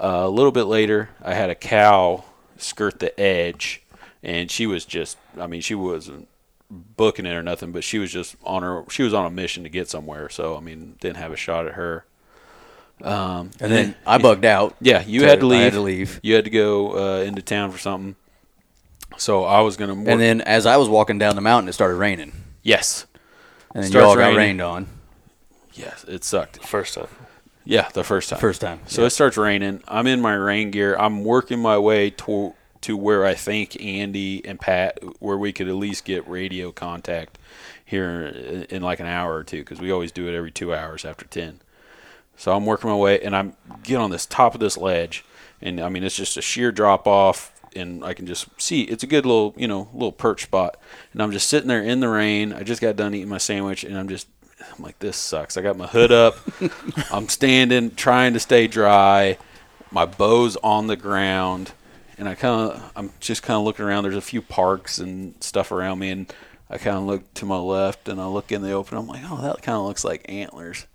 Uh, 0.00 0.22
a 0.24 0.28
little 0.28 0.52
bit 0.52 0.64
later, 0.64 1.10
I 1.22 1.34
had 1.34 1.50
a 1.50 1.54
cow 1.54 2.24
skirt 2.56 3.00
the 3.00 3.18
edge, 3.20 3.82
and 4.22 4.50
she 4.50 4.66
was 4.66 4.84
just. 4.84 5.18
I 5.38 5.46
mean, 5.46 5.60
she 5.60 5.74
wasn't 5.74 6.28
booking 6.70 7.26
it 7.26 7.32
or 7.32 7.42
nothing, 7.42 7.72
but 7.72 7.82
she 7.82 7.98
was 7.98 8.12
just 8.12 8.36
on 8.44 8.62
her. 8.62 8.84
She 8.90 9.02
was 9.02 9.12
on 9.14 9.26
a 9.26 9.30
mission 9.30 9.62
to 9.64 9.68
get 9.68 9.88
somewhere, 9.88 10.28
so 10.28 10.56
I 10.56 10.60
mean, 10.60 10.96
didn't 11.00 11.16
have 11.16 11.32
a 11.32 11.36
shot 11.36 11.66
at 11.66 11.74
her. 11.74 12.04
Um, 13.02 13.50
And 13.60 13.70
then 13.72 13.94
I 14.06 14.18
bugged 14.18 14.44
out. 14.44 14.74
yeah, 14.80 15.02
you 15.04 15.20
So 15.20 15.26
had 15.26 15.40
to 15.40 15.46
leave. 15.46 15.60
I 15.60 15.64
had 15.64 15.72
to 15.74 15.80
leave. 15.80 16.20
You 16.22 16.34
had 16.34 16.44
to 16.44 16.50
go 16.50 16.92
uh, 17.18 17.22
into 17.22 17.42
town 17.42 17.70
for 17.70 17.78
something. 17.78 18.16
So 19.16 19.44
I 19.44 19.60
was 19.62 19.76
gonna. 19.76 19.94
Work. 19.94 20.08
And 20.08 20.20
then 20.20 20.40
as 20.42 20.66
I 20.66 20.76
was 20.76 20.88
walking 20.88 21.18
down 21.18 21.34
the 21.34 21.40
mountain, 21.42 21.68
it 21.68 21.72
started 21.72 21.94
raining. 21.96 22.32
yes, 22.62 23.06
And 23.74 23.82
then 23.84 23.90
Starts 23.90 24.06
y'all 24.06 24.16
got 24.16 24.36
rained 24.36 24.60
on 24.60 24.86
yes, 25.74 26.04
it 26.08 26.24
sucked. 26.24 26.64
First 26.66 26.94
time. 26.94 27.06
Yeah, 27.68 27.86
the 27.90 28.02
first 28.02 28.30
time. 28.30 28.38
first 28.38 28.62
time. 28.62 28.80
So 28.86 29.04
it 29.04 29.10
starts 29.10 29.36
raining. 29.36 29.82
I'm 29.86 30.06
in 30.06 30.22
my 30.22 30.32
rain 30.32 30.70
gear. 30.70 30.96
I'm 30.96 31.22
working 31.22 31.60
my 31.60 31.76
way 31.76 32.08
to 32.08 32.54
to 32.80 32.96
where 32.96 33.26
I 33.26 33.34
think 33.34 33.78
Andy 33.82 34.42
and 34.46 34.58
Pat, 34.58 34.98
where 35.20 35.36
we 35.36 35.52
could 35.52 35.68
at 35.68 35.74
least 35.74 36.06
get 36.06 36.26
radio 36.26 36.72
contact 36.72 37.36
here 37.84 38.22
in, 38.22 38.62
in 38.64 38.82
like 38.82 39.00
an 39.00 39.06
hour 39.06 39.34
or 39.34 39.44
two, 39.44 39.58
because 39.58 39.82
we 39.82 39.90
always 39.90 40.12
do 40.12 40.26
it 40.26 40.34
every 40.34 40.50
two 40.50 40.74
hours 40.74 41.04
after 41.04 41.26
ten. 41.26 41.60
So 42.38 42.56
I'm 42.56 42.64
working 42.64 42.88
my 42.88 42.96
way, 42.96 43.20
and 43.20 43.36
I'm 43.36 43.54
get 43.82 43.96
on 43.96 44.10
this 44.10 44.24
top 44.24 44.54
of 44.54 44.60
this 44.60 44.78
ledge, 44.78 45.22
and 45.60 45.78
I 45.78 45.90
mean 45.90 46.04
it's 46.04 46.16
just 46.16 46.38
a 46.38 46.42
sheer 46.42 46.72
drop 46.72 47.06
off, 47.06 47.52
and 47.76 48.02
I 48.02 48.14
can 48.14 48.24
just 48.24 48.48
see 48.58 48.84
it's 48.84 49.02
a 49.02 49.06
good 49.06 49.26
little 49.26 49.52
you 49.58 49.68
know 49.68 49.90
little 49.92 50.12
perch 50.12 50.44
spot, 50.44 50.80
and 51.12 51.22
I'm 51.22 51.32
just 51.32 51.50
sitting 51.50 51.68
there 51.68 51.82
in 51.82 52.00
the 52.00 52.08
rain. 52.08 52.54
I 52.54 52.62
just 52.62 52.80
got 52.80 52.96
done 52.96 53.14
eating 53.14 53.28
my 53.28 53.36
sandwich, 53.36 53.84
and 53.84 53.98
I'm 53.98 54.08
just 54.08 54.26
I'm 54.76 54.82
like 54.84 54.98
this 54.98 55.16
sucks. 55.16 55.56
I 55.56 55.62
got 55.62 55.76
my 55.76 55.86
hood 55.86 56.12
up, 56.12 56.36
I'm 57.12 57.28
standing 57.28 57.94
trying 57.94 58.32
to 58.34 58.40
stay 58.40 58.66
dry, 58.66 59.38
my 59.90 60.04
bow's 60.06 60.56
on 60.56 60.86
the 60.86 60.96
ground, 60.96 61.72
and 62.16 62.28
I 62.28 62.34
kind 62.34 62.72
of 62.72 62.92
I'm 62.96 63.12
just 63.20 63.42
kind 63.42 63.56
of 63.58 63.64
looking 63.64 63.84
around. 63.84 64.04
There's 64.04 64.16
a 64.16 64.20
few 64.20 64.42
parks 64.42 64.98
and 64.98 65.34
stuff 65.42 65.72
around 65.72 65.98
me, 65.98 66.10
and 66.10 66.32
I 66.70 66.78
kind 66.78 66.96
of 66.96 67.04
look 67.04 67.32
to 67.34 67.46
my 67.46 67.58
left, 67.58 68.08
and 68.08 68.20
I 68.20 68.26
look 68.26 68.52
in 68.52 68.62
the 68.62 68.72
open. 68.72 68.98
I'm 68.98 69.06
like, 69.06 69.22
oh, 69.24 69.40
that 69.42 69.62
kind 69.62 69.76
of 69.78 69.84
looks 69.86 70.04
like 70.04 70.26
antlers. 70.28 70.86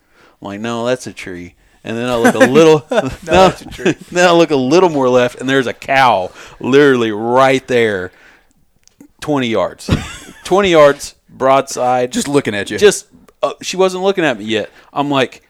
I'm 0.41 0.47
like, 0.47 0.59
no, 0.59 0.85
that's 0.85 1.07
a 1.07 1.13
tree. 1.13 1.55
And 1.83 1.97
then 1.97 2.07
I 2.09 2.15
look 2.15 2.35
a 2.35 2.39
little. 2.51 2.85
no, 2.91 3.07
that's 3.23 3.61
a 3.61 3.69
tree. 3.69 3.93
then 4.11 4.27
I 4.27 4.31
look 4.31 4.51
a 4.51 4.55
little 4.55 4.89
more 4.89 5.09
left, 5.09 5.39
and 5.39 5.49
there's 5.49 5.67
a 5.67 5.73
cow, 5.73 6.31
literally 6.59 7.11
right 7.11 7.65
there, 7.67 8.11
twenty 9.19 9.47
yards, 9.47 9.89
twenty 10.43 10.69
yards 10.69 11.15
broadside. 11.27 12.11
Just 12.11 12.27
looking 12.27 12.53
at 12.55 12.69
you. 12.69 12.77
just 12.77 13.07
uh, 13.43 13.53
she 13.61 13.77
wasn't 13.77 14.03
looking 14.03 14.23
at 14.23 14.39
me 14.39 14.45
yet. 14.45 14.71
I'm 14.91 15.09
like, 15.11 15.43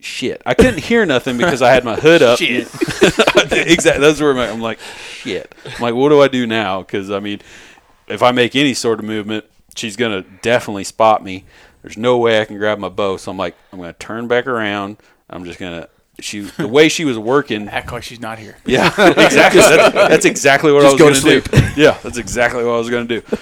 shit. 0.00 0.42
I 0.44 0.54
couldn't 0.54 0.80
hear 0.80 1.06
nothing 1.06 1.38
because 1.38 1.62
I 1.62 1.72
had 1.72 1.84
my 1.84 1.94
hood 1.94 2.20
up. 2.20 2.38
shit. 2.38 2.66
exactly. 3.52 4.00
That's 4.00 4.20
where 4.20 4.34
my, 4.34 4.48
I'm 4.50 4.60
like, 4.60 4.80
shit. 4.80 5.54
I'm 5.64 5.80
like, 5.80 5.94
what 5.94 6.10
do 6.10 6.20
I 6.20 6.28
do 6.28 6.46
now? 6.46 6.80
Because 6.80 7.10
I 7.10 7.20
mean, 7.20 7.40
if 8.08 8.22
I 8.22 8.32
make 8.32 8.56
any 8.56 8.74
sort 8.74 8.98
of 8.98 9.04
movement, 9.04 9.44
she's 9.76 9.96
gonna 9.96 10.22
definitely 10.42 10.84
spot 10.84 11.22
me. 11.22 11.44
There's 11.82 11.96
no 11.96 12.18
way 12.18 12.40
I 12.40 12.44
can 12.44 12.58
grab 12.58 12.78
my 12.78 12.88
bow. 12.88 13.16
So 13.16 13.30
I'm 13.30 13.36
like, 13.36 13.56
I'm 13.72 13.78
gonna 13.78 13.92
turn 13.92 14.26
back 14.26 14.46
around. 14.46 14.96
I'm 15.30 15.44
just 15.44 15.58
gonna. 15.58 15.88
She 16.18 16.40
the 16.40 16.66
way 16.66 16.88
she 16.88 17.04
was 17.04 17.18
working. 17.18 17.68
Act 17.68 17.92
like 17.92 18.02
she's 18.02 18.20
not 18.20 18.38
here. 18.38 18.56
Yeah, 18.64 18.86
exactly. 18.88 19.60
That's, 19.60 19.94
that's 19.94 20.24
exactly 20.24 20.72
what 20.72 20.82
I 20.82 20.90
was 20.90 20.98
going 20.98 21.14
to 21.14 21.40
to 21.40 21.50
do. 21.50 21.80
Yeah, 21.80 21.98
that's 22.02 22.16
exactly 22.16 22.64
what 22.64 22.72
I 22.72 22.78
was 22.78 22.88
going 22.88 23.06
to 23.06 23.20
do. 23.20 23.36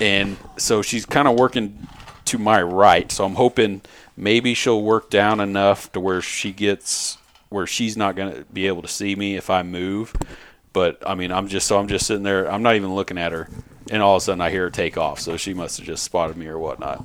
And 0.00 0.36
so 0.58 0.82
she's 0.82 1.06
kind 1.06 1.26
of 1.26 1.38
working 1.38 1.88
to 2.30 2.38
my 2.38 2.60
right. 2.62 3.10
So 3.12 3.24
I'm 3.24 3.34
hoping 3.36 3.82
maybe 4.16 4.54
she'll 4.54 4.82
work 4.82 5.10
down 5.10 5.40
enough 5.40 5.90
to 5.92 6.00
where 6.00 6.20
she 6.22 6.52
gets 6.52 7.16
where 7.48 7.66
she's 7.66 7.96
not 7.96 8.14
going 8.16 8.32
to 8.32 8.44
be 8.52 8.66
able 8.68 8.82
to 8.82 8.88
see 8.88 9.14
me 9.16 9.36
if 9.36 9.50
I 9.50 9.62
move. 9.62 10.14
But 10.72 11.02
I 11.06 11.14
mean, 11.16 11.32
I'm 11.32 11.48
just 11.48 11.66
so 11.66 11.78
I'm 11.78 11.88
just 11.88 12.06
sitting 12.06 12.22
there. 12.22 12.50
I'm 12.50 12.62
not 12.62 12.76
even 12.76 12.94
looking 12.94 13.18
at 13.18 13.32
her, 13.32 13.48
and 13.90 14.02
all 14.02 14.16
of 14.16 14.22
a 14.22 14.24
sudden 14.24 14.40
I 14.40 14.50
hear 14.50 14.62
her 14.64 14.70
take 14.70 14.96
off. 14.96 15.18
So 15.20 15.36
she 15.36 15.52
must 15.54 15.78
have 15.78 15.86
just 15.86 16.04
spotted 16.04 16.36
me 16.36 16.46
or 16.46 16.58
whatnot. 16.58 17.04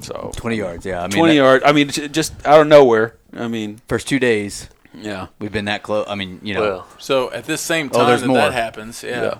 So 0.00 0.32
20 0.36 0.56
yards. 0.56 0.86
Yeah. 0.86 1.00
I 1.02 1.08
mean, 1.08 1.18
20 1.18 1.36
yards. 1.36 1.64
I 1.66 1.72
mean, 1.72 1.88
just 1.88 2.32
out 2.46 2.60
of 2.62 2.66
nowhere. 2.66 3.16
I 3.32 3.46
mean, 3.48 3.80
First 3.88 4.08
two 4.08 4.18
days, 4.18 4.68
yeah. 4.94 5.26
we've 5.38 5.52
been 5.52 5.66
that 5.66 5.82
close. 5.82 6.06
I 6.08 6.14
mean, 6.14 6.40
you 6.42 6.54
know. 6.54 6.60
Well, 6.62 6.86
So 6.98 7.30
at 7.32 7.44
this 7.44 7.60
same 7.60 7.90
Oh, 7.92 7.98
time 7.98 8.06
there's 8.08 8.20
that 8.22 8.26
more. 8.28 8.36
that 8.38 8.52
happens, 8.52 9.02
yeah. 9.02 9.22
Yeah. 9.22 9.38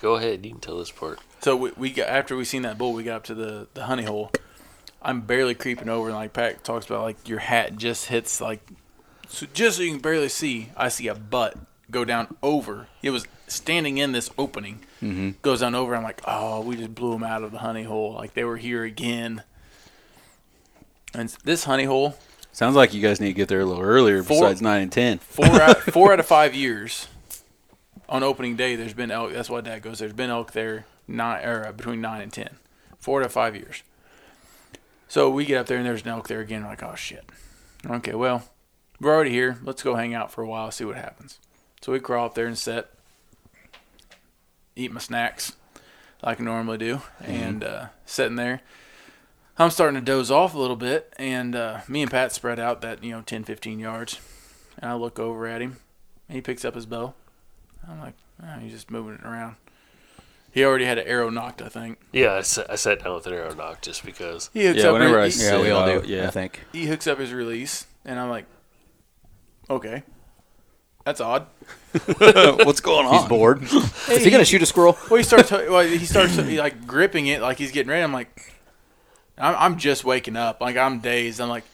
go 0.00 0.14
ahead. 0.16 0.44
You 0.44 0.52
can 0.52 0.60
tell 0.60 0.78
this 0.78 0.90
part. 0.90 1.18
So 1.46 1.54
we, 1.54 1.70
we 1.76 1.90
got 1.92 2.08
after 2.08 2.36
we 2.36 2.44
seen 2.44 2.62
that 2.62 2.76
bull, 2.76 2.92
we 2.92 3.04
got 3.04 3.14
up 3.18 3.24
to 3.26 3.34
the 3.36 3.68
the 3.74 3.84
honey 3.84 4.02
hole. 4.02 4.32
I'm 5.00 5.20
barely 5.20 5.54
creeping 5.54 5.88
over, 5.88 6.08
and 6.08 6.16
like 6.16 6.32
Pat 6.32 6.64
talks 6.64 6.86
about, 6.86 7.02
like 7.02 7.28
your 7.28 7.38
hat 7.38 7.76
just 7.76 8.06
hits 8.06 8.40
like, 8.40 8.58
so 9.28 9.46
just 9.54 9.76
so 9.76 9.84
you 9.84 9.92
can 9.92 10.00
barely 10.00 10.28
see. 10.28 10.70
I 10.76 10.88
see 10.88 11.06
a 11.06 11.14
butt 11.14 11.56
go 11.88 12.04
down 12.04 12.36
over. 12.42 12.88
It 13.00 13.10
was 13.10 13.28
standing 13.46 13.98
in 13.98 14.10
this 14.10 14.28
opening, 14.36 14.80
Mm-hmm. 15.00 15.30
goes 15.42 15.60
down 15.60 15.76
over. 15.76 15.94
I'm 15.94 16.02
like, 16.02 16.20
oh, 16.26 16.62
we 16.62 16.74
just 16.74 16.96
blew 16.96 17.12
them 17.12 17.22
out 17.22 17.44
of 17.44 17.52
the 17.52 17.58
honey 17.58 17.84
hole. 17.84 18.14
Like 18.14 18.34
they 18.34 18.42
were 18.42 18.56
here 18.56 18.82
again. 18.82 19.44
And 21.14 21.28
this 21.44 21.62
honey 21.62 21.84
hole, 21.84 22.16
Sounds 22.50 22.74
like 22.74 22.92
you 22.92 23.00
guys 23.00 23.20
need 23.20 23.28
to 23.28 23.34
get 23.34 23.46
there 23.46 23.60
a 23.60 23.64
little 23.64 23.84
earlier. 23.84 24.24
Four- 24.24 24.40
besides 24.40 24.62
nine 24.62 24.82
and 24.82 24.90
ten. 24.90 25.18
four 25.18 25.46
out, 25.62 25.76
four 25.92 26.12
out 26.12 26.18
of 26.18 26.26
five 26.26 26.56
years 26.56 27.06
on 28.08 28.24
opening 28.24 28.56
day 28.56 28.74
there's 28.74 28.94
been 28.94 29.12
elk 29.12 29.32
that's 29.32 29.48
why 29.48 29.60
dad 29.60 29.82
goes 29.82 30.00
there's 30.00 30.12
been 30.12 30.30
elk 30.30 30.50
there 30.50 30.86
nine 31.08 31.44
or 31.44 31.66
uh, 31.66 31.72
between 31.72 32.00
nine 32.00 32.20
and 32.20 32.32
ten. 32.32 32.56
Four 32.98 33.22
of 33.22 33.32
five 33.32 33.54
years. 33.54 33.82
So 35.08 35.30
we 35.30 35.44
get 35.44 35.58
up 35.58 35.66
there 35.66 35.78
and 35.78 35.86
there's 35.86 36.02
an 36.02 36.08
elk 36.08 36.28
there 36.28 36.40
again 36.40 36.62
we're 36.62 36.70
like 36.70 36.82
oh 36.82 36.94
shit. 36.94 37.24
Okay 37.88 38.14
well 38.14 38.44
we're 39.00 39.14
already 39.14 39.30
here. 39.30 39.58
Let's 39.62 39.82
go 39.82 39.94
hang 39.94 40.14
out 40.14 40.32
for 40.32 40.42
a 40.42 40.48
while 40.48 40.70
see 40.70 40.84
what 40.84 40.96
happens. 40.96 41.38
So 41.80 41.92
we 41.92 42.00
crawl 42.00 42.26
up 42.26 42.34
there 42.34 42.46
and 42.46 42.58
sit 42.58 42.88
eat 44.76 44.92
my 44.92 45.00
snacks 45.00 45.56
like 46.22 46.40
I 46.40 46.44
normally 46.44 46.78
do 46.78 47.00
and 47.20 47.64
uh, 47.64 47.86
sitting 48.04 48.36
there. 48.36 48.60
I'm 49.58 49.70
starting 49.70 49.98
to 49.98 50.04
doze 50.04 50.30
off 50.30 50.54
a 50.54 50.58
little 50.58 50.76
bit, 50.76 51.14
and 51.18 51.56
uh, 51.56 51.80
me 51.88 52.02
and 52.02 52.10
Pat 52.10 52.30
spread 52.30 52.60
out 52.60 52.82
that 52.82 53.02
you 53.02 53.10
know 53.10 53.22
10, 53.22 53.44
15 53.44 53.78
yards, 53.78 54.20
and 54.78 54.90
I 54.90 54.94
look 54.94 55.18
over 55.18 55.46
at 55.46 55.62
him, 55.62 55.78
and 56.28 56.36
he 56.36 56.42
picks 56.42 56.62
up 56.62 56.74
his 56.74 56.84
bow. 56.84 57.14
I'm 57.88 57.98
like, 57.98 58.14
oh, 58.42 58.58
he's 58.58 58.72
just 58.72 58.90
moving 58.90 59.14
it 59.14 59.24
around. 59.24 59.56
He 60.56 60.64
already 60.64 60.86
had 60.86 60.96
an 60.96 61.06
arrow 61.06 61.28
nocked, 61.28 61.60
I 61.60 61.68
think. 61.68 61.98
Yeah, 62.12 62.32
I 62.32 62.40
sat, 62.40 62.70
I 62.70 62.76
sat 62.76 63.04
down 63.04 63.14
with 63.16 63.26
an 63.26 63.34
arrow 63.34 63.52
nock 63.54 63.82
just 63.82 64.02
because. 64.06 64.48
He 64.54 64.64
hooks 64.64 64.78
Yeah, 64.80 64.86
up. 64.86 64.94
whenever 64.94 65.20
I 65.20 65.26
he, 65.26 65.30
see- 65.32 65.44
yeah, 65.44 65.60
we 65.60 65.68
all 65.70 66.00
do. 66.00 66.02
yeah. 66.08 66.28
I 66.28 66.30
think. 66.30 66.64
he 66.72 66.86
hooks 66.86 67.06
up 67.06 67.18
his 67.18 67.30
release, 67.34 67.86
and 68.06 68.18
I'm 68.18 68.30
like, 68.30 68.46
okay, 69.68 70.02
that's 71.04 71.20
odd. 71.20 71.46
What's 72.06 72.80
going 72.80 73.06
on? 73.06 73.18
He's 73.18 73.28
bored. 73.28 73.62
Is 74.08 74.24
he 74.24 74.30
going 74.30 74.40
to 74.40 74.46
shoot 74.46 74.62
a 74.62 74.66
squirrel? 74.66 74.96
Well, 75.10 75.18
he 75.18 75.24
starts. 75.24 75.50
Well, 75.50 75.80
he 75.86 76.06
starts 76.06 76.36
he, 76.36 76.58
like 76.58 76.86
gripping 76.86 77.26
it, 77.26 77.42
like 77.42 77.58
he's 77.58 77.70
getting 77.70 77.90
ready. 77.90 78.02
I'm 78.02 78.14
like, 78.14 78.54
I'm, 79.36 79.54
I'm 79.58 79.76
just 79.78 80.04
waking 80.06 80.36
up. 80.36 80.62
Like 80.62 80.78
I'm 80.78 81.00
dazed. 81.00 81.38
I'm 81.38 81.50
like, 81.50 81.64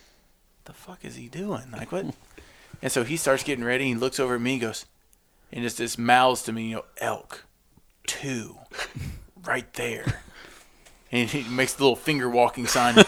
the 0.65 0.73
fuck 0.73 1.05
is 1.05 1.15
he 1.15 1.29
doing? 1.29 1.71
Like 1.71 1.93
what? 1.93 2.13
And 2.81 2.91
so 2.91 3.05
he 3.05 3.15
starts 3.15 3.43
getting 3.43 3.63
ready. 3.63 3.85
He 3.85 3.95
looks 3.95 4.19
over 4.19 4.35
at 4.35 4.41
me. 4.41 4.53
and 4.55 4.61
Goes, 4.61 4.85
and 5.53 5.63
just 5.63 5.77
this 5.77 5.97
mouths 5.97 6.43
to 6.43 6.51
me, 6.51 6.67
you 6.67 6.75
know, 6.75 6.85
elk, 6.97 7.45
two, 8.07 8.57
right 9.45 9.71
there. 9.73 10.21
And 11.11 11.29
he 11.29 11.43
makes 11.43 11.73
the 11.73 11.83
little 11.83 11.95
finger 11.95 12.27
walking 12.29 12.65
sign. 12.65 12.95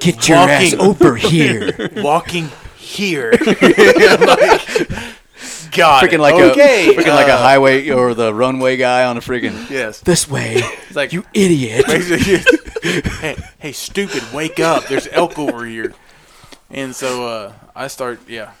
Get 0.00 0.28
your 0.28 0.38
ass 0.38 0.74
over 0.74 1.14
here. 1.14 1.90
walking 1.96 2.50
here. 2.76 3.32
Like, 3.32 3.58
God, 5.70 6.04
freaking 6.04 6.18
like 6.18 6.34
okay. 6.34 6.88
a 6.88 6.94
freaking 6.94 7.14
like 7.14 7.28
a 7.28 7.32
uh, 7.34 7.38
highway 7.38 7.88
or 7.90 8.12
the 8.14 8.34
runway 8.34 8.76
guy 8.76 9.04
on 9.04 9.16
a 9.16 9.20
freaking 9.20 9.70
Yes. 9.70 10.00
this 10.00 10.28
way. 10.28 10.56
It's 10.56 10.96
like 10.96 11.12
You 11.12 11.24
idiot. 11.32 11.86
hey, 13.20 13.36
hey, 13.58 13.72
stupid, 13.72 14.22
wake 14.34 14.60
up! 14.60 14.86
There's 14.88 15.08
elk 15.12 15.38
over 15.38 15.64
here. 15.64 15.94
And 16.70 16.94
so 16.94 17.26
uh, 17.26 17.52
I 17.74 17.86
start, 17.88 18.20
yeah, 18.28 18.52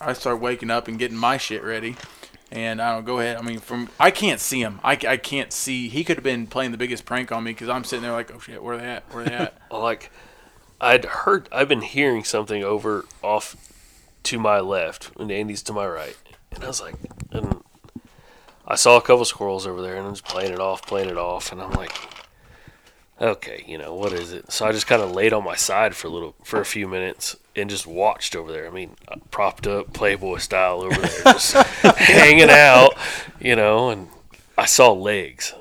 I 0.00 0.12
start 0.14 0.40
waking 0.40 0.70
up 0.70 0.88
and 0.88 0.98
getting 0.98 1.16
my 1.16 1.36
shit 1.36 1.62
ready. 1.62 1.96
And 2.52 2.82
I 2.82 2.92
don't 2.92 3.06
go 3.06 3.18
ahead. 3.18 3.38
I 3.38 3.40
mean, 3.40 3.60
from 3.60 3.88
I 3.98 4.10
can't 4.10 4.38
see 4.38 4.60
him. 4.60 4.78
I, 4.84 4.92
I 5.08 5.16
can't 5.16 5.50
see. 5.54 5.88
He 5.88 6.04
could 6.04 6.18
have 6.18 6.24
been 6.24 6.46
playing 6.46 6.70
the 6.70 6.76
biggest 6.76 7.06
prank 7.06 7.32
on 7.32 7.44
me 7.44 7.52
because 7.52 7.70
I'm 7.70 7.82
sitting 7.82 8.02
there 8.02 8.12
like, 8.12 8.30
oh 8.30 8.38
shit, 8.40 8.62
where 8.62 8.74
are 8.74 8.78
they 8.78 8.84
at? 8.84 9.04
Where 9.10 9.24
they 9.24 9.32
at? 9.32 9.54
like 9.70 10.12
I'd 10.78 11.06
heard 11.06 11.48
I've 11.50 11.68
been 11.68 11.80
hearing 11.80 12.24
something 12.24 12.62
over 12.62 13.06
off 13.22 13.56
to 14.24 14.38
my 14.38 14.60
left 14.60 15.10
and 15.18 15.32
Andy's 15.32 15.62
to 15.62 15.72
my 15.72 15.86
right. 15.86 16.16
And 16.52 16.62
I 16.62 16.66
was 16.66 16.82
like 16.82 16.96
and 17.30 17.62
I 18.68 18.74
saw 18.74 18.98
a 18.98 19.00
couple 19.00 19.24
squirrels 19.24 19.66
over 19.66 19.80
there 19.80 19.96
and 19.96 20.06
I'm 20.06 20.12
just 20.12 20.26
playing 20.26 20.52
it 20.52 20.60
off, 20.60 20.86
playing 20.86 21.08
it 21.08 21.16
off 21.16 21.52
and 21.52 21.62
I'm 21.62 21.72
like 21.72 21.96
okay, 23.22 23.64
you 23.66 23.78
know, 23.78 23.94
what 23.94 24.12
is 24.12 24.32
it? 24.32 24.50
So 24.50 24.66
I 24.66 24.72
just 24.72 24.88
kind 24.88 25.00
of 25.00 25.12
laid 25.12 25.32
on 25.32 25.44
my 25.44 25.54
side 25.54 25.94
for 25.94 26.08
a 26.08 26.10
little 26.10 26.34
for 26.42 26.60
a 26.60 26.64
few 26.64 26.88
minutes 26.88 27.36
and 27.54 27.70
just 27.70 27.86
watched 27.86 28.34
over 28.34 28.50
there. 28.50 28.66
I 28.66 28.70
mean, 28.70 28.96
uh, 29.08 29.16
propped 29.30 29.66
up 29.66 29.92
Playboy 29.92 30.38
style 30.38 30.82
over 30.82 31.00
there 31.00 31.22
just 31.24 31.54
hanging 31.54 32.50
out, 32.50 32.94
you 33.40 33.54
know, 33.54 33.90
and 33.90 34.08
I 34.58 34.66
saw 34.66 34.92
legs. 34.92 35.54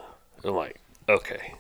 I'm 0.43 0.55
like, 0.55 0.79
okay, 1.07 1.53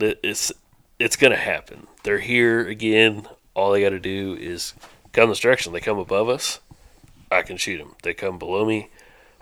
it's 0.00 0.50
it's 0.98 1.16
gonna 1.16 1.36
happen. 1.36 1.86
They're 2.02 2.18
here 2.18 2.66
again. 2.66 3.28
All 3.54 3.72
they 3.72 3.82
got 3.82 3.90
to 3.90 4.00
do 4.00 4.34
is 4.40 4.72
come 5.12 5.28
this 5.28 5.40
direction. 5.40 5.74
They 5.74 5.80
come 5.80 5.98
above 5.98 6.30
us, 6.30 6.60
I 7.30 7.42
can 7.42 7.58
shoot 7.58 7.76
them. 7.76 7.94
They 8.02 8.14
come 8.14 8.38
below 8.38 8.64
me, 8.64 8.88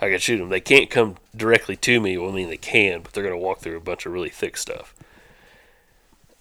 I 0.00 0.10
can 0.10 0.18
shoot 0.18 0.38
them. 0.38 0.48
They 0.48 0.60
can't 0.60 0.90
come 0.90 1.16
directly 1.36 1.76
to 1.76 2.00
me. 2.00 2.18
Well, 2.18 2.30
I 2.30 2.34
mean, 2.34 2.48
they 2.48 2.56
can, 2.56 3.02
but 3.02 3.12
they're 3.12 3.22
gonna 3.22 3.38
walk 3.38 3.60
through 3.60 3.76
a 3.76 3.80
bunch 3.80 4.04
of 4.04 4.12
really 4.12 4.30
thick 4.30 4.56
stuff. 4.56 4.92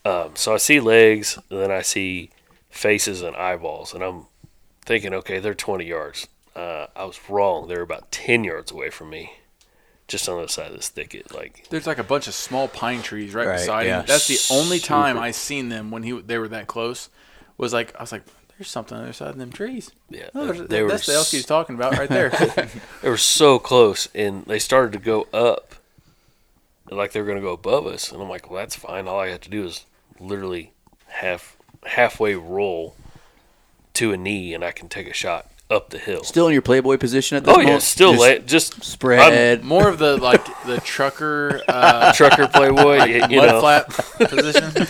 Um, 0.06 0.32
so 0.36 0.54
I 0.54 0.58
see 0.58 0.80
legs, 0.80 1.38
and 1.50 1.60
then 1.60 1.72
I 1.72 1.82
see 1.82 2.30
faces 2.70 3.22
and 3.22 3.36
eyeballs, 3.36 3.94
and 3.94 4.04
I'm 4.04 4.26
thinking, 4.86 5.14
okay, 5.14 5.40
they're 5.40 5.54
20 5.54 5.86
yards. 5.86 6.28
Uh, 6.56 6.88
I 6.96 7.04
was 7.06 7.20
wrong. 7.30 7.68
They're 7.68 7.82
about 7.82 8.12
10 8.12 8.44
yards 8.44 8.72
away 8.72 8.90
from 8.90 9.10
me, 9.10 9.34
just 10.08 10.28
on 10.28 10.36
the 10.36 10.42
other 10.44 10.48
side 10.50 10.68
of 10.72 10.78
this 10.78 10.90
thicket. 10.90 11.34
Like, 11.34 11.68
There's 11.70 11.86
like 11.88 12.00
a 12.00 12.04
bunch 12.04 12.28
of 12.28 12.34
small 12.34 12.68
pine 12.68 13.02
trees 13.02 13.34
right, 13.34 13.48
Right, 13.48 13.58
beside 13.60 13.86
yeah. 13.88 14.00
him. 14.02 14.06
That's 14.08 14.28
the 14.28 14.54
only 14.54 14.80
time 14.80 15.16
Super. 15.16 15.26
I 15.26 15.32
seen 15.32 15.70
them 15.70 15.92
when 15.92 16.04
he 16.04 16.20
they 16.22 16.38
were 16.38 16.48
that 16.50 16.68
close. 16.68 17.10
Was 17.58 17.74
like 17.74 17.94
I 17.98 18.02
was 18.04 18.12
like, 18.12 18.24
there's 18.58 18.70
something 18.70 18.96
on 18.98 19.04
the 19.04 19.10
other 19.10 19.14
side 19.14 19.30
of 19.30 19.38
them 19.38 19.52
trees. 19.52 19.92
yeah, 20.10 20.30
Oh, 20.34 20.46
there's, 20.48 20.68
they 20.70 20.82
were 20.82 20.90
that's 20.90 21.06
the 21.06 21.14
elk 21.14 21.28
he's 21.28 21.46
talking 21.46 21.76
about 21.76 21.98
right 21.98 22.10
there. 22.10 22.30
they 23.02 23.10
were 23.10 23.18
so 23.18 23.60
close, 23.60 24.08
and 24.16 24.46
they 24.46 24.60
started 24.60 24.92
to 24.94 25.00
go 25.00 25.28
up, 25.34 25.76
like 26.90 27.12
they 27.12 27.20
were 27.22 27.26
going 27.28 27.38
to 27.38 27.44
go 27.46 27.54
above 27.54 27.86
us. 27.86 28.12
And 28.12 28.22
I'm 28.22 28.30
like, 28.30 28.50
well, 28.50 28.60
that's 28.60 28.76
fine. 28.76 29.08
All 29.08 29.20
I 29.20 29.30
have 29.30 29.42
to 29.42 29.50
do 29.50 29.66
is 29.66 29.86
literally 30.20 30.72
half 31.08 31.56
halfway 31.86 32.36
roll 32.36 32.96
to 33.94 34.12
a 34.14 34.18
knee, 34.18 34.54
and 34.54 34.64
I 34.64 34.72
can 34.72 34.90
take 34.90 35.08
a 35.10 35.14
shot 35.14 35.50
up 35.70 35.90
the 35.91 35.98
hill. 36.00 36.24
Still 36.24 36.48
in 36.48 36.54
your 36.54 36.62
Playboy 36.62 36.98
position 36.98 37.38
at 37.38 37.44
this 37.44 37.54
oh 37.54 37.58
moment? 37.58 37.70
yeah, 37.74 37.80
still 37.80 38.14
Just 38.14 38.22
la- 38.24 38.38
just 38.46 38.84
spread. 38.84 39.64
More 39.66 39.88
of 39.88 40.00
the 40.00 40.18
like 40.18 40.44
the 40.66 40.80
trucker 40.82 41.62
uh, 41.68 42.12
trucker 42.16 42.48
playboy. 42.48 42.98
y- 42.98 43.28
you 43.30 43.38
mud 43.38 43.50
know, 43.50 43.60
flap 43.60 43.88
position. 44.18 44.88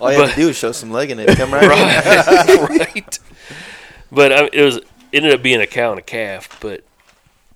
All 0.00 0.12
you 0.12 0.20
have 0.20 0.30
to 0.34 0.36
do 0.36 0.48
is 0.50 0.56
show 0.56 0.72
some 0.72 0.90
leg 0.90 1.10
in 1.10 1.18
it. 1.18 1.36
Come 1.36 1.52
right, 1.52 1.66
right, 1.66 2.68
right. 2.68 3.18
But 4.12 4.32
I, 4.32 4.50
it 4.52 4.62
was 4.62 4.80
ended 5.12 5.32
up 5.32 5.42
being 5.42 5.60
a 5.60 5.66
cow 5.66 5.90
and 5.90 5.98
a 5.98 6.02
calf, 6.02 6.58
but 6.60 6.84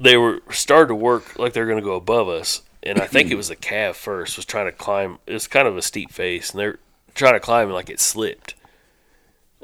they 0.01 0.17
were 0.17 0.41
started 0.51 0.89
to 0.89 0.95
work 0.95 1.39
like 1.39 1.53
they're 1.53 1.67
going 1.67 1.79
to 1.79 1.85
go 1.85 1.95
above 1.95 2.29
us, 2.29 2.63
and 2.83 3.01
I 3.01 3.07
think 3.07 3.31
it 3.31 3.37
was 3.37 3.49
the 3.49 3.57
calf 3.57 3.97
first 3.97 4.37
was 4.37 4.47
trying 4.47 4.67
to 4.67 4.73
climb. 4.73 5.19
It 5.27 5.33
was 5.33 5.47
kind 5.47 5.69
of 5.69 5.77
a 5.77 5.83
steep 5.83 6.11
face, 6.11 6.51
and 6.51 6.61
they're 6.61 6.79
trying 7.15 7.35
to 7.35 7.41
climb, 7.41 7.67
and 7.67 7.75
like 7.75 7.91
it 7.91 8.01
slipped, 8.01 8.55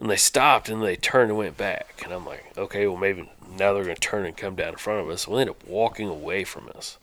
and 0.00 0.10
they 0.10 0.16
stopped, 0.16 0.68
and 0.68 0.82
they 0.82 0.96
turned 0.96 1.30
and 1.30 1.38
went 1.38 1.56
back, 1.56 2.02
and 2.04 2.12
I'm 2.12 2.26
like, 2.26 2.52
okay, 2.56 2.86
well 2.86 2.96
maybe 2.96 3.30
now 3.50 3.72
they're 3.72 3.84
going 3.84 3.94
to 3.94 4.00
turn 4.00 4.26
and 4.26 4.36
come 4.36 4.54
down 4.54 4.70
in 4.70 4.76
front 4.76 5.00
of 5.00 5.08
us. 5.10 5.26
Well, 5.26 5.36
they 5.36 5.42
ended 5.42 5.56
up 5.56 5.68
walking 5.68 6.08
away 6.08 6.44
from 6.44 6.70
us, 6.74 6.98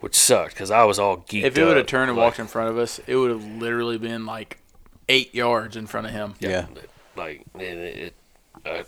which 0.00 0.14
sucked 0.14 0.54
because 0.54 0.70
I 0.70 0.84
was 0.84 0.98
all 0.98 1.18
geeked. 1.18 1.44
if 1.44 1.58
it 1.58 1.64
would 1.64 1.76
have 1.76 1.86
turned 1.86 2.10
and 2.10 2.18
like- 2.18 2.24
walked 2.24 2.38
in 2.38 2.46
front 2.46 2.70
of 2.70 2.78
us, 2.78 3.00
it 3.06 3.16
would 3.16 3.30
have 3.30 3.44
literally 3.44 3.98
been 3.98 4.26
like 4.26 4.58
eight 5.08 5.34
yards 5.34 5.76
in 5.76 5.86
front 5.86 6.06
of 6.06 6.12
him. 6.12 6.34
yeah. 6.40 6.66
like 7.16 7.44
it, 7.58 7.62
it 7.62 8.14
uh, 8.64 8.68
uh, 8.68 8.82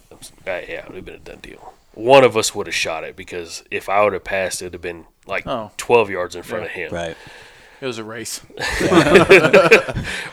yeah, 0.47 0.56
it 0.56 0.86
would 0.89 0.97
have 0.97 1.05
been 1.05 1.15
a 1.15 1.19
done 1.19 1.39
deal. 1.40 1.74
One 1.94 2.24
of 2.24 2.36
us 2.36 2.55
would 2.55 2.66
have 2.66 2.74
shot 2.74 3.05
it 3.05 3.16
because 3.16 3.65
if 3.70 3.89
I 3.89 4.02
would 4.05 4.12
have 4.12 4.24
passed, 4.24 4.62
it 4.62 4.66
would 4.66 4.73
have 4.74 4.82
been 4.82 5.06
like 5.28 5.46
Oh. 5.46 5.70
12 5.76 6.10
yards 6.10 6.34
in 6.34 6.42
front 6.42 6.64
Yeah. 6.64 6.70
of 6.70 6.74
him. 6.74 6.92
Right. 6.94 7.16
It 7.80 7.86
was 7.86 7.98
a 7.98 8.05
race. 8.05 8.40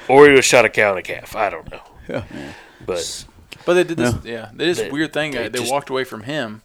Or 0.07 0.23
he 0.25 0.29
would 0.29 0.35
have 0.35 0.45
shot 0.45 0.65
a 0.65 0.69
cow 0.69 0.91
and 0.91 0.99
a 0.99 1.03
calf. 1.03 1.35
I 1.35 1.49
don't 1.49 1.69
know. 1.71 1.81
Yeah. 2.07 2.23
But 2.85 3.25
But 3.65 3.73
they 3.75 3.83
did 3.83 3.97
this, 3.97 4.13
yeah. 4.23 4.49
They 4.53 4.65
did 4.65 4.75
this 4.75 4.79
They- 4.79 4.91
weird 4.91 5.13
thing. 5.13 5.31
they 5.31 5.43
They, 5.43 5.49
they 5.49 5.59
just- 5.59 5.71
walked 5.71 5.89
away 5.89 6.03
from 6.03 6.23
him, 6.23 6.61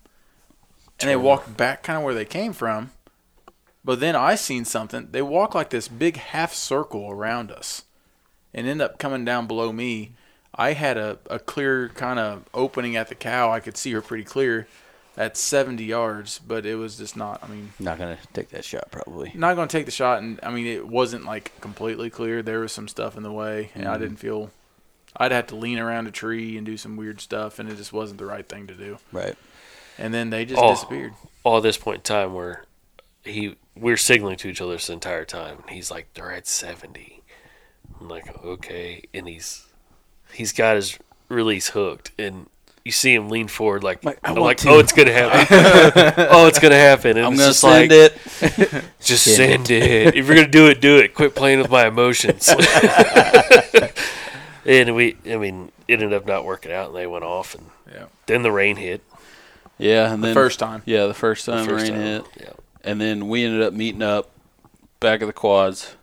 and 1.01 1.09
they 1.09 1.17
walked 1.17 1.57
back 1.57 1.83
kind 1.83 1.97
of 1.99 2.03
where 2.05 2.15
they 2.15 2.25
came 2.25 2.53
from. 2.53 2.91
But 3.85 4.01
then 4.01 4.15
I 4.15 4.35
seen 4.35 4.65
something. 4.67 5.09
They 5.11 5.23
walk 5.23 5.55
like 5.55 5.71
this 5.71 5.89
big 5.89 6.17
half 6.19 6.53
circle 6.53 7.11
around 7.11 7.51
us, 7.51 7.85
and 8.53 8.67
end 8.67 8.83
up 8.83 8.99
coming 8.99 9.25
down 9.25 9.47
below 9.47 9.73
me. 9.73 10.13
I 10.55 10.73
had 10.75 10.99
a, 10.99 11.19
a 11.31 11.39
clear 11.39 11.89
kind 11.91 12.19
of 12.19 12.43
opening 12.53 12.97
at 12.97 13.09
the 13.09 13.15
cow. 13.15 13.51
I 13.51 13.61
could 13.61 13.77
see 13.79 13.93
her 13.93 14.03
pretty 14.03 14.25
clear 14.25 14.67
at 15.21 15.37
70 15.37 15.85
yards, 15.85 16.39
but 16.39 16.65
it 16.65 16.77
was 16.77 16.97
just 16.97 17.15
not. 17.15 17.45
I 17.45 17.47
mean, 17.47 17.75
Not 17.79 17.99
going 17.99 18.17
to 18.17 18.27
take 18.33 18.49
that 18.49 18.65
shot, 18.65 18.91
probably. 18.91 19.31
not 19.35 19.55
going 19.55 19.69
to 19.69 19.73
take 19.77 19.85
the 19.85 19.93
shot. 19.93 20.23
And 20.23 20.41
I 20.43 20.51
mean, 20.51 20.67
it 20.67 20.89
wasn't 20.89 21.27
like 21.27 21.53
completely 21.61 22.09
clear. 22.09 22.43
There 22.43 22.61
was 22.61 22.73
some 22.73 22.89
stuff 22.89 23.19
in 23.19 23.23
the 23.23 23.31
way, 23.31 23.71
and 23.75 23.87
I 23.87 23.93
mm-hmm. 23.93 24.03
didn't 24.03 24.17
feel. 24.17 24.51
I'd 25.15 25.33
have 25.33 25.49
to 25.49 25.57
lean 25.57 25.79
around 25.79 26.07
a 26.07 26.11
tree 26.11 26.57
and 26.57 26.65
do 26.65 26.79
some 26.79 26.97
weird 26.97 27.21
stuff, 27.21 27.59
and 27.59 27.69
it 27.69 27.77
just 27.77 27.93
wasn't 27.93 28.19
the 28.19 28.25
right 28.25 28.49
thing 28.49 28.67
to 28.69 28.75
do. 28.75 28.97
Right. 29.13 29.37
And 29.99 30.15
then 30.15 30.31
they 30.31 30.47
just 30.47 30.61
Oh. 30.63 30.71
disappeared. 30.71 31.13
all 31.45 31.61
this 31.61 31.77
point 31.77 31.99
in 31.99 32.03
time 32.03 32.33
where 32.33 32.65
he 33.25 33.57
we're 33.77 33.97
signaling 33.99 34.37
to 34.39 34.49
each 34.49 34.61
other 34.63 34.73
this 34.73 34.89
entire 34.89 35.27
time. 35.27 35.59
And 35.63 35.71
he's 35.71 35.91
like, 35.91 36.13
they're 36.15 36.33
at 36.33 36.47
70. 36.47 37.23
I'm 38.01 38.09
like, 38.09 38.43
okay. 38.43 39.03
And 39.13 39.29
he's 39.29 39.67
he's 40.33 40.53
got 40.53 40.77
his 40.77 40.99
release 41.29 41.69
hooked. 41.71 42.13
And 42.19 42.47
you 42.85 42.93
see 42.93 43.15
him 43.15 43.29
lean 43.29 43.49
forward 43.49 43.83
like, 43.85 44.03
Like, 44.05 44.19
I 44.25 44.31
I'm 44.31 44.37
like, 44.37 44.57
to. 44.59 44.71
oh, 44.71 44.79
it's 44.79 44.93
going 44.93 45.09
to 45.09 45.13
happen. 45.13 45.47
oh, 46.31 46.47
it's 46.47 46.59
going 46.59 46.73
to 46.73 46.79
happen. 46.79 47.17
And 47.19 47.27
I'm 47.27 47.33
it's 47.35 47.61
going 47.61 47.89
to 47.89 47.97
just 47.97 48.41
send 48.41 48.59
like, 48.71 48.73
it. 48.73 48.85
Just 49.01 49.25
Send 49.25 49.67
send 49.67 49.71
it. 49.71 50.15
If 50.17 50.27
you're 50.27 50.37
gonna 50.37 50.49
do 50.49 50.67
it, 50.69 50.81
do 50.81 50.99
it. 50.99 51.15
Quit 51.15 51.35
playing 51.35 51.59
with 51.61 51.71
my 51.71 51.87
emotions. 51.87 52.49
and 54.67 54.95
we, 54.95 55.17
I 55.29 55.37
mean, 55.37 55.73
it 55.89 55.95
ended 55.95 56.13
up 56.13 56.27
not 56.27 56.45
working 56.45 56.73
out, 56.73 56.89
and 56.89 56.97
they 56.97 57.07
went 57.07 57.25
off, 57.25 57.55
and 57.55 57.67
Yeah. 57.93 58.05
then 58.27 58.43
the 58.43 58.53
rain 58.53 58.77
hit. 58.77 59.03
Yeah, 59.79 60.13
and 60.13 60.23
then 60.23 60.35
First 60.35 60.59
time. 60.59 60.83
Yeah, 60.85 61.07
the 61.07 61.15
first 61.15 61.47
time 61.47 61.65
the 61.65 61.71
first 61.73 61.85
rain 61.85 61.93
time. 61.95 62.03
hit, 62.03 62.25
Yeah. 62.41 62.53
and 62.85 63.01
then 63.01 63.29
we 63.29 63.45
ended 63.45 63.63
up 63.63 63.73
meeting 63.73 64.03
up 64.03 64.31
back 65.01 65.23
at 65.23 65.27
the 65.27 65.33
quads. 65.33 65.95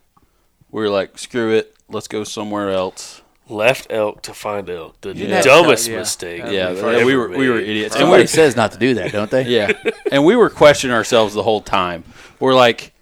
We 0.72 0.82
were 0.82 0.90
like, 0.90 1.18
"Screw 1.20 1.54
it, 1.56 1.76
let's 1.90 2.08
go 2.08 2.24
somewhere 2.24 2.72
else." 2.72 3.22
Left 3.50 3.88
elk 3.90 4.22
to 4.24 4.34
find 4.34 4.70
elk. 4.70 5.00
The 5.02 5.16
Yeah. 5.16 5.42
dumbest 5.42 5.88
Yeah. 5.88 5.98
mistake. 6.00 6.44
Yeah, 6.46 6.52
Yeah, 6.52 6.70
we've 6.72 6.98
yeah, 7.00 7.06
we 7.06 7.16
were 7.16 7.30
we 7.30 7.50
were 7.50 7.60
idiots. 7.60 7.96
And 7.96 8.02
Somebody 8.02 8.24
we, 8.24 8.28
says 8.28 8.56
not 8.56 8.72
to 8.74 8.78
do 8.78 8.94
that, 8.96 9.12
don't 9.12 9.32
they? 9.32 9.44
yeah, 9.48 9.72
and 10.12 10.26
we 10.26 10.36
were 10.36 10.50
questioning 10.50 10.94
ourselves 10.96 11.34
the 11.34 11.44
whole 11.44 11.62
time. 11.62 12.04
We're 12.40 12.56
like, 12.56 12.94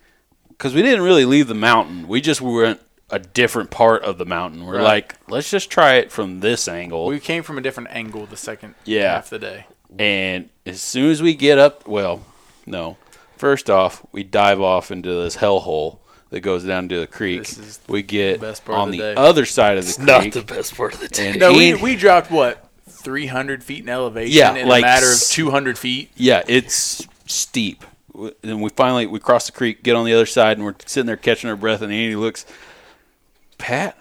because 0.50 0.74
we 0.76 0.82
didn't 0.82 1.02
really 1.04 1.26
leave 1.26 1.48
the 1.48 1.56
mountain. 1.56 2.08
We 2.08 2.22
just 2.22 2.42
went 2.42 2.80
a 3.10 3.20
different 3.20 3.72
part 3.72 4.04
of 4.04 4.18
the 4.18 4.26
mountain. 4.26 4.66
We're 4.66 4.76
Right. 4.78 4.84
like, 4.84 5.16
let's 5.30 5.50
just 5.50 5.70
try 5.70 5.96
it 5.96 6.12
from 6.12 6.40
this 6.42 6.68
angle. 6.68 7.06
We 7.08 7.20
came 7.20 7.44
from 7.44 7.58
a 7.58 7.62
different 7.62 7.90
angle 7.92 8.26
the 8.26 8.38
second 8.38 8.76
Yeah. 8.84 9.14
half 9.16 9.26
of 9.32 9.42
the 9.42 9.48
day. 9.48 9.66
And 9.98 10.50
as 10.66 10.82
soon 10.82 11.12
as 11.12 11.22
we 11.22 11.34
get 11.36 11.58
up, 11.60 11.88
well, 11.88 12.22
no. 12.66 12.98
First 13.38 13.70
off, 13.70 14.02
we 14.12 14.24
dive 14.24 14.60
off 14.62 14.90
into 14.92 15.10
this 15.22 15.38
hellhole 15.38 15.98
that 16.32 16.40
goes 16.42 16.64
down 16.64 16.90
to 16.90 17.00
the 17.00 17.08
creek. 17.08 17.40
This 17.42 17.58
is 17.58 17.80
we 17.88 18.02
get 18.02 18.40
the 18.40 18.48
best 18.48 18.66
part 18.66 18.78
on 18.80 18.88
of 18.90 18.92
the, 18.94 18.98
the 19.00 19.14
day. 19.16 19.22
other 19.22 19.46
side 19.46 19.78
of 19.78 19.84
the 19.86 19.90
It's 19.90 19.98
creek. 19.98 20.08
not 20.08 20.32
the 20.32 20.42
best 20.54 20.76
part 20.76 20.94
of 20.94 21.00
the 21.00 21.08
day. 21.08 21.30
and 21.30 21.40
No, 21.40 21.54
we, 21.54 21.70
Ian- 21.70 21.82
we 21.82 21.96
dropped 21.96 22.30
what 22.32 22.68
three 22.90 23.28
hundred 23.28 23.64
feet 23.64 23.84
in 23.84 23.90
elevation 23.90 24.36
Yeah, 24.38 24.56
in 24.56 24.68
like 24.68 24.82
a 24.84 24.86
matter 24.88 25.06
of 25.06 25.12
s- 25.14 25.30
two 25.32 25.52
hundred 25.52 25.78
feet. 25.78 26.10
yeah, 26.16 26.42
it's 26.48 27.08
steep. 27.28 27.84
W- 28.14 28.34
And 28.44 28.62
we 28.62 28.70
finally 28.70 29.06
we 29.06 29.20
cross 29.20 29.46
the 29.46 29.52
creek, 29.52 29.84
get 29.84 29.96
on 29.96 30.06
the 30.06 30.14
other 30.14 30.26
side, 30.26 30.58
and 30.58 30.66
we're 30.66 30.76
sitting 30.86 31.06
there 31.06 31.16
catching 31.18 31.50
our 31.50 31.56
breath. 31.56 31.82
And 31.82 31.92
Andy 31.94 32.16
looks, 32.16 32.46
Pat, 33.58 33.96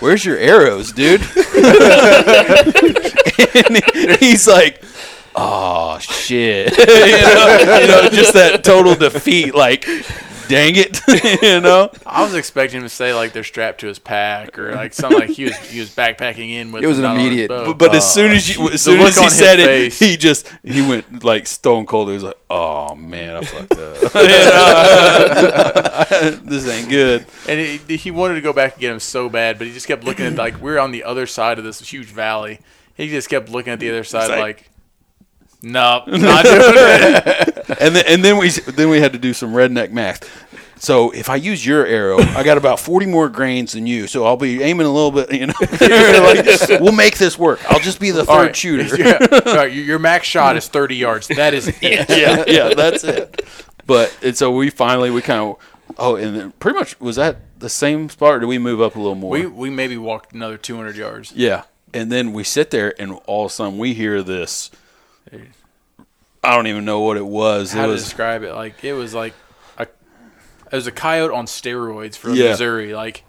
where's 0.00 0.24
your 0.24 0.36
arrows, 0.38 0.92
dude? 0.92 1.20
and 3.56 4.16
he's 4.20 4.46
like, 4.48 4.82
oh 5.34 5.98
shit, 5.98 6.76
you, 6.78 6.86
know, 6.86 7.78
you 7.80 7.86
know, 7.88 8.08
just 8.10 8.34
that 8.34 8.62
total 8.64 8.94
defeat. 8.94 9.54
Like, 9.54 9.86
dang 10.48 10.74
it, 10.76 11.00
you 11.42 11.60
know. 11.60 11.90
I 12.04 12.22
was 12.22 12.34
expecting 12.34 12.78
him 12.78 12.84
to 12.84 12.88
say 12.88 13.14
like 13.14 13.32
they're 13.32 13.44
strapped 13.44 13.80
to 13.80 13.86
his 13.86 13.98
pack 13.98 14.58
or 14.58 14.74
like 14.74 14.92
something 14.92 15.20
like 15.20 15.30
he 15.30 15.44
was 15.44 15.56
he 15.56 15.80
was 15.80 15.94
backpacking 15.94 16.50
in 16.50 16.72
with. 16.72 16.82
It 16.82 16.86
was 16.86 16.98
an 16.98 17.04
not 17.04 17.12
on 17.12 17.20
his 17.20 17.26
immediate- 17.28 17.48
boat. 17.48 17.66
But, 17.66 17.78
but 17.78 17.94
as 17.94 18.04
oh, 18.04 18.08
soon 18.08 18.32
as 18.32 18.54
you, 18.54 18.68
as 18.70 18.82
soon 18.82 19.00
as 19.00 19.16
he 19.18 19.28
said 19.30 19.60
it, 19.60 19.66
face. 19.66 19.98
he 19.98 20.16
just 20.16 20.52
he 20.62 20.82
went 20.82 21.24
like 21.24 21.46
stone 21.46 21.86
cold. 21.86 22.08
He 22.08 22.14
was 22.14 22.22
like, 22.24 22.38
"Oh 22.50 22.94
man, 22.94 23.36
I 23.36 23.40
fucked 23.42 23.72
up. 23.72 24.14
You 24.22 24.28
know? 26.28 26.30
this 26.44 26.68
ain't 26.68 26.88
good." 26.88 27.26
and 27.48 27.58
he, 27.60 27.96
he 27.96 28.10
wanted 28.10 28.34
to 28.34 28.40
go 28.40 28.52
back 28.52 28.72
and 28.72 28.80
get 28.80 28.92
him 28.92 29.00
so 29.00 29.28
bad, 29.28 29.58
but 29.58 29.66
he 29.66 29.72
just 29.72 29.86
kept 29.86 30.04
looking 30.04 30.26
at 30.26 30.34
like 30.36 30.60
we're 30.60 30.78
on 30.78 30.90
the 30.92 31.04
other 31.04 31.26
side 31.26 31.58
of 31.58 31.64
this 31.64 31.80
huge 31.80 32.06
valley. 32.06 32.60
He 32.94 33.08
just 33.08 33.30
kept 33.30 33.48
looking 33.48 33.72
at 33.72 33.80
the 33.80 33.88
other 33.88 34.04
side 34.04 34.28
like- 34.28 34.38
like, 34.38 34.70
nope, 35.62 36.06
not 36.08 36.44
doing 36.44 36.62
it. 36.66 37.80
and 37.80 37.94
then 37.96 38.04
and 38.06 38.24
then 38.24 38.38
we 38.38 38.50
then 38.50 38.88
we 38.90 39.00
had 39.00 39.12
to 39.12 39.18
do 39.18 39.32
some 39.32 39.52
redneck 39.52 39.90
math. 39.92 40.28
So 40.78 41.12
if 41.12 41.30
I 41.30 41.36
use 41.36 41.64
your 41.64 41.86
arrow, 41.86 42.18
I 42.18 42.42
got 42.42 42.58
about 42.58 42.80
forty 42.80 43.06
more 43.06 43.28
grains 43.28 43.72
than 43.72 43.86
you. 43.86 44.08
So 44.08 44.24
I'll 44.24 44.36
be 44.36 44.62
aiming 44.62 44.86
a 44.86 44.90
little 44.90 45.12
bit. 45.12 45.32
You 45.32 45.46
know, 45.46 45.54
like, 45.60 46.80
we'll 46.80 46.90
make 46.92 47.18
this 47.18 47.38
work. 47.38 47.60
I'll 47.70 47.78
just 47.78 48.00
be 48.00 48.10
the 48.10 48.24
third 48.24 48.32
All 48.32 48.42
right. 48.42 48.56
shooter. 48.56 48.96
Yeah. 49.02 49.18
All 49.46 49.54
right, 49.54 49.72
your 49.72 49.84
your 49.84 49.98
max 50.00 50.26
shot 50.26 50.56
is 50.56 50.66
30 50.66 50.96
yards. 50.96 51.28
That 51.28 51.54
is 51.54 51.68
it. 51.68 52.10
yeah, 52.10 52.44
yeah, 52.48 52.74
that's 52.74 53.04
it. 53.04 53.44
But 53.86 54.16
and 54.22 54.36
so 54.36 54.50
we 54.50 54.70
finally 54.70 55.10
we 55.10 55.22
kind 55.22 55.40
of 55.40 55.56
oh, 55.98 56.16
and 56.16 56.36
then 56.36 56.50
pretty 56.52 56.76
much 56.78 56.98
was 57.00 57.14
that 57.16 57.36
the 57.60 57.68
same 57.68 58.08
spot, 58.08 58.34
or 58.34 58.40
did 58.40 58.46
we 58.46 58.58
move 58.58 58.80
up 58.80 58.96
a 58.96 58.98
little 58.98 59.14
more? 59.14 59.30
We 59.30 59.46
we 59.46 59.70
maybe 59.70 59.96
walked 59.96 60.32
another 60.34 60.56
200 60.56 60.96
yards. 60.96 61.32
yeah, 61.32 61.62
and 61.94 62.10
then 62.10 62.32
we 62.32 62.42
sit 62.42 62.70
there, 62.72 62.92
and 63.00 63.12
all 63.26 63.44
of 63.46 63.52
a 63.52 63.54
sudden 63.54 63.78
we 63.78 63.94
hear 63.94 64.20
this. 64.22 64.70
I 66.44 66.54
don't 66.56 66.66
even 66.66 66.84
know 66.84 67.00
what 67.00 67.16
it 67.16 67.26
was. 67.26 67.72
How 67.72 67.84
it 67.84 67.86
to 67.86 67.92
was 67.92 68.04
describe 68.04 68.42
it? 68.42 68.52
Like 68.54 68.82
it 68.84 68.92
was 68.94 69.14
like 69.14 69.34
a 69.78 69.82
it 69.82 70.72
was 70.72 70.86
a 70.86 70.92
coyote 70.92 71.32
on 71.32 71.46
steroids 71.46 72.16
from 72.16 72.34
Yeah. 72.34 72.50
Missouri. 72.50 72.94
Like 72.94 73.24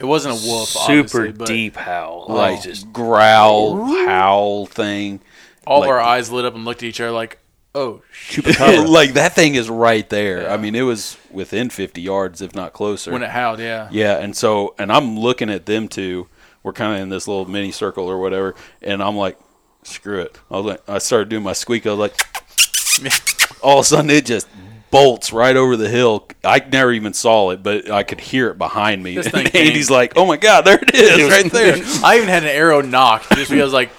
it 0.00 0.04
wasn't 0.04 0.34
a 0.42 0.46
wolf, 0.46 0.68
Super 0.68 0.92
obviously, 0.92 1.32
but 1.32 1.46
deep 1.46 1.76
howl. 1.76 2.26
like 2.28 2.54
Like 2.56 2.62
just 2.62 2.92
growl, 2.92 3.84
howl 4.06 4.66
thing. 4.66 5.20
all 5.66 5.80
like- 5.80 5.88
of 5.88 5.92
our 5.92 6.00
eyes 6.00 6.30
lit 6.30 6.44
up 6.44 6.54
and 6.54 6.64
looked 6.64 6.82
at 6.82 6.88
each 6.88 7.00
other 7.00 7.12
like, 7.12 7.38
"Oh, 7.74 8.02
sh-. 8.10 8.38
like 8.58 9.12
that 9.14 9.34
thing 9.34 9.54
is 9.54 9.68
right 9.70 10.08
there. 10.10 10.50
I 10.50 10.56
mean, 10.56 10.74
it 10.74 10.82
was 10.82 11.16
within 11.30 11.70
50 11.70 12.00
yards, 12.00 12.40
if 12.42 12.54
not 12.54 12.72
closer. 12.72 13.12
when 13.12 13.22
it 13.22 13.30
howled." 13.30 13.60
Yeah. 13.60 13.88
Yeah, 13.92 14.16
and 14.18 14.34
so 14.36 14.74
and 14.78 14.90
I'm 14.90 15.18
looking 15.18 15.50
at 15.50 15.66
them 15.66 15.86
two. 15.88 16.28
We're 16.62 16.72
kind 16.72 16.94
of 16.96 17.00
in 17.00 17.10
this 17.10 17.28
little 17.28 17.44
mini 17.46 17.70
circle 17.70 18.06
or 18.08 18.18
whatever, 18.18 18.56
and 18.82 19.00
I'm 19.02 19.16
like, 19.16 19.38
screw 19.86 20.20
it. 20.20 20.38
I 20.50 20.56
was 20.56 20.66
like, 20.66 20.88
I 20.88 20.98
started 20.98 21.28
doing 21.28 21.42
my 21.42 21.52
squeak. 21.52 21.86
I 21.86 21.94
was 21.94 21.98
like, 21.98 23.60
all 23.62 23.78
of 23.78 23.82
a 23.82 23.86
sudden 23.86 24.10
it 24.10 24.26
just 24.26 24.48
bolts 24.90 25.32
right 25.32 25.56
over 25.56 25.76
the 25.76 25.88
hill. 25.88 26.28
I 26.44 26.60
never 26.60 26.92
even 26.92 27.12
saw 27.12 27.50
it, 27.50 27.62
but 27.62 27.90
I 27.90 28.02
could 28.02 28.20
hear 28.20 28.48
it 28.50 28.58
behind 28.58 29.02
me. 29.02 29.16
This 29.16 29.26
And 29.34 29.50
thing 29.50 29.66
Andy's 29.68 29.90
like, 29.90 30.14
oh 30.16 30.26
my 30.26 30.36
god, 30.36 30.64
there 30.64 30.78
it 30.80 30.94
is, 30.94 31.30
right 31.30 31.50
there. 31.52 31.76
I 32.04 32.16
even 32.16 32.28
had 32.28 32.42
an 32.42 32.50
arrow 32.50 32.80
nocked 32.80 33.30
just 33.34 33.50
because 33.50 33.72
like. 33.72 33.90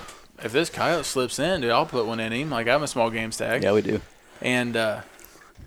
If 0.43 0.51
this 0.51 0.69
coyote 0.69 1.03
slips 1.05 1.39
in, 1.39 1.61
dude, 1.61 1.71
I'll 1.71 1.87
put 1.87 2.05
one 2.05 2.19
in 2.19 2.31
him. 2.31 2.51
Like 2.51 2.67
I'm 2.67 2.83
a 2.83 2.87
small 2.87 3.09
game 3.09 3.31
stack. 3.31 3.63
Yeah, 3.63 3.71
we 3.71 3.81
do. 3.81 4.01
and 4.39 4.77
uh, 4.77 5.01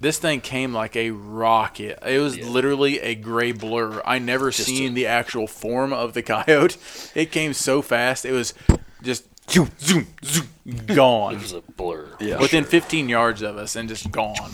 this 0.01 0.19
thing 0.19 0.41
came 0.41 0.73
like 0.73 0.95
a 0.95 1.11
rocket. 1.11 1.99
It 2.07 2.21
was 2.21 2.39
literally 2.39 3.01
a 3.01 3.17
gray 3.17 3.51
blur. 3.51 4.01
I 4.05 4.21
never 4.21 4.53
seen 4.53 4.95
the 4.95 5.09
actual 5.09 5.49
form 5.49 5.93
of 5.93 6.15
the 6.15 6.23
coyote. 6.23 6.77
It 7.17 7.33
came 7.33 7.53
so 7.53 7.83
fast. 7.83 8.25
It 8.25 8.31
was 8.31 8.55
just 9.03 9.25
zoom, 9.51 9.71
zoom, 9.81 10.07
zoom, 10.25 10.47
gone 10.87 11.35
it 11.35 11.41
was 11.43 11.53
a 11.53 11.61
blur. 11.77 12.07
Yeah. 12.21 12.39
within 12.39 12.65
15 12.65 13.09
yards 13.09 13.43
of 13.43 13.57
us 13.57 13.77
and 13.77 13.89
just 13.89 14.11
gone. 14.11 14.51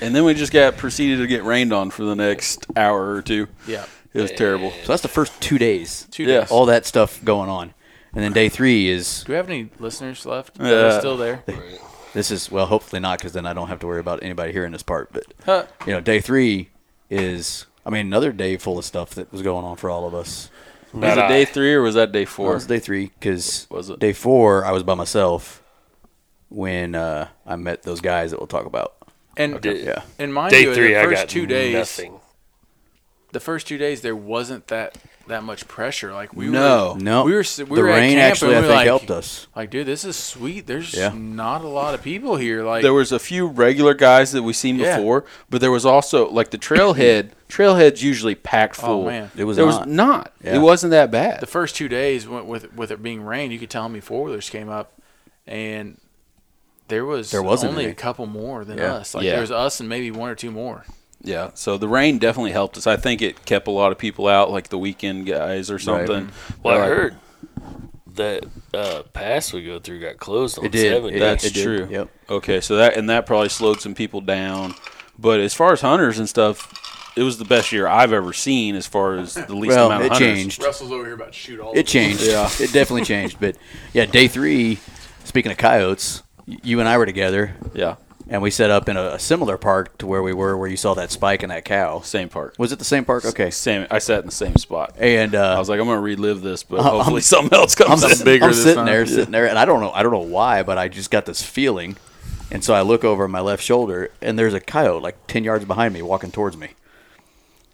And 0.00 0.14
then 0.14 0.24
we 0.24 0.34
just 0.34 0.52
got 0.52 0.76
proceeded 0.76 1.18
to 1.18 1.26
get 1.26 1.42
rained 1.44 1.72
on 1.72 1.90
for 1.90 2.04
the 2.04 2.14
next 2.14 2.66
hour 2.76 3.14
or 3.14 3.22
two. 3.22 3.48
Yeah, 3.66 3.84
It 4.14 4.20
was 4.22 4.30
terrible. 4.32 4.70
So 4.84 4.92
that's 4.92 5.02
the 5.02 5.08
first 5.08 5.40
two 5.40 5.58
days. 5.58 6.06
two 6.10 6.22
Yeah. 6.24 6.40
days. 6.40 6.50
All 6.50 6.66
that 6.66 6.86
stuff 6.86 7.20
going 7.24 7.48
on, 7.50 7.74
and 8.14 8.22
then 8.22 8.32
day 8.32 8.48
three 8.48 8.88
is 8.88 9.24
Do 9.24 9.32
we 9.32 9.36
have 9.36 9.48
any 9.50 9.70
listeners 9.80 10.24
left? 10.24 10.54
that 10.58 10.68
Yeah. 10.70 10.96
are 10.96 10.98
still 11.00 11.16
there? 11.16 11.42
this 12.14 12.30
is 12.30 12.50
well, 12.50 12.66
hopefully 12.66 13.00
not, 13.00 13.18
because 13.18 13.32
then 13.32 13.44
I 13.46 13.52
don't 13.54 13.68
have 13.68 13.80
to 13.80 13.86
worry 13.88 14.00
about 14.00 14.22
anybody 14.22 14.52
hearing 14.52 14.70
this 14.72 14.84
part. 14.84 15.10
But 15.12 15.24
Huh. 15.44 15.64
you 15.86 15.92
know, 15.92 16.00
day 16.00 16.20
three 16.20 16.68
is 17.10 17.66
I 17.84 17.90
mean 17.90 18.06
another 18.06 18.30
day 18.32 18.56
full 18.56 18.78
of 18.78 18.84
stuff 18.84 19.10
that 19.16 19.32
was 19.32 19.42
going 19.42 19.64
on 19.64 19.76
for 19.76 19.90
all 19.90 20.06
of 20.06 20.14
us. 20.14 20.48
Was 20.92 21.16
it 21.16 21.28
day 21.28 21.44
three 21.44 21.74
or 21.74 21.82
was 21.82 21.94
that 21.96 22.12
day 22.12 22.24
Well, 22.24 22.26
four? 22.34 22.50
it 22.52 22.54
was 22.54 22.66
day 22.66 22.78
three 22.78 23.10
because 23.18 23.66
Was 23.70 23.90
it? 23.90 23.98
day 23.98 24.12
four 24.12 24.64
I 24.64 24.72
was 24.72 24.82
by 24.82 24.94
myself 24.94 25.62
when 26.48 26.94
uh, 26.94 27.28
I 27.46 27.56
met 27.56 27.82
those 27.82 28.00
guys 28.00 28.30
that 28.30 28.40
we'll 28.40 28.46
talk 28.46 28.64
about. 28.66 28.94
And 29.36 29.60
Did- 29.60 29.84
Yeah, 29.84 30.02
and 30.18 30.32
mind 30.34 30.50
Day 30.52 30.62
you, 30.62 30.74
three, 30.74 30.94
the 30.94 31.00
I 31.00 31.04
first 31.04 31.22
got 31.22 31.28
two 31.28 31.46
days, 31.46 31.74
nothing. 31.74 32.20
the 33.32 33.40
first 33.40 33.66
two 33.68 33.78
days 33.78 34.00
there 34.00 34.16
wasn't 34.16 34.66
that 34.68 34.96
that 35.28 35.44
much 35.44 35.66
pressure. 35.68 36.12
Like 36.12 36.34
we 36.34 36.48
No. 36.48 36.94
were, 36.94 37.00
no, 37.00 37.24
we 37.24 37.32
were 37.32 37.44
we 37.58 37.64
the 37.64 37.64
were 37.82 37.88
at 37.88 37.96
rain 37.96 38.16
camp 38.16 38.30
actually 38.32 38.54
and 38.54 38.64
I 38.64 38.68
think 38.68 38.74
like, 38.76 38.86
helped 38.86 39.10
us. 39.10 39.46
Like, 39.56 39.70
dude, 39.70 39.86
this 39.86 40.04
is 40.04 40.16
sweet. 40.16 40.66
There's 40.66 40.92
Yeah. 40.94 41.12
not 41.14 41.62
a 41.62 41.68
lot 41.68 41.94
of 41.94 42.02
people 42.02 42.36
here. 42.36 42.62
Like, 42.64 42.82
there 42.82 42.92
was 42.92 43.12
a 43.12 43.18
few 43.18 43.46
regular 43.46 43.94
guys 43.94 44.32
that 44.32 44.42
we 44.42 44.52
seen 44.52 44.76
Yeah. 44.78 44.96
before, 44.98 45.24
but 45.48 45.60
there 45.60 45.70
was 45.70 45.86
also 45.86 46.28
like 46.30 46.50
the 46.50 46.58
trailhead. 46.58 47.30
Trailhead's 47.48 48.02
usually 48.02 48.34
packed 48.34 48.78
oh, 48.80 48.86
full. 48.86 49.02
Oh, 49.02 49.06
man. 49.06 49.30
It 49.36 49.44
was 49.44 49.56
there 49.56 49.66
not. 49.66 49.86
was 49.86 49.88
not. 49.88 50.32
Yeah. 50.44 50.56
It 50.56 50.58
wasn't 50.58 50.90
that 50.90 51.10
bad. 51.10 51.40
the 51.40 51.46
first 51.46 51.76
two 51.76 51.88
days 51.88 52.28
went 52.28 52.46
with 52.46 52.74
with 52.74 52.90
it 52.90 53.02
being 53.02 53.22
rain. 53.22 53.50
You 53.50 53.58
could 53.58 53.70
tell 53.70 53.82
how 53.82 53.88
many 53.88 54.00
four 54.00 54.24
wheelers 54.24 54.50
came 54.50 54.68
up, 54.68 54.92
and 55.46 55.98
there 56.88 57.04
was 57.04 57.30
There 57.30 57.42
wasn't 57.42 57.72
only 57.72 57.84
any. 57.84 57.92
a 57.92 57.94
couple 57.94 58.26
more 58.26 58.64
than 58.64 58.78
Yeah. 58.78 58.94
us. 58.94 59.14
Like 59.14 59.24
Yeah. 59.24 59.32
there 59.32 59.40
was 59.40 59.50
us 59.50 59.80
and 59.80 59.88
maybe 59.88 60.10
one 60.10 60.28
or 60.30 60.34
two 60.34 60.50
more. 60.50 60.84
Yeah. 61.22 61.50
So 61.54 61.76
the 61.78 61.88
rain 61.88 62.18
definitely 62.18 62.52
helped 62.52 62.76
us. 62.76 62.86
I 62.86 62.96
think 62.96 63.22
it 63.22 63.44
kept 63.44 63.66
a 63.68 63.70
lot 63.72 63.92
of 63.92 63.98
people 63.98 64.28
out, 64.28 64.50
like 64.50 64.68
the 64.68 64.78
weekend 64.78 65.26
guys 65.26 65.70
or 65.70 65.78
something. 65.78 66.30
Well, 66.62 66.76
I 66.76 66.80
Like, 66.80 66.88
heard 66.88 67.16
that 68.14 68.44
uh, 68.74 69.02
pass 69.12 69.52
we 69.52 69.64
go 69.64 69.78
through 69.78 70.00
got 70.00 70.18
closed 70.18 70.58
on 70.58 70.66
It 70.66 70.72
did. 70.72 70.92
seven. 70.92 71.14
It- 71.14 71.18
That's 71.20 71.44
it 71.44 71.54
did. 71.54 71.62
true. 71.62 71.88
Yep. 71.90 72.08
Okay, 72.30 72.60
so 72.60 72.76
that 72.76 72.96
and 72.96 73.08
that 73.10 73.26
probably 73.26 73.48
slowed 73.48 73.80
some 73.80 73.94
people 73.94 74.20
down. 74.20 74.74
But 75.18 75.40
as 75.40 75.54
far 75.54 75.72
as 75.72 75.80
hunters 75.80 76.18
and 76.18 76.28
stuff, 76.28 77.12
it 77.16 77.22
was 77.22 77.38
the 77.38 77.44
best 77.44 77.72
year 77.72 77.88
I've 77.88 78.12
ever 78.12 78.32
seen 78.32 78.76
as 78.76 78.86
far 78.86 79.16
as 79.16 79.34
the 79.34 79.54
least 79.54 79.74
Well, 79.76 79.86
amount 79.86 80.02
of 80.02 80.06
it 80.06 80.12
hunters. 80.12 80.28
changed. 80.38 80.62
Russell's 80.62 80.92
over 80.92 81.04
here 81.04 81.14
about 81.14 81.28
to 81.28 81.32
shoot 81.32 81.58
all. 81.58 81.72
It 81.74 81.86
changed. 81.86 82.22
Yeah. 82.22 82.46
It 82.60 82.72
definitely 82.72 83.04
changed. 83.04 83.38
But 83.40 83.56
yeah, 83.92 84.06
day 84.06 84.28
three. 84.28 84.78
Speaking 85.24 85.50
of 85.52 85.58
coyotes, 85.58 86.22
you 86.46 86.80
and 86.80 86.88
I 86.88 86.96
were 86.96 87.04
together, 87.06 87.54
Yeah, 87.74 87.96
and 88.30 88.42
we 88.42 88.50
set 88.50 88.70
up 88.70 88.88
in 88.88 88.96
a, 88.96 89.12
a 89.12 89.18
similar 89.18 89.56
park 89.56 89.96
to 89.98 90.06
where 90.06 90.22
we 90.22 90.32
were, 90.34 90.56
where 90.56 90.68
you 90.68 90.76
saw 90.76 90.94
that 90.94 91.10
spike 91.10 91.42
and 91.42 91.50
that 91.50 91.64
cow. 91.64 92.00
same 92.00 92.28
park. 92.28 92.54
Was 92.58 92.72
it 92.72 92.78
the 92.78 92.84
same 92.84 93.04
park? 93.04 93.24
Okay. 93.24 93.50
Same. 93.50 93.86
I 93.90 93.98
sat 93.98 94.20
in 94.20 94.26
the 94.26 94.32
same 94.32 94.56
spot. 94.56 94.94
And 94.98 95.34
uh, 95.34 95.54
I 95.54 95.58
was 95.58 95.68
like, 95.68 95.80
I'm 95.80 95.86
gonna 95.86 96.00
relive 96.00 96.42
this, 96.42 96.62
but 96.62 96.80
I'm- 96.84 96.96
hopefully 96.96 97.22
something 97.22 97.56
else 97.58 97.74
comes 97.74 98.04
I'm, 98.04 98.24
bigger 98.24 98.44
I'm 98.46 98.54
sitting 98.54 98.74
time. 98.76 98.86
there, 98.86 99.06
sitting 99.06 99.32
there, 99.32 99.48
and 99.48 99.58
I 99.58 99.64
don't 99.64 99.80
know, 99.80 99.90
I 99.92 100.02
don't 100.02 100.12
know 100.12 100.18
why, 100.18 100.62
but 100.62 100.76
I 100.78 100.88
just 100.88 101.10
got 101.10 101.24
this 101.26 101.42
feeling, 101.42 101.96
and 102.50 102.62
so 102.62 102.74
I 102.74 102.82
look 102.82 103.02
over 103.04 103.26
my 103.28 103.40
left 103.40 103.62
shoulder, 103.62 104.10
and 104.20 104.38
there's 104.38 104.54
a 104.54 104.60
coyote 104.60 105.02
like 105.02 105.26
ten 105.26 105.44
yards 105.44 105.64
behind 105.64 105.94
me, 105.94 106.02
walking 106.02 106.30
towards 106.30 106.56
me, 106.56 106.68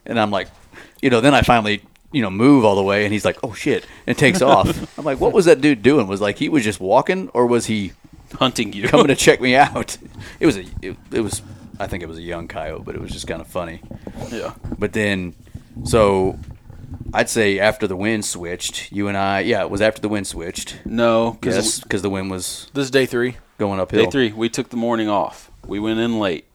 and 0.07 0.19
I'm 0.21 0.31
like, 0.31 0.49
you 1.03 1.11
know, 1.11 1.21
then 1.21 1.35
I 1.35 1.43
finally, 1.43 1.83
you 2.13 2.23
know, 2.23 2.31
move 2.31 2.65
all 2.65 2.77
the 2.77 2.83
way, 2.83 3.05
and 3.05 3.13
he's 3.13 3.25
like, 3.25 3.39
oh 3.43 3.53
shit, 3.55 3.87
and 4.07 4.17
takes 4.17 4.41
off. 4.43 4.99
I'm 4.99 5.05
like, 5.05 5.21
what 5.21 5.33
was 5.33 5.47
that 5.47 5.61
dude 5.61 5.83
doing? 5.83 6.07
Was 6.07 6.21
like 6.21 6.39
he 6.39 6.49
was 6.49 6.63
just 6.65 6.81
walking, 6.81 7.29
or 7.31 7.47
was 7.47 7.67
he 7.67 7.93
hunting 8.35 8.73
you. 8.73 8.89
coming 8.89 9.09
to 9.09 9.15
check 9.27 9.41
me 9.41 9.55
out? 9.57 9.97
It 10.41 10.47
was 10.47 10.57
a, 10.57 10.65
it, 10.83 10.97
it 11.11 11.21
was, 11.21 11.43
I 11.79 11.87
think 11.87 12.03
it 12.03 12.07
was 12.09 12.19
a 12.19 12.23
young 12.23 12.49
coyote, 12.49 12.85
but 12.85 12.95
it 12.95 13.01
was 13.01 13.11
just 13.11 13.27
kind 13.27 13.41
of 13.41 13.47
funny. 13.47 13.81
yeah. 14.31 14.55
But 14.79 14.93
then, 14.93 15.35
so 15.85 16.39
I'd 17.13 17.29
say 17.31 17.59
after 17.59 17.87
the 17.87 17.97
wind 17.97 18.25
switched, 18.25 18.93
you 18.93 19.09
and 19.09 19.17
I, 19.17 19.41
yeah, 19.41 19.63
it 19.63 19.71
was 19.71 19.81
after 19.81 20.01
the 20.01 20.09
wind 20.09 20.27
switched. 20.27 20.79
No, 20.85 21.33
because 21.33 21.57
Yes, 21.57 21.81
because 21.81 22.03
the 22.03 22.11
wind 22.11 22.31
was 22.31 22.69
This 22.75 22.85
is 22.85 22.91
day 22.91 23.07
three. 23.07 23.37
going 23.59 23.81
uphill. 23.81 24.05
day 24.05 24.11
three, 24.11 24.33
we 24.33 24.49
took 24.49 24.69
the 24.71 24.77
morning 24.77 25.09
off. 25.09 25.51
We 25.67 25.81
went 25.81 25.99
in 26.01 26.19
late. 26.21 26.47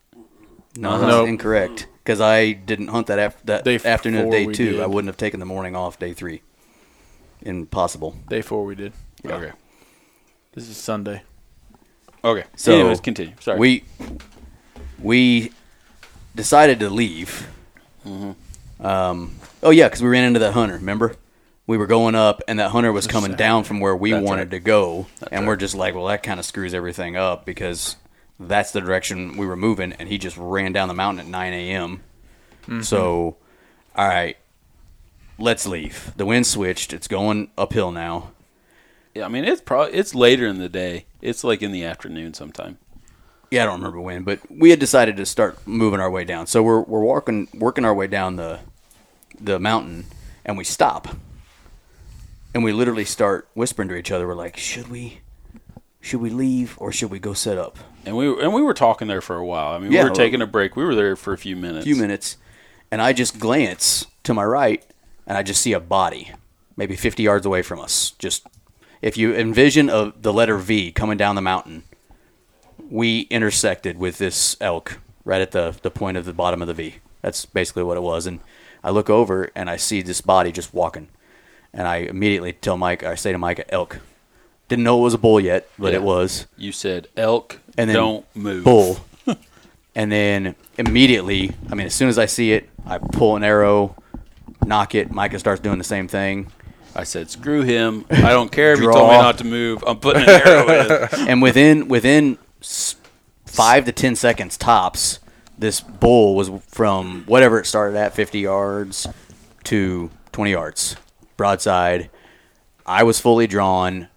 No, 0.77 0.91
that's 0.99 1.09
Nope. 1.11 1.27
incorrect. 1.27 1.87
Because 2.03 2.21
I 2.21 2.53
didn't 2.53 2.87
hunt 2.87 3.07
that 3.07 3.19
af- 3.19 3.41
that 3.45 3.63
Day 3.65 3.79
afternoon 3.83 4.19
of 4.21 4.25
four 4.25 4.31
day 4.31 4.45
we 4.47 4.53
two. 4.53 4.71
did. 4.73 4.79
I 4.81 4.87
wouldn't 4.87 5.09
have 5.09 5.17
taken 5.17 5.39
the 5.39 5.45
morning 5.45 5.75
off 5.75 5.99
day 5.99 6.13
three. 6.13 6.41
Impossible. 7.41 8.15
Day 8.29 8.41
four 8.41 8.65
we 8.65 8.75
did. 8.75 8.93
Okay. 9.25 9.51
This 10.53 10.67
is 10.69 10.77
Sunday. 10.77 11.21
Okay. 12.23 12.43
So 12.55 12.73
anyways, 12.73 12.99
continue. 12.99 13.33
Sorry. 13.39 13.59
We 13.59 13.83
we 15.01 15.51
decided 16.35 16.79
to 16.79 16.89
leave. 16.89 17.47
Mm-hmm. 18.05 18.85
Um, 18.85 19.35
oh 19.63 19.71
yeah, 19.71 19.87
because 19.87 20.01
we 20.01 20.09
ran 20.09 20.23
into 20.25 20.39
that 20.39 20.53
hunter. 20.53 20.75
Remember, 20.75 21.15
we 21.67 21.77
were 21.77 21.87
going 21.87 22.15
up, 22.15 22.41
and 22.47 22.59
that 22.59 22.71
hunter 22.71 22.91
was 22.91 23.07
coming 23.07 23.35
down 23.35 23.63
from 23.63 23.79
where 23.79 23.95
we 23.95 24.11
That's 24.11 24.25
wanted 24.25 24.43
right. 24.43 24.51
to 24.51 24.59
go, 24.59 25.07
and 25.31 25.47
we're 25.47 25.55
just 25.55 25.75
like, 25.75 25.95
well, 25.95 26.05
that 26.07 26.23
kind 26.23 26.39
of 26.39 26.45
screws 26.45 26.73
everything 26.73 27.15
up 27.15 27.45
because 27.45 27.95
that's 28.39 28.71
the 28.71 28.81
direction 28.81 29.37
we 29.37 29.45
were 29.45 29.57
moving, 29.57 29.93
and 29.93 30.07
he 30.07 30.17
just 30.17 30.37
ran 30.37 30.71
down 30.71 30.87
the 30.87 30.93
mountain 30.93 31.25
at 31.25 31.29
9 31.29 31.53
a.m. 31.53 32.03
Mm-hmm. 32.63 32.81
So, 32.81 33.37
all 33.95 34.07
right, 34.07 34.37
let's 35.37 35.67
leave. 35.67 36.13
The 36.15 36.25
wind 36.25 36.47
switched. 36.47 36.93
It's 36.93 37.07
going 37.07 37.51
uphill 37.57 37.91
now. 37.91 38.31
Yeah, 39.15 39.25
I 39.25 39.27
mean 39.29 39.45
it's 39.45 39.61
probably 39.61 39.93
it's 39.93 40.13
later 40.15 40.47
in 40.47 40.59
the 40.59 40.69
day. 40.69 41.05
It's 41.21 41.43
like 41.43 41.61
in 41.61 41.71
the 41.71 41.83
afternoon 41.83 42.33
sometime. 42.33 42.77
Yeah, 43.51 43.63
I 43.63 43.65
don't 43.65 43.79
remember 43.79 43.99
when, 43.99 44.23
but 44.23 44.39
we 44.49 44.69
had 44.69 44.79
decided 44.79 45.17
to 45.17 45.25
start 45.25 45.65
moving 45.67 45.99
our 45.99 46.09
way 46.11 46.23
down. 46.23 46.45
So 46.47 46.61
we're 46.61 46.81
we're 46.81 47.01
walking 47.01 47.47
working 47.53 47.85
our 47.85 47.93
way 47.93 48.07
down 48.07 48.35
the 48.35 48.59
the 49.41 49.59
mountain, 49.59 50.05
and 50.45 50.57
we 50.57 50.63
stop, 50.63 51.07
and 52.53 52.63
we 52.63 52.71
literally 52.71 53.05
start 53.05 53.47
whispering 53.53 53.89
to 53.89 53.95
each 53.95 54.11
other. 54.11 54.27
We're 54.27 54.35
like, 54.35 54.57
should 54.57 54.87
we 54.87 55.21
should 56.01 56.21
we 56.21 56.29
leave 56.29 56.75
or 56.79 56.91
should 56.91 57.11
we 57.11 57.19
go 57.19 57.33
set 57.33 57.57
up? 57.57 57.77
And 58.05 58.15
we 58.15 58.27
and 58.41 58.53
we 58.53 58.61
were 58.61 58.73
talking 58.73 59.07
there 59.07 59.21
for 59.21 59.35
a 59.35 59.45
while. 59.45 59.73
I 59.73 59.79
mean, 59.79 59.91
Yeah. 59.91 60.03
we 60.03 60.09
were 60.09 60.15
taking 60.15 60.41
a 60.41 60.47
break. 60.47 60.75
We 60.75 60.83
were 60.83 60.95
there 60.95 61.15
for 61.15 61.33
a 61.33 61.37
few 61.37 61.55
minutes. 61.55 61.85
A 61.85 61.89
few 61.89 61.95
minutes, 61.95 62.37
and 62.91 63.01
I 63.01 63.13
just 63.13 63.39
glance 63.39 64.05
to 64.23 64.33
my 64.33 64.43
right, 64.43 64.83
and 65.27 65.37
I 65.37 65.43
just 65.43 65.61
see 65.61 65.73
a 65.73 65.79
body, 65.79 66.31
maybe 66.77 66.95
50 66.95 67.23
yards 67.23 67.45
away 67.45 67.61
from 67.61 67.79
us. 67.79 68.11
Just 68.19 68.47
if 69.01 69.17
you 69.17 69.33
envision 69.33 69.89
a, 69.89 70.13
the 70.19 70.33
letter 70.33 70.57
V 70.57 70.91
coming 70.91 71.17
down 71.17 71.35
the 71.35 71.41
mountain, 71.41 71.83
we 72.89 73.21
intersected 73.29 73.97
with 73.97 74.17
this 74.17 74.57
elk 74.59 74.99
right 75.25 75.41
at 75.41 75.51
the, 75.51 75.77
the 75.81 75.91
point 75.91 76.17
of 76.17 76.25
the 76.25 76.33
bottom 76.33 76.61
of 76.61 76.67
the 76.67 76.73
V. 76.73 76.95
That's 77.21 77.45
basically 77.45 77.83
what 77.83 77.97
it 77.97 78.01
was. 78.03 78.25
And 78.25 78.39
I 78.83 78.89
look 78.89 79.09
over 79.09 79.49
and 79.55 79.69
I 79.69 79.77
see 79.77 80.01
this 80.01 80.21
body 80.21 80.51
just 80.51 80.73
walking. 80.73 81.07
And 81.73 81.87
I 81.87 81.97
immediately 81.97 82.53
tell 82.53 82.77
Mike, 82.77 83.03
I 83.03 83.15
say 83.15 83.31
to 83.31 83.37
Mike, 83.37 83.63
elk. 83.69 83.99
Didn't 84.69 84.83
know 84.83 84.99
it 84.99 85.03
was 85.03 85.13
a 85.13 85.17
bull 85.19 85.39
yet, 85.39 85.67
but 85.77 85.91
Yeah. 85.93 85.99
it 85.99 86.03
was. 86.03 86.47
You 86.57 86.71
said 86.71 87.07
elk. 87.15 87.59
And 87.77 87.89
then 87.89 87.95
don't 87.95 88.35
move. 88.35 88.63
Bull. 88.63 88.99
and 89.95 90.11
then 90.11 90.55
immediately, 90.77 91.51
I 91.71 91.75
mean, 91.75 91.87
as 91.87 91.93
soon 91.93 92.09
as 92.09 92.17
I 92.17 92.25
see 92.25 92.53
it, 92.53 92.69
I 92.85 92.97
pull 92.97 93.35
an 93.35 93.43
arrow, 93.43 93.95
nock 94.65 94.95
it. 94.95 95.11
Micah 95.11 95.39
starts 95.39 95.61
doing 95.61 95.77
the 95.77 95.83
same 95.83 96.07
thing. 96.07 96.51
I 96.99 97.03
said, 97.03 97.29
screw 97.29 97.61
him. 97.61 98.05
I 98.09 98.29
don't 98.31 98.51
care 98.51 98.73
if 98.73 98.79
you 98.79 98.91
told 98.91 99.09
me 99.11 99.17
not 99.17 99.37
to 99.37 99.45
move. 99.45 99.83
I'm 99.87 99.99
putting 99.99 100.23
an 100.23 100.29
arrow 100.29 101.07
in. 101.13 101.27
and 101.29 101.41
within 101.41 101.87
within 101.87 102.37
s- 102.61 102.95
five 103.45 103.85
to 103.85 103.91
ten 103.91 104.15
seconds 104.15 104.57
tops, 104.57 105.19
this 105.57 105.79
bull 105.79 106.35
was 106.35 106.49
from 106.67 107.23
whatever 107.25 107.59
it 107.59 107.65
started 107.65 107.97
at, 107.97 108.13
fifty 108.13 108.39
yards 108.39 109.07
to 109.65 110.11
twenty 110.33 110.51
yards, 110.51 110.97
broadside. 111.37 112.09
I 112.85 113.03
was 113.03 113.19
fully 113.19 113.47
drawn, 113.47 114.07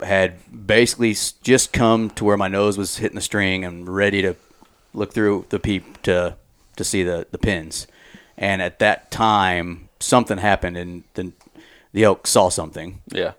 had 0.00 0.66
basically 0.66 1.10
s- 1.10 1.32
just 1.32 1.72
come 1.72 2.08
to 2.10 2.24
where 2.24 2.36
my 2.38 2.48
nose 2.48 2.78
was 2.78 2.96
hitting 2.96 3.16
the 3.16 3.20
string 3.20 3.64
and 3.64 3.86
ready 3.88 4.22
to 4.22 4.34
look 4.94 5.12
through 5.12 5.44
the 5.50 5.58
peep 5.58 6.00
to 6.02 6.36
to 6.76 6.84
see 6.84 7.02
the 7.02 7.26
the 7.30 7.38
pins. 7.38 7.86
And 8.38 8.62
at 8.62 8.78
that 8.78 9.10
time, 9.10 9.88
something 10.00 10.38
happened, 10.38 10.76
and 10.76 11.04
the 11.14 11.32
the 11.94 12.04
elk 12.04 12.26
saw 12.26 12.50
something. 12.50 13.00
Yeah. 13.06 13.32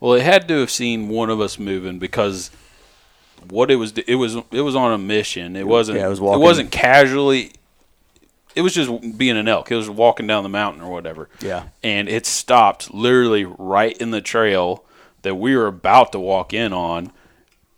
Well, 0.00 0.14
it 0.14 0.22
had 0.22 0.48
to 0.48 0.58
have 0.58 0.70
seen 0.70 1.08
one 1.08 1.30
of 1.30 1.40
us 1.40 1.60
moving 1.60 2.00
because 2.00 2.50
what 3.48 3.70
it 3.70 3.76
was 3.76 3.92
it 3.96 4.16
was 4.16 4.34
it 4.50 4.62
was 4.62 4.74
on 4.74 4.92
a 4.92 4.98
mission. 4.98 5.54
It 5.54 5.68
wasn't 5.68 5.98
Yeah, 5.98 6.06
it 6.06 6.10
was 6.10 6.18
it 6.18 6.22
wasn't 6.40 6.72
casually 6.72 7.52
it 8.56 8.62
was 8.62 8.74
just 8.74 9.16
being 9.16 9.36
an 9.38 9.46
elk. 9.48 9.70
It 9.70 9.76
was 9.76 9.88
walking 9.88 10.26
down 10.26 10.42
the 10.42 10.48
mountain 10.48 10.82
or 10.82 10.90
whatever. 10.90 11.28
Yeah. 11.40 11.64
And 11.82 12.08
it 12.08 12.26
stopped 12.26 12.92
literally 12.92 13.44
right 13.46 13.96
in 13.96 14.10
the 14.10 14.20
trail 14.20 14.84
that 15.22 15.36
we 15.36 15.56
were 15.56 15.68
about 15.68 16.12
to 16.12 16.18
walk 16.18 16.52
in 16.52 16.72
on 16.72 17.12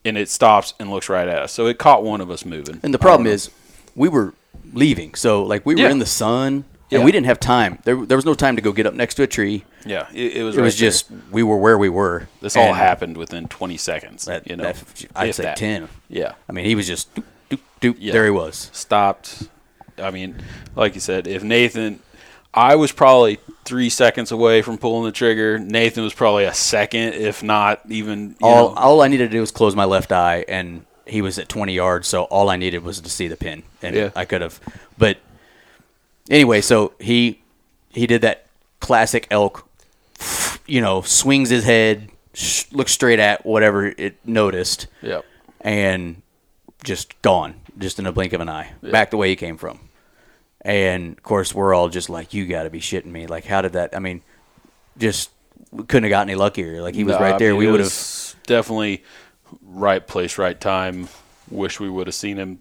and 0.05 0.17
it 0.19 0.29
stops 0.29 0.75
and 0.81 0.91
looks 0.91 1.09
right 1.09 1.29
at 1.29 1.43
us. 1.43 1.53
So 1.53 1.67
it 1.67 1.79
caught 1.79 2.03
one 2.03 2.21
of 2.21 2.31
us 2.31 2.45
moving. 2.45 2.81
And 2.83 2.93
the 2.93 2.99
problem 2.99 3.27
is, 3.27 3.51
we 3.95 4.09
were 4.09 4.35
leaving, 4.73 5.15
so 5.15 5.43
like 5.45 5.65
we 5.65 5.75
were 5.75 5.83
Yeah. 5.83 5.91
in 5.91 5.99
the 5.99 6.07
sun, 6.07 6.65
Yeah. 6.91 6.99
and 6.99 7.05
we 7.05 7.13
didn't 7.13 7.27
have 7.27 7.41
time. 7.41 7.79
There, 7.85 8.05
there 8.05 8.17
was 8.17 8.25
no 8.27 8.35
time 8.35 8.57
to 8.57 8.63
go 8.63 8.71
get 8.73 8.87
up 8.87 8.95
next 8.95 9.15
to 9.15 9.23
a 9.23 9.27
tree. 9.27 9.65
Yeah, 9.87 10.07
it, 10.13 10.37
it 10.37 10.43
was 10.45 10.57
It 10.57 10.61
right 10.61 10.65
was 10.65 10.79
there. 10.79 10.89
just 10.91 11.07
we 11.31 11.43
were 11.43 11.57
where 11.57 11.79
we 11.79 11.89
were. 11.89 12.29
this 12.41 12.57
all 12.57 12.73
happened 12.75 13.17
within 13.17 13.49
20 13.49 13.77
seconds, 13.77 14.25
That, 14.27 14.49
you 14.49 14.57
know. 14.57 14.65
that- 14.65 15.07
I'd 15.17 15.35
say 15.35 15.43
that. 15.45 15.57
ten. 15.57 15.89
Yeah. 16.09 16.35
I 16.49 16.53
mean, 16.53 16.65
he 16.67 16.75
was 16.75 16.87
just 16.87 17.15
doop, 17.15 17.25
doop, 17.51 17.59
doop, 17.81 17.97
Yeah. 17.99 18.13
there. 18.13 18.25
He 18.25 18.31
was. 18.31 18.71
stopped. 18.73 19.49
I 19.99 20.11
mean, 20.11 20.37
like 20.77 20.95
you 20.95 21.01
said, 21.01 21.27
if 21.27 21.43
Nathan, 21.43 22.01
I 22.53 22.77
was 22.77 22.93
probably 22.93 23.39
three 23.65 23.89
seconds 23.89 24.31
away 24.33 24.61
from 24.63 24.77
pulling 24.79 25.05
the 25.05 25.13
trigger. 25.13 25.59
Nathan 25.59 26.03
was 26.05 26.13
probably 26.15 26.45
a 26.45 26.55
second, 26.55 27.15
if 27.15 27.43
not 27.43 27.81
even. 27.89 28.31
You 28.41 28.47
All 28.47 28.71
know, 28.71 28.75
all 28.77 29.01
I 29.03 29.09
needed 29.09 29.31
to 29.31 29.37
do 29.37 29.41
was 29.41 29.51
close 29.51 29.75
my 29.75 29.85
left 29.85 30.13
eye, 30.13 30.45
and 30.49 30.85
he 31.07 31.23
was 31.23 31.39
at 31.39 31.49
twenty 31.49 31.75
yards. 31.75 32.09
So 32.09 32.25
all 32.25 32.51
I 32.51 32.57
needed 32.57 32.83
was 32.83 33.01
to 33.01 33.09
see 33.11 33.29
the 33.29 33.37
pin, 33.37 33.63
and 33.83 33.95
Yeah. 33.97 34.11
I 34.17 34.25
could 34.25 34.41
have. 34.41 34.61
But 34.99 35.19
anyway, 36.31 36.61
so 36.61 36.93
he 37.01 37.41
he 37.91 38.07
did 38.07 38.23
that 38.23 38.47
classic 38.81 39.27
elk. 39.31 39.69
You 40.67 40.81
know, 40.81 41.03
swings 41.03 41.51
his 41.51 41.65
head, 41.65 42.11
sh- 42.33 42.65
looks 42.73 42.93
straight 42.93 43.19
at 43.19 43.45
whatever 43.45 43.87
it 43.87 44.17
noticed. 44.25 44.87
Yep. 45.03 45.25
and 45.61 46.23
just 46.83 47.21
gone, 47.23 47.55
just 47.79 47.99
in 47.99 48.07
a 48.07 48.13
blink 48.13 48.33
of 48.33 48.41
an 48.41 48.49
eye, 48.49 48.73
back 48.83 49.11
the 49.11 49.17
way 49.17 49.29
he 49.31 49.37
came 49.37 49.57
from. 49.57 49.79
And 50.63 51.17
of 51.19 51.23
course, 51.23 51.55
we're 51.55 51.75
all 51.75 51.89
just 51.89 52.09
like, 52.09 52.33
"You 52.33 52.47
got 52.47 52.63
to 52.63 52.71
be 52.71 52.81
shitting 52.81 53.07
me!" 53.07 53.27
Like, 53.27 53.45
how 53.45 53.61
did 53.63 53.73
that? 53.73 53.95
I 53.95 53.99
mean, 53.99 54.23
just 54.97 55.31
we 55.71 55.85
couldn't 55.85 56.05
have 56.05 56.11
got 56.11 56.23
any 56.23 56.35
luckier. 56.35 56.81
Like 56.81 56.95
he 56.95 57.05
was 57.05 57.17
right 57.17 57.39
there. 57.39 57.55
we 57.57 57.71
would 57.71 57.81
have. 57.81 58.35
definitely 58.47 59.03
right 59.63 60.07
place, 60.07 60.39
right 60.39 60.59
time. 60.59 61.09
Wish 61.51 61.79
we 61.81 61.91
would 61.91 62.07
have 62.07 62.15
seen 62.15 62.39
him 62.39 62.61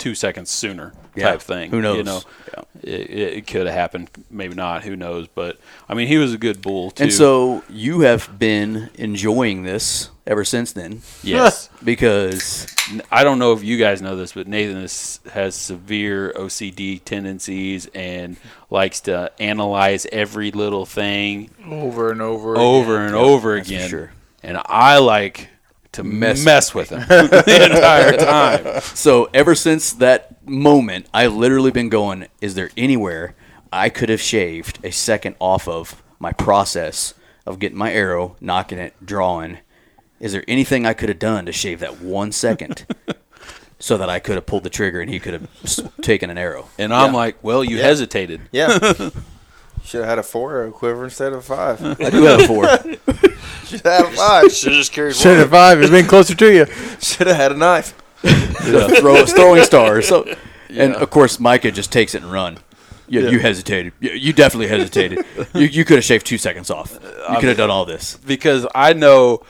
two 0.00 0.16
seconds 0.16 0.50
sooner, 0.50 0.92
Yeah. 1.14 1.30
type 1.30 1.42
thing. 1.42 1.70
Who 1.70 1.80
knows? 1.80 1.98
You 1.98 2.02
know, 2.04 2.22
Yeah. 2.52 2.62
it, 2.82 3.00
it, 3.10 3.32
it 3.38 3.46
could 3.46 3.66
have 3.66 3.74
happened. 3.76 4.10
Maybe 4.30 4.54
not. 4.56 4.82
Who 4.82 4.96
knows? 4.96 5.28
But 5.28 5.58
I 5.88 5.94
mean, 5.94 6.08
he 6.08 6.16
was 6.18 6.34
a 6.34 6.38
good 6.38 6.60
bull 6.62 6.90
too. 6.90 7.04
And 7.04 7.12
so 7.12 7.62
you 7.70 8.00
have 8.00 8.38
been 8.38 8.90
enjoying 8.96 9.62
this 9.62 10.10
ever 10.26 10.44
since 10.44 10.72
then, 10.72 11.02
yes. 11.22 11.68
because 11.84 12.66
I 13.10 13.22
don't 13.24 13.38
know 13.38 13.52
if 13.52 13.62
you 13.64 13.76
guys 13.78 14.00
know 14.02 14.16
this, 14.16 14.32
but 14.32 14.46
Nathan 14.46 14.78
is, 14.78 15.20
has 15.32 15.54
severe 15.54 16.32
OCD 16.36 17.00
tendencies 17.04 17.86
and 17.94 18.36
likes 18.70 19.00
to 19.02 19.30
analyze 19.40 20.06
every 20.12 20.50
little 20.52 20.86
thing 20.86 21.50
over 21.68 22.10
and 22.10 22.22
over. 22.22 22.56
over 22.56 22.96
again. 22.96 23.06
and 23.06 23.14
over 23.16 23.56
that's 23.56 23.68
for 23.68 23.74
again. 23.74 23.88
sure. 23.90 24.12
And 24.42 24.58
I 24.64 24.98
like 24.98 25.48
to 25.92 26.04
mess, 26.04 26.44
Mess- 26.44 26.74
with 26.74 26.90
him 26.90 27.00
the 27.08 27.68
entire 27.72 28.16
time. 28.16 28.80
So 28.94 29.28
ever 29.34 29.54
since 29.54 29.92
that 29.94 30.46
moment, 30.48 31.06
I've 31.12 31.34
literally 31.34 31.70
been 31.70 31.88
going, 31.88 32.26
is 32.40 32.54
there 32.54 32.70
anywhere 32.76 33.34
I 33.72 33.88
could 33.88 34.08
have 34.08 34.20
shaved 34.20 34.78
a 34.84 34.90
second 34.92 35.36
off 35.38 35.66
of 35.68 36.02
my 36.18 36.32
process 36.32 37.14
of 37.46 37.58
getting 37.58 37.78
my 37.78 37.92
arrow, 37.92 38.36
nocking 38.40 38.78
it, 38.78 38.94
drawing? 39.04 39.58
Is 40.20 40.32
there 40.32 40.44
anything 40.46 40.84
I 40.86 40.92
could 40.92 41.08
have 41.08 41.18
done 41.18 41.46
to 41.46 41.52
shave 41.52 41.80
that 41.80 42.00
one 42.02 42.30
second 42.30 42.84
so 43.78 43.96
that 43.96 44.10
I 44.10 44.18
could 44.18 44.34
have 44.34 44.44
pulled 44.46 44.64
the 44.64 44.70
trigger 44.70 45.00
and 45.00 45.10
he 45.10 45.18
could 45.18 45.32
have 45.32 45.48
s- 45.64 45.80
taken 46.02 46.28
an 46.30 46.36
arrow? 46.38 46.68
And 46.78 46.92
I'm 46.92 47.12
like, 47.14 47.42
well, 47.42 47.64
you 47.64 47.78
hesitated. 47.78 48.42
Yeah. 48.52 48.78
Should 49.82 50.00
have 50.00 50.08
had 50.10 50.18
a 50.18 50.22
four 50.22 50.52
arrow 50.56 50.70
quiver 50.72 51.04
instead 51.04 51.32
of 51.32 51.38
a 51.38 51.42
five. 51.42 51.82
I 52.00 52.10
do 52.10 52.22
have 52.24 52.40
a 52.42 52.46
four. 52.46 52.66
Should 53.70 53.80
have 53.86 54.04
had 54.06 54.12
a 54.12 54.16
five. 54.16 54.52
Should 54.52 54.72
have 54.72 54.78
just 54.78 54.92
carried 54.92 55.16
Should 55.16 55.38
have 55.38 55.50
five. 55.50 55.80
It's 55.80 55.90
been 55.90 56.06
closer 56.06 56.34
to 56.34 56.52
you. 56.54 56.66
Should 57.00 57.26
have 57.26 57.36
had 57.36 57.52
a 57.52 57.56
knife. 57.56 57.94
the 58.22 58.96
throw, 59.00 59.24
throwing 59.26 59.62
stars. 59.62 60.08
So, 60.08 60.34
and 60.68 60.94
of 60.94 61.10
course, 61.10 61.38
Micah 61.40 61.70
just 61.70 61.92
takes 61.92 62.14
it 62.14 62.22
and 62.22 62.32
run. 62.32 62.58
Yeah, 63.08 63.22
you 63.22 63.40
hesitated. 63.40 63.92
You, 64.00 64.10
you 64.10 64.32
definitely 64.32 64.68
hesitated. 64.68 65.24
you, 65.54 65.66
you 65.66 65.84
could 65.84 65.96
have 65.96 66.04
shaved 66.04 66.26
two 66.26 66.38
seconds 66.38 66.70
off. 66.70 66.92
You 66.92 67.36
could 67.36 67.48
have 67.48 67.56
done 67.56 67.70
all 67.70 67.84
this. 67.84 68.16
because 68.16 68.66
I 68.74 68.92
know, 68.92 69.42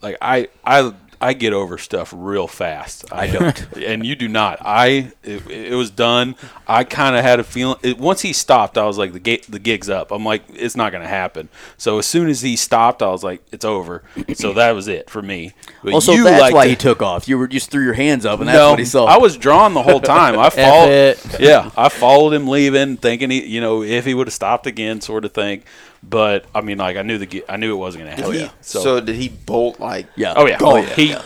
like 0.00 0.16
I 0.22 0.48
I 0.64 0.92
I 1.24 1.32
get 1.32 1.54
over 1.54 1.78
stuff 1.78 2.12
real 2.14 2.46
fast. 2.46 3.10
I 3.10 3.28
don't. 3.28 3.76
and 3.78 4.04
you 4.04 4.14
do 4.14 4.28
not. 4.28 4.58
I 4.60 5.12
it, 5.22 5.46
it 5.50 5.74
was 5.74 5.90
done. 5.90 6.36
I 6.68 6.84
kind 6.84 7.16
of 7.16 7.24
had 7.24 7.40
a 7.40 7.44
feeling. 7.44 7.78
It, 7.82 7.98
once 7.98 8.20
he 8.20 8.34
stopped, 8.34 8.76
I 8.76 8.84
was 8.84 8.98
like 8.98 9.14
the 9.14 9.20
gig, 9.20 9.44
the 9.44 9.58
gig's 9.58 9.88
up. 9.88 10.10
I'm 10.10 10.22
like 10.22 10.42
it's 10.50 10.76
not 10.76 10.92
going 10.92 11.02
to 11.02 11.08
happen. 11.08 11.48
So 11.78 11.98
as 11.98 12.04
soon 12.04 12.28
as 12.28 12.42
he 12.42 12.56
stopped, 12.56 13.02
I 13.02 13.08
was 13.08 13.24
like 13.24 13.42
it's 13.52 13.64
over. 13.64 14.02
So 14.34 14.52
that 14.52 14.72
was 14.72 14.86
it 14.86 15.08
for 15.08 15.22
me. 15.22 15.54
But 15.82 15.94
Also, 15.94 16.12
you 16.12 16.24
that's 16.24 16.42
like 16.42 16.52
why 16.54 16.64
to- 16.64 16.70
he 16.70 16.76
took 16.76 17.00
off. 17.00 17.26
You 17.26 17.38
were 17.38 17.48
just 17.48 17.70
threw 17.70 17.82
your 17.82 17.94
hands 17.94 18.26
up, 18.26 18.40
and 18.40 18.48
that's 18.48 18.58
no, 18.58 18.70
what 18.70 18.78
he 18.78 18.84
saw. 18.84 19.06
I 19.06 19.16
was 19.16 19.38
drawn 19.38 19.72
the 19.72 19.82
whole 19.82 20.00
time. 20.00 20.38
I 20.38 20.50
followed. 20.50 21.16
Yeah, 21.40 21.70
I 21.74 21.88
followed 21.88 22.34
him 22.34 22.48
leaving, 22.48 22.98
thinking 22.98 23.30
he, 23.30 23.46
you 23.46 23.62
know, 23.62 23.82
if 23.82 24.04
he 24.04 24.12
would 24.12 24.26
have 24.26 24.34
stopped 24.34 24.66
again, 24.66 25.00
sort 25.00 25.24
of 25.24 25.32
thing. 25.32 25.62
But 26.08 26.44
I 26.54 26.60
mean, 26.60 26.78
like 26.78 26.96
I 26.96 27.02
knew 27.02 27.18
the, 27.18 27.44
I 27.48 27.56
knew 27.56 27.72
it 27.72 27.78
wasn't 27.78 28.04
going 28.04 28.16
to 28.16 28.22
happen. 28.22 28.38
He- 28.40 28.50
So, 28.60 28.80
so, 28.82 29.00
did 29.00 29.16
he 29.16 29.28
bolt 29.28 29.80
like? 29.80 30.06
yeah. 30.16 30.34
oh 30.36 30.46
yeah, 30.46 30.58
Oh 30.60 30.76
yeah. 30.76 30.94
he 30.94 31.16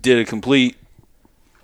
did 0.00 0.18
a 0.20 0.24
complete 0.24 0.76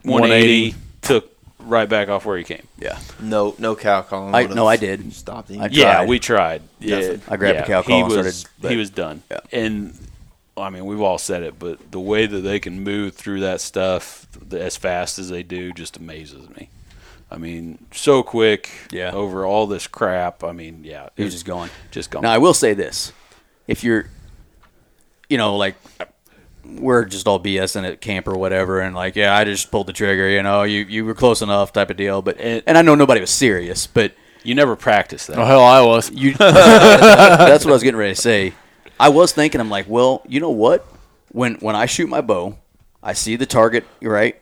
180, 0.02 0.74
took 1.02 1.30
right 1.60 1.88
back 1.88 2.08
off 2.08 2.26
where 2.26 2.36
he 2.36 2.44
came. 2.44 2.66
yeah. 2.78 2.98
No, 3.20 3.54
no 3.58 3.74
cow 3.74 4.02
calling. 4.02 4.34
I- 4.34 4.46
no, 4.46 4.66
I 4.66 4.76
did. 4.76 5.12
Stopped 5.14 5.50
him. 5.50 5.60
I 5.62 5.68
Yeah, 5.70 5.94
tried. 5.94 6.08
we 6.08 6.18
tried. 6.18 6.62
Yeah, 6.80 6.98
Nothing. 7.00 7.22
I 7.28 7.36
grabbed 7.36 7.54
yeah, 7.56 7.60
the 7.62 7.66
cow 7.66 7.82
he 7.82 7.88
call 7.88 7.98
and 8.04 8.12
was, 8.12 8.36
started, 8.40 8.60
but- 8.60 8.70
he 8.70 8.76
was 8.76 8.90
done. 8.90 9.22
Yeah. 9.30 9.40
And 9.52 9.98
I 10.56 10.70
mean, 10.70 10.84
we've 10.84 11.00
all 11.00 11.18
said 11.18 11.42
it, 11.42 11.58
but 11.58 11.90
the 11.90 11.98
way 12.00 12.26
that 12.26 12.40
they 12.40 12.60
can 12.60 12.80
move 12.84 13.14
through 13.14 13.40
that 13.40 13.60
stuff 13.60 14.26
th- 14.50 14.62
as 14.62 14.76
fast 14.76 15.18
as 15.18 15.28
they 15.28 15.42
do 15.42 15.72
just 15.72 15.96
amazes 15.96 16.48
me. 16.50 16.68
I 17.30 17.36
mean, 17.38 17.86
so 17.92 18.22
quick. 18.22 18.70
Yeah. 18.90 19.10
Over 19.12 19.44
all 19.44 19.66
this 19.66 19.86
crap. 19.86 20.44
I 20.44 20.52
mean, 20.52 20.84
yeah, 20.84 21.08
He 21.16 21.24
was 21.24 21.32
just 21.32 21.46
gone. 21.46 21.70
Just 21.90 22.10
gone. 22.10 22.22
Now 22.22 22.32
I 22.32 22.38
will 22.38 22.54
say 22.54 22.74
this: 22.74 23.12
if 23.66 23.82
you're, 23.82 24.06
you 25.28 25.36
know, 25.38 25.56
like 25.56 25.74
we're 26.64 27.04
just 27.04 27.26
all 27.26 27.40
BSing 27.40 27.86
at 27.88 28.00
camp 28.00 28.26
or 28.28 28.36
whatever, 28.36 28.80
and 28.80 28.94
like, 28.94 29.16
yeah, 29.16 29.36
I 29.36 29.44
just 29.44 29.70
pulled 29.70 29.86
the 29.88 29.92
trigger. 29.92 30.28
You 30.28 30.42
know, 30.42 30.62
you 30.62 30.80
you 30.84 31.04
were 31.04 31.14
close 31.14 31.42
enough, 31.42 31.72
type 31.72 31.90
of 31.90 31.96
deal. 31.96 32.22
But 32.22 32.38
And- 32.40 32.62
and 32.66 32.78
I 32.78 32.82
know 32.82 32.94
nobody 32.94 33.20
was 33.20 33.30
serious, 33.30 33.86
but 33.86 34.12
you 34.44 34.54
never 34.54 34.76
practice 34.76 35.26
that. 35.26 35.38
Oh 35.38 35.44
hell, 35.44 35.64
I 35.64 35.80
was. 35.80 36.10
you. 36.12 36.34
that's 36.38 37.64
what 37.64 37.70
I 37.70 37.74
was 37.74 37.82
getting 37.82 37.98
ready 37.98 38.14
to 38.14 38.20
say. 38.20 38.52
I 39.00 39.08
was 39.08 39.32
thinking, 39.32 39.60
I'm 39.60 39.70
like, 39.70 39.86
well, 39.88 40.22
you 40.28 40.38
know 40.40 40.50
what? 40.50 40.86
When 41.32 41.54
when 41.56 41.74
I 41.74 41.86
shoot 41.86 42.08
my 42.08 42.20
bow, 42.20 42.58
I 43.02 43.12
see 43.14 43.34
the 43.36 43.46
target, 43.46 43.84
right? 44.00 44.40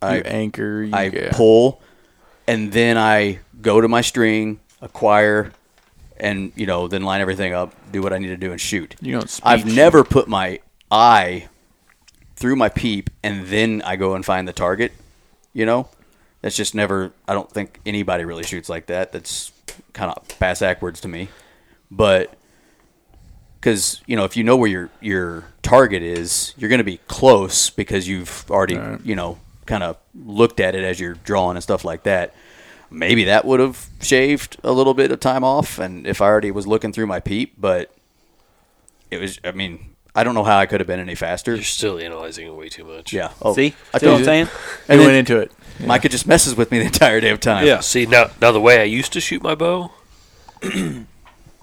I 0.00 0.16
You 0.16 0.22
anchor. 0.22 0.82
You, 0.82 0.92
I 0.94 1.04
yeah. 1.04 1.30
pull, 1.32 1.80
and 2.52 2.70
then 2.70 2.98
I 2.98 3.38
go 3.62 3.80
to 3.80 3.88
my 3.88 4.02
string, 4.02 4.60
acquire, 4.82 5.52
and 6.18 6.52
you 6.54 6.66
know 6.66 6.86
then 6.86 7.02
line 7.02 7.20
everything 7.20 7.54
up, 7.54 7.74
do 7.90 8.02
what 8.02 8.12
I 8.12 8.18
need 8.18 8.28
to 8.28 8.36
do, 8.36 8.52
and 8.52 8.60
shoot. 8.60 8.94
You 9.00 9.12
don't. 9.12 9.40
I've 9.42 9.64
never 9.64 10.04
put 10.04 10.28
my 10.28 10.60
eye 10.90 11.48
through 12.36 12.56
my 12.56 12.68
peep 12.68 13.08
and 13.22 13.46
then 13.46 13.82
I 13.82 13.96
go 13.96 14.14
and 14.14 14.24
find 14.24 14.46
the 14.46 14.52
target. 14.52 14.92
You 15.54 15.64
know, 15.64 15.88
that's 16.42 16.56
just 16.56 16.74
never. 16.74 17.12
I 17.26 17.32
don't 17.32 17.50
think 17.50 17.80
anybody 17.86 18.24
really 18.24 18.44
shoots 18.44 18.68
like 18.68 18.86
that. 18.86 19.12
That's 19.12 19.50
kind 19.94 20.12
of 20.12 20.38
bass 20.38 20.60
backwards 20.60 21.00
to 21.00 21.08
me. 21.08 21.28
But 21.90 22.34
because 23.58 24.02
you 24.06 24.16
know, 24.16 24.24
if 24.24 24.36
you 24.36 24.44
know 24.44 24.56
where 24.56 24.68
your 24.68 24.90
your 25.00 25.44
target 25.62 26.02
is, 26.02 26.52
you're 26.58 26.68
going 26.68 26.78
to 26.78 26.84
be 26.84 26.98
close 27.08 27.70
because 27.70 28.06
you've 28.06 28.44
already 28.50 28.78
you 29.04 29.16
know 29.16 29.38
kind 29.72 29.82
of 29.82 29.96
looked 30.14 30.60
at 30.60 30.74
it 30.74 30.84
as 30.84 31.00
you're 31.00 31.14
drawing 31.14 31.56
and 31.56 31.62
stuff 31.62 31.82
like 31.82 32.02
that. 32.02 32.34
Maybe 32.90 33.24
that 33.24 33.46
would 33.46 33.58
have 33.58 33.88
shaved 34.02 34.58
a 34.62 34.70
little 34.70 34.92
bit 34.92 35.10
of 35.10 35.18
time 35.18 35.44
off, 35.44 35.78
and 35.78 36.06
if 36.06 36.20
I 36.20 36.26
already 36.26 36.50
was 36.50 36.66
looking 36.66 36.92
through 36.92 37.06
my 37.06 37.20
peep, 37.20 37.54
but 37.56 37.90
it 39.10 39.18
was. 39.18 39.40
I 39.42 39.52
mean, 39.52 39.94
I 40.14 40.24
don't 40.24 40.34
know 40.34 40.44
how 40.44 40.58
I 40.58 40.66
could 40.66 40.80
have 40.80 40.86
been 40.86 41.00
any 41.00 41.14
faster. 41.14 41.54
You're 41.54 41.64
still 41.64 41.98
analyzing 41.98 42.46
it 42.46 42.54
way 42.54 42.68
too 42.68 42.84
much. 42.84 43.14
Yeah. 43.14 43.32
Oh, 43.40 43.54
See? 43.54 43.74
I 43.94 43.98
See 43.98 44.06
what 44.08 44.18
I'm 44.18 44.24
saying? 44.24 44.46
You 44.88 44.94
And 44.94 45.00
went 45.00 45.12
into 45.14 45.38
it. 45.38 45.52
Micah 45.80 46.10
just 46.10 46.26
messes 46.26 46.54
with 46.54 46.70
me 46.70 46.80
the 46.80 46.84
entire 46.84 47.18
day 47.22 47.30
of 47.30 47.40
time. 47.40 47.66
Yeah. 47.66 47.80
See 47.80 48.04
now, 48.04 48.30
now 48.42 48.52
the 48.52 48.60
way 48.60 48.78
I 48.78 48.84
used 48.84 49.14
to 49.14 49.20
shoot 49.22 49.42
my 49.42 49.54
bow, 49.54 49.90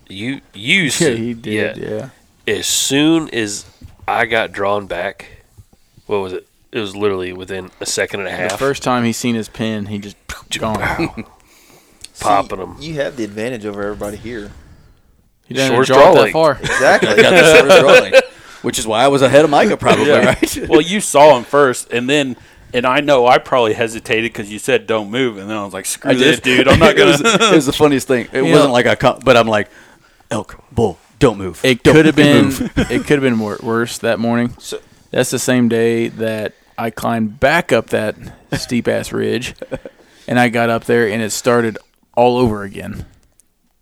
you 0.09 0.41
used 0.55 0.99
Yeah, 0.99 1.09
to, 1.09 1.15
he 1.15 1.33
did. 1.35 1.77
Yeah. 1.77 2.09
As 2.47 2.65
soon 2.65 3.29
as 3.29 3.65
I 4.07 4.25
got 4.25 4.51
drawn 4.51 4.87
back, 4.87 5.43
what 6.07 6.17
was 6.17 6.33
it? 6.33 6.47
It 6.71 6.79
was 6.79 6.95
literally 6.95 7.33
within 7.33 7.71
a 7.79 7.85
second 7.85 8.19
and 8.21 8.29
a 8.29 8.31
The 8.31 8.37
half. 8.37 8.59
first 8.59 8.83
time 8.83 9.03
he 9.03 9.11
seen 9.11 9.35
his 9.35 9.49
pin, 9.49 9.87
he 9.87 9.97
just 9.99 10.15
gone. 10.59 11.25
popping 12.19 12.59
'em. 12.61 12.75
You 12.79 12.95
have 12.95 13.15
the 13.15 13.23
advantage 13.23 13.65
over 13.65 13.81
everybody 13.83 14.17
here. 14.17 14.51
He 15.47 15.53
didn't 15.55 15.71
Shortest 15.71 15.91
draw 15.91 16.13
draw 16.13 16.23
that 16.23 16.31
far. 16.31 16.51
Exactly. 16.61 17.15
Got 17.15 17.29
the 17.31 17.55
shortest 17.57 17.79
draw 17.79 17.91
length, 17.91 18.59
which 18.61 18.77
is 18.77 18.85
why 18.85 19.03
I 19.03 19.07
was 19.07 19.21
ahead 19.21 19.43
of 19.43 19.49
Micah, 19.49 19.77
probably. 19.77 20.07
Yeah. 20.07 20.25
Right. 20.25 20.69
well, 20.69 20.81
you 20.81 21.01
saw 21.01 21.35
him 21.37 21.43
first, 21.43 21.91
and 21.91 22.07
then, 22.07 22.37
and 22.73 22.85
I 22.85 22.99
know 22.99 23.25
I 23.25 23.39
probably 23.39 23.73
hesitated 23.73 24.31
because 24.31 24.51
you 24.51 24.59
said 24.59 24.85
don't 24.85 25.09
move, 25.09 25.37
and 25.37 25.49
then 25.49 25.57
I 25.57 25.63
was 25.63 25.73
like, 25.73 25.85
screw 25.87 26.11
I 26.11 26.13
this, 26.13 26.39
dude. 26.39 26.67
I'm 26.67 26.77
not 26.77 26.91
it, 26.91 26.97
gonna. 26.97 27.11
was, 27.11 27.21
it 27.23 27.55
was 27.55 27.65
the 27.65 27.73
funniest 27.73 28.07
thing. 28.07 28.27
It 28.31 28.43
You 28.43 28.51
wasn't 28.51 28.65
know- 28.69 28.73
like 28.73 28.85
I, 28.85 28.93
com- 28.95 29.21
but 29.25 29.35
I'm 29.35 29.47
like, 29.47 29.69
elk, 30.29 30.63
bull, 30.71 30.99
don't 31.17 31.39
move. 31.39 31.61
It 31.65 31.83
could 31.83 32.05
have 32.05 32.15
been. 32.15 32.49
it 32.75 33.05
could 33.07 33.21
have 33.21 33.21
been 33.21 33.39
worse 33.39 33.97
that 33.99 34.19
morning. 34.19 34.53
So- 34.59 34.79
That's 35.09 35.31
the 35.31 35.39
same 35.39 35.67
day 35.69 36.09
that 36.09 36.53
I 36.79 36.89
climbed 36.91 37.39
back 37.39 37.71
up 37.71 37.87
that 37.87 38.15
steep 38.57 38.87
ass 38.87 39.11
ridge, 39.11 39.53
and 40.27 40.39
I 40.39 40.49
got 40.49 40.69
up 40.69 40.85
there 40.85 41.07
and 41.09 41.21
it 41.21 41.31
started 41.31 41.77
all 42.15 42.37
over 42.37 42.63
again. 42.63 43.05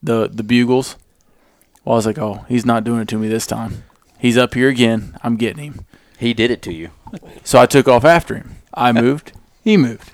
The 0.01 0.27
the 0.27 0.43
bugles. 0.43 0.95
Well, 1.85 1.93
I 1.93 1.97
was 1.97 2.05
like, 2.05 2.17
oh, 2.17 2.45
he's 2.49 2.65
not 2.65 2.83
doing 2.83 3.01
it 3.01 3.07
to 3.09 3.17
me 3.17 3.27
this 3.27 3.47
time. 3.47 3.83
He's 4.19 4.37
up 4.37 4.53
here 4.55 4.67
again. 4.67 5.17
I'm 5.23 5.37
getting 5.37 5.63
him. 5.63 5.85
He 6.17 6.33
did 6.33 6.51
it 6.51 6.61
to 6.63 6.73
you. 6.73 6.89
So 7.43 7.59
I 7.59 7.65
took 7.65 7.87
off 7.87 8.03
after 8.03 8.35
him. 8.35 8.57
I 8.73 8.91
moved. 8.91 9.31
He 9.63 9.77
moved. 9.77 10.11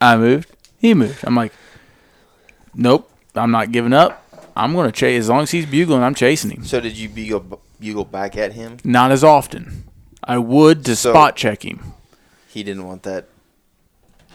I 0.00 0.16
moved. 0.16 0.50
He 0.78 0.94
moved. 0.94 1.24
I'm 1.24 1.34
like, 1.34 1.52
nope. 2.74 3.10
I'm 3.34 3.50
not 3.50 3.72
giving 3.72 3.92
up. 3.92 4.22
I'm 4.54 4.72
going 4.74 4.86
to 4.86 4.92
chase. 4.92 5.20
As 5.20 5.28
long 5.28 5.40
as 5.42 5.50
he's 5.50 5.66
bugling, 5.66 6.02
I'm 6.02 6.14
chasing 6.14 6.50
him. 6.50 6.64
So 6.64 6.80
did 6.80 6.96
you 6.96 7.08
bugle, 7.08 7.60
bugle 7.80 8.04
back 8.04 8.36
at 8.36 8.52
him? 8.52 8.76
Not 8.84 9.10
as 9.10 9.24
often. 9.24 9.84
I 10.22 10.38
would 10.38 10.84
to 10.84 10.94
So- 10.96 11.12
spot 11.12 11.34
check 11.36 11.64
him. 11.64 11.92
He 12.56 12.62
didn't 12.62 12.86
want 12.86 13.02
that 13.02 13.26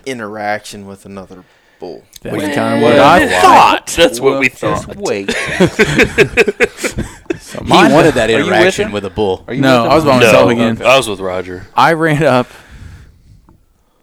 interaction 0.05 0.85
with 0.85 1.07
another 1.07 1.43
bull. 1.79 2.03
That's 2.21 2.37
Well, 2.37 2.53
kind 2.53 2.75
of 2.75 2.81
what 2.83 2.99
I 2.99 3.41
thought. 3.41 3.87
That's 3.97 4.19
what 4.19 4.39
we 4.39 4.47
thought. 4.47 4.85
Just 4.85 4.95
wait. 4.99 5.35
So 7.41 7.63
He 7.63 7.67
mine- 7.67 7.91
wanted 7.91 8.13
that 8.13 8.29
Are 8.29 8.33
you 8.33 8.37
with 8.39 8.47
interaction 8.47 8.91
with, 8.91 9.03
a 9.05 9.09
bull. 9.09 9.43
No, 9.49 9.85
I 9.85 9.95
was 9.95 10.03
him? 10.03 10.09
by 10.11 10.19
No, 10.19 10.25
myself 10.25 10.51
again. 10.51 10.81
I 10.83 10.97
was 10.97 11.09
with 11.09 11.19
Roger. 11.19 11.65
I 11.75 11.93
ran 11.93 12.21
up 12.23 12.47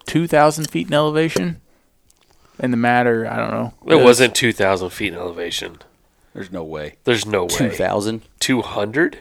2,000 0.07 0.69
feet 0.69 0.89
in 0.89 0.95
elevation 0.95 1.61
in 2.59 2.73
the 2.73 2.77
matter, 2.77 3.25
I 3.31 3.37
don't 3.37 3.51
know. 3.53 3.75
It 3.87 4.03
wasn't 4.03 4.35
2,000 4.35 4.91
feet 4.91 5.13
in 5.13 5.19
elevation. 5.19 5.79
There's 6.35 6.51
no 6.51 6.65
way. 6.65 6.97
There's 7.05 7.25
no 7.25 7.47
Two 7.47 7.69
way. 7.69 7.71
thousand. 7.71 8.23
200? 8.41 9.19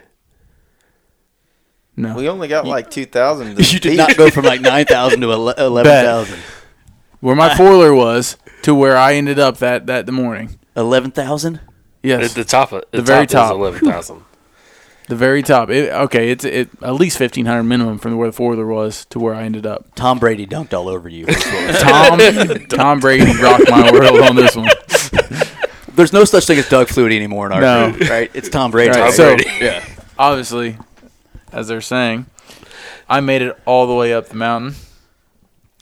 No. 1.99 2.15
We 2.15 2.29
only 2.29 2.47
got 2.47 2.65
like 2.67 2.89
2,000. 2.91 3.57
You 3.73 3.79
did 3.79 3.97
not 3.97 4.15
go 4.15 4.29
from 4.29 4.45
like 4.45 4.61
nine 4.73 4.85
thousand 4.85 5.21
to 5.21 5.31
eleven 5.31 5.83
thousand. 5.91 6.39
Where 7.19 7.35
my 7.35 7.49
foiler 7.49 7.95
was 7.95 8.37
to 8.61 8.75
where 8.75 8.95
I 8.95 9.15
ended 9.15 9.39
up 9.39 9.57
that, 9.57 9.87
that 9.87 10.05
the 10.05 10.11
morning. 10.11 10.59
Eleven 10.75 11.09
thousand. 11.11 11.59
Yes. 12.03 12.29
At 12.29 12.35
the 12.35 12.43
top 12.45 12.71
of 12.71 12.83
the, 12.91 12.97
The 12.97 13.03
very 13.03 13.25
top, 13.25 13.49
top. 13.49 13.55
11,000. 13.55 14.23
The 15.09 15.15
very 15.15 15.41
top. 15.41 15.69
It, 15.71 15.91
okay, 15.91 16.29
it's 16.31 16.45
it, 16.45 16.69
at 16.83 16.93
least 16.93 17.19
1,500 17.19 17.63
minimum 17.63 17.97
from 17.97 18.15
where 18.17 18.29
the 18.29 18.37
foiler 18.37 18.67
was 18.67 19.05
to 19.05 19.19
where 19.19 19.33
I 19.33 19.43
ended 19.43 19.65
up. 19.65 19.95
Tom 19.95 20.19
Brady 20.19 20.45
dunked 20.45 20.73
all 20.73 20.87
over 20.89 21.09
you. 21.09 21.25
Tom 21.79 22.19
Tom 22.69 22.99
Brady 22.99 23.31
rocked 23.41 23.69
my 23.69 23.91
world 23.91 24.19
on 24.21 24.35
this 24.35 24.55
one. 24.55 24.69
There's 25.95 26.13
no 26.13 26.23
such 26.25 26.45
thing 26.45 26.59
as 26.59 26.69
Doug 26.69 26.87
Flutie 26.87 27.15
anymore 27.15 27.47
in 27.47 27.53
our 27.53 27.61
No. 27.61 27.91
group, 27.91 28.09
right? 28.09 28.29
It's 28.35 28.49
Tom 28.49 28.69
Brady. 28.69 28.91
Right, 28.91 28.99
Tom 28.99 29.11
so- 29.11 29.35
Brady. 29.35 29.49
yeah. 29.59 29.83
Obviously, 30.19 30.77
as 31.57 31.67
they're 31.67 31.81
saying, 31.81 32.27
I 33.09 33.19
made 33.19 33.41
it 33.41 33.57
all 33.65 33.87
the 33.87 33.95
way 33.95 34.13
up 34.13 34.29
the 34.29 34.35
mountain, 34.35 34.75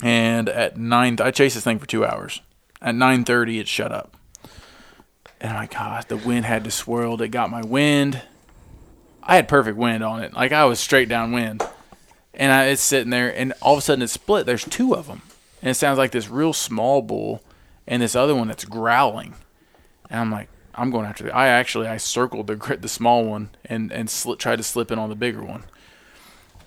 and 0.02 0.47
at 0.47 0.77
nine, 0.77 1.18
I 1.19 1.31
chased 1.31 1.56
this 1.56 1.64
thing 1.64 1.80
for 1.80 1.85
two 1.85 2.06
hours. 2.06 2.41
At 2.81 2.95
nine 2.95 3.26
thirty, 3.26 3.60
it 3.60 3.68
shut 3.68 3.91
up, 3.91 4.15
and 5.41 5.53
my 5.53 5.68
God, 5.68 6.06
the 6.07 6.18
wind 6.18 6.45
had 6.45 6.64
to 6.64 6.72
swirl. 6.72 7.22
It 7.22 7.30
got 7.30 7.49
my 7.49 7.61
wind. 7.61 8.22
I 9.22 9.35
had 9.35 9.47
perfect 9.47 9.77
wind 9.77 10.03
on 10.03 10.23
it, 10.23 10.34
like 10.34 10.52
I 10.52 10.65
was 10.65 10.80
straight 10.80 11.10
downwind, 11.10 11.61
and 12.34 12.52
I, 12.52 12.65
it's 12.68 12.81
sitting 12.81 13.10
there, 13.10 13.35
and 13.35 13.53
all 13.61 13.73
of 13.73 13.80
a 13.80 13.81
sudden 13.81 14.03
it 14.03 14.10
split. 14.10 14.45
There's 14.45 14.64
two 14.64 14.95
of 14.95 15.07
them, 15.07 15.23
and 15.61 15.72
it 15.72 15.76
sounds 15.76 15.97
like 15.97 16.11
this 16.11 16.30
real 16.30 16.53
small 16.53 17.02
bull 17.02 17.41
and 17.88 18.02
this 18.02 18.15
other 18.15 18.34
one 18.34 18.47
that's 18.47 18.65
growling. 18.65 19.34
And 20.10 20.19
I'm 20.19 20.31
like, 20.31 20.49
I'm 20.77 20.91
going 20.91 21.06
after 21.06 21.23
the. 21.23 21.35
I 21.35 21.47
actually 21.47 21.88
I 21.88 21.97
circled 21.97 22.47
the 22.47 22.77
the 22.80 22.89
small 22.89 23.23
one 23.23 23.49
and 23.65 23.91
and 23.91 24.10
sli- 24.10 24.38
tried 24.38 24.57
to 24.57 24.64
slip 24.64 24.91
in 24.91 24.99
on 24.99 25.10
the 25.10 25.15
bigger 25.15 25.43
one. 25.43 25.64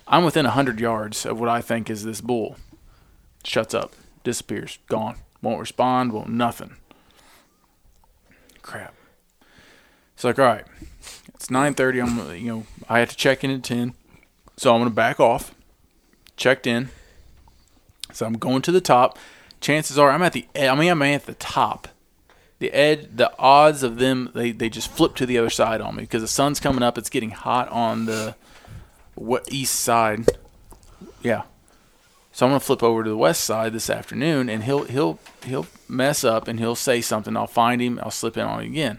I'm 0.06 0.24
within 0.24 0.46
hundred 0.46 0.80
yards 0.80 1.26
of 1.26 1.38
what 1.38 1.48
I 1.48 1.60
think 1.60 1.90
is 1.90 2.04
this 2.04 2.20
bull. 2.20 2.56
Shuts 3.44 3.74
up, 3.74 3.92
disappears, 4.24 4.78
gone. 4.88 5.16
Won't 5.42 5.60
respond. 5.60 6.12
Won't 6.12 6.30
nothing. 6.30 6.76
Crap. 8.62 8.94
It's 10.14 10.24
like 10.24 10.38
all 10.38 10.46
right. 10.46 10.64
It's 11.34 11.48
9:30. 11.48 12.02
I'm 12.02 12.36
you 12.36 12.48
know 12.48 12.66
I 12.88 13.00
had 13.00 13.10
to 13.10 13.16
check 13.16 13.44
in 13.44 13.50
at 13.50 13.62
10, 13.62 13.94
so 14.56 14.74
I'm 14.74 14.80
gonna 14.80 14.90
back 14.90 15.20
off. 15.20 15.54
Checked 16.36 16.66
in. 16.66 16.88
So 18.12 18.24
I'm 18.24 18.38
going 18.38 18.62
to 18.62 18.72
the 18.72 18.80
top. 18.80 19.18
Chances 19.60 19.98
are 19.98 20.10
I'm 20.10 20.22
at 20.22 20.32
the. 20.32 20.46
I 20.56 20.74
mean 20.74 20.90
I'm 20.90 21.02
at 21.02 21.26
the 21.26 21.34
top 21.34 21.88
the 22.58 22.72
edge 22.72 23.08
the 23.14 23.32
odds 23.38 23.82
of 23.82 23.98
them 23.98 24.30
they, 24.34 24.50
they 24.50 24.68
just 24.68 24.90
flip 24.90 25.14
to 25.16 25.26
the 25.26 25.38
other 25.38 25.50
side 25.50 25.80
on 25.80 25.96
me. 25.96 26.02
Because 26.02 26.22
the 26.22 26.28
sun's 26.28 26.60
coming 26.60 26.82
up 26.82 26.98
it's 26.98 27.10
getting 27.10 27.30
hot 27.30 27.68
on 27.68 28.06
the 28.06 28.34
east 29.48 29.74
side. 29.74 30.26
Yeah. 31.22 31.42
So 32.32 32.46
i'm 32.46 32.52
to 32.52 32.60
flip 32.60 32.82
over 32.82 33.02
to 33.02 33.10
the 33.10 33.16
west 33.16 33.42
side 33.42 33.72
this 33.72 33.90
afternoon 33.90 34.48
and 34.48 34.64
he'll 34.64 34.84
he'll 34.84 35.18
he'll 35.44 35.66
mess 35.88 36.24
up 36.24 36.48
and 36.48 36.58
he'll 36.58 36.74
say 36.74 37.00
something. 37.00 37.36
I'll 37.36 37.46
find 37.46 37.80
him 37.80 38.00
i'll 38.02 38.10
slip 38.10 38.36
in 38.36 38.44
on 38.44 38.60
him 38.60 38.72
again. 38.72 38.98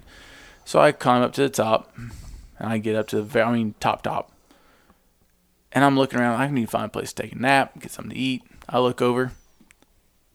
So 0.66 0.80
i 0.80 0.92
climb 0.92 1.22
up 1.22 1.34
to 1.34 1.42
the 1.42 1.50
top 1.50 1.94
and 1.98 2.70
i 2.70 2.78
get 2.78 2.96
up 2.96 3.08
to 3.10 3.22
the 3.22 3.42
i 3.42 3.52
mean 3.52 3.76
top 3.80 4.04
top. 4.04 4.32
And 5.72 5.84
i'm 5.84 5.98
looking 5.98 6.20
around 6.20 6.40
i 6.40 6.48
need 6.50 6.66
to 6.66 6.72
find 6.72 6.86
a 6.86 6.90
place 6.90 7.14
to 7.14 7.24
take 7.24 7.34
a 7.34 7.38
nap 7.38 7.80
get 7.80 7.92
something 7.92 8.12
to 8.12 8.18
eat. 8.18 8.44
I 8.68 8.80
look 8.80 9.02
over 9.02 9.34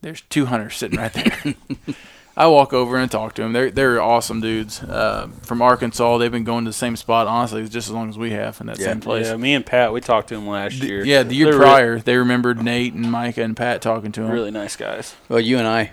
there's 0.02 0.20
two 0.20 0.46
hunters 0.46 0.76
sitting 0.76 0.98
right 0.98 1.12
there 1.14 1.54
I 2.36 2.48
walk 2.48 2.72
over 2.72 2.96
and 2.96 3.08
talk 3.10 3.34
to 3.34 3.42
them. 3.42 3.52
They're 3.52 3.70
they're 3.70 4.02
awesome 4.02 4.40
dudes 4.40 4.82
uh, 4.82 5.28
from 5.42 5.62
Arkansas. 5.62 6.18
They've 6.18 6.32
been 6.32 6.42
going 6.44 6.64
to 6.64 6.70
the 6.70 6.72
same 6.74 6.96
spot 6.96 7.26
honestly 7.28 7.62
just 7.68 7.88
as 7.88 7.90
long 7.92 8.08
as 8.08 8.18
we 8.18 8.32
have 8.32 8.60
in 8.60 8.66
that 8.66 8.78
Yeah. 8.78 8.86
same 8.86 9.00
place. 9.00 9.26
Yeah, 9.28 9.36
me 9.36 9.54
and 9.54 9.64
Pat, 9.64 9.92
we 9.92 10.00
talked 10.00 10.28
to 10.30 10.34
them 10.34 10.48
last 10.48 10.74
year. 10.82 11.04
Yeah, 11.04 11.22
the 11.22 11.34
year 11.36 11.50
They're 11.52 11.60
re- 11.60 11.64
prior, 11.66 11.98
they 12.00 12.16
remembered 12.16 12.62
Nate 12.62 12.92
and 12.94 13.10
Micah 13.10 13.42
and 13.44 13.56
Pat 13.56 13.80
talking 13.82 14.10
to 14.12 14.22
them. 14.22 14.30
really 14.32 14.50
nice 14.50 14.74
guys. 14.74 15.14
Well, 15.28 15.38
you 15.40 15.58
and 15.58 15.66
I, 15.68 15.92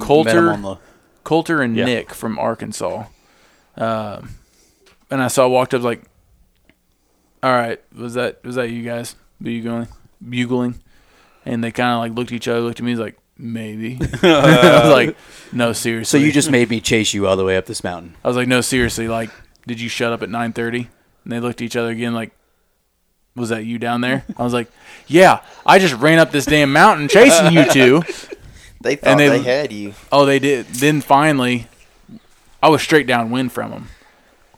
Coulter- 0.00 0.24
met 0.34 0.36
him 0.36 0.48
on 0.48 0.62
the. 0.62 0.76
Coulter 1.22 1.62
and 1.62 1.76
Yeah. 1.76 1.84
Nick 1.84 2.12
from 2.14 2.36
Arkansas. 2.38 3.04
Um, 3.76 4.30
and 5.10 5.22
I 5.22 5.28
saw 5.28 5.46
walked 5.46 5.72
up 5.74 5.82
like, 5.82 6.02
all 7.42 7.52
right, 7.52 7.80
was 7.96 8.14
that 8.14 8.42
was 8.44 8.56
that 8.56 8.70
you 8.70 8.82
guys 8.82 9.14
bugling 9.40 9.86
bugling? 10.28 10.80
And 11.44 11.62
they 11.62 11.70
kind 11.70 11.92
of 11.92 11.98
like 12.00 12.16
looked 12.18 12.32
at 12.32 12.36
each 12.36 12.48
other, 12.48 12.60
looked 12.60 12.80
at 12.80 12.84
me, 12.84 12.90
was 12.90 12.98
like 13.00 13.16
maybe. 13.38 13.98
I 14.22 14.80
was 14.82 14.92
like, 14.92 15.16
no, 15.52 15.72
seriously. 15.72 16.18
So 16.20 16.24
you 16.24 16.32
just 16.32 16.50
made 16.50 16.70
me 16.70 16.80
chase 16.80 17.14
you 17.14 17.26
all 17.26 17.36
the 17.36 17.44
way 17.44 17.56
up 17.56 17.66
this 17.66 17.84
mountain. 17.84 18.14
I 18.24 18.28
was 18.28 18.36
like, 18.36 18.48
no, 18.48 18.60
seriously, 18.60 19.08
like, 19.08 19.30
did 19.66 19.80
you 19.80 19.88
shut 19.88 20.12
up 20.12 20.22
at 20.22 20.30
nine 20.30 20.52
thirty? 20.52 20.88
And 21.24 21.32
they 21.32 21.40
looked 21.40 21.60
at 21.60 21.64
each 21.64 21.76
other 21.76 21.90
again, 21.90 22.14
like, 22.14 22.32
was 23.34 23.48
that 23.50 23.64
you 23.64 23.78
down 23.78 24.00
there? 24.00 24.24
I 24.36 24.44
was 24.44 24.52
like, 24.52 24.68
yeah, 25.06 25.40
I 25.64 25.78
just 25.78 25.94
ran 25.94 26.18
up 26.18 26.30
this 26.30 26.46
damn 26.46 26.72
mountain 26.72 27.08
chasing 27.08 27.52
you 27.52 27.70
two. 27.70 28.02
They 28.78 28.94
thought 28.94 29.10
And 29.12 29.20
they- 29.20 29.28
they, 29.30 29.42
had 29.42 29.72
you. 29.72 29.94
Oh, 30.12 30.26
they 30.26 30.38
did. 30.38 30.66
Then 30.66 31.00
finally, 31.00 31.66
I 32.62 32.68
was 32.68 32.82
straight 32.82 33.06
downwind 33.06 33.50
from 33.50 33.70
them. 33.72 33.88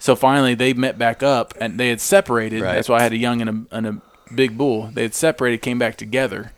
So 0.01 0.15
finally, 0.17 0.55
they 0.55 0.75
met 0.75 0.99
back 0.99 1.23
up, 1.23 1.55
and 1.61 1.79
they 1.81 1.89
had 1.89 2.01
separated. 2.01 2.61
Right. 2.61 2.75
That's 2.75 2.89
why 2.91 2.99
I 2.99 3.03
had 3.03 3.13
a 3.13 3.17
young 3.17 3.41
and 3.41 3.49
a, 3.71 3.77
and 3.77 3.87
a 3.87 4.03
big 4.35 4.59
bull. 4.59 4.91
They 4.93 5.03
had 5.03 5.15
separated, 5.15 5.63
came 5.63 5.79
back 5.79 5.97
together 5.97 6.53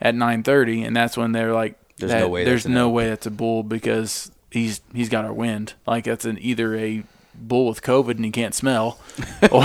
at 0.00 0.14
9:30, 0.14 0.86
and 0.86 0.94
that's 0.96 1.16
when 1.16 1.32
they're 1.32 1.52
like, 1.52 1.78
There's 1.98 2.12
that- 2.12 2.20
no 2.20 2.28
way 2.28 2.44
There's 2.44 2.64
that's 2.64 2.74
no 2.74 2.86
elk." 2.86 2.94
way 2.94 3.08
that's 3.08 3.26
a 3.26 3.30
bull 3.30 3.62
because 3.62 4.30
he's 4.50 4.80
he's 4.94 5.08
got 5.08 5.24
our 5.24 5.32
wind. 5.32 5.74
Like 5.86 6.04
that's 6.04 6.24
an 6.24 6.38
either 6.40 6.74
a 6.76 7.02
bull 7.34 7.66
with 7.68 7.82
COVID 7.82 8.12
and 8.16 8.24
he 8.24 8.30
can't 8.30 8.54
smell, 8.54 8.98
or 9.50 9.64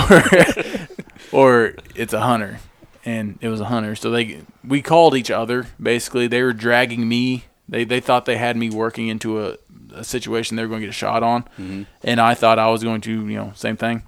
or 1.32 1.74
it's 1.94 2.12
a 2.12 2.20
hunter, 2.20 2.60
and 3.04 3.38
it 3.40 3.48
was 3.48 3.60
a 3.60 3.66
hunter. 3.66 3.94
So 3.96 4.10
they 4.10 4.42
we 4.66 4.82
called 4.82 5.14
each 5.16 5.30
other. 5.30 5.66
Basically, 5.80 6.26
they 6.26 6.42
were 6.42 6.52
dragging 6.52 7.08
me. 7.08 7.44
They 7.68 7.84
they 7.84 8.00
thought 8.00 8.24
they 8.26 8.36
had 8.36 8.56
me 8.56 8.70
working 8.70 9.08
into 9.08 9.42
a, 9.44 9.56
a 9.94 10.04
situation 10.04 10.56
they 10.56 10.62
were 10.62 10.68
going 10.68 10.80
to 10.80 10.86
get 10.86 10.90
a 10.90 10.92
shot 10.92 11.22
on, 11.22 11.42
Mm-hmm. 11.58 11.82
and 12.02 12.20
I 12.20 12.34
thought 12.34 12.58
I 12.58 12.68
was 12.70 12.82
going 12.82 13.00
to 13.02 13.10
you 13.26 13.36
know 13.36 13.52
same 13.54 13.76
thing. 13.76 14.02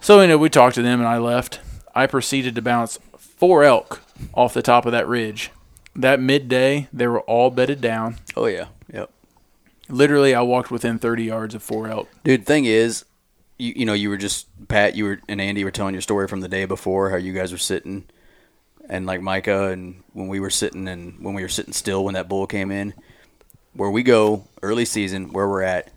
So 0.00 0.20
you 0.20 0.28
know 0.28 0.38
we 0.38 0.48
talked 0.48 0.76
to 0.76 0.82
them 0.82 1.00
and 1.00 1.08
I 1.08 1.18
left. 1.18 1.60
I 1.94 2.06
proceeded 2.06 2.54
to 2.54 2.62
bounce 2.62 2.98
four 3.18 3.64
elk 3.64 4.00
off 4.34 4.54
the 4.54 4.62
top 4.62 4.86
of 4.86 4.92
that 4.92 5.06
ridge. 5.06 5.50
That 5.96 6.20
midday, 6.20 6.88
they 6.92 7.06
were 7.06 7.20
all 7.22 7.50
bedded 7.50 7.80
down. 7.80 8.16
Oh 8.36 8.46
yeah. 8.46 8.66
Yep. 8.92 9.10
Literally, 9.88 10.34
I 10.34 10.42
walked 10.42 10.70
within 10.70 10.98
30 10.98 11.24
yards 11.24 11.54
of 11.54 11.62
four 11.62 11.88
elk. 11.88 12.08
Dude, 12.24 12.46
thing 12.46 12.64
is, 12.66 13.04
you 13.58 13.72
you 13.76 13.86
know, 13.86 13.94
you 13.94 14.08
were 14.08 14.16
just 14.16 14.46
Pat, 14.68 14.94
you 14.94 15.04
were 15.04 15.20
and 15.28 15.40
Andy 15.40 15.64
were 15.64 15.70
telling 15.70 15.94
your 15.94 16.02
story 16.02 16.28
from 16.28 16.40
the 16.40 16.48
day 16.48 16.64
before 16.66 17.10
how 17.10 17.16
you 17.16 17.32
guys 17.32 17.50
were 17.52 17.58
sitting, 17.58 18.04
and 18.88 19.06
like 19.06 19.20
Micah 19.20 19.68
and 19.68 20.02
when 20.12 20.28
we 20.28 20.40
were 20.40 20.50
sitting 20.50 20.86
and 20.88 21.18
when 21.24 21.34
we 21.34 21.42
were 21.42 21.48
sitting 21.48 21.72
still 21.72 22.04
when 22.04 22.14
that 22.14 22.28
bull 22.28 22.46
came 22.46 22.70
in, 22.70 22.94
where 23.72 23.90
we 23.90 24.02
go 24.02 24.44
early 24.62 24.84
season 24.84 25.32
where 25.32 25.48
we're 25.48 25.62
at, 25.62 25.90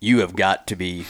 you 0.00 0.20
have 0.20 0.34
got 0.34 0.66
to 0.68 0.76
be. 0.76 1.04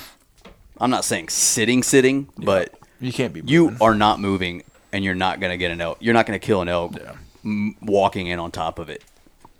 I'm 0.80 0.90
not 0.90 1.04
saying 1.04 1.30
sitting, 1.30 1.82
sitting, 1.82 2.28
but 2.36 2.74
You 3.00 3.12
can't 3.12 3.32
be 3.32 3.42
you 3.44 3.76
are 3.80 3.94
not 3.94 4.20
moving, 4.20 4.62
and 4.92 5.04
you're 5.04 5.14
not 5.14 5.40
gonna 5.40 5.56
get 5.56 5.70
an 5.70 5.80
elk. 5.80 5.98
You're 6.00 6.14
not 6.14 6.26
gonna 6.26 6.38
kill 6.38 6.62
an 6.62 6.68
elk 6.68 6.94
Yeah. 6.96 7.12
m- 7.44 7.76
walking 7.82 8.26
in 8.28 8.38
on 8.38 8.50
top 8.50 8.78
of 8.78 8.88
it 8.88 9.02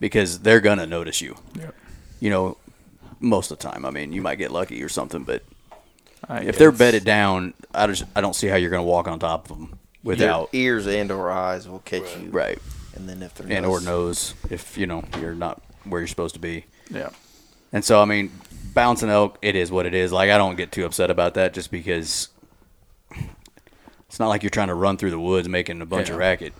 because 0.00 0.40
they're 0.40 0.60
gonna 0.60 0.86
notice 0.86 1.20
you 1.20 1.36
Yep. 1.58 1.74
you 2.20 2.30
know, 2.30 2.56
most 3.20 3.50
of 3.50 3.58
the 3.58 3.68
time. 3.68 3.84
I 3.84 3.90
mean, 3.90 4.12
you 4.12 4.22
might 4.22 4.36
get 4.36 4.50
lucky 4.52 4.82
or 4.82 4.88
something, 4.88 5.24
but 5.24 5.42
I- 6.28 6.40
if 6.42 6.58
they're 6.58 6.72
bedded 6.72 7.04
down, 7.04 7.54
I 7.74 7.86
just 7.86 8.04
I 8.16 8.20
don't 8.20 8.34
see 8.34 8.46
how 8.48 8.56
you're 8.56 8.70
going 8.70 8.82
to 8.82 8.88
walk 8.88 9.06
on 9.08 9.18
top 9.18 9.50
of 9.50 9.56
them 9.56 9.78
without 10.02 10.48
Your 10.52 10.62
ears 10.62 10.86
and 10.86 11.10
or 11.10 11.30
eyes 11.30 11.68
will 11.68 11.78
catch 11.80 12.16
you. 12.16 12.30
right 12.30 12.58
And 12.94 13.08
then 13.08 13.22
if 13.22 13.34
they're 13.34 13.46
and 13.56 13.64
or 13.66 13.80
nose- 13.80 13.84
nose 13.84 14.34
if 14.50 14.76
you 14.76 14.86
know 14.86 15.04
you're 15.20 15.34
not 15.34 15.62
where 15.84 16.00
you're 16.00 16.08
supposed 16.08 16.34
to 16.34 16.40
be. 16.40 16.64
Yeah. 16.90 17.10
And 17.72 17.84
so 17.84 18.00
I 18.02 18.04
mean, 18.04 18.30
bouncing 18.74 19.10
elk, 19.10 19.38
it 19.42 19.54
is 19.54 19.70
what 19.70 19.86
it 19.86 19.94
is. 19.94 20.10
Like 20.12 20.30
I 20.30 20.38
don't 20.38 20.56
get 20.56 20.72
too 20.72 20.84
upset 20.84 21.10
about 21.10 21.34
that 21.34 21.54
just 21.54 21.70
because 21.70 22.28
it's 24.08 24.18
not 24.18 24.28
like 24.28 24.42
you're 24.42 24.50
trying 24.50 24.68
to 24.68 24.74
run 24.74 24.96
through 24.96 25.10
the 25.10 25.20
woods 25.20 25.48
making 25.48 25.80
a 25.80 25.86
bunch 25.86 26.10
of 26.10 26.16
racket. 26.16 26.54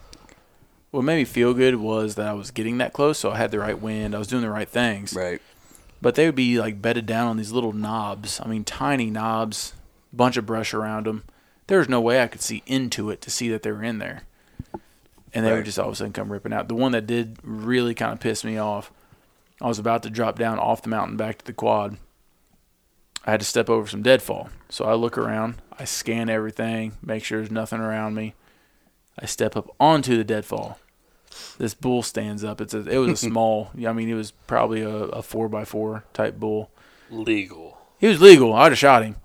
What 0.90 1.04
made 1.04 1.16
me 1.16 1.24
feel 1.24 1.52
good 1.54 1.76
was 1.76 2.14
that 2.14 2.26
I 2.26 2.32
was 2.32 2.50
getting 2.50 2.78
that 2.78 2.92
close, 2.92 3.18
so 3.18 3.30
I 3.30 3.36
had 3.36 3.50
the 3.50 3.58
right 3.58 3.78
wind. 3.78 4.14
I 4.14 4.18
was 4.18 4.28
doing 4.28 4.42
the 4.42 4.50
right 4.50 4.68
things. 4.68 5.14
Right. 5.14 5.40
But 6.00 6.14
they 6.14 6.26
would 6.26 6.34
be 6.34 6.58
like 6.58 6.80
bedded 6.80 7.06
down 7.06 7.28
on 7.28 7.36
these 7.36 7.52
little 7.52 7.72
knobs. 7.72 8.40
I 8.40 8.46
mean, 8.46 8.64
tiny 8.64 9.10
knobs, 9.10 9.74
bunch 10.12 10.36
of 10.36 10.46
brush 10.46 10.72
around 10.72 11.06
them. 11.06 11.24
There 11.66 11.78
was 11.78 11.88
no 11.88 12.00
way 12.00 12.22
I 12.22 12.28
could 12.28 12.40
see 12.40 12.62
into 12.66 13.10
it 13.10 13.20
to 13.22 13.30
see 13.30 13.48
that 13.50 13.62
they 13.62 13.72
were 13.72 13.82
in 13.82 13.98
there. 13.98 14.22
And 15.34 15.44
they 15.44 15.52
would 15.52 15.66
just 15.66 15.78
all 15.78 15.88
of 15.88 15.92
a 15.92 15.96
sudden 15.96 16.14
come 16.14 16.32
ripping 16.32 16.54
out. 16.54 16.68
The 16.68 16.74
one 16.74 16.92
that 16.92 17.06
did 17.06 17.36
really 17.42 17.94
kind 17.94 18.12
of 18.12 18.20
piss 18.20 18.42
me 18.42 18.56
off, 18.56 18.90
I 19.60 19.68
was 19.68 19.78
about 19.78 20.02
to 20.04 20.10
drop 20.10 20.38
down 20.38 20.58
off 20.58 20.82
the 20.82 20.88
mountain 20.88 21.18
back 21.18 21.38
to 21.38 21.44
the 21.44 21.52
quad. 21.52 21.98
I 23.26 23.32
had 23.32 23.40
to 23.40 23.46
step 23.46 23.68
over 23.68 23.86
some 23.86 24.02
deadfall. 24.02 24.48
So 24.70 24.86
I 24.86 24.94
look 24.94 25.18
around, 25.18 25.56
I 25.78 25.84
scan 25.84 26.28
everything, 26.28 26.96
make 27.02 27.24
sure 27.24 27.38
there's 27.38 27.50
nothing 27.50 27.80
around 27.80 28.14
me. 28.14 28.34
I 29.18 29.26
step 29.26 29.56
up 29.56 29.74
onto 29.78 30.16
the 30.16 30.24
deadfall. 30.24 30.78
This 31.58 31.74
bull 31.74 32.02
stands 32.02 32.42
up. 32.42 32.60
It's 32.60 32.74
a, 32.74 32.88
it 32.88 32.98
was 32.98 33.10
a 33.10 33.16
small. 33.28 33.70
I 33.86 33.92
mean, 33.92 34.08
it 34.08 34.14
was 34.14 34.30
probably 34.30 34.80
a, 34.82 34.88
a 34.90 35.22
four 35.22 35.48
by 35.48 35.64
four 35.64 36.04
type 36.12 36.38
bull. 36.38 36.70
Legal. 37.10 37.78
He 37.98 38.06
was 38.06 38.20
legal. 38.20 38.52
I'd 38.54 38.72
have 38.72 38.78
shot 38.78 39.02
him. 39.04 39.16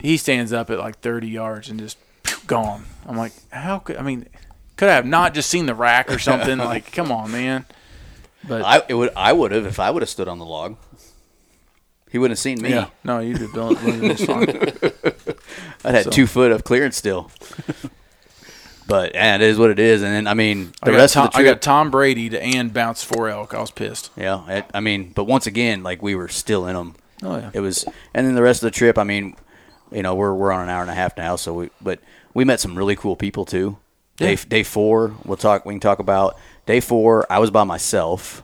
He 0.00 0.16
stands 0.16 0.52
up 0.52 0.70
at 0.70 0.78
like 0.78 1.00
30 1.00 1.28
yards 1.28 1.68
and 1.68 1.78
just 1.78 1.98
phew, 2.24 2.38
gone. 2.46 2.84
I'm 3.06 3.16
like, 3.16 3.32
how 3.50 3.78
could 3.78 3.96
I 3.96 4.02
mean? 4.02 4.26
Could 4.76 4.88
I 4.88 4.94
have 4.94 5.06
not 5.06 5.34
just 5.34 5.48
seen 5.50 5.66
the 5.66 5.74
rack 5.74 6.10
or 6.10 6.18
something? 6.18 6.58
like, 6.58 6.92
come 6.92 7.12
on, 7.12 7.30
man. 7.30 7.64
But 8.46 8.62
I 8.64 8.82
it 8.88 8.94
would 8.94 9.10
I 9.16 9.32
would 9.32 9.52
have 9.52 9.66
if 9.66 9.78
I 9.80 9.90
would 9.90 10.02
have 10.02 10.08
stood 10.10 10.28
on 10.28 10.38
the 10.38 10.44
log. 10.44 10.76
He 12.10 12.18
wouldn't 12.18 12.38
have 12.38 12.42
seen 12.42 12.62
me. 12.62 12.70
yeah, 12.70 12.88
no, 13.02 13.18
you 13.18 13.34
did 13.34 13.52
build 13.52 13.76
it. 13.80 15.13
Was 15.84 15.92
fine. 15.92 15.94
I'd 15.94 15.96
had 15.96 16.04
So- 16.04 16.10
two 16.10 16.26
foot 16.26 16.52
of 16.52 16.64
clearance 16.64 16.96
still. 16.96 17.30
but 18.86 19.14
and 19.14 19.42
it 19.42 19.48
is 19.48 19.58
what 19.58 19.70
it 19.70 19.78
is. 19.78 20.02
And 20.02 20.12
then 20.12 20.26
I 20.26 20.34
mean 20.34 20.72
I 20.82 20.86
the 20.86 20.92
got 20.92 20.98
rest 20.98 21.14
Tom, 21.14 21.26
of 21.26 21.32
the 21.32 21.36
trip, 21.38 21.46
I 21.48 21.52
got 21.52 21.62
Tom 21.62 21.90
Brady 21.90 22.28
to 22.30 22.42
and 22.42 22.72
bounce 22.72 23.02
four 23.02 23.28
elk. 23.28 23.54
I 23.54 23.60
was 23.60 23.70
pissed. 23.70 24.10
yeah, 24.16 24.48
it, 24.50 24.64
I 24.74 24.80
mean, 24.80 25.12
but 25.14 25.24
once 25.24 25.46
again, 25.46 25.82
like 25.82 26.02
we 26.02 26.14
were 26.14 26.28
still 26.28 26.66
in 26.66 26.74
them. 26.74 26.94
Oh 27.22 27.36
yeah. 27.36 27.50
It 27.54 27.60
was, 27.60 27.84
and 28.12 28.26
then 28.26 28.34
the 28.34 28.42
rest 28.42 28.62
of 28.62 28.66
the 28.66 28.76
trip. 28.76 28.98
I 28.98 29.04
mean, 29.04 29.36
you 29.90 30.02
know, 30.02 30.14
we're 30.14 30.34
we're 30.34 30.52
on 30.52 30.62
an 30.62 30.68
hour 30.68 30.82
and 30.82 30.90
a 30.90 30.94
half 30.94 31.16
now, 31.16 31.36
so 31.36 31.54
we 31.54 31.70
but 31.80 32.00
we 32.34 32.44
met 32.44 32.60
some 32.60 32.76
really 32.76 32.96
cool 32.96 33.16
people 33.16 33.44
too. 33.44 33.78
Day 34.16 34.32
Yeah. 34.34 34.44
day 34.48 34.62
four, 34.62 35.14
we'll 35.24 35.36
talk. 35.38 35.64
We 35.64 35.72
can 35.74 35.80
talk 35.80 35.98
about 35.98 36.36
day 36.66 36.80
four. 36.80 37.26
I 37.30 37.38
was 37.38 37.50
by 37.50 37.64
myself, 37.64 38.42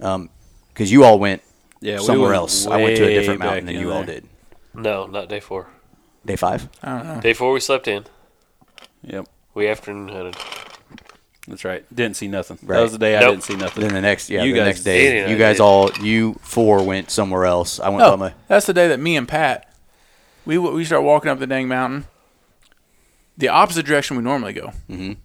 um, 0.00 0.30
because 0.72 0.90
you 0.90 1.04
all 1.04 1.18
went 1.18 1.42
Yeah, 1.80 1.98
we 1.98 2.04
somewhere 2.04 2.30
went 2.30 2.38
else. 2.40 2.66
I 2.66 2.76
went 2.78 2.96
to 2.96 3.04
a 3.04 3.14
different 3.14 3.40
mountain 3.40 3.66
than 3.66 3.74
in 3.76 3.80
you 3.82 3.92
all 3.92 4.04
did. 4.04 4.26
No, 4.74 5.06
not 5.06 5.28
day 5.28 5.40
four. 5.40 5.66
Day 6.24 6.36
five. 6.36 6.68
I 6.82 6.96
don't 6.98 7.06
know. 7.06 7.20
Day 7.20 7.32
four 7.34 7.52
we 7.52 7.60
slept 7.60 7.88
in. 7.88 8.04
Yep, 9.02 9.26
We 9.54 9.66
afternoon 9.68 10.08
hunted. 10.08 10.36
that's 11.48 11.64
right. 11.64 11.84
Didn't 11.94 12.16
see 12.16 12.28
nothing. 12.28 12.58
Right. 12.62 12.76
That 12.76 12.82
was 12.82 12.92
the 12.92 12.98
day 12.98 13.16
I 13.16 13.20
Nope. 13.20 13.30
didn't 13.30 13.42
see 13.44 13.56
nothing. 13.56 13.82
Then 13.82 13.92
the 13.94 14.00
next, 14.00 14.30
yeah, 14.30 14.44
You 14.44 14.52
the 14.52 14.58
guys- 14.60 14.66
next 14.66 14.82
day, 14.84 15.22
Andy 15.22 15.32
you 15.32 15.38
guys 15.38 15.56
did. 15.56 15.62
all, 15.62 15.90
you 16.00 16.34
four 16.42 16.84
went 16.84 17.10
somewhere 17.10 17.44
else. 17.44 17.80
I 17.80 17.88
went 17.88 17.98
No, 18.00 18.10
by 18.10 18.16
my. 18.28 18.34
that's 18.46 18.66
the 18.66 18.72
day 18.72 18.86
that 18.88 19.00
me 19.00 19.16
and 19.16 19.26
Pat, 19.26 19.68
we 20.46 20.56
we 20.58 20.84
start 20.84 21.02
walking 21.02 21.30
up 21.30 21.40
the 21.40 21.46
dang 21.48 21.66
mountain, 21.66 22.04
the 23.36 23.48
opposite 23.48 23.84
direction 23.86 24.16
we 24.16 24.22
normally 24.22 24.52
go. 24.52 24.72
Mhm. 24.88 25.16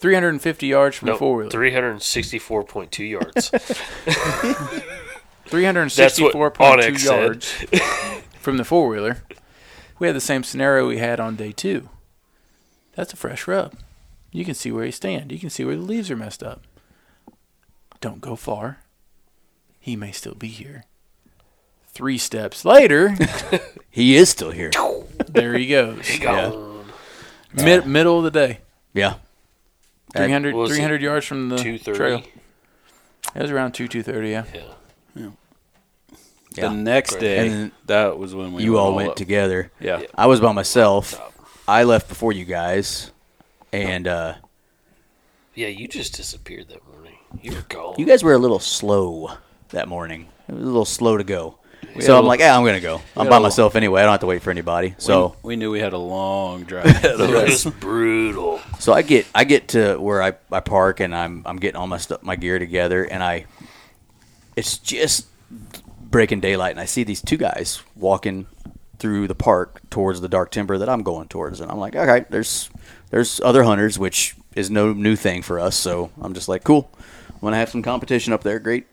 350 0.00 0.66
yards 0.66 0.96
from 0.96 1.06
No, 1.06 1.12
the 1.12 1.18
four 1.20 1.36
wheeler. 1.36 1.50
364.2 1.50 3.04
yards. 3.08 3.50
364.2 5.46 6.56
onX 6.58 6.98
said. 6.98 7.20
yards 7.22 7.52
from 8.40 8.56
the 8.56 8.64
four 8.64 8.88
wheeler. 8.88 9.18
We 10.02 10.08
had 10.08 10.16
the 10.16 10.20
same 10.20 10.42
scenario 10.42 10.88
we 10.88 10.98
had 10.98 11.20
on 11.20 11.36
day 11.36 11.52
two. 11.52 11.88
That's 12.96 13.12
a 13.12 13.16
fresh 13.16 13.46
rub. 13.46 13.76
You 14.32 14.44
can 14.44 14.54
see 14.54 14.72
where 14.72 14.84
he 14.84 14.90
stand. 14.90 15.30
You 15.30 15.38
can 15.38 15.48
see 15.48 15.64
where 15.64 15.76
the 15.76 15.82
leaves 15.82 16.10
are 16.10 16.16
messed 16.16 16.42
up. 16.42 16.62
Don't 18.00 18.20
go 18.20 18.34
far. 18.34 18.80
He 19.78 19.94
may 19.94 20.10
still 20.10 20.34
be 20.34 20.48
here. 20.48 20.86
Three 21.86 22.18
steps 22.18 22.64
later, 22.64 23.14
He 23.90 24.16
is 24.16 24.28
still 24.28 24.50
here. 24.50 24.72
there 25.28 25.54
he 25.54 25.68
goes. 25.68 26.18
Gone. 26.18 26.84
Mid, 27.52 27.86
middle 27.86 28.18
of 28.18 28.24
the 28.24 28.32
day. 28.32 28.58
Yeah. 28.92 29.14
300, 30.16 30.52
What 30.56 30.62
was 30.62 30.70
it? 30.72 30.74
300 30.78 31.00
yards 31.00 31.26
from 31.26 31.48
the 31.48 31.58
230. 31.58 31.96
trail. 31.96 32.22
It 33.36 33.42
was 33.42 33.52
around 33.52 33.70
2, 33.74 33.86
230, 33.86 34.30
yeah. 34.30 34.44
Yeah. 34.52 34.62
The 36.52 36.62
Yeah. 36.62 36.72
next 36.72 37.16
day, 37.16 37.38
And 37.38 37.50
then 37.50 37.72
that 37.86 38.18
was 38.18 38.34
when 38.34 38.52
we 38.52 38.62
you 38.64 38.78
all 38.78 38.86
all 38.88 38.94
went 38.94 39.10
up. 39.10 39.16
together. 39.16 39.70
Yeah. 39.80 40.00
Yeah. 40.00 40.06
I 40.16 40.26
was 40.26 40.40
by 40.40 40.52
myself. 40.52 41.20
I 41.68 41.84
left 41.84 42.08
before 42.08 42.32
you 42.32 42.44
guys, 42.44 43.10
and 43.72 44.06
uh, 44.08 44.34
Yeah, 45.54 45.68
you 45.68 45.88
just 45.88 46.14
disappeared 46.16 46.68
that 46.68 46.86
morning. 46.92 47.16
You 47.40 47.52
were 47.54 47.64
gone. 47.68 47.94
you 47.98 48.04
guys 48.06 48.22
were 48.22 48.34
a 48.34 48.38
little 48.38 48.58
slow 48.58 49.30
that 49.70 49.88
morning. 49.88 50.28
It 50.48 50.54
was 50.54 50.62
a 50.62 50.66
little 50.66 50.84
slow 50.84 51.16
to 51.16 51.24
go. 51.24 51.58
had 51.94 52.02
So 52.04 52.16
I'm 52.18 52.24
lo- 52.24 52.28
like, 52.28 52.40
yeah, 52.40 52.56
I'm 52.56 52.64
gonna 52.64 52.80
go. 52.80 53.00
I'm 53.16 53.28
by 53.28 53.36
a 53.36 53.40
lo- 53.40 53.44
myself 53.44 53.74
anyway. 53.76 54.00
I 54.00 54.04
don't 54.04 54.12
have 54.12 54.20
to 54.20 54.26
wait 54.26 54.42
for 54.42 54.50
anybody. 54.50 54.94
So 54.98 55.36
we, 55.42 55.48
we 55.50 55.56
knew 55.56 55.70
we 55.70 55.80
had 55.80 55.92
a 55.94 55.98
long 55.98 56.64
drive 56.70 56.86
it 57.04 57.18
was 57.18 57.64
brutal. 57.64 58.60
So 58.78 58.92
I 58.92 59.02
get 59.02 59.26
I 59.34 59.44
get 59.44 59.68
to 59.68 59.96
where 59.96 60.22
I, 60.22 60.32
I 60.50 60.60
park 60.60 61.00
and 61.00 61.14
I'm 61.14 61.42
I'm 61.46 61.56
getting 61.56 61.76
all 61.76 61.86
my 61.86 61.98
stuff 61.98 62.22
my 62.22 62.36
gear 62.36 62.58
together 62.58 63.04
and 63.04 63.22
I 63.22 63.46
it's 64.56 64.76
just 64.78 65.26
breaking 66.12 66.38
daylight 66.40 66.70
and 66.70 66.80
I 66.80 66.84
see 66.84 67.02
these 67.02 67.20
two 67.20 67.36
guys 67.36 67.82
walking 67.96 68.46
through 68.98 69.26
the 69.26 69.34
park 69.34 69.80
towards 69.90 70.20
the 70.20 70.28
dark 70.28 70.52
timber 70.52 70.78
that 70.78 70.88
I'm 70.88 71.02
going 71.02 71.26
towards 71.26 71.60
and 71.60 71.68
I'm 71.72 71.78
like, 71.78 71.96
okay, 71.96 72.24
there's 72.30 72.70
there's 73.10 73.40
other 73.40 73.64
hunters, 73.64 73.98
which 73.98 74.36
is 74.54 74.70
no 74.70 74.92
new 74.92 75.16
thing 75.16 75.42
for 75.42 75.58
us, 75.58 75.74
so 75.76 76.10
I'm 76.20 76.34
just 76.34 76.48
like, 76.48 76.62
cool. 76.62 76.88
I'm 77.34 77.40
gonna 77.40 77.56
have 77.56 77.70
some 77.70 77.82
competition 77.82 78.32
up 78.32 78.44
there, 78.44 78.60
great. 78.60 78.86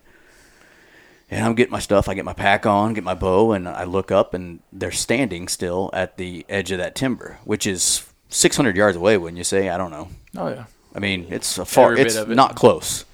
And 1.31 1.45
I'm 1.45 1.53
getting 1.53 1.71
my 1.71 1.79
stuff, 1.79 2.09
I 2.09 2.15
get 2.15 2.25
my 2.25 2.33
pack 2.33 2.65
on, 2.65 2.95
get 2.95 3.03
my 3.03 3.13
bow, 3.13 3.51
and 3.51 3.69
I 3.69 3.83
look 3.83 4.11
up 4.11 4.33
and 4.33 4.61
they're 4.73 4.91
standing 4.91 5.47
still 5.47 5.91
at 5.93 6.17
the 6.17 6.43
edge 6.49 6.71
of 6.71 6.79
that 6.79 6.95
timber, 6.95 7.37
which 7.43 7.67
is 7.67 8.03
600 8.29 8.75
yards 8.75 8.97
away, 8.97 9.15
wouldn't 9.15 9.37
you 9.37 9.43
say? 9.43 9.69
I 9.69 9.77
don't 9.77 9.91
know. 9.91 10.07
Oh, 10.35 10.47
yeah. 10.47 10.65
I 10.95 10.97
mean, 10.99 11.27
it's 11.29 11.59
a 11.59 11.65
far. 11.65 11.91
Every 11.91 11.97
bit 11.97 12.07
It's 12.07 12.15
of 12.15 12.31
it. 12.31 12.35
not 12.35 12.55
close. 12.55 13.05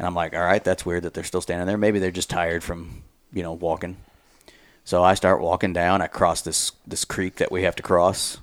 And 0.00 0.06
I'm 0.06 0.14
like, 0.16 0.34
all 0.34 0.42
right, 0.44 0.62
that's 0.64 0.84
weird 0.84 1.04
that 1.04 1.14
they're 1.14 1.22
still 1.22 1.40
standing 1.40 1.66
there. 1.68 1.78
Maybe 1.78 2.00
they're 2.00 2.10
just 2.10 2.28
tired 2.30 2.64
from 2.64 3.02
you 3.32 3.42
know 3.42 3.52
walking. 3.52 3.96
So 4.84 5.02
I 5.02 5.14
start 5.14 5.40
walking 5.40 5.72
down. 5.72 6.00
I 6.02 6.06
cross 6.06 6.42
this 6.42 6.72
this 6.86 7.04
creek 7.04 7.36
that 7.36 7.52
we 7.52 7.62
have 7.64 7.76
to 7.76 7.82
cross, 7.82 8.38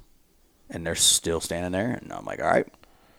and 0.69 0.85
they're 0.85 0.95
still 0.95 1.41
standing 1.41 1.71
there. 1.71 1.91
And 2.01 2.11
I'm 2.13 2.25
like, 2.25 2.39
all 2.39 2.47
right, 2.49 2.67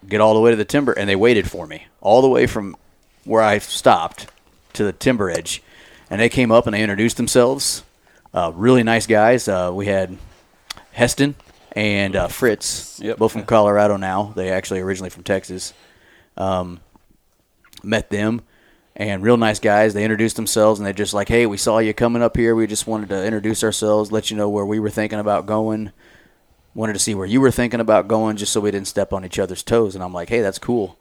get 0.09 0.21
all 0.21 0.35
the 0.35 0.41
way 0.41 0.51
to 0.51 0.57
the 0.57 0.65
timber. 0.65 0.93
And 0.93 1.09
they 1.09 1.17
waited 1.17 1.51
for 1.51 1.67
me 1.67 1.87
all 2.01 2.23
the 2.23 2.29
way 2.29 2.47
from 2.47 2.77
where 3.25 3.43
I 3.43 3.59
stopped 3.59 4.29
to 4.75 4.85
the 4.85 4.93
timber 4.93 5.29
edge. 5.31 5.63
And 6.09 6.21
they 6.21 6.29
came 6.29 6.53
up 6.53 6.67
and 6.67 6.75
they 6.75 6.83
introduced 6.83 7.17
themselves. 7.17 7.83
Uh, 8.33 8.53
really 8.55 8.85
nice 8.85 9.07
guys. 9.09 9.49
Uh, 9.49 9.73
we 9.75 9.87
had 9.87 10.17
Heston 10.93 11.35
and 11.73 12.15
uh, 12.15 12.29
Fritz, 12.29 13.01
Yep. 13.03 13.19
both 13.19 13.33
from 13.33 13.45
Colorado 13.45 13.97
now. 13.97 14.33
They 14.37 14.51
actually 14.51 14.81
originally 14.81 15.11
from 15.11 15.25
Texas. 15.25 15.73
Um, 16.37 16.79
met 17.83 18.11
them 18.11 18.43
and 18.97 19.23
real 19.23 19.37
nice 19.37 19.61
guys. 19.61 19.93
They 19.93 20.05
introduced 20.05 20.37
themselves 20.37 20.81
and 20.81 20.87
they're 20.87 20.93
just 20.93 21.15
like, 21.15 21.29
"Hey, 21.29 21.45
we 21.47 21.59
saw 21.59 21.79
you 21.79 21.93
coming 21.93 22.23
up 22.23 22.37
here. 22.37 22.55
We 22.55 22.67
just 22.67 22.87
wanted 22.87 23.11
to 23.11 23.25
introduce 23.25 23.63
ourselves, 23.63 24.11
let 24.11 24.31
you 24.31 24.37
know 24.37 24.49
where 24.49 24.65
we 24.65 24.81
were 24.81 24.91
thinking 24.91 25.19
about 25.19 25.47
going. 25.47 25.93
Wanted 26.75 26.95
to 26.95 26.99
see 26.99 27.15
where 27.15 27.27
you 27.27 27.41
were 27.41 27.51
thinking 27.51 27.81
about 27.81 28.09
going, 28.09 28.37
just 28.37 28.53
so 28.53 28.61
we 28.61 28.71
didn't 28.71 28.89
step 28.89 29.13
on 29.13 29.25
each 29.25 29.39
other's 29.39 29.63
toes." 29.63 29.95
And 29.95 30.03
I'm 30.03 30.15
like, 30.15 30.31
"Hey, 30.31 30.41
that's 30.41 30.59
cool." 30.59 30.97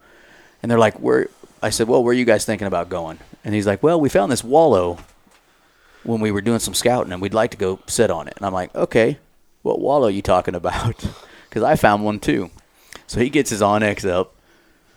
And 0.61 0.69
they're 0.69 0.79
like, 0.79 0.95
"Where?" 0.99 1.29
I 1.61 1.69
said, 1.69 1.87
"Well, 1.87 2.03
where 2.03 2.11
are 2.11 2.15
you 2.15 2.25
guys 2.25 2.45
thinking 2.45 2.67
about 2.67 2.89
going?" 2.89 3.19
And 3.43 3.55
he's 3.55 3.67
like, 3.67 3.81
"Well, 3.81 3.99
we 3.99 4.09
found 4.09 4.31
this 4.31 4.43
wallow 4.43 4.97
when 6.03 6.19
we 6.19 6.31
were 6.31 6.41
doing 6.41 6.59
some 6.59 6.73
scouting, 6.73 7.13
and 7.13 7.21
we'd 7.21 7.33
like 7.33 7.51
to 7.51 7.57
go 7.57 7.79
sit 7.87 8.11
on 8.11 8.27
it." 8.27 8.33
And 8.37 8.45
I'm 8.45 8.53
like, 8.53 8.75
"Okay, 8.75 9.19
what 9.61 9.79
wallow 9.79 10.07
are 10.07 10.11
you 10.11 10.21
talking 10.21 10.55
about?" 10.55 11.03
Because 11.49 11.63
I 11.63 11.77
found 11.77 12.03
one 12.03 12.19
too. 12.19 12.49
So 13.07 13.21
he 13.21 13.29
gets 13.29 13.49
his 13.49 13.61
onX 13.61 14.05
up, 14.05 14.35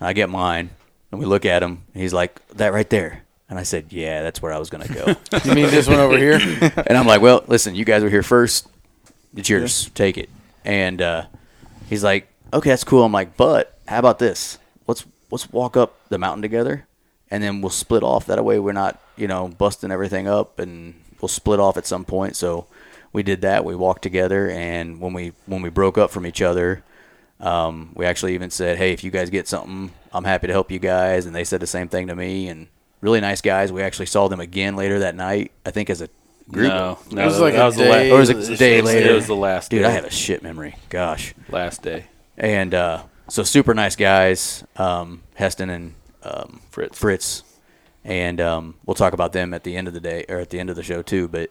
I 0.00 0.12
get 0.12 0.28
mine, 0.28 0.70
and 1.10 1.20
we 1.20 1.26
look 1.26 1.44
at 1.44 1.62
him. 1.62 1.82
And 1.94 2.02
he's 2.02 2.12
like, 2.12 2.46
"That 2.48 2.72
right 2.72 2.88
there." 2.88 3.24
And 3.48 3.58
I 3.58 3.62
said, 3.62 3.86
"Yeah, 3.92 4.22
that's 4.22 4.42
where 4.42 4.52
I 4.52 4.58
was 4.58 4.70
gonna 4.70 4.88
go." 4.88 5.14
You 5.44 5.54
mean 5.54 5.70
this 5.70 5.88
one 5.88 5.98
over 5.98 6.18
here? 6.18 6.34
and 6.86 6.96
I'm 6.96 7.06
like, 7.06 7.20
"Well, 7.20 7.44
listen, 7.46 7.74
you 7.74 7.84
guys 7.84 8.02
were 8.02 8.10
here 8.10 8.22
first. 8.22 8.68
It's 9.36 9.48
yours. 9.48 9.90
Take 9.94 10.18
it." 10.18 10.28
And 10.64 11.00
uh, 11.00 11.26
he's 11.88 12.04
like, 12.04 12.28
"Okay, 12.52 12.70
that's 12.70 12.84
cool." 12.84 13.04
I'm 13.04 13.12
like, 13.12 13.36
"But 13.36 13.78
how 13.86 13.98
about 13.98 14.18
this? 14.18 14.58
Let's 14.86 15.04
let's 15.30 15.50
walk 15.52 15.76
up 15.76 15.96
the 16.08 16.18
mountain 16.18 16.42
together, 16.42 16.86
and 17.30 17.42
then 17.42 17.60
we'll 17.60 17.70
split 17.70 18.02
off. 18.02 18.26
That 18.26 18.44
way, 18.44 18.58
we're 18.58 18.72
not 18.72 19.00
you 19.16 19.28
know 19.28 19.48
busting 19.48 19.90
everything 19.90 20.28
up, 20.28 20.58
and 20.58 20.94
we'll 21.20 21.28
split 21.28 21.60
off 21.60 21.76
at 21.76 21.86
some 21.86 22.04
point." 22.04 22.36
So 22.36 22.66
we 23.12 23.22
did 23.22 23.40
that. 23.42 23.64
We 23.64 23.74
walked 23.74 24.02
together, 24.02 24.50
and 24.50 25.00
when 25.00 25.12
we 25.14 25.32
when 25.46 25.62
we 25.62 25.70
broke 25.70 25.96
up 25.96 26.10
from 26.10 26.26
each 26.26 26.42
other, 26.42 26.82
um, 27.40 27.92
we 27.94 28.04
actually 28.04 28.34
even 28.34 28.50
said, 28.50 28.76
"Hey, 28.76 28.92
if 28.92 29.02
you 29.02 29.10
guys 29.10 29.30
get 29.30 29.48
something, 29.48 29.90
I'm 30.12 30.24
happy 30.24 30.46
to 30.46 30.52
help 30.52 30.70
you 30.70 30.78
guys." 30.78 31.26
And 31.26 31.34
they 31.34 31.44
said 31.44 31.60
the 31.60 31.66
same 31.66 31.88
thing 31.88 32.06
to 32.08 32.16
me. 32.16 32.48
And 32.48 32.68
really 33.00 33.20
nice 33.20 33.40
guys. 33.40 33.72
We 33.72 33.82
actually 33.82 34.06
saw 34.06 34.28
them 34.28 34.40
again 34.40 34.76
later 34.76 35.00
that 35.00 35.14
night. 35.14 35.52
I 35.66 35.70
think 35.70 35.90
as 35.90 36.00
a 36.02 36.08
group. 36.50 36.68
No, 36.72 36.98
no, 37.10 37.22
It 37.22 37.26
was 37.26 37.40
like 37.40 37.54
that 37.54 37.62
a 37.62 37.66
was 37.66 37.76
the 37.76 37.84
day- 37.84 38.10
last. 38.10 38.12
Or 38.12 38.18
was 38.18 38.30
it 38.48 38.54
a 38.54 38.56
day 38.56 38.80
later? 38.80 39.10
It 39.10 39.14
was 39.14 39.26
the 39.26 39.36
last. 39.36 39.70
Dude, 39.70 39.82
day. 39.82 39.88
I 39.88 39.90
have 39.90 40.04
a 40.04 40.10
shit 40.10 40.42
memory. 40.42 40.76
Gosh. 40.88 41.34
last 41.50 41.82
day. 41.82 42.06
And 42.36 42.72
uh, 42.74 43.02
so 43.28 43.42
super 43.42 43.74
nice 43.74 43.96
guys, 43.96 44.64
um, 44.76 45.22
Heston 45.34 45.70
and 45.70 45.94
um, 46.22 46.60
Fritz. 46.70 46.98
Fritz, 46.98 47.42
and 48.04 48.40
um, 48.40 48.74
we'll 48.86 48.94
talk 48.94 49.12
about 49.12 49.32
them 49.32 49.52
at 49.52 49.64
the 49.64 49.76
end 49.76 49.88
of 49.88 49.94
the 49.94 50.00
day 50.00 50.24
or 50.28 50.38
at 50.38 50.50
the 50.50 50.58
end 50.60 50.70
of 50.70 50.76
the 50.76 50.82
show 50.82 51.02
too. 51.02 51.26
But 51.28 51.50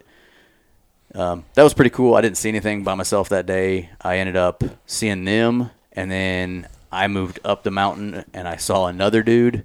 um, 1.14 1.44
that 1.54 1.62
was 1.62 1.74
pretty 1.74 1.90
cool. 1.90 2.14
I 2.14 2.20
didn't 2.20 2.36
see 2.38 2.48
anything 2.48 2.84
by 2.84 2.94
myself 2.94 3.28
that 3.30 3.46
day. 3.46 3.90
I 4.00 4.18
ended 4.18 4.36
up 4.36 4.62
seeing 4.86 5.24
them, 5.24 5.70
and 5.92 6.10
then 6.10 6.66
I 6.90 7.08
moved 7.08 7.40
up 7.44 7.62
the 7.62 7.70
mountain 7.70 8.24
and 8.32 8.48
I 8.48 8.56
saw 8.56 8.86
another 8.86 9.22
dude, 9.22 9.64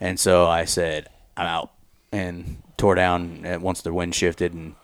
and 0.00 0.18
so 0.18 0.46
I 0.46 0.64
said 0.64 1.08
I'm 1.36 1.46
out 1.46 1.72
and 2.12 2.62
tore 2.76 2.94
down 2.94 3.46
uh, 3.46 3.58
once 3.60 3.82
the 3.82 3.92
wind 3.92 4.14
shifted 4.14 4.54
and 4.54 4.74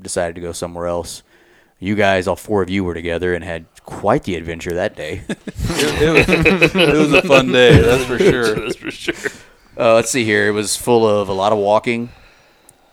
decided 0.00 0.34
to 0.34 0.40
go 0.40 0.52
somewhere 0.52 0.86
else. 0.86 1.22
You 1.78 1.94
guys, 1.94 2.26
all 2.26 2.36
four 2.36 2.62
of 2.62 2.70
you, 2.70 2.84
were 2.84 2.94
together 2.94 3.34
and 3.34 3.44
had 3.44 3.66
quite 3.84 4.24
the 4.24 4.36
adventure 4.36 4.74
that 4.74 4.96
day. 4.96 5.22
It, 5.28 5.38
it 5.46 6.28
was, 6.28 6.74
it 6.74 6.94
was 6.94 7.12
a 7.12 7.22
fun 7.22 7.52
day, 7.52 7.80
that's 7.80 8.04
for 8.04 8.18
sure. 8.18 8.54
That's 8.60 8.76
for 8.76 8.90
sure. 8.90 9.30
Uh, 9.76 9.94
let's 9.94 10.10
see 10.10 10.24
here. 10.24 10.46
It 10.46 10.52
was 10.52 10.76
full 10.76 11.06
of 11.06 11.28
a 11.28 11.32
lot 11.32 11.52
of 11.52 11.58
walking. 11.58 12.10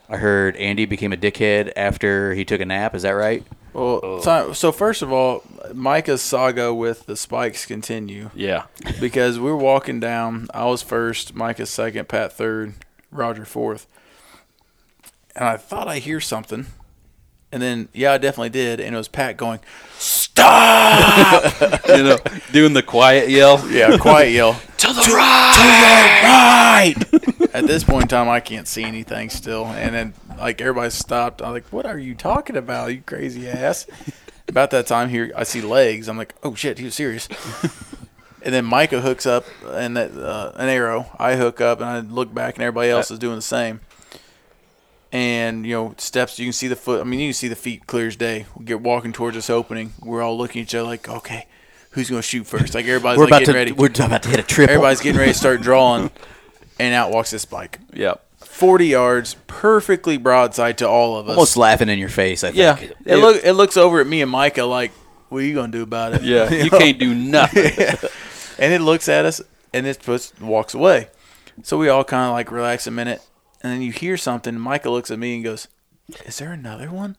I 0.09 0.17
heard 0.17 0.55
Andy 0.57 0.85
became 0.85 1.13
a 1.13 1.17
dickhead 1.17 1.71
after 1.75 2.33
he 2.33 2.43
took 2.43 2.59
a 2.59 2.65
nap. 2.65 2.95
Is 2.95 3.03
that 3.03 3.11
right? 3.11 3.45
Well, 3.73 3.99
uh, 4.03 4.21
so, 4.21 4.53
so 4.53 4.71
first 4.71 5.01
of 5.01 5.11
all, 5.11 5.43
Micah's 5.73 6.21
saga 6.21 6.73
with 6.73 7.05
the 7.05 7.15
spikes 7.15 7.65
continue. 7.65 8.29
Yeah, 8.35 8.65
because 8.99 9.39
we 9.39 9.45
were 9.45 9.57
walking 9.57 9.99
down. 9.99 10.47
I 10.53 10.65
was 10.65 10.81
first, 10.81 11.33
Micah 11.35 11.65
second, 11.65 12.09
Pat 12.09 12.33
third, 12.33 12.73
Roger 13.11 13.45
fourth, 13.45 13.87
and 15.35 15.45
I 15.45 15.57
thought 15.57 15.87
I 15.87 15.99
hear 15.99 16.19
something, 16.19 16.67
and 17.51 17.61
then 17.61 17.89
yeah, 17.93 18.13
I 18.13 18.17
definitely 18.17 18.49
did, 18.49 18.79
and 18.79 18.95
it 18.95 18.97
was 18.97 19.07
Pat 19.07 19.37
going, 19.37 19.59
"Stop!" 19.97 21.43
you 21.87 22.03
know, 22.03 22.17
doing 22.51 22.73
the 22.73 22.83
quiet 22.83 23.29
yell. 23.29 23.67
Yeah, 23.69 23.97
quiet 23.97 24.31
yell. 24.31 24.59
To 24.81 24.87
the 24.87 25.13
right. 25.13 26.23
right. 26.23 27.53
At 27.53 27.67
this 27.67 27.83
point 27.83 28.03
in 28.03 28.07
time, 28.07 28.27
I 28.27 28.39
can't 28.39 28.67
see 28.67 28.83
anything 28.83 29.29
still, 29.29 29.67
and 29.67 29.93
then 29.93 30.13
like 30.39 30.59
everybody 30.59 30.89
stopped. 30.89 31.39
I'm 31.43 31.51
like, 31.51 31.67
"What 31.67 31.85
are 31.85 31.99
you 31.99 32.15
talking 32.15 32.57
about, 32.57 32.87
you 32.87 33.03
crazy 33.05 33.47
ass?" 33.47 33.85
About 34.47 34.71
that 34.71 34.87
time 34.87 35.09
here, 35.09 35.31
I 35.35 35.43
see 35.43 35.61
legs. 35.61 36.07
I'm 36.07 36.17
like, 36.17 36.33
"Oh 36.41 36.55
shit, 36.55 36.79
he 36.79 36.85
was 36.85 36.95
serious." 36.95 37.29
and 38.41 38.53
then 38.53 38.65
Micah 38.65 39.01
hooks 39.01 39.27
up 39.27 39.45
and 39.67 39.95
that 39.95 40.11
uh, 40.17 40.53
an 40.55 40.67
arrow. 40.67 41.05
I 41.19 41.35
hook 41.35 41.61
up 41.61 41.79
and 41.79 41.87
I 41.87 41.99
look 41.99 42.33
back, 42.33 42.55
and 42.55 42.63
everybody 42.63 42.89
else 42.89 43.11
is 43.11 43.19
doing 43.19 43.35
the 43.35 43.43
same. 43.43 43.81
And 45.11 45.65
you 45.65 45.73
know, 45.73 45.93
steps. 45.97 46.39
You 46.39 46.45
can 46.45 46.53
see 46.53 46.67
the 46.67 46.75
foot. 46.75 47.01
I 47.01 47.03
mean, 47.03 47.19
you 47.19 47.27
can 47.27 47.33
see 47.33 47.47
the 47.49 47.55
feet 47.55 47.85
clear 47.87 48.07
as 48.07 48.15
day. 48.15 48.45
We 48.55 48.65
get 48.65 48.79
walking 48.81 49.11
towards 49.11 49.35
this 49.35 49.49
opening. 49.49 49.93
We're 50.01 50.21
all 50.21 50.37
looking 50.37 50.61
at 50.61 50.67
each 50.67 50.75
other 50.75 50.85
like, 50.87 51.09
"Okay, 51.09 51.47
who's 51.91 52.09
gonna 52.09 52.21
shoot 52.21 52.45
first? 52.47 52.73
Like 52.73 52.85
everybody's 52.85 53.17
we're 53.17 53.25
like 53.25 53.29
about 53.29 53.39
getting 53.39 53.53
to 53.53 53.59
ready. 53.59 53.71
we're 53.73 54.05
about 54.05 54.23
to 54.23 54.29
hit 54.29 54.39
a 54.39 54.43
triple. 54.43 54.73
Everybody's 54.75 55.01
getting 55.01 55.19
ready 55.19 55.33
to 55.33 55.37
start 55.37 55.61
drawing, 55.67 56.11
and 56.79 56.93
out 56.95 57.11
walks 57.11 57.31
this 57.31 57.43
bike 57.45 57.79
Yep. 57.93 58.23
40 58.39 58.87
yards, 58.87 59.35
perfectly 59.47 60.17
broadside 60.17 60.77
to 60.79 60.87
all 60.87 61.17
of 61.17 61.27
us. 61.27 61.35
almost 61.35 61.57
laughing 61.57 61.89
in 61.89 61.99
your 61.99 62.09
face. 62.09 62.43
I 62.43 62.51
think. 62.51 62.57
Yeah. 63.05 63.13
it, 63.13 63.17
look, 63.17 63.43
it 63.43 63.53
looks 63.53 63.75
over 63.77 63.99
at 64.01 64.07
me 64.07 64.21
and 64.21 64.29
Micah 64.31 64.63
like, 64.65 64.91
what 65.29 65.39
are 65.39 65.45
you 65.45 65.53
going 65.53 65.71
to 65.71 65.77
do 65.79 65.83
about 65.83 66.13
it? 66.13 66.21
Yeah, 66.23 66.49
you 66.63 66.69
can't 66.69 66.97
do 66.99 67.13
nothing. 67.13 67.71
And 68.59 68.71
it 68.73 68.81
looks 68.81 69.09
at 69.09 69.25
us, 69.25 69.41
and 69.73 69.87
it 69.87 69.99
puts, 70.03 70.39
walks 70.39 70.75
away. 70.75 71.07
So 71.63 71.79
we 71.79 71.89
all 71.89 72.03
kind 72.03 72.25
of 72.27 72.33
like 72.33 72.51
relax 72.51 72.85
a 72.85 72.91
minute, 72.91 73.19
and 73.63 73.71
then 73.73 73.81
you 73.81 73.91
hear 73.91 74.17
something. 74.17 74.57
Micah 74.59 74.89
looks 74.89 75.11
at 75.11 75.19
me 75.19 75.35
and 75.35 75.43
goes, 75.43 75.67
is 76.25 76.37
there 76.39 76.51
another 76.51 76.89
one? 76.89 77.15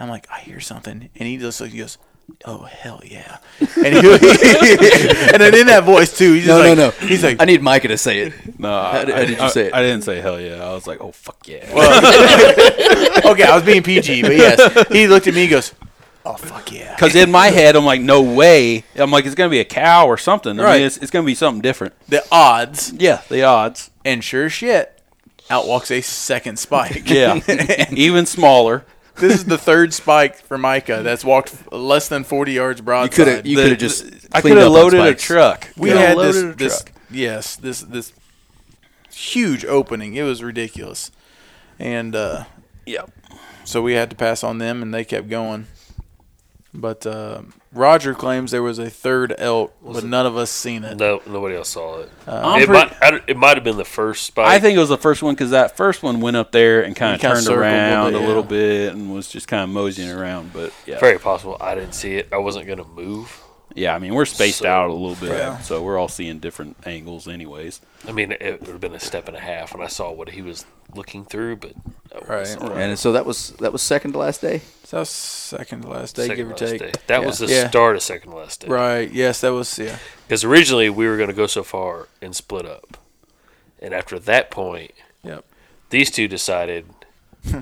I'm 0.00 0.08
like, 0.08 0.26
I 0.30 0.40
hear 0.40 0.60
something. 0.60 1.08
And 1.14 1.28
he 1.28 1.36
just 1.36 1.60
looks, 1.60 1.72
he 1.72 1.78
goes, 1.78 1.98
oh, 2.46 2.64
hell 2.64 3.00
yeah. 3.04 3.38
And, 3.60 3.68
he, 3.68 3.84
and 3.98 5.40
then 5.40 5.54
in 5.54 5.66
that 5.66 5.82
voice, 5.84 6.16
too, 6.16 6.32
he's 6.34 6.44
just 6.46 6.48
No, 6.58 6.68
like, 6.68 6.76
no, 6.76 6.86
no. 6.86 7.06
He's 7.08 7.22
like, 7.22 7.40
I 7.40 7.44
need 7.44 7.62
Micah 7.62 7.88
to 7.88 7.98
say 7.98 8.20
it. 8.20 8.58
No, 8.58 8.72
I, 8.74 8.92
How 8.98 9.04
did- 9.04 9.14
how 9.14 9.20
did 9.20 9.30
you 9.30 9.36
I- 9.40 9.48
say 9.48 9.66
it? 9.66 9.74
I 9.74 9.82
didn't 9.82 10.02
say 10.02 10.20
hell 10.20 10.40
yeah. 10.40 10.64
I 10.64 10.72
was 10.72 10.86
like, 10.86 11.00
oh 11.00 11.12
fuck 11.12 11.46
yeah. 11.46 11.64
okay, 13.24 13.42
I 13.44 13.54
was 13.54 13.62
being 13.62 13.82
PG, 13.82 14.22
but 14.22 14.36
yes. 14.36 14.88
He 14.88 15.06
looked 15.06 15.26
at 15.26 15.34
me 15.34 15.42
and 15.42 15.50
goes, 15.50 15.74
oh, 16.24 16.34
fuck 16.34 16.72
yeah. 16.72 16.94
Because 16.94 17.14
in 17.14 17.30
my 17.30 17.48
head, 17.48 17.76
I'm 17.76 17.84
like, 17.84 18.00
no 18.00 18.22
way. 18.22 18.84
I'm 18.96 19.10
like, 19.10 19.26
it's 19.26 19.34
gonna 19.34 19.50
be 19.50 19.60
a 19.60 19.64
cow 19.64 20.06
or 20.06 20.16
something. 20.16 20.58
I 20.58 20.62
Right. 20.64 20.76
mean, 20.78 20.86
it's, 20.86 20.96
it's 20.98 21.10
gonna 21.10 21.26
be 21.26 21.34
something 21.34 21.60
different. 21.62 21.94
The 22.08 22.24
odds 22.32 22.92
Yeah, 22.94 23.20
the 23.28 23.44
odds. 23.44 23.90
And 24.04 24.22
sure 24.24 24.46
as 24.46 24.52
shit, 24.52 24.93
out 25.50 25.66
walks 25.66 25.90
a 25.90 26.00
second 26.00 26.58
spike. 26.58 27.02
Yeah, 27.10 27.40
even 27.92 28.26
smaller. 28.26 28.84
this 29.16 29.34
is 29.34 29.44
the 29.44 29.58
third 29.58 29.92
spike 29.94 30.36
for 30.36 30.58
Micah 30.58 31.02
that's 31.02 31.24
walked 31.24 31.70
less 31.72 32.08
than 32.08 32.24
40 32.24 32.52
yards 32.52 32.80
You 32.80 32.84
broadside. 32.84 33.14
could 33.14 33.28
have. 33.28 33.46
You 33.46 33.56
could 33.56 33.68
have 33.70 33.78
just. 33.78 34.04
I 34.32 34.40
could 34.40 34.56
have 34.56 34.72
loaded 34.72 35.00
a 35.00 35.14
truck. 35.14 35.68
we 35.76 35.90
Coulda 35.90 36.06
had 36.06 36.18
this, 36.18 36.36
loaded 36.36 36.50
a 36.50 36.54
this 36.56 36.82
truck. 36.82 36.96
yes, 37.10 37.56
this 37.56 37.80
this 37.82 38.12
huge 39.12 39.64
opening. 39.64 40.14
It 40.14 40.22
was 40.24 40.42
ridiculous. 40.42 41.10
And 41.78 42.14
uh, 42.16 42.44
Yep. 42.86 43.10
so 43.64 43.82
we 43.82 43.94
had 43.94 44.10
to 44.10 44.16
pass 44.16 44.42
on 44.44 44.58
them 44.58 44.82
and 44.82 44.92
they 44.92 45.04
kept 45.04 45.28
going. 45.28 45.66
But 46.72 47.06
uh, 47.06 47.42
Roger 47.74 48.14
claims 48.14 48.50
there 48.52 48.62
was 48.62 48.78
a 48.78 48.88
third 48.88 49.34
elk, 49.36 49.74
but 49.84 50.04
none 50.04 50.26
of 50.26 50.36
us 50.36 50.50
seen 50.50 50.84
it. 50.84 50.96
No, 50.96 51.20
nobody 51.26 51.56
else 51.56 51.70
saw 51.70 52.00
it. 52.00 52.10
I'm 52.26 52.62
it, 52.62 52.66
pretty- 52.68 52.94
might, 53.00 53.22
it 53.28 53.36
might 53.36 53.56
have 53.56 53.64
been 53.64 53.76
the 53.76 53.84
first 53.84 54.24
spike. 54.26 54.46
I 54.46 54.60
think 54.60 54.76
it 54.76 54.80
was 54.80 54.88
the 54.88 54.96
first 54.98 55.22
one 55.22 55.34
because 55.34 55.50
that 55.50 55.76
first 55.76 56.02
one 56.02 56.20
went 56.20 56.36
up 56.36 56.52
there 56.52 56.82
and 56.82 56.94
kind 56.94 57.14
of 57.14 57.20
turned 57.20 57.38
circled 57.42 57.58
a 57.58 57.62
little 57.62 57.72
around 57.74 58.12
bit, 58.12 58.22
a 58.22 58.26
little 58.26 58.42
bit 58.42 58.92
and 58.94 59.12
was 59.12 59.28
just 59.28 59.48
kind 59.48 59.62
of 59.64 59.68
moseying 59.70 60.10
around. 60.10 60.52
But 60.52 60.72
yeah, 60.86 60.98
very 61.00 61.18
possible. 61.18 61.56
I 61.60 61.74
didn't 61.74 61.94
see 61.94 62.14
it. 62.16 62.28
I 62.32 62.38
wasn't 62.38 62.66
gonna 62.68 62.84
move. 62.84 63.40
yeah. 63.74 63.94
I 63.94 63.98
mean, 63.98 64.14
we're 64.14 64.24
spaced 64.24 64.58
So- 64.60 64.68
out 64.68 64.90
a 64.90 64.92
little 64.92 65.16
bit, 65.16 65.36
Yeah. 65.36 65.58
so 65.58 65.82
we're 65.82 65.98
all 65.98 66.08
seeing 66.08 66.38
different 66.38 66.76
angles, 66.86 67.26
anyways. 67.26 67.80
I 68.06 68.12
mean, 68.12 68.32
it 68.32 68.60
would 68.60 68.68
have 68.70 68.80
been 68.80 68.94
a 68.94 69.00
step 69.00 69.26
and 69.26 69.36
a 69.36 69.40
half, 69.40 69.74
and 69.74 69.82
I 69.82 69.88
saw 69.88 70.12
what 70.12 70.30
he 70.30 70.42
was 70.42 70.64
looking 70.94 71.24
through, 71.24 71.56
but 71.56 71.72
that 72.10 72.28
Right. 72.28 72.46
And 72.76 72.96
so 72.98 73.10
that 73.12 73.26
was 73.26 73.50
that 73.58 73.72
was 73.72 73.82
second 73.82 74.12
to 74.12 74.18
last 74.18 74.40
day. 74.40 74.60
So 74.94 74.98
that 74.98 75.00
was 75.00 75.08
second 75.10 75.82
to 75.82 75.88
last 75.88 76.14
day, 76.14 76.28
second 76.28 76.36
give 76.36 76.50
or 76.52 76.54
take. 76.54 76.78
day. 76.78 76.92
That 77.08 77.24
was 77.24 77.38
the 77.38 77.46
Yeah. 77.46 77.68
start 77.68 77.96
of 77.96 78.02
second 78.02 78.30
to 78.30 78.36
last 78.36 78.60
day. 78.60 78.68
Right. 78.68 79.10
Yes, 79.10 79.40
that 79.40 79.52
was 79.52 79.76
yeah. 79.76 79.98
Because 80.28 80.44
originally 80.44 80.88
we 80.88 81.08
were 81.08 81.16
going 81.16 81.28
to 81.30 81.34
go 81.34 81.48
so 81.48 81.64
far 81.64 82.06
and 82.22 82.34
split 82.36 82.64
up, 82.64 82.96
and 83.80 83.92
after 83.92 84.20
that 84.20 84.50
point, 84.52 84.92
Yep. 85.24 85.44
these 85.90 86.12
two 86.12 86.28
decided 86.28 86.86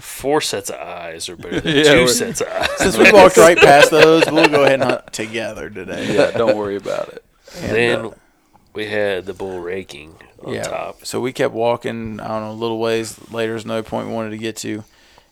four 0.00 0.42
sets 0.42 0.68
of 0.68 0.76
eyes 0.76 1.28
are 1.30 1.36
better 1.36 1.60
than 1.60 1.74
Yeah, 1.84 1.94
2 1.94 2.08
sets 2.08 2.40
of 2.42 2.48
eyes. 2.52 2.68
Since 2.76 2.98
we 2.98 3.10
walked 3.10 3.36
right 3.38 3.56
past 3.56 3.90
those, 3.90 4.24
we'll 4.30 4.48
go 4.48 4.64
ahead 4.64 4.74
and 4.74 4.84
hunt 4.84 5.12
together 5.14 5.70
today. 5.70 6.14
Yeah, 6.14 6.30
don't 6.32 6.56
worry 6.56 6.76
about 6.76 7.08
it. 7.08 7.24
And, 7.62 7.72
then 7.74 8.04
uh, 8.06 8.10
we 8.74 8.86
had 8.86 9.24
the 9.26 9.32
bull 9.34 9.58
raking 9.58 10.16
on 10.44 10.52
yeah. 10.54 10.62
top. 10.64 11.04
So 11.06 11.18
we 11.20 11.32
kept 11.32 11.54
walking. 11.54 12.20
I 12.20 12.28
don't 12.28 12.42
know, 12.42 12.50
a 12.50 12.60
little 12.60 12.78
ways 12.78 13.18
later. 13.32 13.52
There's 13.52 13.64
no 13.66 13.82
point 13.82 14.06
we 14.08 14.12
wanted 14.14 14.30
to 14.30 14.38
get 14.38 14.56
to, 14.58 14.84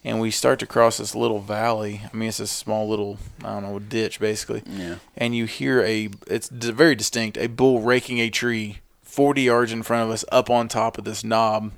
and 0.05 0.21
we 0.21 0.31
start 0.31 0.59
to 0.61 0.67
cross 0.67 0.97
this 0.99 1.15
little 1.15 1.41
valley. 1.41 2.03
I 2.13 2.17
mean, 2.17 2.29
it's 2.31 2.41
a 2.41 2.47
small 2.47 2.89
little, 2.89 3.19
I 3.45 3.55
don't 3.55 3.63
know, 3.65 3.79
ditch 3.79 4.19
basically. 4.21 4.63
Yeah. 4.67 4.97
And 5.17 5.35
you 5.37 5.45
hear 5.47 5.83
a, 5.83 6.09
it's 6.27 6.49
d- 6.49 6.71
very 6.73 6.95
distinct, 6.95 7.37
a 7.37 7.49
bull 7.49 7.81
raking 7.81 8.19
a 8.19 8.31
tree 8.31 8.79
40 9.03 9.43
yards 9.43 9.73
in 9.73 9.83
front 9.83 10.05
of 10.05 10.11
us, 10.11 10.25
up 10.31 10.49
on 10.49 10.69
top 10.69 10.97
of 10.97 11.05
this 11.05 11.25
knob, 11.25 11.73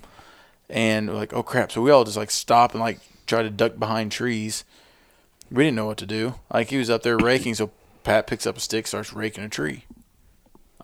and 0.68 1.08
we're 1.08 1.14
like, 1.16 1.32
oh 1.32 1.42
crap! 1.42 1.72
So 1.72 1.80
we 1.82 1.90
all 1.90 2.04
just 2.04 2.16
like 2.16 2.30
stop 2.30 2.72
and 2.72 2.80
like 2.80 3.00
try 3.26 3.42
to 3.42 3.50
duck 3.50 3.78
behind 3.78 4.12
trees. 4.12 4.64
We 5.50 5.64
didn't 5.64 5.76
know 5.76 5.86
what 5.86 5.96
to 5.98 6.06
do. 6.06 6.34
Like 6.52 6.68
he 6.70 6.76
was 6.76 6.90
up 6.90 7.02
there 7.02 7.16
raking, 7.16 7.54
so 7.54 7.70
Pat 8.04 8.26
picks 8.26 8.46
up 8.46 8.56
a 8.56 8.60
stick, 8.60 8.86
starts 8.86 9.12
raking 9.14 9.44
a 9.44 9.48
tree. 9.48 9.84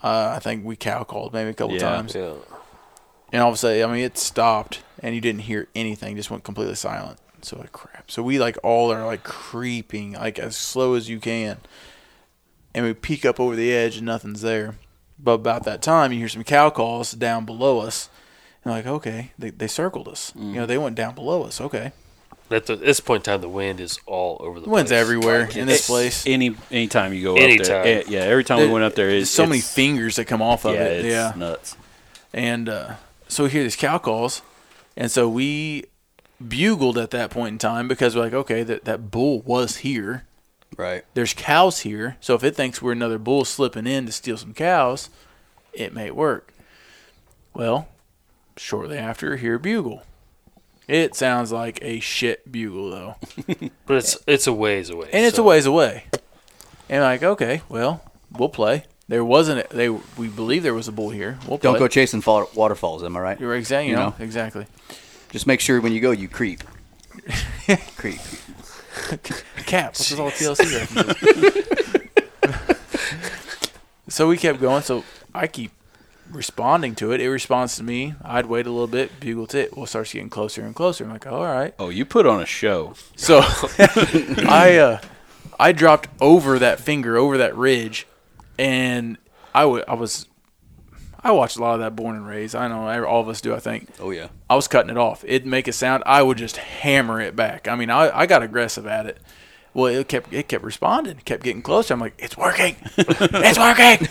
Uh, 0.03 0.33
I 0.37 0.39
think 0.39 0.65
we 0.65 0.75
cow 0.77 1.05
called 1.05 1.33
maybe 1.33 1.51
a 1.51 1.55
couple 1.55 1.75
Yeah. 1.75 1.81
times. 1.81 2.15
Yeah. 2.15 2.35
And 3.33 3.43
all 3.43 3.49
of 3.49 3.55
a 3.55 3.59
sudden, 3.59 3.83
I 3.89 3.93
mean, 3.93 4.05
it 4.05 4.17
stopped, 4.17 4.81
and 5.03 5.15
you 5.15 5.21
didn't 5.21 5.43
hear 5.43 5.69
anything; 5.75 6.17
just 6.17 6.31
went 6.31 6.45
completely 6.45 6.77
silent. 6.77 7.19
So 7.43 7.59
like 7.59 7.73
crap. 7.73 8.11
So 8.11 8.23
we 8.23 8.39
like 8.39 8.57
all 8.63 8.93
are 8.93 9.05
like 9.07 9.23
creeping, 9.25 10.13
like 10.13 10.39
as 10.39 10.57
slow 10.57 10.95
as 10.95 11.09
you 11.09 11.21
can, 11.21 11.59
and 12.75 12.85
we 12.85 12.95
peek 12.95 13.25
up 13.25 13.39
over 13.41 13.55
the 13.57 13.73
edge, 13.73 13.97
and 13.99 14.07
nothing's 14.07 14.41
there. 14.43 14.75
But 15.19 15.33
about 15.33 15.65
that 15.65 15.83
time, 15.83 16.13
you 16.13 16.19
hear 16.21 16.29
some 16.29 16.45
cow 16.45 16.71
calls 16.71 17.13
down 17.13 17.45
below 17.45 17.81
us, 17.81 18.09
and 18.65 18.73
like 18.73 18.87
okay, 18.87 19.33
they 19.39 19.51
they 19.51 19.67
circled 19.69 20.09
us. 20.09 20.33
You 20.37 20.55
know, 20.55 20.67
they 20.67 20.79
went 20.79 20.97
down 20.97 21.15
below 21.15 21.43
us. 21.45 21.61
Okay, 21.61 21.93
At 22.51 22.67
the, 22.67 22.77
this 22.77 23.01
point 23.01 23.27
in 23.27 23.33
time, 23.33 23.41
the 23.41 23.49
wind 23.49 23.81
is 23.81 23.99
all 24.07 24.37
over 24.41 24.61
the 24.61 24.67
the 24.67 24.71
wind's 24.71 24.91
place. 24.91 25.01
everywhere 25.01 25.41
Like, 25.47 25.57
in 25.57 25.67
this 25.67 25.87
place. 25.87 26.25
Any 26.27 26.55
anytime 26.71 27.13
you 27.15 27.23
go 27.25 27.37
Anytime. 27.37 27.61
up 27.79 27.85
there, 27.85 27.99
eh, 28.01 28.05
yeah. 28.09 28.21
Every 28.21 28.45
time 28.45 28.59
we 28.61 28.69
went 28.69 28.85
up 28.85 28.95
there, 28.95 29.09
There's 29.09 29.23
it's 29.25 29.31
so 29.33 29.47
many 29.47 29.61
fingers 29.61 30.17
that 30.17 30.27
come 30.27 30.43
off 30.43 30.65
of 30.65 30.75
Yeah, 30.75 30.85
it. 30.85 31.05
it's 31.05 31.13
yeah, 31.13 31.33
nuts. 31.37 31.77
And 32.33 32.69
uh, 32.69 32.95
so 33.29 33.45
we 33.45 33.51
hear 33.51 33.63
these 33.63 33.77
cow 33.77 33.99
calls, 33.99 34.43
and 34.97 35.11
so 35.11 35.29
we 35.29 35.85
bugled 36.47 36.99
at 36.99 37.11
that 37.11 37.31
point 37.31 37.53
in 37.55 37.59
time 37.59 37.89
because 37.89 38.15
we're 38.15 38.23
like, 38.23 38.35
okay, 38.35 38.63
that 38.63 38.85
that 38.85 39.11
bull 39.11 39.41
was 39.43 39.79
here. 39.79 40.25
Right. 40.77 41.05
There's 41.15 41.35
cows 41.35 41.81
here, 41.81 42.17
so 42.21 42.35
if 42.35 42.45
it 42.45 42.55
thinks 42.55 42.81
we're 42.81 42.93
another 42.93 43.19
bull 43.19 43.45
slipping 43.45 43.87
in 43.87 44.07
to 44.07 44.13
steal 44.13 44.37
some 44.37 44.55
cows, 44.55 45.11
it 45.73 45.93
may 45.95 46.11
work. 46.11 46.53
Well, 47.55 47.89
shortly 48.57 48.99
after, 48.99 49.37
hear 49.37 49.57
a 49.57 49.61
bugle. 49.61 50.03
It 50.87 51.15
sounds 51.15 51.53
like 51.53 51.79
a 51.83 52.01
shit 52.01 52.51
bugle 52.51 52.91
though, 52.91 53.17
But 53.87 53.97
it's 53.97 54.19
it's 54.27 54.47
a 54.47 54.53
ways 54.53 54.91
away. 54.91 55.11
and 55.13 55.27
it's 55.27 55.39
a 55.39 55.43
ways 55.43 55.67
away. 55.67 56.05
And 56.89 57.03
like, 57.03 57.23
okay, 57.23 57.63
well, 57.69 58.03
we'll 58.33 58.49
play. 58.49 58.85
There 59.09 59.25
wasn't. 59.25 59.67
A, 59.71 59.77
they 59.77 59.89
we 59.89 60.29
believe 60.29 60.63
there 60.63 60.75
was 60.75 60.89
a 60.89 60.93
bull 60.93 61.11
here. 61.11 61.39
We'll 61.47 61.59
Don't 61.59 61.75
play. 61.75 61.81
go 61.81 61.89
chasing 61.89 62.21
fall, 62.21 62.49
waterfalls. 62.55 63.03
Am 63.03 63.17
I 63.17 63.21
right? 63.21 63.41
You're 63.41 63.55
exactly. 63.57 63.87
You, 63.87 63.93
you 63.93 63.97
know, 63.97 64.09
know. 64.11 64.15
exactly. 64.19 64.67
Just 65.31 65.47
make 65.47 65.61
sure 65.61 65.81
when 65.81 65.93
you 65.93 66.01
go, 66.01 66.11
you 66.11 66.29
creep. 66.29 66.63
creep. 67.97 68.19
Cap. 69.67 69.91
What's 69.91 70.11
with 70.11 70.21
all 70.21 70.31
the 70.31 70.33
TLC 70.33 70.75
references? 70.75 72.79
so 74.09 74.29
we 74.29 74.37
kept 74.37 74.61
going. 74.61 74.83
So 74.83 75.05
I 75.35 75.47
keep 75.47 75.73
responding 76.31 76.95
to 76.97 77.13
it. 77.13 77.21
It 77.21 77.31
responds 77.31 77.77
to 77.77 77.83
me. 77.83 78.15
I'd 78.23 78.47
wait 78.47 78.67
a 78.67 78.71
little 78.71 78.87
bit. 78.87 79.21
Bugle 79.21 79.47
to 79.49 79.61
it. 79.61 79.77
Well, 79.77 79.85
it 79.85 79.89
starts 79.89 80.13
getting 80.13 80.31
closer 80.31 80.63
and 80.63 80.75
closer. 80.75 81.05
I'm 81.05 81.11
like, 81.11 81.27
all 81.27 81.45
right. 81.45 81.75
Oh, 81.79 81.91
you 81.91 82.05
put 82.05 82.27
on 82.27 82.43
a 82.43 82.47
show. 82.47 82.95
So 83.17 83.41
I 83.43 84.79
uh, 84.81 85.01
I 85.61 85.73
dropped 85.73 86.09
over 86.21 86.59
that 86.59 86.81
finger, 86.81 87.17
over 87.17 87.39
that 87.39 87.57
ridge, 87.57 88.07
and 88.59 89.19
I 89.55 89.65
wa- 89.67 89.85
I 89.87 89.95
was 89.95 90.27
I 91.23 91.33
watched 91.33 91.57
a 91.57 91.61
lot 91.61 91.75
of 91.75 91.81
that 91.81 91.97
Born 91.97 92.15
and 92.17 92.27
Raised. 92.27 92.55
I 92.55 92.69
know 92.69 93.05
all 93.05 93.21
of 93.21 93.29
us 93.29 93.41
do. 93.41 93.55
I 93.55 93.59
think. 93.59 93.89
Oh 94.01 94.11
yeah. 94.11 94.29
I 94.49 94.55
was 94.55 94.69
cutting 94.69 94.91
it 94.91 94.97
off. 94.99 95.25
It'd 95.27 95.47
make 95.47 95.67
a 95.69 95.73
sound. 95.73 96.03
I 96.07 96.23
would 96.23 96.39
just 96.39 96.57
hammer 96.59 97.21
it 97.21 97.35
back. 97.35 97.67
I 97.69 97.75
mean, 97.75 97.91
I, 97.91 98.17
I 98.21 98.27
got 98.27 98.43
aggressive 98.43 98.87
at 98.87 99.07
it. 99.07 99.19
Well, 99.75 99.87
it 99.87 100.09
kept 100.09 100.33
it 100.33 100.49
kept 100.49 100.65
responding, 100.65 101.19
it 101.19 101.25
kept 101.25 101.43
getting 101.43 101.63
closer. 101.63 101.95
I'm 101.95 102.01
like, 102.01 102.15
it's 102.19 102.37
working, 102.37 102.77
it's 102.97 103.59
working. 103.59 104.09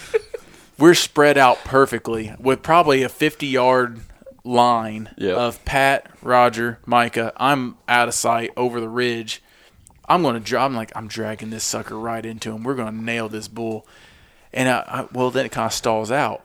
We're 0.77 0.93
spread 0.93 1.37
out 1.37 1.57
perfectly 1.65 2.33
with 2.39 2.61
probably 2.61 3.01
a 3.03 3.09
50 3.09 3.47
yard 3.47 4.01
line 4.43 5.09
Yeah. 5.17 5.33
of 5.33 5.63
Pat, 5.65 6.09
Roger, 6.21 6.79
Micah. 6.85 7.33
I'm 7.37 7.77
out 7.87 8.07
of 8.07 8.13
sight 8.13 8.51
over 8.55 8.79
the 8.79 8.87
ridge. 8.89 9.41
I'm 10.07 10.21
gonna 10.23 10.39
dra- 10.39 10.63
I'm 10.65 10.75
like 10.75 10.91
I'm 10.95 11.07
dragging 11.07 11.49
this 11.49 11.63
sucker 11.63 11.97
right 11.97 12.25
into 12.25 12.51
him. 12.53 12.63
We're 12.63 12.75
gonna 12.75 12.91
nail 12.91 13.27
this 13.27 13.47
bull. 13.47 13.87
And 14.53 14.69
I, 14.69 14.83
I 14.87 15.07
well 15.11 15.31
then 15.31 15.45
it 15.47 15.51
kind 15.51 15.65
of 15.65 15.73
stalls 15.73 16.11
out. 16.11 16.43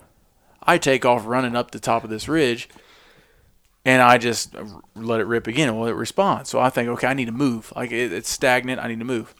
I 0.64 0.78
take 0.78 1.05
off 1.05 1.26
running 1.26 1.56
up 1.56 1.70
the 1.70 1.80
top 1.80 2.05
of 2.05 2.10
this 2.10 2.28
ridge, 2.28 2.68
and 3.84 4.01
I 4.01 4.18
just 4.18 4.55
let 4.94 5.20
it 5.20 5.26
rip 5.26 5.47
again. 5.47 5.76
Well, 5.76 5.89
it 5.89 5.93
responds. 5.93 6.51
So 6.51 6.60
I 6.60 6.70
think, 6.70 6.89
okay, 6.89 7.06
I 7.06 7.14
need 7.14 7.26
to 7.26 7.32
move. 7.32 7.72
Like 7.74 7.90
it, 7.90 8.12
it's 8.12 8.28
stagnant. 8.28 8.80
I 8.80 8.89
need 8.89 9.01
to 9.01 9.05
move. 9.05 9.34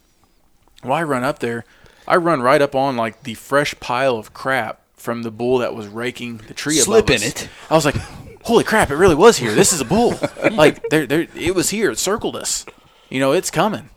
Well, 0.83 0.95
I 0.95 1.03
run 1.03 1.25
up 1.25 1.39
there. 1.39 1.65
I 2.07 2.17
run 2.17 2.43
right 2.43 2.61
up 2.61 2.75
on 2.75 2.97
like 2.97 3.23
the 3.23 3.35
fresh 3.35 3.75
pile 3.79 4.17
of 4.17 4.35
crap 4.35 4.81
from 4.97 5.23
the 5.23 5.31
bull 5.31 5.59
that 5.59 5.75
was 5.75 5.87
raking 5.87 6.39
the 6.39 6.55
tree 6.55 6.77
Slip 6.77 7.05
above 7.05 7.23
in 7.23 7.29
us. 7.29 7.43
it. 7.43 7.49
I 7.71 7.75
was 7.75 7.85
like, 7.85 7.97
holy 8.43 8.65
crap! 8.65 8.91
It 8.91 8.97
really 8.97 9.15
was 9.15 9.37
here. 9.37 9.55
This 9.55 9.73
is 9.73 9.81
a 9.81 9.85
bull. 9.85 10.15
like 10.53 10.89
there, 10.91 11.07
there, 11.07 11.27
it 11.37 11.55
was 11.55 11.71
here. 11.71 11.91
It 11.91 11.99
circled 11.99 12.37
us. 12.37 12.67
You 13.09 13.21
know, 13.21 13.33
it's 13.33 13.51
coming. 13.51 13.91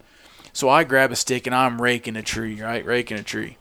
So 0.54 0.70
I 0.70 0.84
grab 0.84 1.12
a 1.12 1.16
stick 1.16 1.48
and 1.48 1.56
I'm 1.56 1.82
raking 1.82 2.16
a 2.16 2.22
tree. 2.22 2.62
Right, 2.62 2.86
raking 2.86 3.18
a 3.18 3.24
tree. 3.24 3.58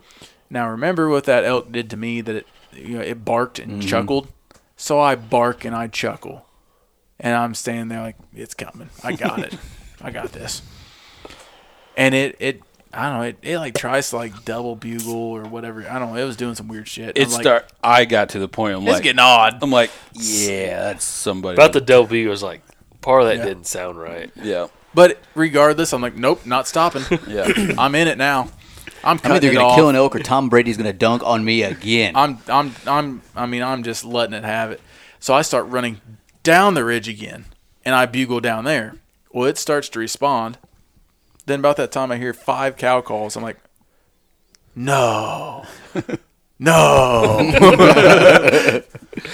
Now 0.51 0.69
remember 0.69 1.09
what 1.09 1.25
that 1.25 1.45
elk 1.45 1.73
did 1.73 1.91
to 1.91 1.97
me? 1.97 2.21
That 2.21 2.37
it, 2.37 2.47
you 2.77 2.99
know, 2.99 3.01
it 3.03 3.25
barked 3.25 3.59
and 3.59 3.73
mm-hmm. 3.73 3.89
chuckled. 3.89 4.29
So 4.77 5.01
I 5.01 5.15
bark 5.15 5.65
and 5.65 5.75
I 5.75 5.87
chuckle, 5.87 6.47
and 7.21 7.35
I'm 7.35 7.55
standing 7.55 7.89
there 7.89 8.01
like 8.01 8.17
it's 8.35 8.55
coming. 8.55 8.91
I 9.03 9.13
got 9.13 9.39
it. 9.41 9.57
I 10.03 10.11
got 10.11 10.33
this. 10.33 10.63
And 11.97 12.15
it, 12.15 12.37
it, 12.41 12.61
I 12.93 13.09
don't 13.09 13.19
know. 13.19 13.23
It, 13.23 13.39
it 13.43 13.59
like 13.59 13.75
tries 13.75 14.11
to 14.11 14.17
like 14.17 14.45
double 14.45 14.77
bugle 14.77 15.15
or 15.15 15.45
whatever. 15.45 15.89
I 15.89 15.99
don't 15.99 16.13
know. 16.13 16.21
It 16.21 16.25
was 16.25 16.37
doing 16.37 16.55
some 16.57 16.69
weird 16.69 16.89
shit. 16.89 17.17
It 17.17 17.27
I'm 17.27 17.33
like, 17.33 17.43
start. 17.43 17.73
I 17.83 18.05
got 18.05 18.31
to 18.31 18.39
the 18.39 18.49
point. 18.49 18.77
I'm 18.77 18.83
It's 18.83 18.93
like, 18.95 19.03
getting 19.05 19.21
odd. 19.21 19.63
I'm 19.63 19.71
like, 19.71 19.91
yeah, 20.13 20.81
that's 20.81 21.05
somebody. 21.05 21.55
About 21.55 21.73
the 21.73 21.81
Del 21.81 22.07
B 22.07 22.27
was 22.27 22.43
like 22.43 22.63
part 23.01 23.23
of 23.23 23.29
that 23.29 23.37
Yeah. 23.37 23.45
didn't 23.45 23.67
sound 23.67 23.99
right. 23.99 24.31
yeah, 24.43 24.67
But 24.93 25.19
regardless, 25.35 25.93
I'm 25.93 26.03
like, 26.03 26.17
nope, 26.17 26.45
not 26.47 26.67
stopping. 26.67 27.03
yeah. 27.29 27.75
I'm 27.79 27.95
in 27.95 28.09
it 28.09 28.19
now. 28.19 28.49
I'm 29.05 29.21
I'm 29.23 29.33
either 29.33 29.53
gonna 29.53 29.75
kill 29.75 29.89
an 29.89 29.97
elk 29.97 30.17
or 30.17 30.21
Tom 30.21 30.49
Brady's 30.49 30.77
gonna 30.77 30.93
dunk 30.93 31.23
on 31.25 31.45
me 31.45 31.63
again. 31.63 32.17
I'm 32.17 32.39
I'm 32.49 32.75
I'm 32.87 33.23
I 33.37 33.47
mean 33.47 33.63
I'm 33.63 33.83
just 33.83 34.05
letting 34.05 34.35
it 34.35 34.45
have 34.45 34.71
it. 34.71 34.81
So 35.21 35.35
I 35.35 35.43
start 35.43 35.67
running 35.67 36.01
down 36.43 36.75
the 36.75 36.85
ridge 36.85 37.09
again, 37.09 37.47
and 37.85 37.95
I 37.95 38.07
bugle 38.07 38.41
down 38.41 38.65
there. 38.65 38.97
Well, 39.33 39.49
it 39.49 39.59
starts 39.59 39.89
to 39.91 39.99
respond. 39.99 40.59
Then 41.47 41.61
about 41.61 41.77
that 41.77 41.93
time, 41.93 42.11
I 42.11 42.17
hear 42.17 42.33
five 42.33 42.77
cow 42.77 43.01
calls. 43.01 43.37
I'm 43.37 43.43
like, 43.43 43.59
no, 44.75 45.65
no. 46.59 47.53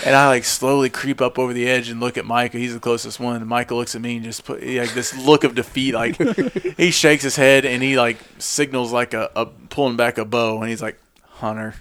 and 0.05 0.15
I 0.15 0.29
like 0.29 0.45
slowly 0.45 0.91
creep 0.91 1.21
up 1.21 1.39
over 1.39 1.53
the 1.53 1.69
edge 1.69 1.89
and 1.89 2.01
look 2.01 2.17
at 2.19 2.25
Micah. 2.25 2.59
He's 2.59 2.75
the 2.75 2.81
closest 2.81 3.19
one. 3.21 3.37
And 3.37 3.47
Micah 3.47 3.75
looks 3.75 3.95
at 3.95 4.01
me 4.01 4.17
and 4.17 4.25
just 4.25 4.45
put 4.45 4.63
like 4.63 4.93
this 4.95 5.17
look 5.17 5.45
of 5.45 5.55
defeat. 5.55 5.95
Like 5.95 6.17
he 6.77 6.91
shakes 6.91 7.23
his 7.23 7.37
head 7.37 7.65
and 7.65 7.83
he 7.83 7.97
like 7.99 8.19
signals 8.39 8.93
like 8.93 9.15
a, 9.15 9.31
a 9.37 9.47
pulling 9.47 9.97
back 9.97 10.19
a 10.19 10.25
bow, 10.25 10.61
and 10.61 10.69
he's 10.71 10.83
like, 10.83 10.99
Hunter. 11.23 11.75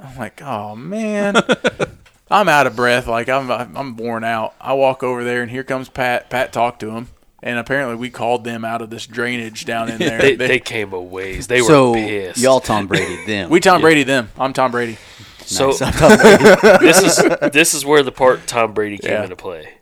I'm 0.00 0.16
like, 0.18 0.42
oh 0.42 0.74
man. 0.76 1.36
I'm 2.30 2.48
out 2.48 2.66
of 2.66 2.74
breath. 2.74 3.06
Like 3.06 3.28
I'm, 3.28 3.50
I'm 3.50 3.96
worn 3.96 4.24
out. 4.24 4.54
I 4.60 4.72
walk 4.72 5.02
over 5.02 5.22
there, 5.22 5.42
and 5.42 5.50
here 5.50 5.64
comes 5.64 5.88
Pat. 5.88 6.30
Pat 6.30 6.50
talked 6.52 6.80
to 6.80 6.90
him, 6.90 7.08
and 7.42 7.58
apparently 7.58 7.94
we 7.96 8.08
called 8.08 8.42
them 8.44 8.64
out 8.64 8.80
of 8.80 8.88
this 8.88 9.06
drainage 9.06 9.64
down 9.66 9.90
in 9.90 9.98
there. 9.98 10.18
They, 10.20 10.34
They- 10.36 10.46
they 10.48 10.58
came 10.58 10.92
a 10.94 11.00
ways. 11.00 11.46
They 11.46 11.60
so 11.60 11.90
were 11.90 11.96
pissed. 11.96 12.38
y'all 12.40 12.60
Tom 12.60 12.86
Brady 12.86 13.24
them. 13.26 13.50
we 13.50 13.60
Tom 13.60 13.82
Brady 13.82 14.02
them. 14.02 14.30
I'm 14.38 14.52
Tom 14.54 14.70
Brady. 14.72 14.96
So 15.44 15.66
Nice. 15.68 15.82
I'm 15.82 15.92
Tom 15.92 16.18
Brady. 16.18 16.44
this 16.86 17.02
is 17.02 17.16
this 17.52 17.74
is 17.74 17.84
where 17.84 18.02
the 18.02 18.12
part 18.12 18.46
Tom 18.46 18.72
Brady 18.74 18.98
came 18.98 19.10
Yeah. 19.12 19.24
into 19.24 19.36
play. 19.36 19.74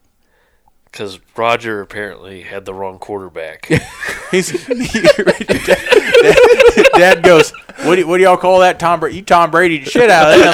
Because 0.85 1.21
Roger 1.37 1.81
apparently 1.81 2.43
had 2.43 2.65
the 2.65 2.75
wrong 2.75 2.99
quarterback. 2.99 3.67
He's 4.33 4.51
Dad, 4.67 5.79
Dad 6.97 7.23
goes, 7.23 7.53
what 7.85 7.95
do, 7.97 8.07
what 8.09 8.17
do 8.19 8.25
y'all 8.25 8.37
call 8.37 8.59
that, 8.61 8.81
Tom 8.81 8.99
Brady? 8.99 9.17
You 9.19 9.23
Tom 9.23 9.51
Brady 9.53 9.79
the 9.79 9.89
shit 9.91 10.11
out 10.11 10.33
of 10.33 10.41
them. 10.41 10.53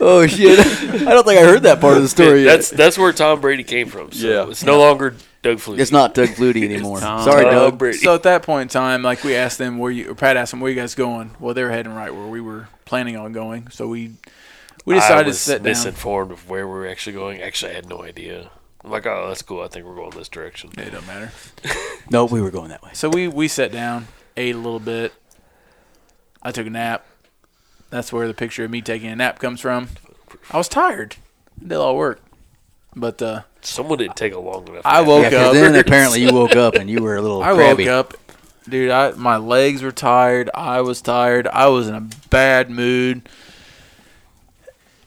oh 0.00 0.26
shit! 0.28 0.60
I 0.60 1.12
don't 1.12 1.26
think 1.26 1.40
I 1.40 1.44
heard 1.44 1.64
that 1.64 1.80
part 1.80 1.96
of 1.96 2.02
the 2.04 2.08
story. 2.08 2.44
yet. 2.44 2.52
that's 2.56 2.70
that's 2.70 2.96
where 2.98 3.12
Tom 3.12 3.40
Brady 3.40 3.64
came 3.64 3.88
from. 3.88 4.12
So 4.12 4.26
Yeah. 4.28 4.48
it's 4.50 4.62
no 4.64 4.78
longer 4.78 5.14
Doug 5.48 5.58
Flutie. 5.58 5.78
It's 5.78 5.92
not 5.92 6.14
Doug 6.14 6.28
Flutie 6.28 6.64
anymore. 6.64 7.00
Tom 7.00 7.24
Sorry, 7.24 7.44
Tom 7.44 7.52
Doug. 7.52 7.78
Brady. 7.78 7.98
So 7.98 8.14
at 8.14 8.22
that 8.24 8.42
point 8.42 8.62
in 8.62 8.68
time, 8.68 9.02
like 9.02 9.24
we 9.24 9.34
asked 9.34 9.58
them 9.58 9.78
where 9.78 9.90
you, 9.90 10.10
or 10.10 10.14
Pat 10.14 10.36
asked 10.36 10.50
them 10.50 10.60
where 10.60 10.70
you 10.70 10.76
guys 10.76 10.94
going. 10.94 11.34
Well, 11.40 11.54
they 11.54 11.62
were 11.62 11.70
heading 11.70 11.94
right 11.94 12.14
where 12.14 12.26
we 12.26 12.40
were 12.40 12.68
planning 12.84 13.16
on 13.16 13.32
going. 13.32 13.70
So 13.70 13.88
we 13.88 14.12
we 14.84 14.94
I 14.94 14.98
decided 15.00 15.24
to 15.24 15.28
was 15.28 15.40
sit 15.40 15.58
down. 15.58 15.70
misinformed 15.70 16.32
of 16.32 16.48
where 16.48 16.66
we 16.66 16.74
were 16.74 16.88
actually 16.88 17.14
going. 17.14 17.40
Actually, 17.40 17.72
I 17.72 17.74
had 17.76 17.88
no 17.88 18.02
idea. 18.02 18.50
I'm 18.84 18.90
like, 18.90 19.06
oh, 19.06 19.26
that's 19.28 19.42
cool. 19.42 19.62
I 19.62 19.68
think 19.68 19.84
we're 19.86 19.96
going 19.96 20.10
this 20.10 20.28
direction. 20.28 20.70
It 20.78 20.90
don't 20.90 21.06
matter. 21.06 21.32
No, 22.10 22.24
we 22.24 22.40
were 22.40 22.50
going 22.50 22.70
that 22.70 22.82
way. 22.82 22.90
So 22.94 23.10
we 23.10 23.28
we 23.28 23.48
sat 23.48 23.70
down, 23.70 24.08
ate 24.34 24.54
a 24.54 24.58
little 24.58 24.80
bit. 24.80 25.12
I 26.42 26.52
took 26.52 26.66
a 26.66 26.70
nap. 26.70 27.04
That's 27.90 28.10
where 28.14 28.26
the 28.26 28.32
picture 28.32 28.64
of 28.64 28.70
me 28.70 28.80
taking 28.80 29.10
a 29.10 29.16
nap 29.16 29.38
comes 29.38 29.60
from. 29.60 29.88
I 30.50 30.56
was 30.56 30.68
tired. 30.68 31.16
Did 31.60 31.72
a 31.72 31.80
lot 31.80 31.90
of 31.90 31.96
work, 31.96 32.22
but 32.96 33.20
uh, 33.20 33.42
Someone 33.60 33.98
didn't 33.98 34.16
take 34.16 34.32
a 34.34 34.38
long 34.38 34.66
enough. 34.68 34.82
I 34.84 35.00
woke 35.02 35.24
Yeah, 35.24 35.30
'cause 35.30 35.46
up. 35.48 35.52
then 35.54 35.74
apparently 35.86 36.22
you 36.22 36.32
woke 36.32 36.56
up 36.56 36.74
and 36.74 36.88
you 36.88 37.02
were 37.02 37.16
a 37.16 37.22
little 37.22 37.42
I 37.42 37.52
crabby. 37.54 37.84
woke 37.84 37.92
up, 37.92 38.14
dude. 38.68 38.90
I 38.90 39.10
my 39.12 39.36
legs 39.36 39.82
were 39.82 39.92
tired. 39.92 40.48
I 40.54 40.80
was 40.80 41.02
tired. 41.02 41.46
I 41.48 41.66
was 41.68 41.88
in 41.88 41.94
a 41.94 42.08
bad 42.30 42.70
mood. 42.70 43.28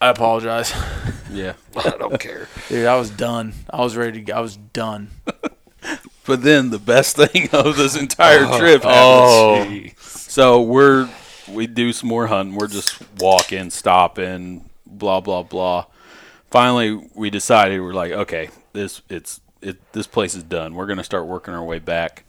I 0.02 0.10
apologize, 0.10 0.74
Yeah. 1.32 1.54
I 1.78 1.92
don't 1.92 2.20
care. 2.20 2.48
dude. 2.70 2.88
I 2.88 2.98
was 2.98 3.10
done. 3.12 3.54
I 3.70 3.82
was 3.82 3.96
ready 3.96 4.14
to. 4.20 4.22
go. 4.22 4.34
I 4.34 4.40
was 4.42 4.58
done. 4.58 5.12
But 6.26 6.44
then 6.44 6.70
the 6.72 6.80
best 6.80 7.16
thing 7.16 7.50
of 7.52 7.78
this 7.78 7.96
entire 7.96 8.46
oh, 8.48 8.60
trip 8.60 8.82
oh, 8.84 9.56
happens. 9.64 9.94
Oh, 9.98 10.02
So 10.08 10.62
we're 10.62 11.10
we 11.50 11.68
do 11.68 11.94
some 11.94 12.10
more 12.10 12.28
hunting. 12.28 12.56
We're 12.56 12.68
just 12.68 12.98
walking, 13.20 13.70
stopping, 13.70 14.70
blah 14.86 15.20
blah 15.22 15.44
blah. 15.44 15.86
Finally, 16.52 17.10
we 17.16 17.30
decided 17.30 17.80
we're 17.80 17.94
like, 17.94 18.12
okay, 18.12 18.50
this 18.74 19.02
it's 19.10 19.40
it 19.62 19.80
this 19.94 20.06
place 20.06 20.36
is 20.36 20.44
done. 20.44 20.76
We're 20.76 20.86
gonna 20.86 21.04
start 21.04 21.26
working 21.26 21.54
our 21.54 21.64
way 21.64 21.80
back, 21.80 22.26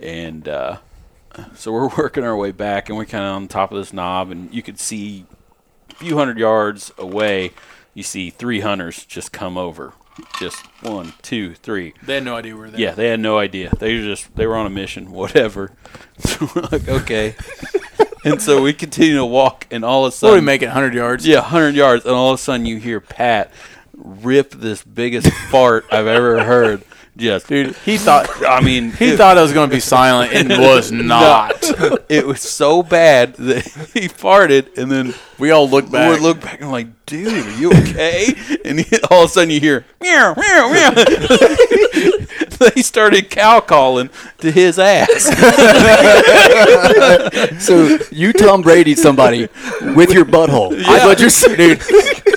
and 0.00 0.46
uh, 0.46 0.76
so 1.54 1.72
we're 1.72 1.88
working 1.96 2.22
our 2.22 2.36
way 2.36 2.52
back, 2.52 2.88
and 2.90 2.98
we're 2.98 3.06
kind 3.06 3.24
of 3.24 3.34
on 3.34 3.48
top 3.48 3.72
of 3.72 3.78
this 3.78 3.92
knob, 3.92 4.30
and 4.30 4.52
you 4.52 4.62
could 4.62 4.78
see 4.78 5.24
a 5.90 5.94
few 5.94 6.18
hundred 6.18 6.38
yards 6.38 6.92
away. 6.98 7.52
You 7.94 8.02
see 8.02 8.30
three 8.30 8.60
hunters 8.60 9.04
just 9.06 9.32
come 9.32 9.56
over, 9.58 9.94
just 10.38 10.66
one, 10.82 11.14
two, 11.22 11.54
three. 11.54 11.94
They 12.02 12.14
had 12.16 12.24
no 12.24 12.36
idea 12.36 12.54
we 12.54 12.60
were 12.60 12.70
there. 12.70 12.80
Yeah, 12.80 12.92
they 12.92 13.08
had 13.08 13.20
no 13.20 13.38
idea. 13.38 13.72
They 13.78 13.96
were 13.96 14.04
just 14.04 14.34
they 14.36 14.46
were 14.46 14.56
on 14.56 14.66
a 14.66 14.70
mission, 14.70 15.10
whatever. 15.12 15.72
So 16.18 16.48
we're 16.54 16.62
like, 16.70 16.88
okay. 16.88 17.36
And 18.24 18.40
so 18.40 18.62
we 18.62 18.72
continue 18.72 19.16
to 19.16 19.24
walk, 19.24 19.66
and 19.70 19.84
all 19.84 20.06
of 20.06 20.12
a 20.12 20.16
sudden, 20.16 20.36
we 20.36 20.40
make 20.40 20.62
it? 20.62 20.70
Hundred 20.70 20.94
yards. 20.94 21.26
yeah, 21.26 21.40
hundred 21.40 21.74
yards, 21.74 22.04
and 22.04 22.14
all 22.14 22.30
of 22.30 22.34
a 22.38 22.42
sudden 22.42 22.66
you 22.66 22.78
hear 22.78 23.00
Pat 23.00 23.50
rip 23.94 24.50
this 24.50 24.82
biggest 24.82 25.30
fart 25.50 25.84
I've 25.90 26.06
ever 26.06 26.44
heard. 26.44 26.82
Just, 27.14 27.46
Dude, 27.46 27.76
he 27.84 27.98
thought 27.98 28.28
I 28.46 28.60
mean, 28.62 28.90
he 28.98 29.10
it- 29.10 29.16
thought 29.18 29.36
I 29.36 29.42
was 29.42 29.52
going 29.52 29.68
to 29.68 29.76
be 29.76 29.80
silent 29.80 30.32
and 30.32 30.48
was 30.60 30.90
not. 30.90 31.52
it 32.08 32.26
was 32.26 32.40
so 32.40 32.82
bad 32.82 33.34
that 33.34 33.64
he 33.92 34.08
farted, 34.08 34.78
and 34.78 34.90
then 34.90 35.14
We 35.38 35.50
all 35.50 35.68
looked 35.68 35.92
back. 35.92 36.08
we 36.08 36.14
back. 36.16 36.22
look 36.22 36.40
back 36.40 36.54
and 36.56 36.64
I'm 36.66 36.70
like, 36.72 36.86
dude, 37.06 37.28
are 37.46 37.50
you 37.60 37.70
okay? 37.70 38.34
and 38.64 38.80
he, 38.80 38.96
all 39.10 39.24
of 39.24 39.30
a 39.30 39.32
sudden 39.32 39.50
you 39.50 39.60
hear 39.60 39.84
meow 40.00 40.34
meow 40.34 40.70
meow. 40.72 40.90
they 42.58 42.80
started 42.80 43.28
cow 43.28 43.60
calling 43.60 44.08
to 44.38 44.50
his 44.50 44.78
ass. 44.78 45.24
So 47.64 47.98
you 48.10 48.32
Tom 48.32 48.62
Brady 48.62 48.94
somebody 48.94 49.48
with 49.94 50.12
your 50.12 50.24
butthole. 50.24 50.70
That's 50.82 51.04
what 51.04 51.20
you're 51.20 51.28
saying. 51.30 51.56
Dude, 51.56 51.80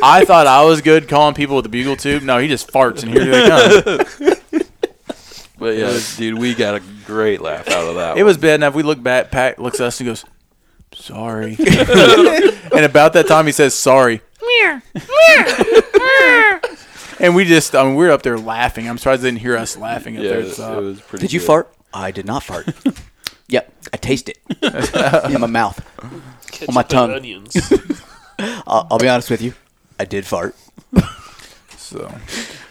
I 0.02 0.26
thought 0.26 0.48
I 0.48 0.64
was 0.66 0.82
good 0.82 1.08
calling 1.08 1.34
people 1.36 1.56
with 1.56 1.64
the 1.64 1.70
bugle 1.70 1.96
tube. 1.96 2.24
No, 2.24 2.38
he 2.40 2.48
just 2.48 2.72
farts 2.72 3.04
and 3.04 3.12
here 3.12 3.26
they 3.26 3.48
come. 4.28 4.36
But 5.58 5.78
yeah, 5.78 5.98
dude, 6.18 6.38
we 6.38 6.54
got 6.54 6.76
a 6.76 6.82
great 7.06 7.42
laugh 7.42 7.68
out 7.70 7.88
of 7.88 7.96
that. 7.96 8.18
It 8.18 8.24
was 8.24 8.38
bad 8.38 8.56
enough. 8.56 8.76
We 8.76 8.84
look 8.84 9.02
back. 9.02 9.32
Pat 9.32 9.60
looks 9.60 9.80
at 9.80 9.88
us 9.88 10.00
and 10.00 10.08
goes, 10.08 10.26
"Sorry." 10.94 11.56
and 11.60 12.86
about 12.86 13.14
that 13.14 13.26
time, 13.28 13.46
he 13.46 13.52
says, 13.52 13.74
"Sorry." 13.74 14.22
and 17.20 17.36
we 17.36 17.46
just, 17.46 17.76
I 17.76 17.84
mean, 17.84 17.96
we 17.96 18.06
were 18.06 18.12
up 18.12 18.22
there 18.22 18.38
laughing. 18.38 18.90
I'm 18.90 18.98
surprised 18.98 19.22
they 19.22 19.30
didn't 19.30 19.42
hear 19.42 19.58
us 19.58 19.78
laughing 19.78 20.18
up 20.18 20.24
yeah, 20.24 20.30
there. 20.30 20.40
it, 20.40 20.50
At 20.50 20.56
the 20.56 20.64
top. 20.64 20.78
it 20.78 20.82
was 20.82 21.02
pretty. 21.02 21.22
Did 21.24 21.34
you 21.34 21.40
good. 21.40 21.46
fart? 21.46 21.74
I 21.94 22.12
did 22.12 22.26
not 22.26 22.44
fart. 22.44 22.68
yep, 23.48 23.72
I 23.94 23.98
taste 23.98 24.30
it 24.30 24.40
in 24.62 25.40
my 25.40 25.48
mouth. 25.48 25.80
ketchup 26.52 26.74
my 26.74 26.84
tongue. 26.84 27.12
onions. 27.12 27.56
I'll, 28.40 28.88
I'll 28.92 29.00
be 29.00 29.08
honest 29.08 29.30
with 29.30 29.42
you. 29.42 29.54
I 29.98 30.06
did 30.06 30.26
fart. 30.26 30.56
So, 31.78 32.14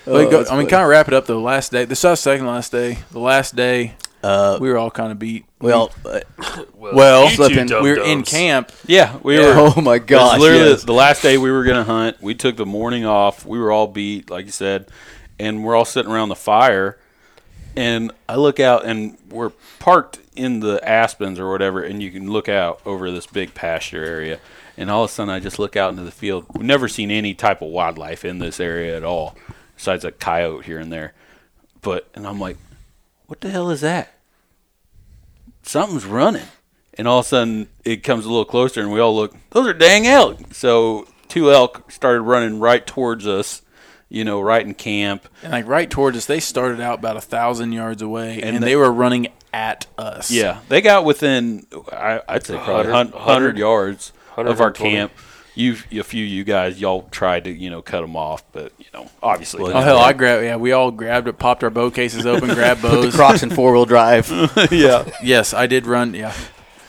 Oh, 0.06 0.12
But 0.12 0.30
go, 0.30 0.38
that's 0.38 0.50
I 0.50 0.58
mean, 0.58 0.66
kind 0.68 0.82
of 0.82 0.88
wrap 0.88 1.08
it 1.08 1.14
up. 1.14 1.26
The 1.26 1.38
last 1.38 1.72
day, 1.72 1.84
this 1.84 2.00
is 2.00 2.04
our 2.04 2.16
second 2.16 2.46
last 2.46 2.70
day. 2.72 2.98
The 3.10 3.20
last 3.20 3.56
day, 3.56 3.94
Uh, 4.22 4.58
we 4.60 4.68
were 4.70 4.78
all 4.78 4.90
kind 4.90 5.12
of 5.12 5.18
beat. 5.18 5.44
well, 5.60 5.90
uh, 6.04 6.20
Well, 6.78 7.24
you 7.24 7.30
two 7.30 7.36
slipping. 7.36 7.66
we 7.82 7.90
were 7.90 8.02
in 8.04 8.22
camp. 8.22 8.70
Yeah, 8.86 9.16
we 9.22 9.38
Yeah. 9.38 9.60
were. 9.60 9.72
oh 9.76 9.80
my 9.80 9.96
It 9.96 10.00
was 10.02 10.06
gosh! 10.08 10.38
literally 10.40 10.70
yes. 10.70 10.84
the 10.84 10.92
last 10.94 11.22
day 11.22 11.36
we 11.38 11.50
were 11.50 11.64
gonna 11.64 11.84
hunt. 11.84 12.16
We 12.22 12.34
took 12.34 12.56
the 12.56 12.66
morning 12.66 13.04
off. 13.06 13.44
We 13.46 13.58
were 13.58 13.70
all 13.72 13.86
beat, 13.86 14.30
like 14.30 14.46
you 14.46 14.52
said, 14.52 14.86
and 15.38 15.62
we're 15.64 15.74
all 15.76 15.84
sitting 15.84 16.10
around 16.12 16.28
the 16.30 16.36
fire. 16.36 16.98
And 17.76 18.12
I 18.28 18.36
look 18.36 18.60
out, 18.60 18.84
and 18.84 19.16
we're 19.30 19.50
parked 19.80 20.20
in 20.36 20.60
the 20.60 20.80
aspens 20.88 21.40
or 21.40 21.50
whatever, 21.50 21.82
and 21.82 22.00
you 22.02 22.10
can 22.10 22.30
look 22.30 22.48
out 22.48 22.80
over 22.86 23.10
this 23.10 23.26
big 23.26 23.52
pasture 23.54 24.04
area. 24.04 24.38
And 24.76 24.90
all 24.90 25.04
of 25.04 25.10
a 25.10 25.12
sudden, 25.12 25.32
I 25.32 25.40
just 25.40 25.58
look 25.58 25.76
out 25.76 25.90
into 25.90 26.02
the 26.02 26.10
field. 26.12 26.46
We've 26.54 26.64
never 26.64 26.88
seen 26.88 27.10
any 27.10 27.34
type 27.34 27.62
of 27.62 27.68
wildlife 27.68 28.24
in 28.24 28.38
this 28.38 28.58
area 28.60 28.96
at 28.96 29.02
all, 29.04 29.36
besides 29.76 30.04
a 30.04 30.12
coyote 30.12 30.64
here 30.64 30.78
and 30.78 30.92
there. 30.92 31.12
But 31.82 32.08
and 32.14 32.26
I'm 32.26 32.40
like, 32.40 32.56
what 33.26 33.40
the 33.40 33.50
hell 33.50 33.70
is 33.70 33.80
that? 33.82 34.10
something's 35.62 36.04
running. 36.04 36.46
And 36.96 37.08
all 37.08 37.20
of 37.20 37.24
a 37.24 37.28
sudden, 37.28 37.68
it 37.84 38.04
comes 38.04 38.24
a 38.24 38.28
little 38.28 38.44
closer, 38.44 38.80
and 38.80 38.92
we 38.92 39.00
all 39.00 39.16
look. 39.16 39.34
Those 39.50 39.66
are 39.66 39.72
dang 39.72 40.06
elk. 40.06 40.38
So 40.54 41.08
two 41.28 41.50
elk 41.52 41.90
started 41.90 42.20
running 42.22 42.60
right 42.60 42.86
towards 42.86 43.26
us. 43.26 43.62
You 44.10 44.22
know, 44.24 44.40
right 44.40 44.64
in 44.64 44.74
camp. 44.74 45.26
And 45.42 45.50
like 45.50 45.66
right 45.66 45.90
towards 45.90 46.16
us, 46.16 46.26
they 46.26 46.38
started 46.38 46.80
out 46.80 47.00
about 47.00 47.16
a 47.16 47.20
thousand 47.20 47.72
yards 47.72 48.00
away, 48.00 48.34
and, 48.42 48.54
And 48.56 48.62
they, 48.62 48.68
they- 48.70 48.76
were 48.76 48.92
running 48.92 49.26
at 49.52 49.86
us. 49.98 50.30
Yeah, 50.30 50.60
they 50.68 50.80
got 50.82 51.04
within. 51.04 51.66
I, 51.90 52.20
I'd 52.28 52.46
say 52.46 52.54
probably 52.54 52.92
100 52.92 53.14
100, 53.14 53.14
100 53.14 53.58
yards 53.58 54.12
of 54.36 54.60
our 54.60 54.70
camp. 54.70 55.10
You, 55.54 55.76
a 55.92 56.02
few 56.02 56.24
of 56.24 56.30
you 56.30 56.42
guys, 56.42 56.80
y'all 56.80 57.02
tried 57.10 57.44
to 57.44 57.50
you 57.50 57.70
know 57.70 57.80
cut 57.80 58.00
them 58.00 58.16
off, 58.16 58.44
but 58.52 58.72
you 58.78 58.86
know, 58.92 59.08
obviously. 59.22 59.62
Well, 59.62 59.76
Oh 59.76 59.80
hell, 59.80 59.98
I 59.98 60.12
grabbed. 60.12 60.44
Yeah, 60.44 60.56
we 60.56 60.72
all 60.72 60.90
grabbed 60.90 61.28
it, 61.28 61.38
popped 61.38 61.62
our 61.62 61.70
bow 61.70 61.90
cases 61.90 62.26
open, 62.26 62.48
grabbed 62.54 62.80
Put 62.80 62.90
the 62.90 62.96
bows. 63.02 63.14
Crocs 63.14 63.42
in 63.42 63.50
four 63.50 63.72
wheel 63.72 63.84
drive. 63.84 64.28
yeah. 64.70 65.08
yes, 65.22 65.54
I 65.54 65.66
did 65.66 65.86
run. 65.86 66.14
Yeah, 66.14 66.34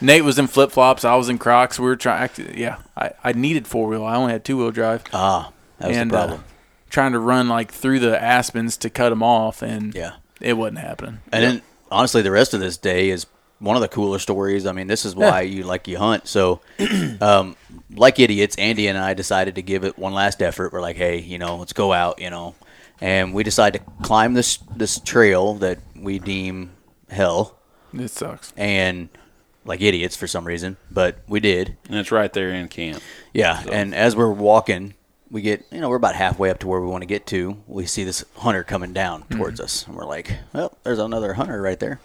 Nate 0.01 0.23
was 0.23 0.39
in 0.39 0.47
flip 0.47 0.71
flops. 0.71 1.05
I 1.05 1.15
was 1.15 1.29
in 1.29 1.37
Crocs. 1.37 1.79
We 1.79 1.85
were 1.85 1.95
trying. 1.95 2.29
Yeah, 2.55 2.77
I, 2.97 3.11
I 3.23 3.31
needed 3.33 3.67
four 3.67 3.87
wheel. 3.87 4.03
I 4.03 4.15
only 4.15 4.31
had 4.33 4.43
two 4.43 4.57
wheel 4.57 4.71
drive. 4.71 5.03
ah, 5.13 5.51
that 5.77 5.89
was 5.89 5.97
and 5.97 6.09
the 6.09 6.15
problem. 6.15 6.39
Uh, 6.39 6.43
trying 6.89 7.11
to 7.11 7.19
run 7.19 7.49
like 7.49 7.71
through 7.71 7.99
the 7.99 8.21
aspens 8.21 8.77
to 8.77 8.89
cut 8.89 9.09
them 9.09 9.21
off, 9.21 9.61
and 9.61 9.93
yeah. 9.93 10.13
it 10.41 10.53
wasn't 10.53 10.79
happening. 10.79 11.19
And 11.31 11.43
then 11.43 11.61
honestly, 11.91 12.21
the 12.21 12.31
rest 12.31 12.53
of 12.53 12.59
this 12.59 12.77
day 12.77 13.09
is 13.09 13.27
one 13.59 13.75
of 13.75 13.81
the 13.81 13.87
cooler 13.87 14.19
stories. 14.19 14.65
I 14.65 14.71
mean, 14.71 14.87
this 14.87 15.05
is 15.05 15.15
why 15.15 15.41
you 15.41 15.63
like 15.63 15.87
you 15.87 15.97
hunt. 15.97 16.27
So, 16.27 16.61
um, 17.21 17.55
like 17.93 18.19
idiots, 18.19 18.55
Andy 18.57 18.87
and 18.87 18.97
I 18.97 19.13
decided 19.13 19.55
to 19.55 19.61
give 19.61 19.83
it 19.83 19.97
one 19.97 20.13
last 20.13 20.41
effort. 20.41 20.73
We're 20.73 20.81
like, 20.81 20.95
hey, 20.97 21.19
you 21.19 21.37
know, 21.37 21.57
let's 21.57 21.73
go 21.73 21.93
out, 21.93 22.19
you 22.21 22.29
know, 22.29 22.55
and 23.01 23.33
we 23.33 23.43
decided 23.43 23.79
to 23.79 24.03
climb 24.03 24.33
this 24.33 24.57
this 24.75 24.99
trail 24.99 25.55
that 25.55 25.79
we 25.95 26.19
deem 26.19 26.71
hell, 27.09 27.57
It 27.93 28.09
sucks. 28.09 28.53
and 28.57 29.09
like 29.63 29.81
idiots 29.81 30.15
for 30.15 30.27
some 30.27 30.45
reason, 30.45 30.77
but 30.91 31.17
we 31.27 31.39
did. 31.39 31.77
And 31.89 31.97
it's 31.97 32.11
right 32.11 32.31
there 32.31 32.49
in 32.51 32.67
camp. 32.67 33.01
Yeah, 33.33 33.63
and 33.71 33.95
as 33.95 34.15
we're 34.15 34.31
walking, 34.31 34.93
we 35.31 35.41
get 35.41 35.65
you 35.71 35.81
know 35.81 35.89
we're 35.89 35.95
about 35.95 36.15
halfway 36.15 36.49
up 36.49 36.59
to 36.59 36.67
where 36.67 36.79
we 36.81 36.87
want 36.87 37.01
to 37.01 37.07
get 37.07 37.25
to. 37.27 37.57
We 37.67 37.85
see 37.85 38.03
this 38.03 38.23
hunter 38.37 38.63
coming 38.63 38.93
down 38.93 39.23
mm-hmm. 39.23 39.37
towards 39.37 39.59
us, 39.59 39.85
and 39.87 39.95
we're 39.95 40.05
like, 40.05 40.31
well, 40.53 40.77
there's 40.83 40.99
another 40.99 41.33
hunter 41.33 41.61
right 41.61 41.79
there. 41.79 41.99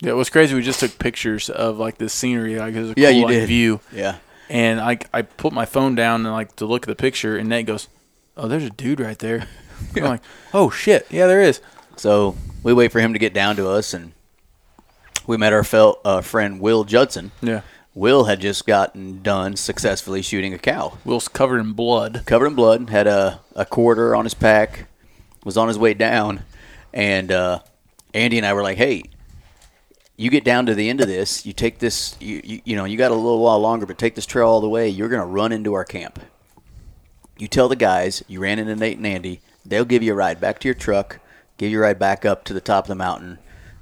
Yeah, 0.00 0.10
it 0.10 0.16
was 0.16 0.28
crazy. 0.30 0.54
We 0.54 0.62
just 0.62 0.80
took 0.80 0.98
pictures 0.98 1.48
of 1.48 1.78
like 1.78 1.98
the 1.98 2.08
scenery, 2.08 2.56
like 2.56 2.74
it 2.74 2.80
was 2.80 2.90
a 2.90 2.94
Yeah, 2.96 3.10
cool, 3.10 3.18
you 3.18 3.24
like, 3.24 3.32
did. 3.32 3.48
view. 3.48 3.80
Yeah. 3.92 4.18
And 4.48 4.80
I 4.80 4.98
I 5.12 5.22
put 5.22 5.52
my 5.52 5.64
phone 5.66 5.94
down 5.94 6.24
and 6.24 6.32
like 6.34 6.56
to 6.56 6.66
look 6.66 6.82
at 6.84 6.88
the 6.88 6.94
picture, 6.94 7.36
and 7.36 7.48
Nate 7.48 7.66
goes, 7.66 7.88
"Oh, 8.36 8.46
there's 8.48 8.64
a 8.64 8.70
dude 8.70 9.00
right 9.00 9.18
there." 9.18 9.48
I'm 9.96 10.04
like, 10.04 10.22
"Oh 10.54 10.70
shit, 10.70 11.06
yeah, 11.10 11.26
there 11.26 11.42
is." 11.42 11.60
So 11.96 12.36
we 12.62 12.72
wait 12.72 12.92
for 12.92 13.00
him 13.00 13.12
to 13.12 13.18
get 13.18 13.34
down 13.34 13.56
to 13.56 13.68
us, 13.68 13.92
and 13.92 14.12
we 15.26 15.36
met 15.36 15.52
our 15.52 15.64
fel- 15.64 15.98
uh, 16.04 16.20
friend 16.20 16.60
Will 16.60 16.84
Judson. 16.84 17.32
Yeah, 17.42 17.62
Will 17.94 18.24
had 18.24 18.40
just 18.40 18.66
gotten 18.66 19.22
done 19.22 19.56
successfully 19.56 20.22
shooting 20.22 20.54
a 20.54 20.58
cow, 20.58 20.98
Will's 21.04 21.26
covered 21.28 21.58
in 21.60 21.72
blood. 21.72 22.22
covered 22.26 22.46
in 22.46 22.54
blood, 22.54 22.90
had 22.90 23.06
a, 23.06 23.40
a 23.56 23.64
quarter 23.64 24.14
on 24.14 24.24
his 24.24 24.34
pack, 24.34 24.86
was 25.44 25.56
on 25.56 25.66
his 25.68 25.78
way 25.78 25.94
down, 25.94 26.44
and 26.92 27.32
uh, 27.32 27.60
Andy 28.14 28.36
and 28.36 28.46
I 28.46 28.52
were 28.52 28.62
like, 28.62 28.76
"Hey, 28.78 29.02
you 30.16 30.30
get 30.30 30.44
down 30.44 30.66
to 30.66 30.74
the 30.74 30.88
end 30.88 31.00
of 31.00 31.08
this, 31.08 31.44
you 31.44 31.52
take 31.52 31.78
this, 31.78 32.16
you, 32.20 32.40
you 32.44 32.60
you 32.64 32.76
know, 32.76 32.84
you 32.84 32.96
got 32.96 33.10
a 33.10 33.14
little 33.14 33.40
while 33.40 33.58
longer, 33.60 33.86
but 33.86 33.98
take 33.98 34.14
this 34.14 34.26
trail 34.26 34.48
all 34.48 34.60
the 34.60 34.68
way. 34.68 34.88
You're 34.88 35.08
gonna 35.08 35.26
run 35.26 35.52
into 35.52 35.74
our 35.74 35.84
camp. 35.84 36.18
You 37.38 37.48
tell 37.48 37.68
the 37.68 37.76
guys 37.76 38.22
you 38.28 38.40
ran 38.40 38.58
into 38.58 38.74
Nate 38.76 38.96
and 38.96 39.06
Andy. 39.06 39.40
They'll 39.64 39.84
give 39.84 40.02
you 40.02 40.12
a 40.12 40.16
ride 40.16 40.40
back 40.40 40.58
to 40.60 40.68
your 40.68 40.74
truck, 40.74 41.18
give 41.58 41.70
you 41.70 41.78
a 41.78 41.82
ride 41.82 41.98
back 41.98 42.24
up 42.24 42.44
to 42.44 42.54
the 42.54 42.60
top 42.60 42.84
of 42.84 42.88
the 42.88 42.94
mountain." 42.94 43.38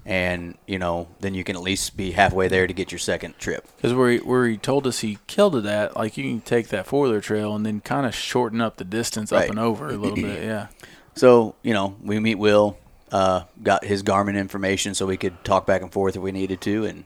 And 0.06 0.58
you 0.66 0.78
know, 0.78 1.08
then 1.20 1.32
you 1.34 1.44
can 1.44 1.56
at 1.56 1.62
least 1.62 1.96
be 1.96 2.10
halfway 2.10 2.46
there 2.48 2.66
to 2.66 2.74
get 2.74 2.92
your 2.92 2.98
second 2.98 3.38
trip. 3.38 3.66
Because 3.76 3.94
where 3.94 4.10
he, 4.10 4.18
where 4.18 4.46
he 4.46 4.58
told 4.58 4.86
us 4.86 5.00
he 5.00 5.18
killed 5.26 5.56
it 5.56 5.64
at, 5.64 5.96
like 5.96 6.18
you 6.18 6.24
can 6.24 6.40
take 6.42 6.68
that 6.68 6.86
four 6.86 7.04
wheeler 7.04 7.22
trail 7.22 7.54
and 7.56 7.64
then 7.64 7.80
kind 7.80 8.04
of 8.04 8.14
shorten 8.14 8.60
up 8.60 8.76
the 8.76 8.84
distance 8.84 9.32
Right. 9.32 9.44
up 9.44 9.50
and 9.50 9.58
over 9.58 9.88
a 9.88 9.96
little 9.96 10.16
bit. 10.16 10.42
Yeah, 10.44 10.66
So 11.14 11.54
you 11.62 11.72
know, 11.72 11.96
we 12.02 12.18
meet 12.18 12.34
Will. 12.34 12.76
Uh, 13.14 13.44
got 13.62 13.84
his 13.84 14.02
Garmin 14.02 14.36
information 14.36 14.92
so 14.92 15.06
we 15.06 15.16
could 15.16 15.44
talk 15.44 15.66
back 15.66 15.82
and 15.82 15.92
forth 15.92 16.16
if 16.16 16.22
we 16.22 16.32
needed 16.32 16.60
to, 16.62 16.84
and 16.84 17.04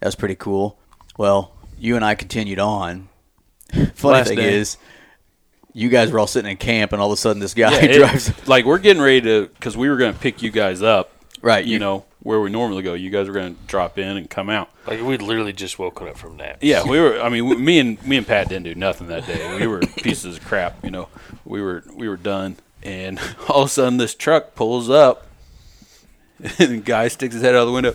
that 0.00 0.06
was 0.06 0.14
pretty 0.14 0.34
cool. 0.36 0.78
Well, 1.18 1.52
you 1.78 1.96
and 1.96 2.04
I 2.04 2.14
continued 2.14 2.58
on. 2.58 3.10
Funny 3.94 4.14
Last 4.14 4.28
thing 4.28 4.38
day. 4.38 4.54
is, 4.54 4.78
you 5.74 5.90
guys 5.90 6.10
were 6.10 6.18
all 6.18 6.26
sitting 6.26 6.50
in 6.50 6.56
camp, 6.56 6.92
and 6.92 7.02
all 7.02 7.08
of 7.12 7.18
a 7.18 7.20
sudden 7.20 7.40
this 7.40 7.52
guy 7.52 7.72
Yeah, 7.72 7.84
it- 7.90 7.98
drives. 7.98 8.48
like 8.48 8.64
we're 8.64 8.78
getting 8.78 9.02
ready 9.02 9.20
to 9.20 9.48
because 9.48 9.76
we 9.76 9.90
were 9.90 9.98
going 9.98 10.14
to 10.14 10.18
pick 10.18 10.40
you 10.40 10.50
guys 10.50 10.80
up, 10.80 11.10
Right, 11.42 11.64
You 11.64 11.74
you- 11.74 11.78
know 11.78 12.06
where 12.22 12.40
we 12.40 12.48
normally 12.50 12.82
go. 12.82 12.94
You 12.94 13.10
guys 13.10 13.28
were 13.28 13.34
going 13.34 13.54
to 13.54 13.60
drop 13.66 13.98
in 13.98 14.16
and 14.16 14.28
come 14.30 14.48
out. 14.50 14.70
Like 14.86 15.02
we'd 15.02 15.20
literally 15.22 15.52
just 15.52 15.78
woken 15.78 16.08
up 16.08 16.16
from 16.16 16.36
naps. 16.38 16.62
Yeah, 16.62 16.84
we 16.88 16.98
were. 16.98 17.20
I 17.22 17.28
mean, 17.28 17.46
we- 17.46 17.56
me 17.56 17.78
and 17.80 18.02
me 18.06 18.16
and 18.16 18.26
Pat 18.26 18.48
didn't 18.48 18.64
do 18.64 18.74
nothing 18.74 19.08
that 19.08 19.26
day. 19.26 19.58
We 19.60 19.66
were 19.66 19.80
pieces 19.80 20.38
of 20.38 20.44
crap. 20.46 20.82
You 20.82 20.90
know, 20.90 21.08
we 21.44 21.60
were 21.60 21.84
we 21.94 22.08
were 22.08 22.16
done, 22.16 22.56
and 22.88 23.20
all 23.48 23.62
of 23.62 23.66
a 23.66 23.70
sudden 23.70 23.98
this 23.98 24.14
truck 24.14 24.54
pulls 24.54 24.88
up, 24.90 25.26
and 26.58 26.70
the 26.70 26.76
guy 26.78 27.08
sticks 27.08 27.34
his 27.34 27.42
head 27.42 27.54
out 27.54 27.62
of 27.62 27.68
the 27.68 27.74
window. 27.74 27.94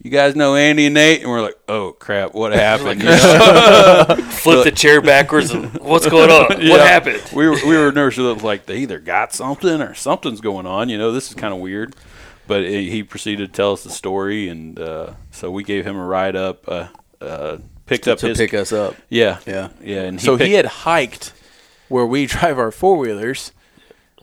You 0.00 0.10
guys 0.12 0.36
know 0.36 0.54
Andy 0.54 0.86
and 0.86 0.94
Nate, 0.94 1.22
and 1.22 1.30
we're 1.30 1.42
like, 1.42 1.58
"Oh 1.68 1.92
crap, 1.92 2.32
what 2.32 2.52
happened?" 2.54 3.02
You? 3.02 3.08
Flip 4.30 4.64
the 4.64 4.72
chair 4.74 5.00
backwards 5.00 5.50
and 5.50 5.72
what's 5.80 6.06
going 6.06 6.30
on? 6.30 6.62
Yeah. 6.62 6.70
What 6.70 6.80
happened? 6.80 7.20
We 7.34 7.48
were 7.48 7.56
we 7.66 7.76
were 7.76 7.90
nervous. 7.90 8.16
We 8.16 8.22
looked 8.24 8.42
Like 8.44 8.66
they 8.66 8.78
either 8.78 9.00
got 9.00 9.32
something 9.32 9.80
or 9.82 9.94
something's 9.94 10.40
going 10.40 10.66
on. 10.66 10.88
You 10.88 10.98
know, 10.98 11.10
this 11.10 11.28
is 11.28 11.34
kind 11.34 11.52
of 11.52 11.58
weird. 11.60 11.96
But 12.46 12.62
he 12.62 12.88
he 12.90 13.02
proceeded 13.02 13.52
to 13.52 13.52
tell 13.56 13.72
us 13.72 13.82
the 13.82 13.90
story, 13.90 14.48
and 14.48 14.78
uh, 14.78 15.14
so 15.32 15.50
we 15.50 15.64
gave 15.64 15.84
him 15.84 15.96
a 15.96 16.04
ride 16.06 16.36
up. 16.36 16.66
Uh, 16.68 16.88
uh, 17.20 17.58
picked 17.86 18.06
up 18.06 18.18
to 18.18 18.28
his 18.28 18.38
pick 18.38 18.54
us 18.54 18.72
up. 18.72 18.94
Yeah, 19.08 19.38
Yeah. 19.46 19.70
yeah. 19.82 20.02
And 20.02 20.20
he 20.20 20.24
so 20.24 20.38
picked, 20.38 20.46
he 20.48 20.54
had 20.54 20.66
hiked 20.66 21.32
where 21.88 22.06
we 22.06 22.26
drive 22.26 22.58
our 22.58 22.70
four 22.70 22.96
wheelers. 22.98 23.50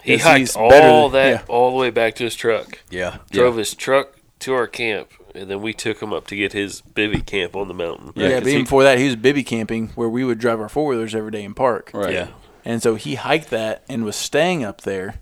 He 0.05 0.17
hiked 0.17 0.55
all 0.55 0.69
better 0.69 0.87
than- 0.87 1.11
that 1.13 1.29
yeah. 1.47 1.53
all 1.53 1.71
the 1.71 1.77
way 1.77 1.89
back 1.89 2.15
to 2.15 2.23
his 2.23 2.35
truck. 2.35 2.79
Yeah, 2.89 3.17
Drove 3.31 3.57
his 3.57 3.73
truck 3.73 4.13
to 4.39 4.53
our 4.53 4.67
camp, 4.67 5.09
and 5.33 5.49
then 5.49 5.61
we 5.61 5.73
took 5.73 6.01
him 6.01 6.13
up 6.13 6.27
to 6.27 6.35
get 6.35 6.53
his 6.53 6.81
bivy 6.81 7.25
camp 7.25 7.55
on 7.55 7.67
the 7.67 7.73
mountain. 7.73 8.11
Yeah, 8.15 8.27
Yeah, 8.27 8.33
'cause 8.35 8.41
but 8.41 8.47
even 8.49 8.57
he- 8.59 8.63
before 8.63 8.83
that, 8.83 8.97
he 8.99 9.05
was 9.05 9.15
bivy 9.15 9.45
camping 9.45 9.89
where 9.95 10.09
we 10.09 10.23
would 10.23 10.37
drive 10.39 10.59
our 10.61 10.69
four 10.69 10.87
wheelers 10.87 11.15
every 11.15 11.31
day 11.31 11.43
in 11.43 11.53
park. 11.53 11.91
right. 11.93 12.13
yeah. 12.13 12.27
And 12.63 12.81
so 12.81 12.95
he 12.95 13.15
hiked 13.15 13.49
that 13.51 13.83
and 13.87 14.03
was 14.05 14.15
staying 14.15 14.63
up 14.63 14.81
there, 14.81 15.15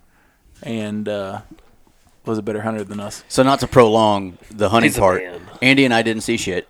and 0.61 1.07
uh, 1.09 1.41
was 2.25 2.37
a 2.37 2.41
better 2.41 2.61
hunter 2.61 2.83
than 2.83 2.99
us. 2.99 3.23
So 3.27 3.43
not 3.43 3.59
to 3.61 3.67
prolong 3.67 4.37
the 4.49 4.69
hunting 4.69 4.91
He's 4.91 4.97
part. 4.99 5.23
Andy 5.61 5.83
and 5.85 5.93
I 5.93 6.01
didn't 6.03 6.23
see 6.23 6.37
shit. 6.37 6.67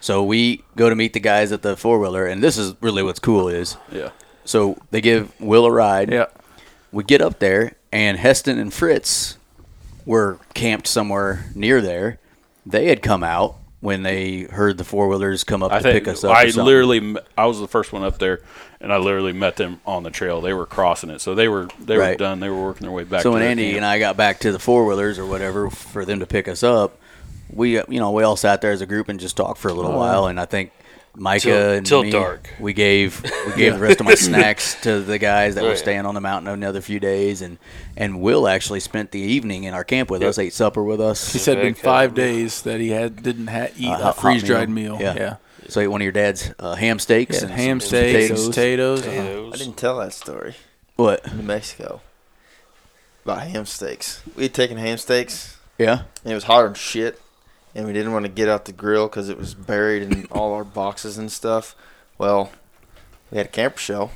So 0.00 0.22
we 0.22 0.62
go 0.76 0.88
to 0.88 0.94
meet 0.94 1.12
the 1.12 1.20
guys 1.20 1.50
at 1.50 1.62
the 1.62 1.76
four 1.76 1.98
wheeler, 1.98 2.26
and 2.26 2.42
this 2.42 2.56
is 2.58 2.74
really 2.80 3.02
what's 3.02 3.18
cool 3.18 3.48
is. 3.48 3.76
Yeah. 3.90 4.10
So 4.44 4.76
they 4.92 5.00
give 5.00 5.32
Will 5.40 5.64
a 5.64 5.72
ride. 5.72 6.12
Yeah, 6.12 6.26
We 6.92 7.04
get 7.04 7.20
up 7.20 7.38
there, 7.38 7.76
and 7.92 8.18
Heston 8.18 8.58
and 8.58 8.72
Fritz 8.72 9.36
were 10.04 10.38
camped 10.54 10.86
somewhere 10.86 11.46
near 11.54 11.80
there. 11.80 12.18
They 12.64 12.86
had 12.86 13.02
come 13.02 13.22
out 13.22 13.56
when 13.80 14.02
they 14.02 14.42
heard 14.42 14.78
the 14.78 14.84
four 14.84 15.08
wheelers 15.08 15.44
come 15.44 15.62
up 15.62 15.70
I 15.70 15.78
to 15.78 15.82
think 15.82 16.04
pick 16.04 16.08
us 16.08 16.24
up. 16.24 16.34
I 16.34 16.46
literally 16.46 17.16
I 17.36 17.46
was 17.46 17.60
the 17.60 17.68
first 17.68 17.92
one 17.92 18.02
up 18.02 18.18
there, 18.18 18.40
and 18.80 18.92
I 18.92 18.96
literally 18.96 19.32
met 19.32 19.56
them 19.56 19.80
on 19.86 20.02
the 20.02 20.10
trail. 20.10 20.40
They 20.40 20.52
were 20.52 20.66
crossing 20.66 21.10
it, 21.10 21.20
so 21.20 21.34
they 21.34 21.48
were 21.48 21.68
they 21.78 21.96
were 21.96 22.14
done. 22.16 22.40
They 22.40 22.48
were 22.48 22.62
working 22.62 22.86
their 22.86 22.92
way 22.92 23.04
back. 23.04 23.22
So 23.22 23.30
to 23.30 23.34
when 23.34 23.42
Andy 23.42 23.64
camp. 23.64 23.76
and 23.76 23.84
I 23.84 23.98
got 23.98 24.16
back 24.16 24.40
to 24.40 24.52
the 24.52 24.58
four 24.58 24.86
wheelers 24.86 25.18
or 25.18 25.26
whatever 25.26 25.70
for 25.70 26.04
them 26.04 26.20
to 26.20 26.26
pick 26.26 26.48
us 26.48 26.62
up, 26.62 26.98
we 27.50 27.76
you 27.76 28.00
know 28.00 28.10
we 28.12 28.22
all 28.22 28.36
sat 28.36 28.60
there 28.60 28.72
as 28.72 28.80
a 28.80 28.86
group 28.86 29.08
and 29.08 29.20
just 29.20 29.36
talked 29.36 29.58
for 29.58 29.68
a 29.68 29.74
little 29.74 29.92
uh-huh. 29.92 30.00
while. 30.00 30.26
And 30.26 30.40
I 30.40 30.46
think 30.46 30.72
Micah 31.18 31.42
Till- 31.44 31.70
and 31.72 31.86
till 31.86 32.02
me, 32.02 32.10
dark. 32.10 32.50
we 32.60 32.72
gave 32.74 33.22
we 33.46 33.54
gave 33.56 33.72
the 33.74 33.78
rest 33.88 34.00
of 34.00 34.06
my 34.06 34.14
snacks 34.28 34.80
to 34.82 35.00
the 35.00 35.18
guys 35.18 35.54
that 35.54 35.62
Oh, 35.62 35.68
were 35.68 35.70
yeah. 35.70 35.76
staying 35.76 36.04
on 36.06 36.14
the 36.14 36.20
mountain 36.20 36.48
another 36.52 36.80
few 36.80 37.00
days. 37.00 37.40
And 37.42 37.58
and 37.96 38.20
Will 38.20 38.46
actually 38.46 38.80
spent 38.80 39.10
the 39.12 39.20
evening 39.20 39.64
in 39.64 39.72
our 39.74 39.84
camp 39.84 40.10
with 40.10 40.22
us, 40.22 40.38
ate 40.38 40.52
supper 40.52 40.82
with 40.82 41.00
us. 41.00 41.32
he 41.32 41.38
said 41.38 41.56
Back 41.56 41.62
been 41.64 41.74
five 41.74 42.10
him. 42.10 42.14
days 42.16 42.62
that 42.62 42.80
he 42.80 42.90
had 42.90 43.22
didn't 43.22 43.46
ha- 43.46 43.68
eat 43.76 43.86
A 43.88 43.92
a, 43.92 43.94
hot- 43.96 44.02
hot 44.02 44.18
freeze 44.20 44.42
dried 44.42 44.68
meal. 44.68 44.98
meal. 44.98 45.02
Yeah. 45.02 45.14
Yeah, 45.16 45.36
So 45.68 45.80
ate 45.80 45.86
one 45.88 46.02
of 46.02 46.04
your 46.04 46.12
dad's 46.12 46.52
uh, 46.58 46.74
ham 46.74 46.98
steaks 46.98 47.36
yeah. 47.36 47.48
and 47.48 47.50
ham 47.50 47.80
some 47.80 47.88
steaks, 47.88 48.28
potatoes. 48.28 48.48
potatoes. 48.48 49.06
uh-huh. 49.06 49.50
I 49.54 49.56
didn't 49.56 49.76
tell 49.78 49.98
that 50.00 50.12
story. 50.12 50.54
What? 50.96 51.34
New 51.34 51.42
Mexico. 51.42 52.00
About 53.24 53.42
ham 53.42 53.66
steaks. 53.66 54.22
We 54.36 54.44
had 54.44 54.54
taken 54.54 54.76
ham 54.76 54.98
steaks, 54.98 55.56
Yeah. 55.78 56.02
and 56.24 56.32
it 56.32 56.34
was 56.34 56.44
hot 56.44 56.64
and 56.66 56.76
shit, 56.76 57.20
and 57.76 57.86
we 57.86 57.92
didn't 57.92 58.12
want 58.12 58.24
to 58.24 58.30
get 58.30 58.48
out 58.48 58.64
the 58.64 58.72
grill 58.72 59.06
because 59.06 59.28
it 59.28 59.38
was 59.38 59.54
buried 59.54 60.02
in 60.02 60.24
all 60.32 60.54
our 60.54 60.64
boxes 60.64 61.18
and 61.18 61.30
stuff. 61.30 61.76
Well, 62.18 62.50
we 63.30 63.36
had 63.36 63.46
a 63.46 63.50
camper 63.50 63.78
shell. 63.78 64.10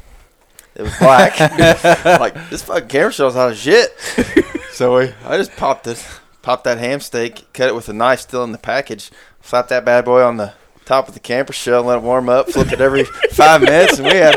It 0.75 0.83
was 0.83 0.97
black. 0.99 1.39
like 2.21 2.35
this 2.49 2.63
fucking 2.63 2.89
camper 2.89 3.13
shell's 3.13 3.35
hot 3.35 3.51
as 3.51 3.59
shit. 3.59 3.95
so 4.73 4.99
we, 4.99 5.13
I 5.25 5.37
just 5.37 5.55
popped 5.57 5.87
it, 5.87 6.05
popped 6.41 6.65
that 6.65 6.79
ham 6.79 7.01
steak, 7.01 7.53
cut 7.53 7.69
it 7.69 7.75
with 7.75 7.89
a 7.91 7.93
knife 7.93 8.21
still 8.21 8.43
in 8.45 8.53
the 8.53 8.59
package, 8.59 9.11
slapped 9.43 9.69
that 9.69 9.85
bad 9.85 10.07
boy 10.07 10.23
on 10.23 10.39
the 10.39 10.55
top 10.87 11.07
of 11.07 11.15
the 11.15 11.21
camper 11.21 11.53
shell, 11.53 11.83
let 11.83 11.99
it 11.99 12.03
warm 12.03 12.31
up, 12.31 12.51
flip 12.51 12.73
it 12.73 12.81
every 12.81 13.05
five 13.33 13.61
minutes, 13.61 13.99
and 13.99 14.07
we 14.07 14.15
had 14.15 14.37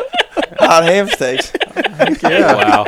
hot 0.60 0.84
ham 0.84 1.08
steaks. 1.08 1.54
Yeah, 2.24 2.56
wow, 2.56 2.88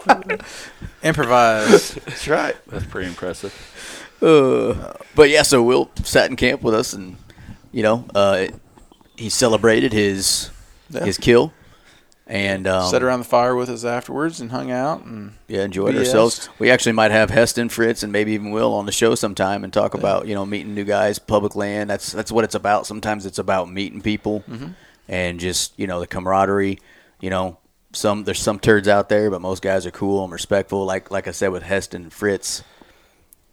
Improvise. 1.01 1.93
that's 1.93 2.27
right. 2.27 2.55
that's 2.67 2.85
pretty 2.85 3.07
impressive. 3.07 3.53
Uh, 4.21 4.93
but 5.15 5.29
yeah, 5.29 5.41
so 5.43 5.61
Will 5.61 5.89
sat 6.03 6.29
in 6.29 6.35
camp 6.35 6.61
with 6.61 6.73
us, 6.73 6.93
and 6.93 7.17
you 7.71 7.83
know, 7.83 8.05
uh, 8.15 8.47
he 9.17 9.29
celebrated 9.29 9.93
his 9.93 10.49
Yeah. 10.89 11.05
his 11.05 11.17
kill, 11.17 11.51
and 12.27 12.65
um, 12.67 12.89
Sat 12.89 13.03
around 13.03 13.19
the 13.19 13.25
fire 13.25 13.55
with 13.55 13.69
us 13.69 13.83
afterwards 13.83 14.39
and 14.41 14.51
hung 14.51 14.71
out. 14.71 15.03
And 15.03 15.33
yeah, 15.47 15.63
enjoyed 15.63 15.95
BS. 15.95 15.99
ourselves. 15.99 16.49
We 16.59 16.71
actually 16.71 16.93
might 16.93 17.11
have 17.11 17.29
Heston, 17.29 17.69
Fritz, 17.69 18.03
and 18.03 18.11
maybe 18.11 18.31
even 18.33 18.51
Will 18.51 18.73
on 18.73 18.85
the 18.85 18.91
show 18.91 19.15
sometime 19.15 19.63
and 19.63 19.71
talk 19.73 19.93
about 19.93 20.27
you 20.27 20.33
know 20.35 20.45
meeting 20.45 20.73
new 20.75 20.83
guys, 20.85 21.19
public 21.19 21.55
land. 21.55 21.89
That's 21.89 22.11
that's 22.11 22.31
what 22.31 22.43
it's 22.43 22.55
about. 22.55 22.87
Sometimes 22.87 23.25
it's 23.25 23.39
about 23.39 23.69
meeting 23.69 24.01
people 24.01 24.43
and 25.07 25.39
just 25.39 25.73
you 25.77 25.87
know 25.87 25.99
the 25.99 26.07
camaraderie. 26.07 26.79
You 27.21 27.29
know, 27.29 27.57
some 27.93 28.23
there's 28.23 28.39
some 28.41 28.59
turds 28.59 28.87
out 28.87 29.09
there, 29.09 29.29
but 29.29 29.41
most 29.41 29.61
guys 29.61 29.85
are 29.85 29.91
cool 29.91 30.23
and 30.23 30.31
respectful. 30.33 30.85
Like 30.85 31.11
like 31.11 31.27
I 31.27 31.31
said 31.31 31.49
with 31.49 31.63
Heston 31.63 32.03
and 32.03 32.13
Fritz, 32.13 32.63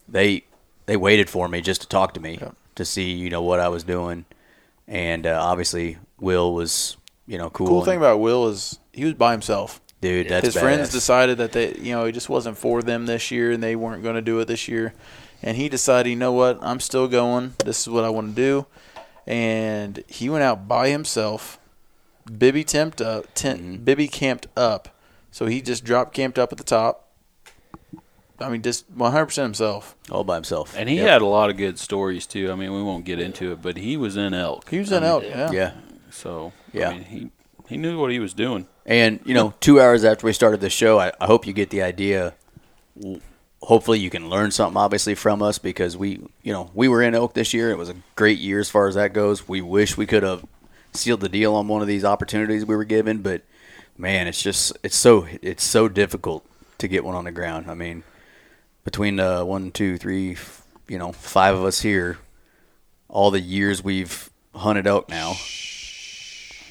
they 0.08 0.44
they 0.86 0.96
waited 0.96 1.28
for 1.30 1.48
me 1.48 1.60
just 1.60 1.80
to 1.82 1.88
talk 1.88 2.14
to 2.14 2.20
me 2.20 2.40
to 2.74 2.84
see 2.84 3.10
you 3.12 3.30
know 3.30 3.42
what 3.42 3.60
I 3.60 3.68
was 3.68 3.84
doing, 3.84 4.24
and 4.88 5.26
uh, 5.26 5.38
obviously 5.40 5.98
Will 6.20 6.54
was 6.54 6.96
you 7.26 7.38
know 7.38 7.50
cool. 7.50 7.66
cool 7.68 7.78
and- 7.78 7.86
thing 7.86 7.98
about 7.98 8.20
Will 8.20 8.48
is 8.48 8.78
he 8.92 9.04
was 9.04 9.14
by 9.14 9.32
himself. 9.32 9.80
dude, 10.00 10.28
that's 10.28 10.46
His 10.46 10.56
friends 10.56 10.90
decided 10.90 11.38
that 11.38 11.52
they, 11.52 11.74
you 11.76 11.92
know, 11.92 12.04
it 12.04 12.12
just 12.12 12.28
wasn't 12.28 12.58
for 12.58 12.82
them 12.82 13.06
this 13.06 13.30
year, 13.30 13.50
and 13.52 13.62
they 13.62 13.74
weren't 13.76 14.02
going 14.02 14.16
to 14.16 14.22
do 14.22 14.38
it 14.40 14.46
this 14.48 14.68
year. 14.68 14.92
And 15.44 15.56
he 15.56 15.68
decided, 15.68 16.10
you 16.10 16.16
know 16.16 16.32
what, 16.32 16.58
I'm 16.62 16.78
still 16.80 17.08
going. 17.08 17.54
This 17.64 17.80
is 17.80 17.88
what 17.88 18.04
I 18.04 18.10
want 18.10 18.28
to 18.28 18.34
do. 18.34 18.66
And 19.26 20.02
he 20.08 20.28
went 20.28 20.42
out 20.44 20.68
by 20.68 20.88
himself. 20.90 21.58
Bivy 22.28 22.64
temped 22.64 23.00
up. 23.04 23.26
Tent, 23.34 23.60
Mm-hmm. 23.62 23.84
Bivy 23.84 24.10
camped 24.10 24.46
up. 24.56 24.88
So 25.30 25.46
he 25.46 25.60
just 25.62 25.84
dropped 25.84 26.14
camped 26.14 26.38
up 26.38 26.52
at 26.52 26.58
the 26.58 26.64
top. 26.64 27.01
I 28.42 28.48
mean, 28.50 28.62
just 28.62 28.92
100% 28.96 29.42
himself. 29.42 29.96
all 30.10 30.24
by 30.24 30.34
himself, 30.34 30.74
And 30.76 30.88
he 30.88 30.96
Yep. 30.96 31.08
had 31.08 31.22
a 31.22 31.26
lot 31.26 31.48
of 31.50 31.56
good 31.56 31.78
stories 31.78 32.26
too. 32.26 32.50
I 32.50 32.54
mean, 32.54 32.72
we 32.72 32.82
won't 32.82 33.04
get 33.04 33.20
into 33.20 33.52
it, 33.52 33.62
but 33.62 33.76
he 33.76 33.96
was 33.96 34.16
in 34.16 34.34
elk. 34.34 34.68
He 34.68 34.78
was 34.78 34.92
I 34.92 34.96
in 34.98 35.02
mean, 35.02 35.10
elk, 35.10 35.22
yeah. 35.24 35.50
yeah. 35.52 35.72
So 36.10 36.52
Yeah. 36.72 36.88
I 36.90 36.92
mean, 36.94 37.04
he 37.04 37.30
he 37.68 37.76
knew 37.78 37.98
what 37.98 38.10
he 38.10 38.18
was 38.18 38.34
doing. 38.34 38.66
And 38.84 39.20
you 39.24 39.32
know, 39.34 39.54
two 39.60 39.80
hours 39.80 40.04
after 40.04 40.26
we 40.26 40.32
started 40.32 40.60
the 40.60 40.68
show, 40.70 40.98
I, 40.98 41.12
I 41.20 41.26
hope 41.26 41.46
you 41.46 41.52
get 41.52 41.70
the 41.70 41.82
idea. 41.82 42.34
Hopefully, 43.62 44.00
you 44.00 44.10
can 44.10 44.28
learn 44.28 44.50
something 44.50 44.76
obviously 44.76 45.14
from 45.14 45.40
us 45.40 45.58
because 45.58 45.96
we, 45.96 46.20
you 46.42 46.52
know, 46.52 46.70
we 46.74 46.88
were 46.88 47.00
in 47.00 47.14
elk 47.14 47.34
this 47.34 47.54
year. 47.54 47.70
It 47.70 47.78
was 47.78 47.88
a 47.88 47.94
great 48.16 48.38
year 48.40 48.58
as 48.58 48.68
far 48.68 48.88
as 48.88 48.96
that 48.96 49.12
goes. 49.12 49.48
We 49.48 49.60
wish 49.60 49.96
we 49.96 50.04
could 50.04 50.24
have 50.24 50.44
sealed 50.92 51.20
the 51.20 51.28
deal 51.28 51.54
on 51.54 51.68
one 51.68 51.80
of 51.80 51.86
these 51.86 52.04
opportunities 52.04 52.66
we 52.66 52.74
were 52.74 52.84
given, 52.84 53.22
but 53.22 53.42
man, 53.96 54.26
it's 54.26 54.42
just 54.42 54.76
it's 54.82 54.96
so 54.96 55.26
it's 55.42 55.62
so 55.64 55.88
difficult 55.88 56.44
to 56.78 56.88
get 56.88 57.04
one 57.04 57.14
on 57.14 57.24
the 57.24 57.30
ground. 57.30 57.70
I 57.70 57.74
mean, 57.74 58.02
between 58.84 59.20
uh, 59.20 59.44
one, 59.44 59.70
two, 59.70 59.96
three, 59.98 60.32
f- 60.32 60.62
you 60.88 60.98
know, 60.98 61.12
five 61.12 61.54
of 61.54 61.64
us 61.64 61.80
here, 61.82 62.18
all 63.08 63.30
the 63.30 63.40
years 63.40 63.82
we've 63.82 64.30
hunted 64.54 64.86
elk 64.86 65.08
now, 65.08 65.34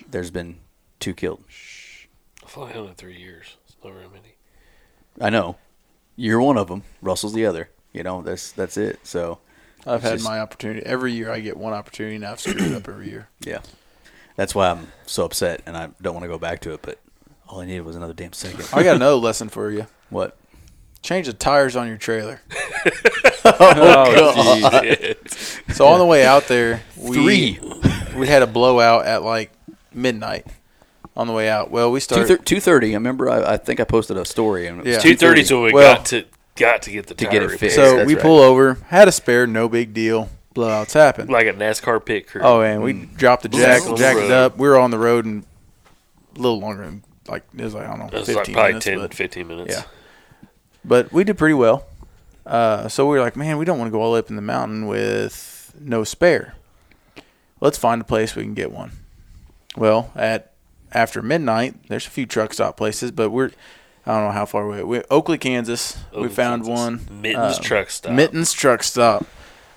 there's 0.10 0.32
been 0.32 0.58
two 1.00 1.14
killed. 1.14 1.44
I've 2.46 2.58
only 2.58 2.74
hunted 2.74 2.98
three 2.98 3.18
years. 3.18 3.56
It's 3.66 3.76
not 3.84 3.94
very 3.94 4.08
many. 4.08 4.36
I 5.20 5.30
know. 5.30 5.58
You're 6.16 6.42
one 6.42 6.58
of 6.58 6.68
them. 6.68 6.84
Russell's 7.02 7.34
the 7.34 7.46
other. 7.46 7.70
You 7.94 8.04
know, 8.04 8.22
that's 8.22 8.52
that's 8.52 8.78
it. 8.78 9.00
So, 9.04 9.40
I've 9.86 10.02
had 10.04 10.14
just- 10.14 10.26
my 10.26 10.40
opportunity. 10.40 10.86
Every 10.86 11.12
year 11.14 11.32
I 11.32 11.40
get 11.40 11.58
one 11.58 11.74
opportunity, 11.74 12.16
and 12.16 12.26
I've 12.26 12.40
screwed 12.40 12.74
up 12.74 12.88
every 12.88 13.10
year. 13.10 13.28
yeah. 13.42 13.60
That's 14.38 14.56
why 14.56 14.70
I'm 14.70 14.92
so 15.06 15.26
upset 15.26 15.62
and 15.66 15.76
I 15.76 15.90
don't 16.02 16.14
want 16.14 16.24
to 16.24 16.30
go 16.30 16.38
back 16.40 16.62
to 16.62 16.74
it, 16.74 16.82
but 16.82 16.98
all 17.50 17.60
I 17.60 17.66
needed 17.66 17.82
was 17.86 17.98
another 17.98 18.14
damn 18.14 18.32
second. 18.34 18.68
I 18.74 18.82
got 18.82 18.96
another 18.96 19.16
lesson 19.18 19.50
for 19.50 19.70
you. 19.70 19.88
what? 20.10 20.38
Change 21.02 21.28
the 21.28 21.34
tires 21.34 21.76
on 21.76 21.88
your 21.88 21.98
trailer. 21.98 22.42
Oh, 23.44 23.54
oh 24.64 25.14
So 25.70 25.88
on 25.88 25.98
the 25.98 26.06
way 26.06 26.24
out 26.24 26.48
there, 26.48 26.84
we 26.96 27.16
Three. 27.16 27.60
we 28.16 28.28
had 28.28 28.44
a 28.44 28.48
blowout 28.48 29.06
at 29.08 29.24
like 29.24 29.52
midnight, 29.92 30.46
on 31.18 31.26
the 31.26 31.34
way 31.34 31.50
out. 31.50 31.72
Well, 31.72 31.92
we 31.92 32.00
started. 32.00 32.46
two 32.46 32.60
thirty. 32.60 32.92
I 32.92 32.94
remember. 32.94 33.32
I, 33.32 33.54
I 33.54 33.58
think 33.58 33.80
I 33.80 33.84
posted 33.84 34.18
a 34.18 34.26
story 34.26 34.68
and 34.68 34.80
it 34.80 34.86
was 34.86 34.94
Yeah. 34.94 35.00
Two 35.00 35.16
thirty 35.16 35.42
is 35.42 35.52
when 35.52 35.64
we 35.64 35.74
Well- 35.74 35.96
got 35.96 36.06
to 36.08 36.26
got 36.56 36.82
to 36.84 36.92
get 36.92 37.08
the 37.08 37.16
To 37.16 37.26
tire 37.26 37.32
get 37.32 37.44
it 37.44 37.60
fixed. 37.60 37.76
so 37.76 37.98
that's 37.98 38.08
we 38.08 38.14
right. 38.14 38.22
pull 38.22 38.40
over, 38.40 38.76
had 38.88 39.08
a 39.08 39.12
spare, 39.12 39.48
no 39.48 39.68
big 39.68 39.94
deal. 39.94 40.30
Blowouts 40.54 40.94
happen. 40.94 41.28
like 41.28 41.48
a 41.48 41.54
NASCAR 41.54 42.06
pit 42.06 42.28
crew. 42.28 42.42
Oh, 42.44 42.62
and 42.62 42.84
we 42.84 42.94
mm. 42.94 43.18
dropped 43.18 43.44
the 43.44 43.50
jack, 43.50 43.82
jacked 43.98 44.20
it 44.20 44.32
up. 44.32 44.58
We 44.58 44.68
were 44.68 44.78
on 44.78 44.92
the 44.92 45.00
road 45.00 45.26
and 45.26 45.46
a 46.36 46.40
little 46.40 46.60
longer 46.60 46.86
than 46.86 47.04
like 47.28 47.44
it 47.58 47.64
was 47.64 47.74
like 47.74 47.88
I 47.88 47.90
don't 47.90 48.00
know, 48.00 48.06
it 48.08 48.14
was 48.14 48.26
fifteen 48.28 48.54
like 48.54 48.54
probably 48.54 48.72
minutes. 48.74 48.86
10, 48.86 49.00
but, 49.00 49.14
15 49.14 49.48
minutes. 49.48 49.76
Yeah. 49.76 49.84
But 50.84 51.12
we 51.12 51.24
did 51.24 51.38
pretty 51.38 51.54
well. 51.54 51.86
Uh, 52.46 52.88
so 52.88 53.06
we 53.08 53.18
were 53.18 53.24
like, 53.24 53.36
man, 53.36 53.58
we 53.58 53.66
don't 53.66 53.78
want 53.78 53.88
to 53.88 53.92
go 53.92 54.02
all 54.02 54.16
up 54.16 54.30
in 54.30 54.36
the 54.36 54.42
mountain 54.42 54.88
with 54.88 55.74
no 55.80 56.04
spare. 56.04 56.56
Let's 57.60 57.78
find 57.78 58.02
a 58.02 58.06
place 58.06 58.36
we 58.36 58.44
can 58.44 58.56
get 58.56 58.72
one. 58.72 58.92
Well, 59.78 60.12
at 60.16 60.54
after 60.92 61.22
midnight, 61.22 61.76
there's 61.88 62.08
a 62.08 62.10
few 62.10 62.26
truck 62.26 62.54
stop 62.54 62.76
places, 62.76 63.12
but 63.12 63.30
we're 63.30 63.52
I 64.06 64.14
don't 64.16 64.26
know 64.26 64.32
how 64.32 64.46
far 64.46 64.66
away. 64.66 64.84
We 64.84 65.04
Oakley, 65.12 65.38
Kansas. 65.38 65.98
we 66.16 66.28
found 66.28 66.66
Kansas. 66.66 67.08
one. 67.10 67.22
Mittens 67.22 67.60
uh, 67.60 67.62
truck 67.62 67.90
stop. 67.90 68.12
Mittens 68.14 68.52
Truck 68.52 68.84
Stop. 68.84 69.26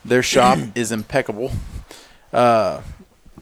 Their 0.05 0.23
shop 0.23 0.59
is 0.75 0.91
impeccable. 0.93 1.53
Uh, 2.33 2.81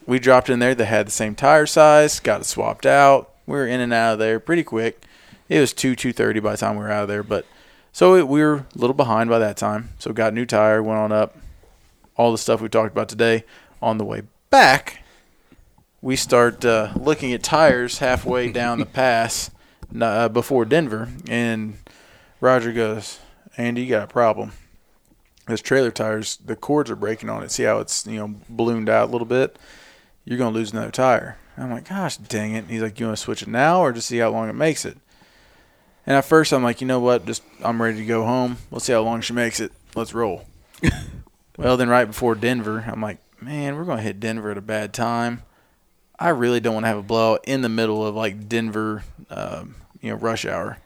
we 0.05 0.19
dropped 0.19 0.49
in 0.49 0.59
there. 0.59 0.75
They 0.75 0.85
had 0.85 1.07
the 1.07 1.11
same 1.11 1.35
tire 1.35 1.65
size. 1.65 2.19
Got 2.19 2.41
it 2.41 2.43
swapped 2.45 2.85
out. 2.85 3.31
We 3.45 3.53
were 3.53 3.67
in 3.67 3.79
and 3.79 3.93
out 3.93 4.13
of 4.13 4.19
there 4.19 4.39
pretty 4.39 4.63
quick. 4.63 5.03
It 5.53 5.59
was 5.59 5.71
two 5.71 5.95
two 5.95 6.11
thirty 6.11 6.39
by 6.39 6.53
the 6.53 6.57
time 6.57 6.77
we 6.77 6.81
were 6.81 6.89
out 6.89 7.03
of 7.03 7.09
there. 7.09 7.21
But 7.21 7.45
so 7.91 8.15
it, 8.15 8.27
we 8.27 8.41
were 8.41 8.55
a 8.55 8.65
little 8.73 8.95
behind 8.95 9.29
by 9.29 9.37
that 9.37 9.55
time. 9.55 9.89
So 9.99 10.11
got 10.11 10.31
a 10.31 10.35
new 10.35 10.47
tire. 10.47 10.81
Went 10.81 10.99
on 10.99 11.11
up. 11.11 11.37
All 12.17 12.31
the 12.31 12.39
stuff 12.39 12.59
we 12.59 12.69
talked 12.69 12.91
about 12.91 13.07
today. 13.07 13.43
On 13.79 13.99
the 13.99 14.03
way 14.03 14.23
back, 14.49 15.03
we 16.01 16.15
start 16.15 16.65
uh, 16.65 16.91
looking 16.95 17.33
at 17.33 17.43
tires 17.43 17.99
halfway 17.99 18.51
down 18.51 18.79
the 18.79 18.85
pass 19.03 19.51
uh, 20.01 20.27
before 20.29 20.65
Denver, 20.65 21.09
and 21.27 21.77
Roger 22.41 22.73
goes, 22.73 23.19
"Andy, 23.55 23.83
you 23.83 23.89
got 23.89 24.05
a 24.05 24.07
problem." 24.07 24.53
Those 25.45 25.61
trailer 25.61 25.91
tires, 25.91 26.37
the 26.37 26.55
cords 26.55 26.89
are 26.89 26.95
breaking 26.95 27.29
on 27.29 27.43
it. 27.43 27.51
See 27.51 27.63
how 27.63 27.77
it's 27.77 28.07
you 28.07 28.17
know 28.17 28.35
ballooned 28.49 28.89
out 28.89 29.09
a 29.09 29.11
little 29.11 29.27
bit? 29.27 29.59
You're 30.25 30.39
gonna 30.39 30.55
lose 30.55 30.71
another 30.71 30.89
tire. 30.89 31.37
I'm 31.57 31.69
like, 31.69 31.89
gosh, 31.89 32.17
dang 32.17 32.53
it. 32.53 32.59
And 32.59 32.69
he's 32.69 32.81
like, 32.81 32.99
you 32.99 33.05
want 33.05 33.17
to 33.17 33.23
switch 33.23 33.43
it 33.43 33.47
now 33.47 33.81
or 33.81 33.91
just 33.91 34.07
see 34.07 34.17
how 34.17 34.31
long 34.31 34.49
it 34.49 34.53
makes 34.53 34.85
it? 34.85 34.97
And 36.05 36.15
at 36.17 36.25
first, 36.25 36.51
I'm 36.51 36.63
like, 36.63 36.81
you 36.81 36.87
know 36.87 36.99
what? 36.99 37.25
Just 37.25 37.43
I'm 37.63 37.81
ready 37.81 37.97
to 37.99 38.05
go 38.05 38.25
home. 38.25 38.57
Let's 38.71 38.85
see 38.85 38.93
how 38.93 39.01
long 39.01 39.21
she 39.21 39.33
makes 39.33 39.59
it. 39.59 39.71
Let's 39.95 40.13
roll. 40.13 40.45
well, 41.57 41.77
then 41.77 41.87
right 41.89 42.05
before 42.05 42.35
Denver, 42.35 42.83
I'm 42.87 43.01
like, 43.01 43.19
man, 43.41 43.75
we're 43.75 43.85
gonna 43.85 44.01
hit 44.01 44.19
Denver 44.19 44.51
at 44.51 44.57
a 44.57 44.61
bad 44.61 44.93
time. 44.93 45.43
I 46.19 46.29
really 46.29 46.59
don't 46.59 46.73
want 46.75 46.83
to 46.83 46.87
have 46.89 46.97
a 46.97 47.03
blowout 47.03 47.41
in 47.47 47.61
the 47.61 47.69
middle 47.69 48.05
of 48.05 48.15
like 48.15 48.47
Denver, 48.49 49.03
um, 49.29 49.75
you 50.01 50.09
know, 50.09 50.15
rush 50.17 50.45
hour. 50.45 50.77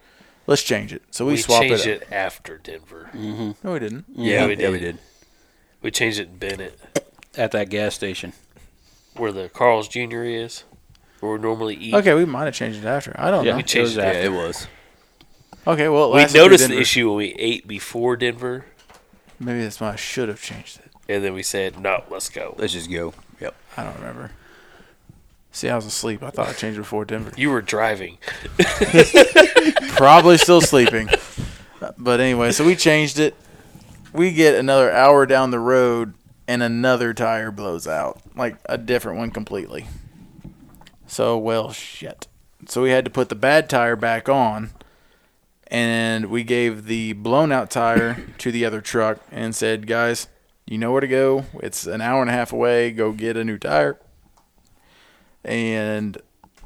Let's 0.46 0.64
change 0.64 0.94
it. 0.94 1.02
So 1.12 1.26
we, 1.26 1.34
we 1.34 1.38
swap 1.38 1.62
changed 1.64 1.86
it. 1.88 2.04
it, 2.04 2.12
after 2.12 2.58
Denver. 2.58 3.10
No, 3.14 3.54
we 3.74 3.80
didn't. 3.80 4.06
Yeah, 4.14 4.46
we 4.46 4.56
yeah, 4.56 4.70
we 4.70 4.80
did. 4.80 4.96
did. 4.96 4.98
We 5.82 5.92
changed 5.92 6.20
it 6.20 6.30
in 6.30 6.38
Bennett, 6.38 6.80
at 7.36 7.52
that 7.52 7.70
gas 7.70 7.94
station. 7.96 8.34
where 9.16 9.32
the 9.32 9.50
Carl's 9.50 9.88
Jr. 9.88 10.24
is, 10.24 10.64
where 11.20 11.34
we 11.34 11.40
normally 11.40 11.76
eat. 11.76 11.94
Okay, 11.96 12.14
we 12.14 12.26
might 12.26 12.46
have 12.46 12.54
changed 12.56 12.80
it 12.80 12.86
after. 12.86 13.14
I 13.18 13.30
don't 13.30 13.46
Yeah, 13.46 13.52
know. 13.52 13.58
we 13.58 13.64
changed 13.64 13.94
it 13.98 14.02
Yeah, 14.02 14.06
after. 14.08 14.22
it 14.22 14.32
was. 14.32 14.68
Okay, 15.68 15.90
well, 15.90 16.12
We 16.14 16.22
noticed 16.28 16.64
the 16.64 16.70
Denver. 16.70 16.82
issue 16.82 17.10
when 17.10 17.18
we 17.18 17.34
ate 17.34 17.68
before 17.68 18.16
Denver, 18.16 18.66
Maybe 19.40 19.62
that's 19.62 19.80
why 19.80 19.92
I 19.92 19.96
should 19.98 20.30
have 20.30 20.42
changed 20.42 20.80
it. 20.80 20.92
and 21.14 21.24
then 21.24 21.34
we 21.34 21.44
said, 21.44 21.80
"No, 21.80 22.04
let's 22.10 22.30
go." 22.30 22.56
Let's 22.58 22.74
just 22.74 22.90
go. 22.92 23.14
Yep. 23.40 23.54
I 23.76 23.84
don't 23.84 23.96
remember. 23.98 24.32
See, 25.52 25.70
I 25.70 25.76
was 25.76 25.86
asleep. 25.86 26.24
I 26.24 26.30
thought 26.32 26.48
I 26.50 26.54
changed 26.54 26.78
it 26.78 26.82
before 26.82 27.06
Denver. 27.06 27.32
You 27.38 27.50
were 27.52 27.62
driving. 27.62 28.18
Probably 29.90 30.38
still 30.38 30.62
sleeping. 30.62 31.10
But 31.98 32.20
anyway, 32.20 32.52
so 32.52 32.66
we 32.66 32.76
changed 32.76 33.20
it. 33.20 33.36
We 34.14 34.32
get 34.32 34.56
another 34.56 34.92
hour 34.92 35.26
down 35.26 35.52
the 35.52 35.60
road, 35.60 36.14
and 36.48 36.64
another 36.64 37.14
tire 37.14 37.52
blows 37.52 37.88
out, 37.88 38.20
like 38.36 38.58
a 38.66 38.78
different 38.78 39.18
one 39.20 39.32
completely. 39.32 39.88
So, 41.08 41.38
well, 41.38 41.72
shit. 41.72 42.28
So 42.68 42.82
we 42.82 42.90
had 42.90 43.06
to 43.06 43.12
put 43.12 43.30
the 43.30 43.36
bad 43.36 43.70
tire 43.70 43.96
back 43.96 44.28
on, 44.30 44.72
and 45.68 46.28
we 46.28 46.44
gave 46.44 46.86
the 46.86 47.14
blown 47.14 47.52
out 47.52 47.70
tire 47.70 48.24
to 48.40 48.52
the 48.52 48.66
other 48.66 48.82
truck 48.82 49.20
and 49.32 49.56
said, 49.56 49.88
guys, 49.88 50.28
you 50.66 50.78
know 50.78 50.92
where 50.92 51.02
to 51.02 51.08
go. 51.08 51.46
It's 51.62 51.86
an 51.86 52.02
hour 52.02 52.22
and 52.22 52.30
a 52.30 52.34
half 52.34 52.52
away. 52.52 52.92
Go 52.92 53.12
get 53.12 53.38
a 53.38 53.44
new 53.44 53.58
tire. 53.58 53.98
And 55.44 56.18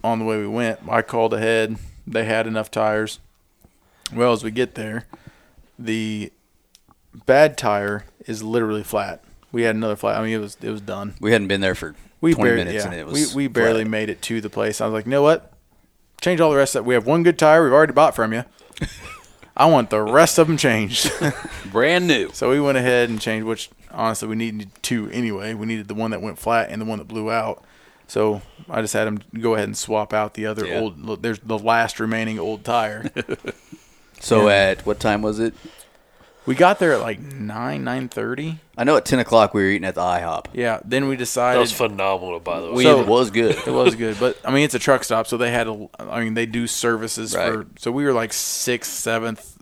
on 0.03 0.19
the 0.19 0.25
way 0.25 0.37
we 0.39 0.47
went, 0.47 0.79
I 0.89 1.01
called 1.01 1.33
ahead. 1.33 1.77
They 2.07 2.25
had 2.25 2.47
enough 2.47 2.71
tires. 2.71 3.19
Well, 4.13 4.33
as 4.33 4.43
we 4.43 4.51
get 4.51 4.75
there, 4.75 5.05
the 5.77 6.31
bad 7.25 7.57
tire 7.57 8.05
is 8.25 8.43
literally 8.43 8.83
flat. 8.83 9.23
We 9.51 9.63
had 9.63 9.75
another 9.75 9.95
flat. 9.95 10.17
I 10.17 10.23
mean, 10.23 10.33
it 10.33 10.39
was 10.39 10.57
it 10.61 10.69
was 10.69 10.81
done. 10.81 11.13
We 11.19 11.31
hadn't 11.31 11.47
been 11.47 11.61
there 11.61 11.75
for 11.75 11.95
We 12.21 12.33
20 12.33 12.49
barely, 12.49 12.63
minutes 12.65 12.83
yeah, 12.85 12.91
and 12.91 12.99
it 12.99 13.05
was 13.05 13.35
we, 13.35 13.43
we 13.43 13.47
barely 13.47 13.83
flat. 13.83 13.91
made 13.91 14.09
it 14.09 14.21
to 14.23 14.41
the 14.41 14.49
place. 14.49 14.81
I 14.81 14.85
was 14.85 14.93
like, 14.93 15.05
you 15.05 15.11
know 15.11 15.21
what? 15.21 15.53
Change 16.21 16.39
all 16.41 16.49
the 16.51 16.57
rest 16.57 16.75
of 16.75 16.83
that. 16.83 16.87
We 16.87 16.93
have 16.93 17.05
one 17.05 17.23
good 17.23 17.37
tire 17.37 17.63
we've 17.63 17.73
already 17.73 17.93
bought 17.93 18.15
from 18.15 18.33
you. 18.33 18.43
I 19.55 19.65
want 19.65 19.89
the 19.89 20.01
rest 20.01 20.37
of 20.39 20.47
them 20.47 20.57
changed. 20.57 21.11
Brand 21.71 22.07
new. 22.07 22.29
so 22.33 22.49
we 22.49 22.59
went 22.59 22.77
ahead 22.77 23.09
and 23.09 23.19
changed, 23.19 23.45
which 23.45 23.69
honestly 23.91 24.27
we 24.27 24.35
needed 24.35 24.69
two 24.81 25.09
anyway. 25.11 25.53
We 25.53 25.65
needed 25.65 25.87
the 25.87 25.93
one 25.93 26.11
that 26.11 26.21
went 26.21 26.39
flat 26.39 26.69
and 26.69 26.81
the 26.81 26.85
one 26.85 26.99
that 26.99 27.07
blew 27.07 27.29
out. 27.31 27.63
So 28.07 28.41
I 28.69 28.81
just 28.81 28.93
had 28.93 29.07
him 29.07 29.21
go 29.39 29.55
ahead 29.55 29.67
and 29.67 29.77
swap 29.77 30.13
out 30.13 30.33
the 30.33 30.45
other 30.45 30.65
Yeah. 30.65 30.79
old. 30.79 31.21
There's 31.21 31.39
the 31.39 31.57
last 31.59 31.99
remaining 31.99 32.39
old 32.39 32.63
tire. 32.63 33.09
So 34.23 34.47
Yeah. 34.49 34.53
at 34.53 34.85
what 34.85 34.99
time 34.99 35.23
was 35.23 35.39
it? 35.39 35.55
We 36.45 36.55
got 36.55 36.79
there 36.79 36.93
at 36.93 37.01
like 37.01 37.19
nine 37.19 37.83
nine 37.83 38.09
thirty. 38.09 38.59
I 38.77 38.83
know 38.83 38.97
at 38.97 39.05
10 39.05 39.19
o'clock 39.19 39.53
we 39.53 39.61
were 39.61 39.69
eating 39.69 39.85
at 39.85 39.93
the 39.95 40.01
IHOP. 40.01 40.47
Yeah. 40.53 40.79
Then 40.83 41.07
we 41.07 41.15
decided 41.15 41.57
That 41.57 41.61
was 41.61 41.71
phenomenal, 41.71 42.39
by 42.39 42.61
the 42.61 42.67
way. 42.69 42.73
We, 42.73 42.83
So- 42.83 43.01
it 43.01 43.07
was 43.07 43.29
good. 43.29 43.55
It 43.67 43.71
was 43.71 43.95
good, 43.95 44.17
but 44.19 44.37
I 44.43 44.49
mean, 44.51 44.63
it's 44.63 44.73
a 44.73 44.79
truck 44.79 45.03
stop, 45.03 45.27
so 45.27 45.37
they 45.37 45.51
had 45.51 45.67
a. 45.67 45.87
I 45.99 46.23
mean, 46.23 46.33
they 46.33 46.45
do 46.47 46.65
services 46.67 47.33
for. 47.33 47.67
So 47.77 47.91
we 47.91 48.03
were 48.05 48.13
like 48.13 48.33
sixth, 48.33 48.91
seventh 48.91 49.57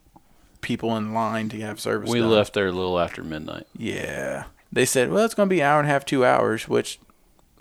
people 0.62 0.96
in 0.98 1.14
line 1.14 1.50
to 1.50 1.60
have 1.62 1.80
service. 1.80 2.10
We 2.10 2.20
done. 2.20 2.30
left 2.32 2.54
there 2.54 2.68
a 2.68 2.72
little 2.72 3.00
after 3.00 3.24
midnight. 3.24 3.68
Yeah, 3.76 4.46
they 4.72 4.86
said, 4.86 5.12
well, 5.12 5.26
it's 5.26 5.34
going 5.34 5.50
to 5.50 5.54
be 5.54 5.62
an 5.62 5.68
hour 5.68 5.80
and 5.80 5.90
a 5.90 5.92
half, 5.92 6.06
two 6.06 6.24
hours, 6.26 6.68
which 6.70 7.00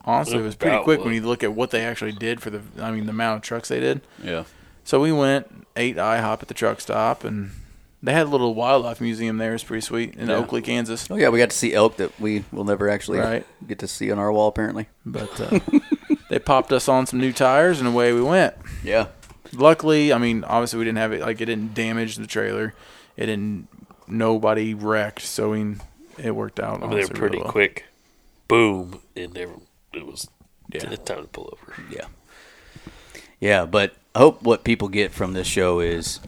honestly 0.05 0.39
It 0.39 0.43
was 0.43 0.55
pretty 0.55 0.75
About 0.77 0.85
quick 0.85 0.99
what? 1.01 1.07
when 1.07 1.15
you 1.15 1.23
look 1.23 1.43
at 1.43 1.53
what 1.55 1.71
they 1.71 1.85
actually 1.85 2.13
did 2.13 2.41
for 2.41 2.51
the. 2.51 2.61
I 2.81 2.91
mean, 2.93 3.07
the 3.07 3.11
amount 3.11 3.37
of 3.39 3.43
trucks 3.43 3.69
they 3.69 3.81
did. 3.81 4.01
Yeah. 4.23 4.45
So 4.85 5.01
we 5.01 5.11
went, 5.13 5.67
ate 5.77 5.97
IHOP 5.97 6.43
at 6.43 6.49
the 6.49 6.55
truck 6.55 6.81
stop, 6.81 7.25
and 7.25 7.51
they 8.03 8.13
had 8.13 8.27
a 8.27 8.31
little 8.31 8.55
wildlife 8.55 9.01
museum 9.01 9.39
there. 9.39 9.55
It's 9.55 9.65
pretty 9.65 9.81
sweet 9.81 10.15
in 10.15 10.29
Yeah. 10.29 10.37
Oakley, 10.37 10.63
Kansas. 10.63 11.09
Oh 11.11 11.17
yeah, 11.17 11.29
we 11.31 11.39
got 11.39 11.51
to 11.51 11.57
see 11.57 11.75
elk 11.75 11.97
that 11.97 12.19
we 12.21 12.45
will 12.53 12.65
never 12.65 12.89
actually 12.89 13.19
Right. 13.19 13.47
get 13.67 13.79
to 13.81 13.89
see 13.89 14.11
on 14.13 14.19
our 14.19 14.33
wall 14.33 14.49
apparently. 14.49 14.89
But 15.05 15.41
uh, 15.41 15.59
they 16.31 16.39
popped 16.39 16.73
us 16.73 16.89
on 16.89 17.07
some 17.07 17.19
new 17.21 17.33
tires, 17.33 17.79
and 17.81 17.89
away 17.89 18.13
we 18.13 18.23
went. 18.23 18.55
Yeah. 18.85 19.07
luckily, 19.53 20.13
I 20.13 20.19
mean, 20.19 20.45
obviously 20.45 20.79
we 20.79 20.85
didn't 20.85 20.99
have 20.99 21.13
it 21.13 21.21
like 21.23 21.41
it 21.41 21.47
didn't 21.47 21.75
damage 21.75 22.17
the 22.17 22.27
trailer. 22.27 22.75
It 23.17 23.27
didn't. 23.27 23.69
Nobody 24.07 24.73
wrecked, 24.75 25.21
so 25.23 25.53
I 25.53 25.57
mean, 25.57 25.81
it 26.17 26.35
worked 26.35 26.61
out. 26.61 26.83
I 26.83 26.87
mean, 26.87 26.97
they 26.99 27.05
were 27.05 27.09
pretty 27.09 27.37
really 27.37 27.43
well. 27.43 27.53
quick. 27.53 27.85
Boom, 28.47 29.01
and 29.15 29.35
they 29.35 29.45
were, 29.45 29.57
it 29.93 30.07
was 30.07 30.29
Yeah. 30.73 30.81
time 30.97 31.23
to 31.23 31.29
pull 31.29 31.53
over. 31.53 31.75
Yeah. 31.91 32.07
Yeah, 33.41 33.67
but 33.67 33.95
I 34.15 34.21
hope 34.21 34.43
what 34.43 34.65
people 34.65 34.89
get 34.89 35.13
from 35.13 35.33
this 35.35 35.47
show 35.47 35.81
is 35.81 36.21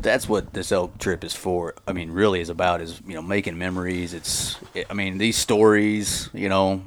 that's 0.00 0.28
what 0.28 0.52
this 0.52 0.72
elk 0.72 0.98
trip 0.98 1.24
is 1.24 1.34
for. 1.34 1.74
I 1.86 1.92
mean, 1.92 2.10
really 2.10 2.40
is 2.40 2.48
about 2.48 2.80
is 2.80 3.00
you 3.06 3.14
know 3.14 3.22
making 3.22 3.58
memories. 3.58 4.14
It's 4.14 4.58
I 4.88 4.94
mean 4.94 5.18
these 5.18 5.36
stories. 5.36 6.28
You 6.32 6.48
know, 6.48 6.82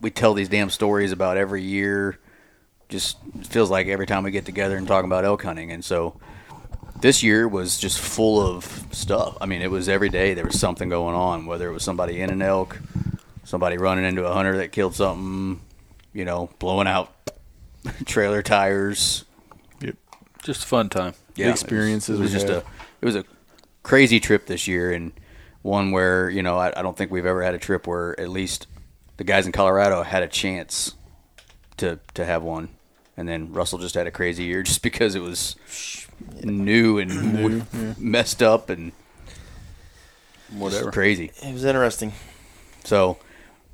we 0.00 0.10
tell 0.10 0.34
these 0.34 0.48
damn 0.48 0.70
stories 0.70 1.12
about 1.12 1.36
every 1.36 1.62
year. 1.62 2.18
Just 2.88 3.18
feels 3.44 3.70
like 3.70 3.86
every 3.86 4.06
time 4.06 4.24
we 4.24 4.30
get 4.30 4.46
together 4.46 4.76
and 4.76 4.88
talk 4.88 5.04
about 5.04 5.24
elk 5.24 5.42
hunting, 5.42 5.70
and 5.72 5.84
so 5.84 6.18
this 7.00 7.22
year 7.22 7.46
was 7.46 7.78
just 7.78 8.00
full 8.00 8.40
of 8.40 8.86
stuff. 8.92 9.36
I 9.40 9.46
mean, 9.46 9.62
it 9.62 9.70
was 9.70 9.88
every 9.88 10.08
day 10.08 10.34
there 10.34 10.46
was 10.46 10.58
something 10.58 10.88
going 10.88 11.14
on. 11.14 11.46
Whether 11.46 11.68
it 11.68 11.72
was 11.72 11.82
somebody 11.82 12.20
in 12.20 12.30
an 12.30 12.40
elk, 12.40 12.78
somebody 13.44 13.76
running 13.76 14.04
into 14.04 14.24
a 14.24 14.32
hunter 14.32 14.56
that 14.58 14.72
killed 14.72 14.94
something, 14.94 15.60
you 16.12 16.24
know, 16.24 16.50
blowing 16.58 16.88
out 16.88 17.12
trailer 18.06 18.42
tires. 18.42 19.24
Yep, 19.80 19.96
Just 20.42 20.64
a 20.64 20.66
fun 20.66 20.88
time. 20.88 21.14
Yeah, 21.38 21.50
experiences 21.50 22.18
It 22.18 22.22
was, 22.22 22.32
it 22.32 22.34
was 22.36 22.42
just 22.42 22.52
had. 22.54 22.62
a 22.62 22.66
it 23.00 23.04
was 23.04 23.16
a 23.16 23.24
crazy 23.82 24.20
trip 24.20 24.46
this 24.46 24.66
year, 24.68 24.92
and 24.92 25.12
one 25.62 25.90
where 25.90 26.30
you 26.30 26.42
know 26.42 26.56
I, 26.56 26.72
I 26.76 26.82
don't 26.82 26.96
think 26.96 27.10
we've 27.10 27.26
ever 27.26 27.42
had 27.42 27.54
a 27.54 27.58
trip 27.58 27.86
where 27.86 28.18
at 28.20 28.28
least 28.28 28.66
the 29.16 29.24
guys 29.24 29.46
in 29.46 29.52
Colorado 29.52 30.02
had 30.02 30.22
a 30.22 30.28
chance 30.28 30.94
to 31.78 31.98
to 32.14 32.24
have 32.24 32.42
one, 32.42 32.68
and 33.16 33.28
then 33.28 33.52
Russell 33.52 33.78
just 33.78 33.94
had 33.94 34.06
a 34.06 34.10
crazy 34.10 34.44
year 34.44 34.62
just 34.64 34.82
because 34.82 35.14
it 35.14 35.22
was 35.22 35.56
new 36.42 36.98
and 36.98 37.10
w- 37.36 37.64
messed 37.98 38.42
up 38.42 38.70
and 38.70 38.92
whatever 40.50 40.90
crazy. 40.90 41.30
It 41.42 41.52
was 41.52 41.64
interesting. 41.64 42.12
So 42.84 43.18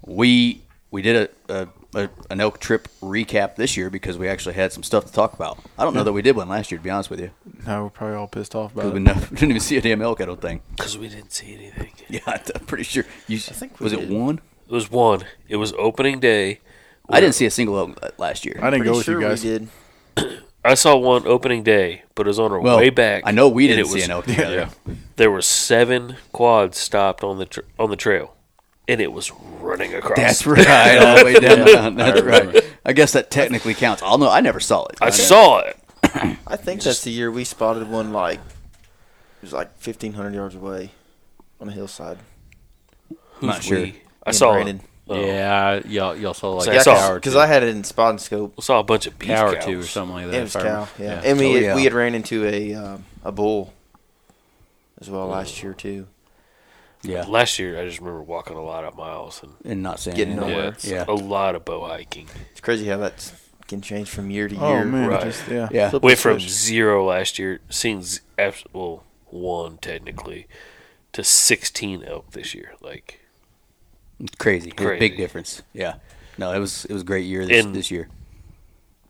we 0.05 0.63
we 0.91 1.03
did 1.03 1.31
a, 1.49 1.63
a 1.63 1.69
a, 1.95 2.11
an 2.31 2.41
elk 2.41 2.59
trip 2.61 2.89
recap 3.03 3.57
this 3.57 3.77
year 3.77 3.91
because 3.91 4.19
we 4.19 4.29
actually 4.29 4.55
had 4.55 4.73
some 4.73 4.83
stuff 4.83 5.07
to 5.07 5.13
talk 5.13 5.33
about. 5.33 5.59
I 5.79 5.85
don't 5.85 5.95
know 5.95 6.05
that 6.05 6.13
we 6.13 6.23
did 6.23 6.37
one 6.37 6.49
last 6.49 6.71
year, 6.71 6.79
to 6.79 6.85
be 6.85 6.91
honest 6.91 7.11
with 7.11 7.21
you. 7.21 7.31
No, 7.67 7.85
we're 7.85 7.91
probably 7.91 8.17
all 8.17 8.27
pissed 8.29 8.55
off 8.55 8.73
about 8.75 8.93
we 8.93 8.99
it. 8.99 9.03
never, 9.03 9.27
didn't 9.35 9.51
even 9.51 9.61
see 9.61 9.77
a 9.77 9.81
damn 9.81 10.03
elk. 10.03 10.21
I 10.21 10.25
don't 10.25 10.41
think. 10.41 10.63
Because 10.77 10.97
we 10.99 11.09
didn't 11.09 11.33
see 11.33 11.55
anything. 11.55 11.93
Yeah, 12.09 12.21
I'm 12.27 12.65
pretty 12.67 12.85
sure. 12.85 13.05
You, 13.29 13.37
I 13.37 13.41
think 13.41 13.79
we 13.81 13.85
was 13.85 13.93
it 13.93 14.09
one? 14.09 14.41
It 14.69 14.73
was 14.73 14.91
one. 14.91 15.25
It 15.49 15.57
was 15.57 15.73
opening 15.75 16.21
day. 16.21 16.61
I 17.09 17.21
didn't 17.21 17.35
see 17.35 17.47
a 17.47 17.51
single 17.51 17.79
elk 17.79 17.99
uh, 18.03 18.11
last 18.19 18.45
year. 18.47 18.59
I 18.63 18.71
didn't 18.71 18.87
go 18.87 18.93
with 18.97 19.05
sure 19.05 19.21
you 19.21 19.27
guys. 19.29 19.45
we 19.45 19.51
did. 19.51 19.69
I 20.65 20.73
saw 20.75 20.97
one 20.97 21.27
opening 21.27 21.63
day, 21.63 22.05
but 22.15 22.27
it 22.27 22.29
was 22.29 22.39
on 22.39 22.51
our 22.51 22.59
well, 22.59 22.79
way 22.79 22.89
back. 22.89 23.25
I 23.27 23.33
know 23.33 23.49
we 23.51 23.67
didn't 23.67 23.85
it 23.85 23.89
see 23.89 23.95
was- 23.97 24.05
an 24.05 24.11
elk 24.11 24.25
together. 24.27 24.71
There 25.17 25.31
were 25.31 25.43
seven 25.43 26.17
quads 26.33 26.79
stopped 26.79 27.23
on 27.23 27.39
the 27.39 27.45
tr- 27.45 27.61
on 27.79 27.91
the 27.91 27.97
trail, 27.97 28.34
and 28.89 29.01
it 29.01 29.13
was 29.13 29.31
running 29.61 29.95
across. 29.95 30.17
That's 30.17 30.47
right, 30.47 30.99
all 30.99 31.19
the 31.19 31.25
way 31.25 31.35
down. 31.41 31.95
That's 31.97 32.21
right. 32.23 32.65
I 32.85 32.93
guess 32.93 33.13
that 33.13 33.31
technically 33.31 33.75
counts. 33.75 34.03
I'll 34.03 34.19
know. 34.19 34.31
I 34.31 34.41
never 34.41 34.61
saw 34.61 34.85
it. 34.87 34.97
I 35.01 35.11
saw 35.11 35.61
it. 35.61 35.79
I 36.47 36.57
think 36.57 36.83
that's 36.83 37.03
the 37.03 37.11
year 37.11 37.31
we 37.31 37.45
spotted 37.45 37.89
one 37.89 38.13
like 38.13 38.39
it 38.39 39.43
was 39.43 39.53
like 39.55 39.77
fifteen 39.79 40.13
hundred 40.13 40.35
yards 40.35 40.55
away 40.55 40.91
on 41.61 41.69
a 41.69 41.73
hillside. 41.73 42.19
I'm 43.41 43.49
not 43.49 43.57
Who's 43.57 43.65
sure. 43.65 43.79
we? 43.81 44.01
I 44.27 44.31
saw 44.33 44.53
Brandon. 44.53 44.77
it. 44.77 44.83
Oh. 45.09 45.21
Yeah, 45.21 45.81
y'all 45.87 46.17
y'all 46.17 46.35
saw 46.35 46.53
like 46.53 46.65
So 46.67 46.73
a 46.73 46.75
I 46.77 46.79
saw- 46.79 46.95
cow 46.97 47.15
because. 47.15 47.37
I 47.37 47.47
had 47.47 47.63
it 47.63 47.71
in 47.71 47.85
spot 47.85 48.11
and 48.11 48.21
scope. 48.21 48.55
I 48.59 48.63
saw 48.63 48.81
a 48.81 48.85
bunch 48.85 49.07
of 49.07 49.19
beef 49.19 49.29
cow 49.29 49.49
or 49.49 49.55
cows. 49.55 49.65
two 49.65 49.81
or 49.81 49.83
something 49.85 50.15
like 50.15 50.27
that. 50.31 50.35
It 50.35 50.43
was 50.43 50.57
I 50.57 50.61
cow, 50.63 50.67
remember. 50.69 50.91
yeah. 50.99 51.21
And 51.31 51.39
we 51.39 51.47
Oh, 51.47 51.53
had, 51.55 51.63
yeah. 51.63 51.75
we 51.75 51.85
had 51.85 51.93
ran 51.95 52.15
into 52.15 52.45
a 52.47 52.75
um, 52.75 53.05
a 53.25 53.33
bull 53.33 53.73
as 55.01 55.09
well 55.11 55.27
last 55.29 55.63
year 55.63 55.73
too. 55.75 56.07
Yeah, 57.05 57.25
Last 57.27 57.59
year, 57.59 57.79
I 57.81 57.85
just 57.87 57.99
remember 58.01 58.23
walking 58.23 58.57
a 58.57 58.63
lot 58.65 58.85
of 58.85 58.97
miles 58.97 59.43
and 59.43 59.53
and 59.65 59.83
not 59.83 60.01
saying 60.01 60.17
Getting 60.17 60.35
anything. 60.39 60.51
nowhere. 60.57 60.77
Yeah, 60.83 61.05
a 61.07 61.13
lot 61.15 61.55
of 61.55 61.65
bow 61.65 61.87
hiking. 61.87 62.29
It's 62.53 62.61
crazy 62.61 62.87
how 62.87 62.97
that 62.99 63.33
can 63.69 63.81
change 63.81 64.09
from 64.11 64.31
year 64.31 64.49
to 64.49 64.55
year. 64.55 64.65
Oh 64.65 64.75
year. 64.77 64.85
man, 64.85 65.09
Right. 65.09 65.23
just, 65.25 65.49
yeah. 65.49 65.69
yeah. 65.73 65.91
Flip 65.91 66.03
Went 66.03 66.17
the 66.19 66.23
from 66.23 66.41
switch. 66.41 66.51
zero 66.53 67.05
last 67.07 67.39
year, 67.39 67.61
seeing 67.71 68.03
z- 68.03 68.21
abs- 68.39 68.65
well 68.73 69.05
one 69.27 69.79
technically, 69.79 70.47
to 71.13 71.23
sixteen 71.25 72.03
elk 72.05 72.31
this 72.33 72.55
year. 72.55 72.75
Like 72.81 73.21
Crazy. 74.39 74.71
It 74.71 74.81
was 74.81 74.91
a 74.91 74.99
big 74.99 75.17
difference. 75.17 75.63
Yeah. 75.73 75.95
No, 76.39 76.53
it 76.53 76.59
was 76.59 76.85
it 76.87 76.93
was 76.93 77.03
a 77.03 77.05
great 77.07 77.27
year 77.27 77.45
this, 77.47 77.65
And- 77.65 77.75
this 77.75 77.91
year. 77.91 78.09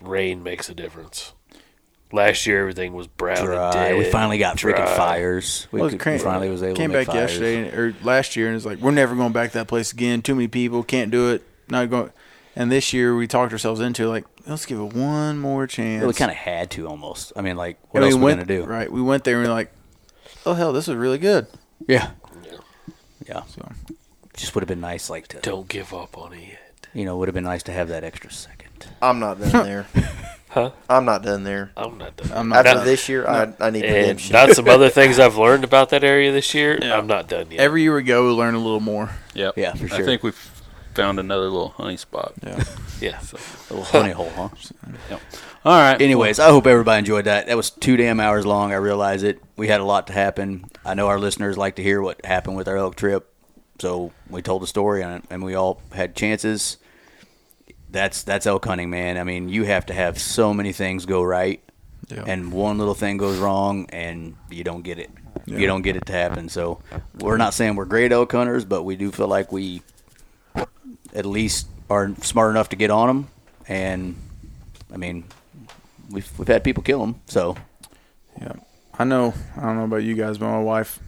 rain 0.01 0.43
makes 0.43 0.69
a 0.69 0.75
difference. 0.75 1.33
Last 2.13 2.47
year, 2.47 2.61
everything 2.61 2.93
was 2.93 3.09
brown 3.09 3.39
and 3.51 3.73
dead. 3.73 3.99
We 3.99 4.05
finally 4.05 4.39
got 4.39 4.57
freaking 4.59 4.87
fires. 4.97 5.67
We 5.73 5.81
Well, 5.81 5.91
could- 5.91 6.01
came- 6.01 6.21
finally 6.21 6.49
was 6.49 6.63
able 6.63 6.77
came 6.77 6.91
to 6.93 6.99
make 6.99 7.07
back 7.09 7.17
fires. 7.17 7.31
yesterday 7.33 7.71
or 7.77 7.95
last 8.05 8.37
year 8.37 8.47
and 8.49 8.57
it's 8.57 8.65
like 8.65 8.79
we're 8.79 8.93
never 8.93 9.17
going 9.17 9.33
back 9.33 9.51
to 9.53 9.59
that 9.59 9.67
place 9.69 9.93
again. 9.93 10.23
Too 10.23 10.35
many 10.37 10.47
people, 10.47 10.85
can't 10.85 11.11
do 11.11 11.31
it. 11.31 11.43
Not 11.69 11.91
going. 11.91 12.11
And 12.55 12.71
this 12.71 12.93
year 12.93 13.17
we 13.17 13.27
talked 13.27 13.53
ourselves 13.53 13.81
into 13.81 14.07
like 14.09 14.25
let's 14.47 14.65
give 14.67 14.79
it 14.79 14.93
one 14.93 15.39
more 15.39 15.67
chance. 15.67 16.03
Yeah, 16.03 16.07
we 16.07 16.13
kind 16.15 16.31
of 16.31 16.37
had 16.37 16.71
to 16.73 16.87
almost. 16.87 17.33
I 17.35 17.41
mean, 17.41 17.57
like, 17.57 17.79
what 17.91 18.03
And 18.03 18.05
else 18.05 18.15
we 18.15 18.21
we 18.21 18.25
went, 18.27 18.47
gonna 18.47 18.61
do? 18.61 18.65
Right, 18.65 18.93
we 18.93 19.03
went 19.03 19.25
there 19.25 19.37
and 19.39 19.45
we 19.45 19.51
are 19.51 19.55
like, 19.55 19.73
oh 20.47 20.55
hell, 20.55 20.73
this 20.73 20.87
is 20.87 20.95
really 20.95 21.19
good. 21.19 21.49
Yeah. 21.89 22.11
Yeah. 23.27 23.43
So 23.49 23.69
Just 24.37 24.55
would 24.55 24.63
have 24.63 24.69
been 24.69 24.81
nice, 24.81 25.11
like 25.11 25.27
to 25.29 25.39
Don't 25.41 25.69
give 25.69 25.93
up 25.95 26.17
on 26.17 26.33
it 26.35 26.41
yet. 26.43 26.87
you 26.93 27.05
know, 27.05 27.17
would 27.17 27.27
have 27.29 27.35
been 27.35 27.45
nice 27.45 27.63
to 27.65 27.73
have 27.73 27.89
that 27.89 28.05
extra 28.05 28.31
second. 28.31 28.87
I'm 29.03 29.19
not 29.19 29.41
done 29.41 29.51
there. 29.65 29.87
Huh? 30.55 30.71
I'm 30.89 31.05
not 31.05 31.25
done 31.25 31.43
there. 31.43 31.73
I'm 31.77 31.99
not 31.99 32.17
done. 32.17 32.31
I'm 32.33 32.49
not 32.49 32.65
After 32.65 32.79
done. 32.79 32.87
this 32.87 33.09
year, 33.09 33.27
I, 33.27 33.53
I 33.59 33.71
need 33.71 33.85
and 33.85 33.93
redemption. 33.95 34.33
not 34.35 34.51
some 34.51 34.69
other 34.69 34.89
things 35.01 35.19
I've 35.19 35.37
learned 35.37 35.65
about 35.65 35.91
that 35.91 36.05
area 36.05 36.31
this 36.31 36.55
year. 36.55 36.79
I'm 36.81 37.09
not 37.09 37.27
done 37.29 37.51
yet. 37.51 37.59
every 37.59 37.83
year 37.83 37.93
we 37.93 38.05
go, 38.05 38.29
we 38.29 38.33
learn 38.33 38.55
a 38.55 38.59
little 38.59 38.79
more. 38.79 39.11
Yep. 39.35 39.59
Yeah, 39.59 39.75
for 39.75 39.89
sure. 39.89 39.99
I 39.99 40.03
think 40.05 40.23
we've 40.23 40.63
found 40.95 41.19
another 41.19 41.51
little 41.51 41.71
honey 41.71 41.97
spot. 41.97 42.35
Yeah. 42.41 42.63
yeah. 43.01 43.21
A 43.71 43.75
little 43.75 43.83
honey 43.83 44.13
hole, 44.13 44.31
huh? 44.37 44.49
All 45.65 45.73
right. 45.77 46.01
Anyways, 46.01 46.39
I 46.39 46.51
hope 46.51 46.69
everybody 46.69 47.01
enjoyed 47.01 47.25
that. 47.25 47.49
That 47.49 47.57
was 47.57 47.71
two 47.71 47.97
damn 47.97 48.21
hours 48.21 48.47
long. 48.47 48.71
I 48.73 48.77
realize 48.77 49.25
it. 49.25 49.43
We 49.57 49.67
had 49.67 49.81
a 49.81 49.85
lot 49.85 50.07
to 50.07 50.13
happen. 50.13 50.67
I 50.85 50.95
know 50.95 51.09
our 51.09 51.19
listeners 51.19 51.59
like 51.59 51.77
to 51.77 51.83
hear 51.83 52.01
what 52.01 52.25
happened 52.25 52.57
with 52.57 52.69
our 52.69 52.77
elk 52.77 52.95
trip, 52.95 53.29
so 53.81 54.13
we 54.31 54.41
told 54.41 54.63
the 54.63 54.69
story 54.69 55.03
and, 55.03 55.27
and 55.31 55.43
we 55.43 55.55
all 55.55 55.81
had 55.93 56.15
chances. 56.15 56.77
That's 57.95 58.25
that's 58.25 58.45
elk 58.45 58.65
hunting, 58.65 58.91
man. 58.91 59.19
I 59.19 59.23
mean, 59.25 59.49
you 59.49 59.63
have 59.65 59.87
to 59.87 59.95
have 59.95 60.19
so 60.21 60.53
many 60.53 60.73
things 60.73 61.07
go 61.07 61.23
right, 61.23 61.63
Yeah. 62.11 62.25
and 62.27 62.51
one 62.53 62.77
little 62.77 62.95
thing 62.95 63.19
goes 63.19 63.39
wrong, 63.39 63.87
and 63.91 64.35
you 64.51 64.65
don't 64.65 64.83
get 64.83 64.99
it. 64.99 65.11
Yeah. 65.47 65.59
You 65.59 65.67
don't 65.69 65.83
get 65.83 65.95
it 65.95 66.07
to 66.07 66.13
happen. 66.13 66.49
So 66.49 66.81
we're 67.21 67.37
not 67.37 67.55
saying 67.55 67.77
we're 67.77 67.85
great 67.85 68.11
elk 68.11 68.33
hunters, 68.33 68.65
but 68.65 68.83
we 68.83 68.97
do 68.97 69.13
feel 69.13 69.29
like 69.29 69.53
we 69.53 69.83
at 71.15 71.25
least 71.25 71.69
are 71.89 72.11
smart 72.23 72.51
enough 72.51 72.71
to 72.71 72.77
get 72.77 72.91
on 72.91 73.07
them. 73.07 73.29
And 73.69 74.17
I 74.93 74.97
mean, 74.97 75.25
we've 76.11 76.29
we've 76.39 76.49
had 76.49 76.65
people 76.65 76.83
kill 76.83 76.99
them. 77.01 77.21
So 77.27 77.57
Yeah, 78.41 78.55
I 78.99 79.05
know. 79.05 79.35
I 79.57 79.61
don't 79.63 79.77
know 79.77 79.85
about 79.85 80.03
you 80.03 80.15
guys, 80.17 80.39
but 80.39 80.49
my 80.51 80.59
wife, 80.61 80.99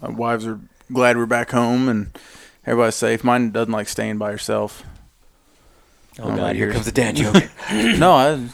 my 0.00 0.10
wives 0.10 0.46
are 0.46 0.60
glad 0.92 1.16
we're 1.16 1.26
back 1.26 1.50
home 1.50 1.88
and 1.88 2.16
everybody's 2.64 2.94
safe. 2.94 3.24
Mine 3.24 3.50
doesn't 3.50 3.72
like 3.72 3.88
staying 3.88 4.18
by 4.18 4.30
herself. 4.30 4.84
Oh 6.20 6.30
my 6.30 6.36
god, 6.36 6.56
here 6.56 6.72
comes 6.72 6.86
the 6.86 6.92
dad 7.02 7.16
joke. 7.16 7.44
no, 7.98 8.12
I, 8.12 8.48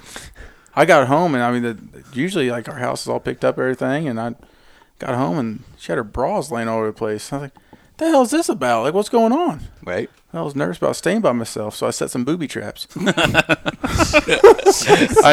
I 0.74 0.84
got 0.84 1.06
home 1.08 1.34
and 1.34 1.42
I 1.42 1.50
mean, 1.52 1.62
the, 1.62 1.78
usually 2.12 2.50
like 2.50 2.68
our 2.68 2.78
house 2.78 3.02
is 3.02 3.08
all 3.08 3.20
picked 3.20 3.44
up, 3.44 3.58
everything, 3.58 4.08
and 4.08 4.20
I 4.20 4.34
got 4.98 5.14
home 5.14 5.38
and 5.38 5.64
she 5.78 5.92
had 5.92 5.98
her 5.98 6.04
bras 6.04 6.50
laying 6.50 6.68
all 6.68 6.78
over 6.78 6.86
the 6.86 6.92
place. 6.92 7.32
I 7.32 7.36
was 7.36 7.42
like, 7.42 7.52
"The 7.98 8.06
hell 8.08 8.22
is 8.22 8.30
this 8.30 8.48
about? 8.48 8.82
Like, 8.84 8.94
what's 8.94 9.08
going 9.08 9.32
on?" 9.32 9.60
right? 9.84 10.08
I 10.34 10.40
was 10.40 10.56
nervous 10.56 10.78
about 10.78 10.96
staying 10.96 11.20
by 11.20 11.32
myself, 11.32 11.76
so 11.76 11.86
I 11.86 11.90
set 11.90 12.10
some 12.10 12.24
booby 12.24 12.48
traps. 12.48 12.88
I 12.96 13.04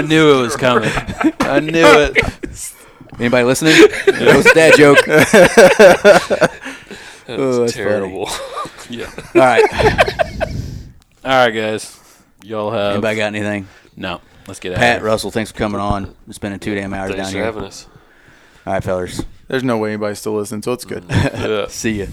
knew 0.05 0.39
it 0.39 0.41
was 0.41 0.57
coming. 0.57 0.89
I 1.39 1.61
knew 1.61 1.85
it. 1.85 2.17
Anybody 3.17 3.45
listening? 3.45 3.75
that 4.07 4.35
was 4.35 4.45
a 4.45 4.53
dad 4.53 4.75
joke. 4.75 5.05
That's 7.29 7.41
Oh, 7.41 7.59
that's 7.61 7.73
terrible. 7.73 8.27
Yeah. 8.89 9.09
All 9.35 9.41
right. 9.41 9.63
All 11.23 11.45
right, 11.45 11.51
guys. 11.51 11.99
Y'all 12.43 12.71
have 12.71 12.93
Anybody 12.93 13.17
got 13.17 13.27
anything? 13.35 13.67
no. 13.95 14.21
Let's 14.47 14.59
get 14.59 14.71
out. 14.73 14.79
Pat 14.79 14.97
of. 14.97 15.03
Russell, 15.03 15.29
thanks 15.29 15.51
for 15.51 15.57
coming 15.59 15.79
on. 15.79 16.15
Spending 16.31 16.59
two 16.59 16.73
damn 16.73 16.91
hours 16.93 17.11
Thanks 17.11 17.25
down 17.25 17.31
for 17.31 17.37
here. 17.37 17.45
having 17.45 17.63
us. 17.65 17.85
All 18.65 18.73
right, 18.73 18.83
fellers. 18.83 19.23
There's 19.47 19.63
no 19.63 19.77
way 19.77 19.89
anybody's 19.91 20.17
still 20.19 20.33
listening, 20.35 20.63
so 20.63 20.73
it's 20.73 20.85
good. 20.85 21.03
Mm-hmm. 21.03 21.45
Yeah. 21.51 21.67
See 21.67 21.99
ya. 21.99 22.05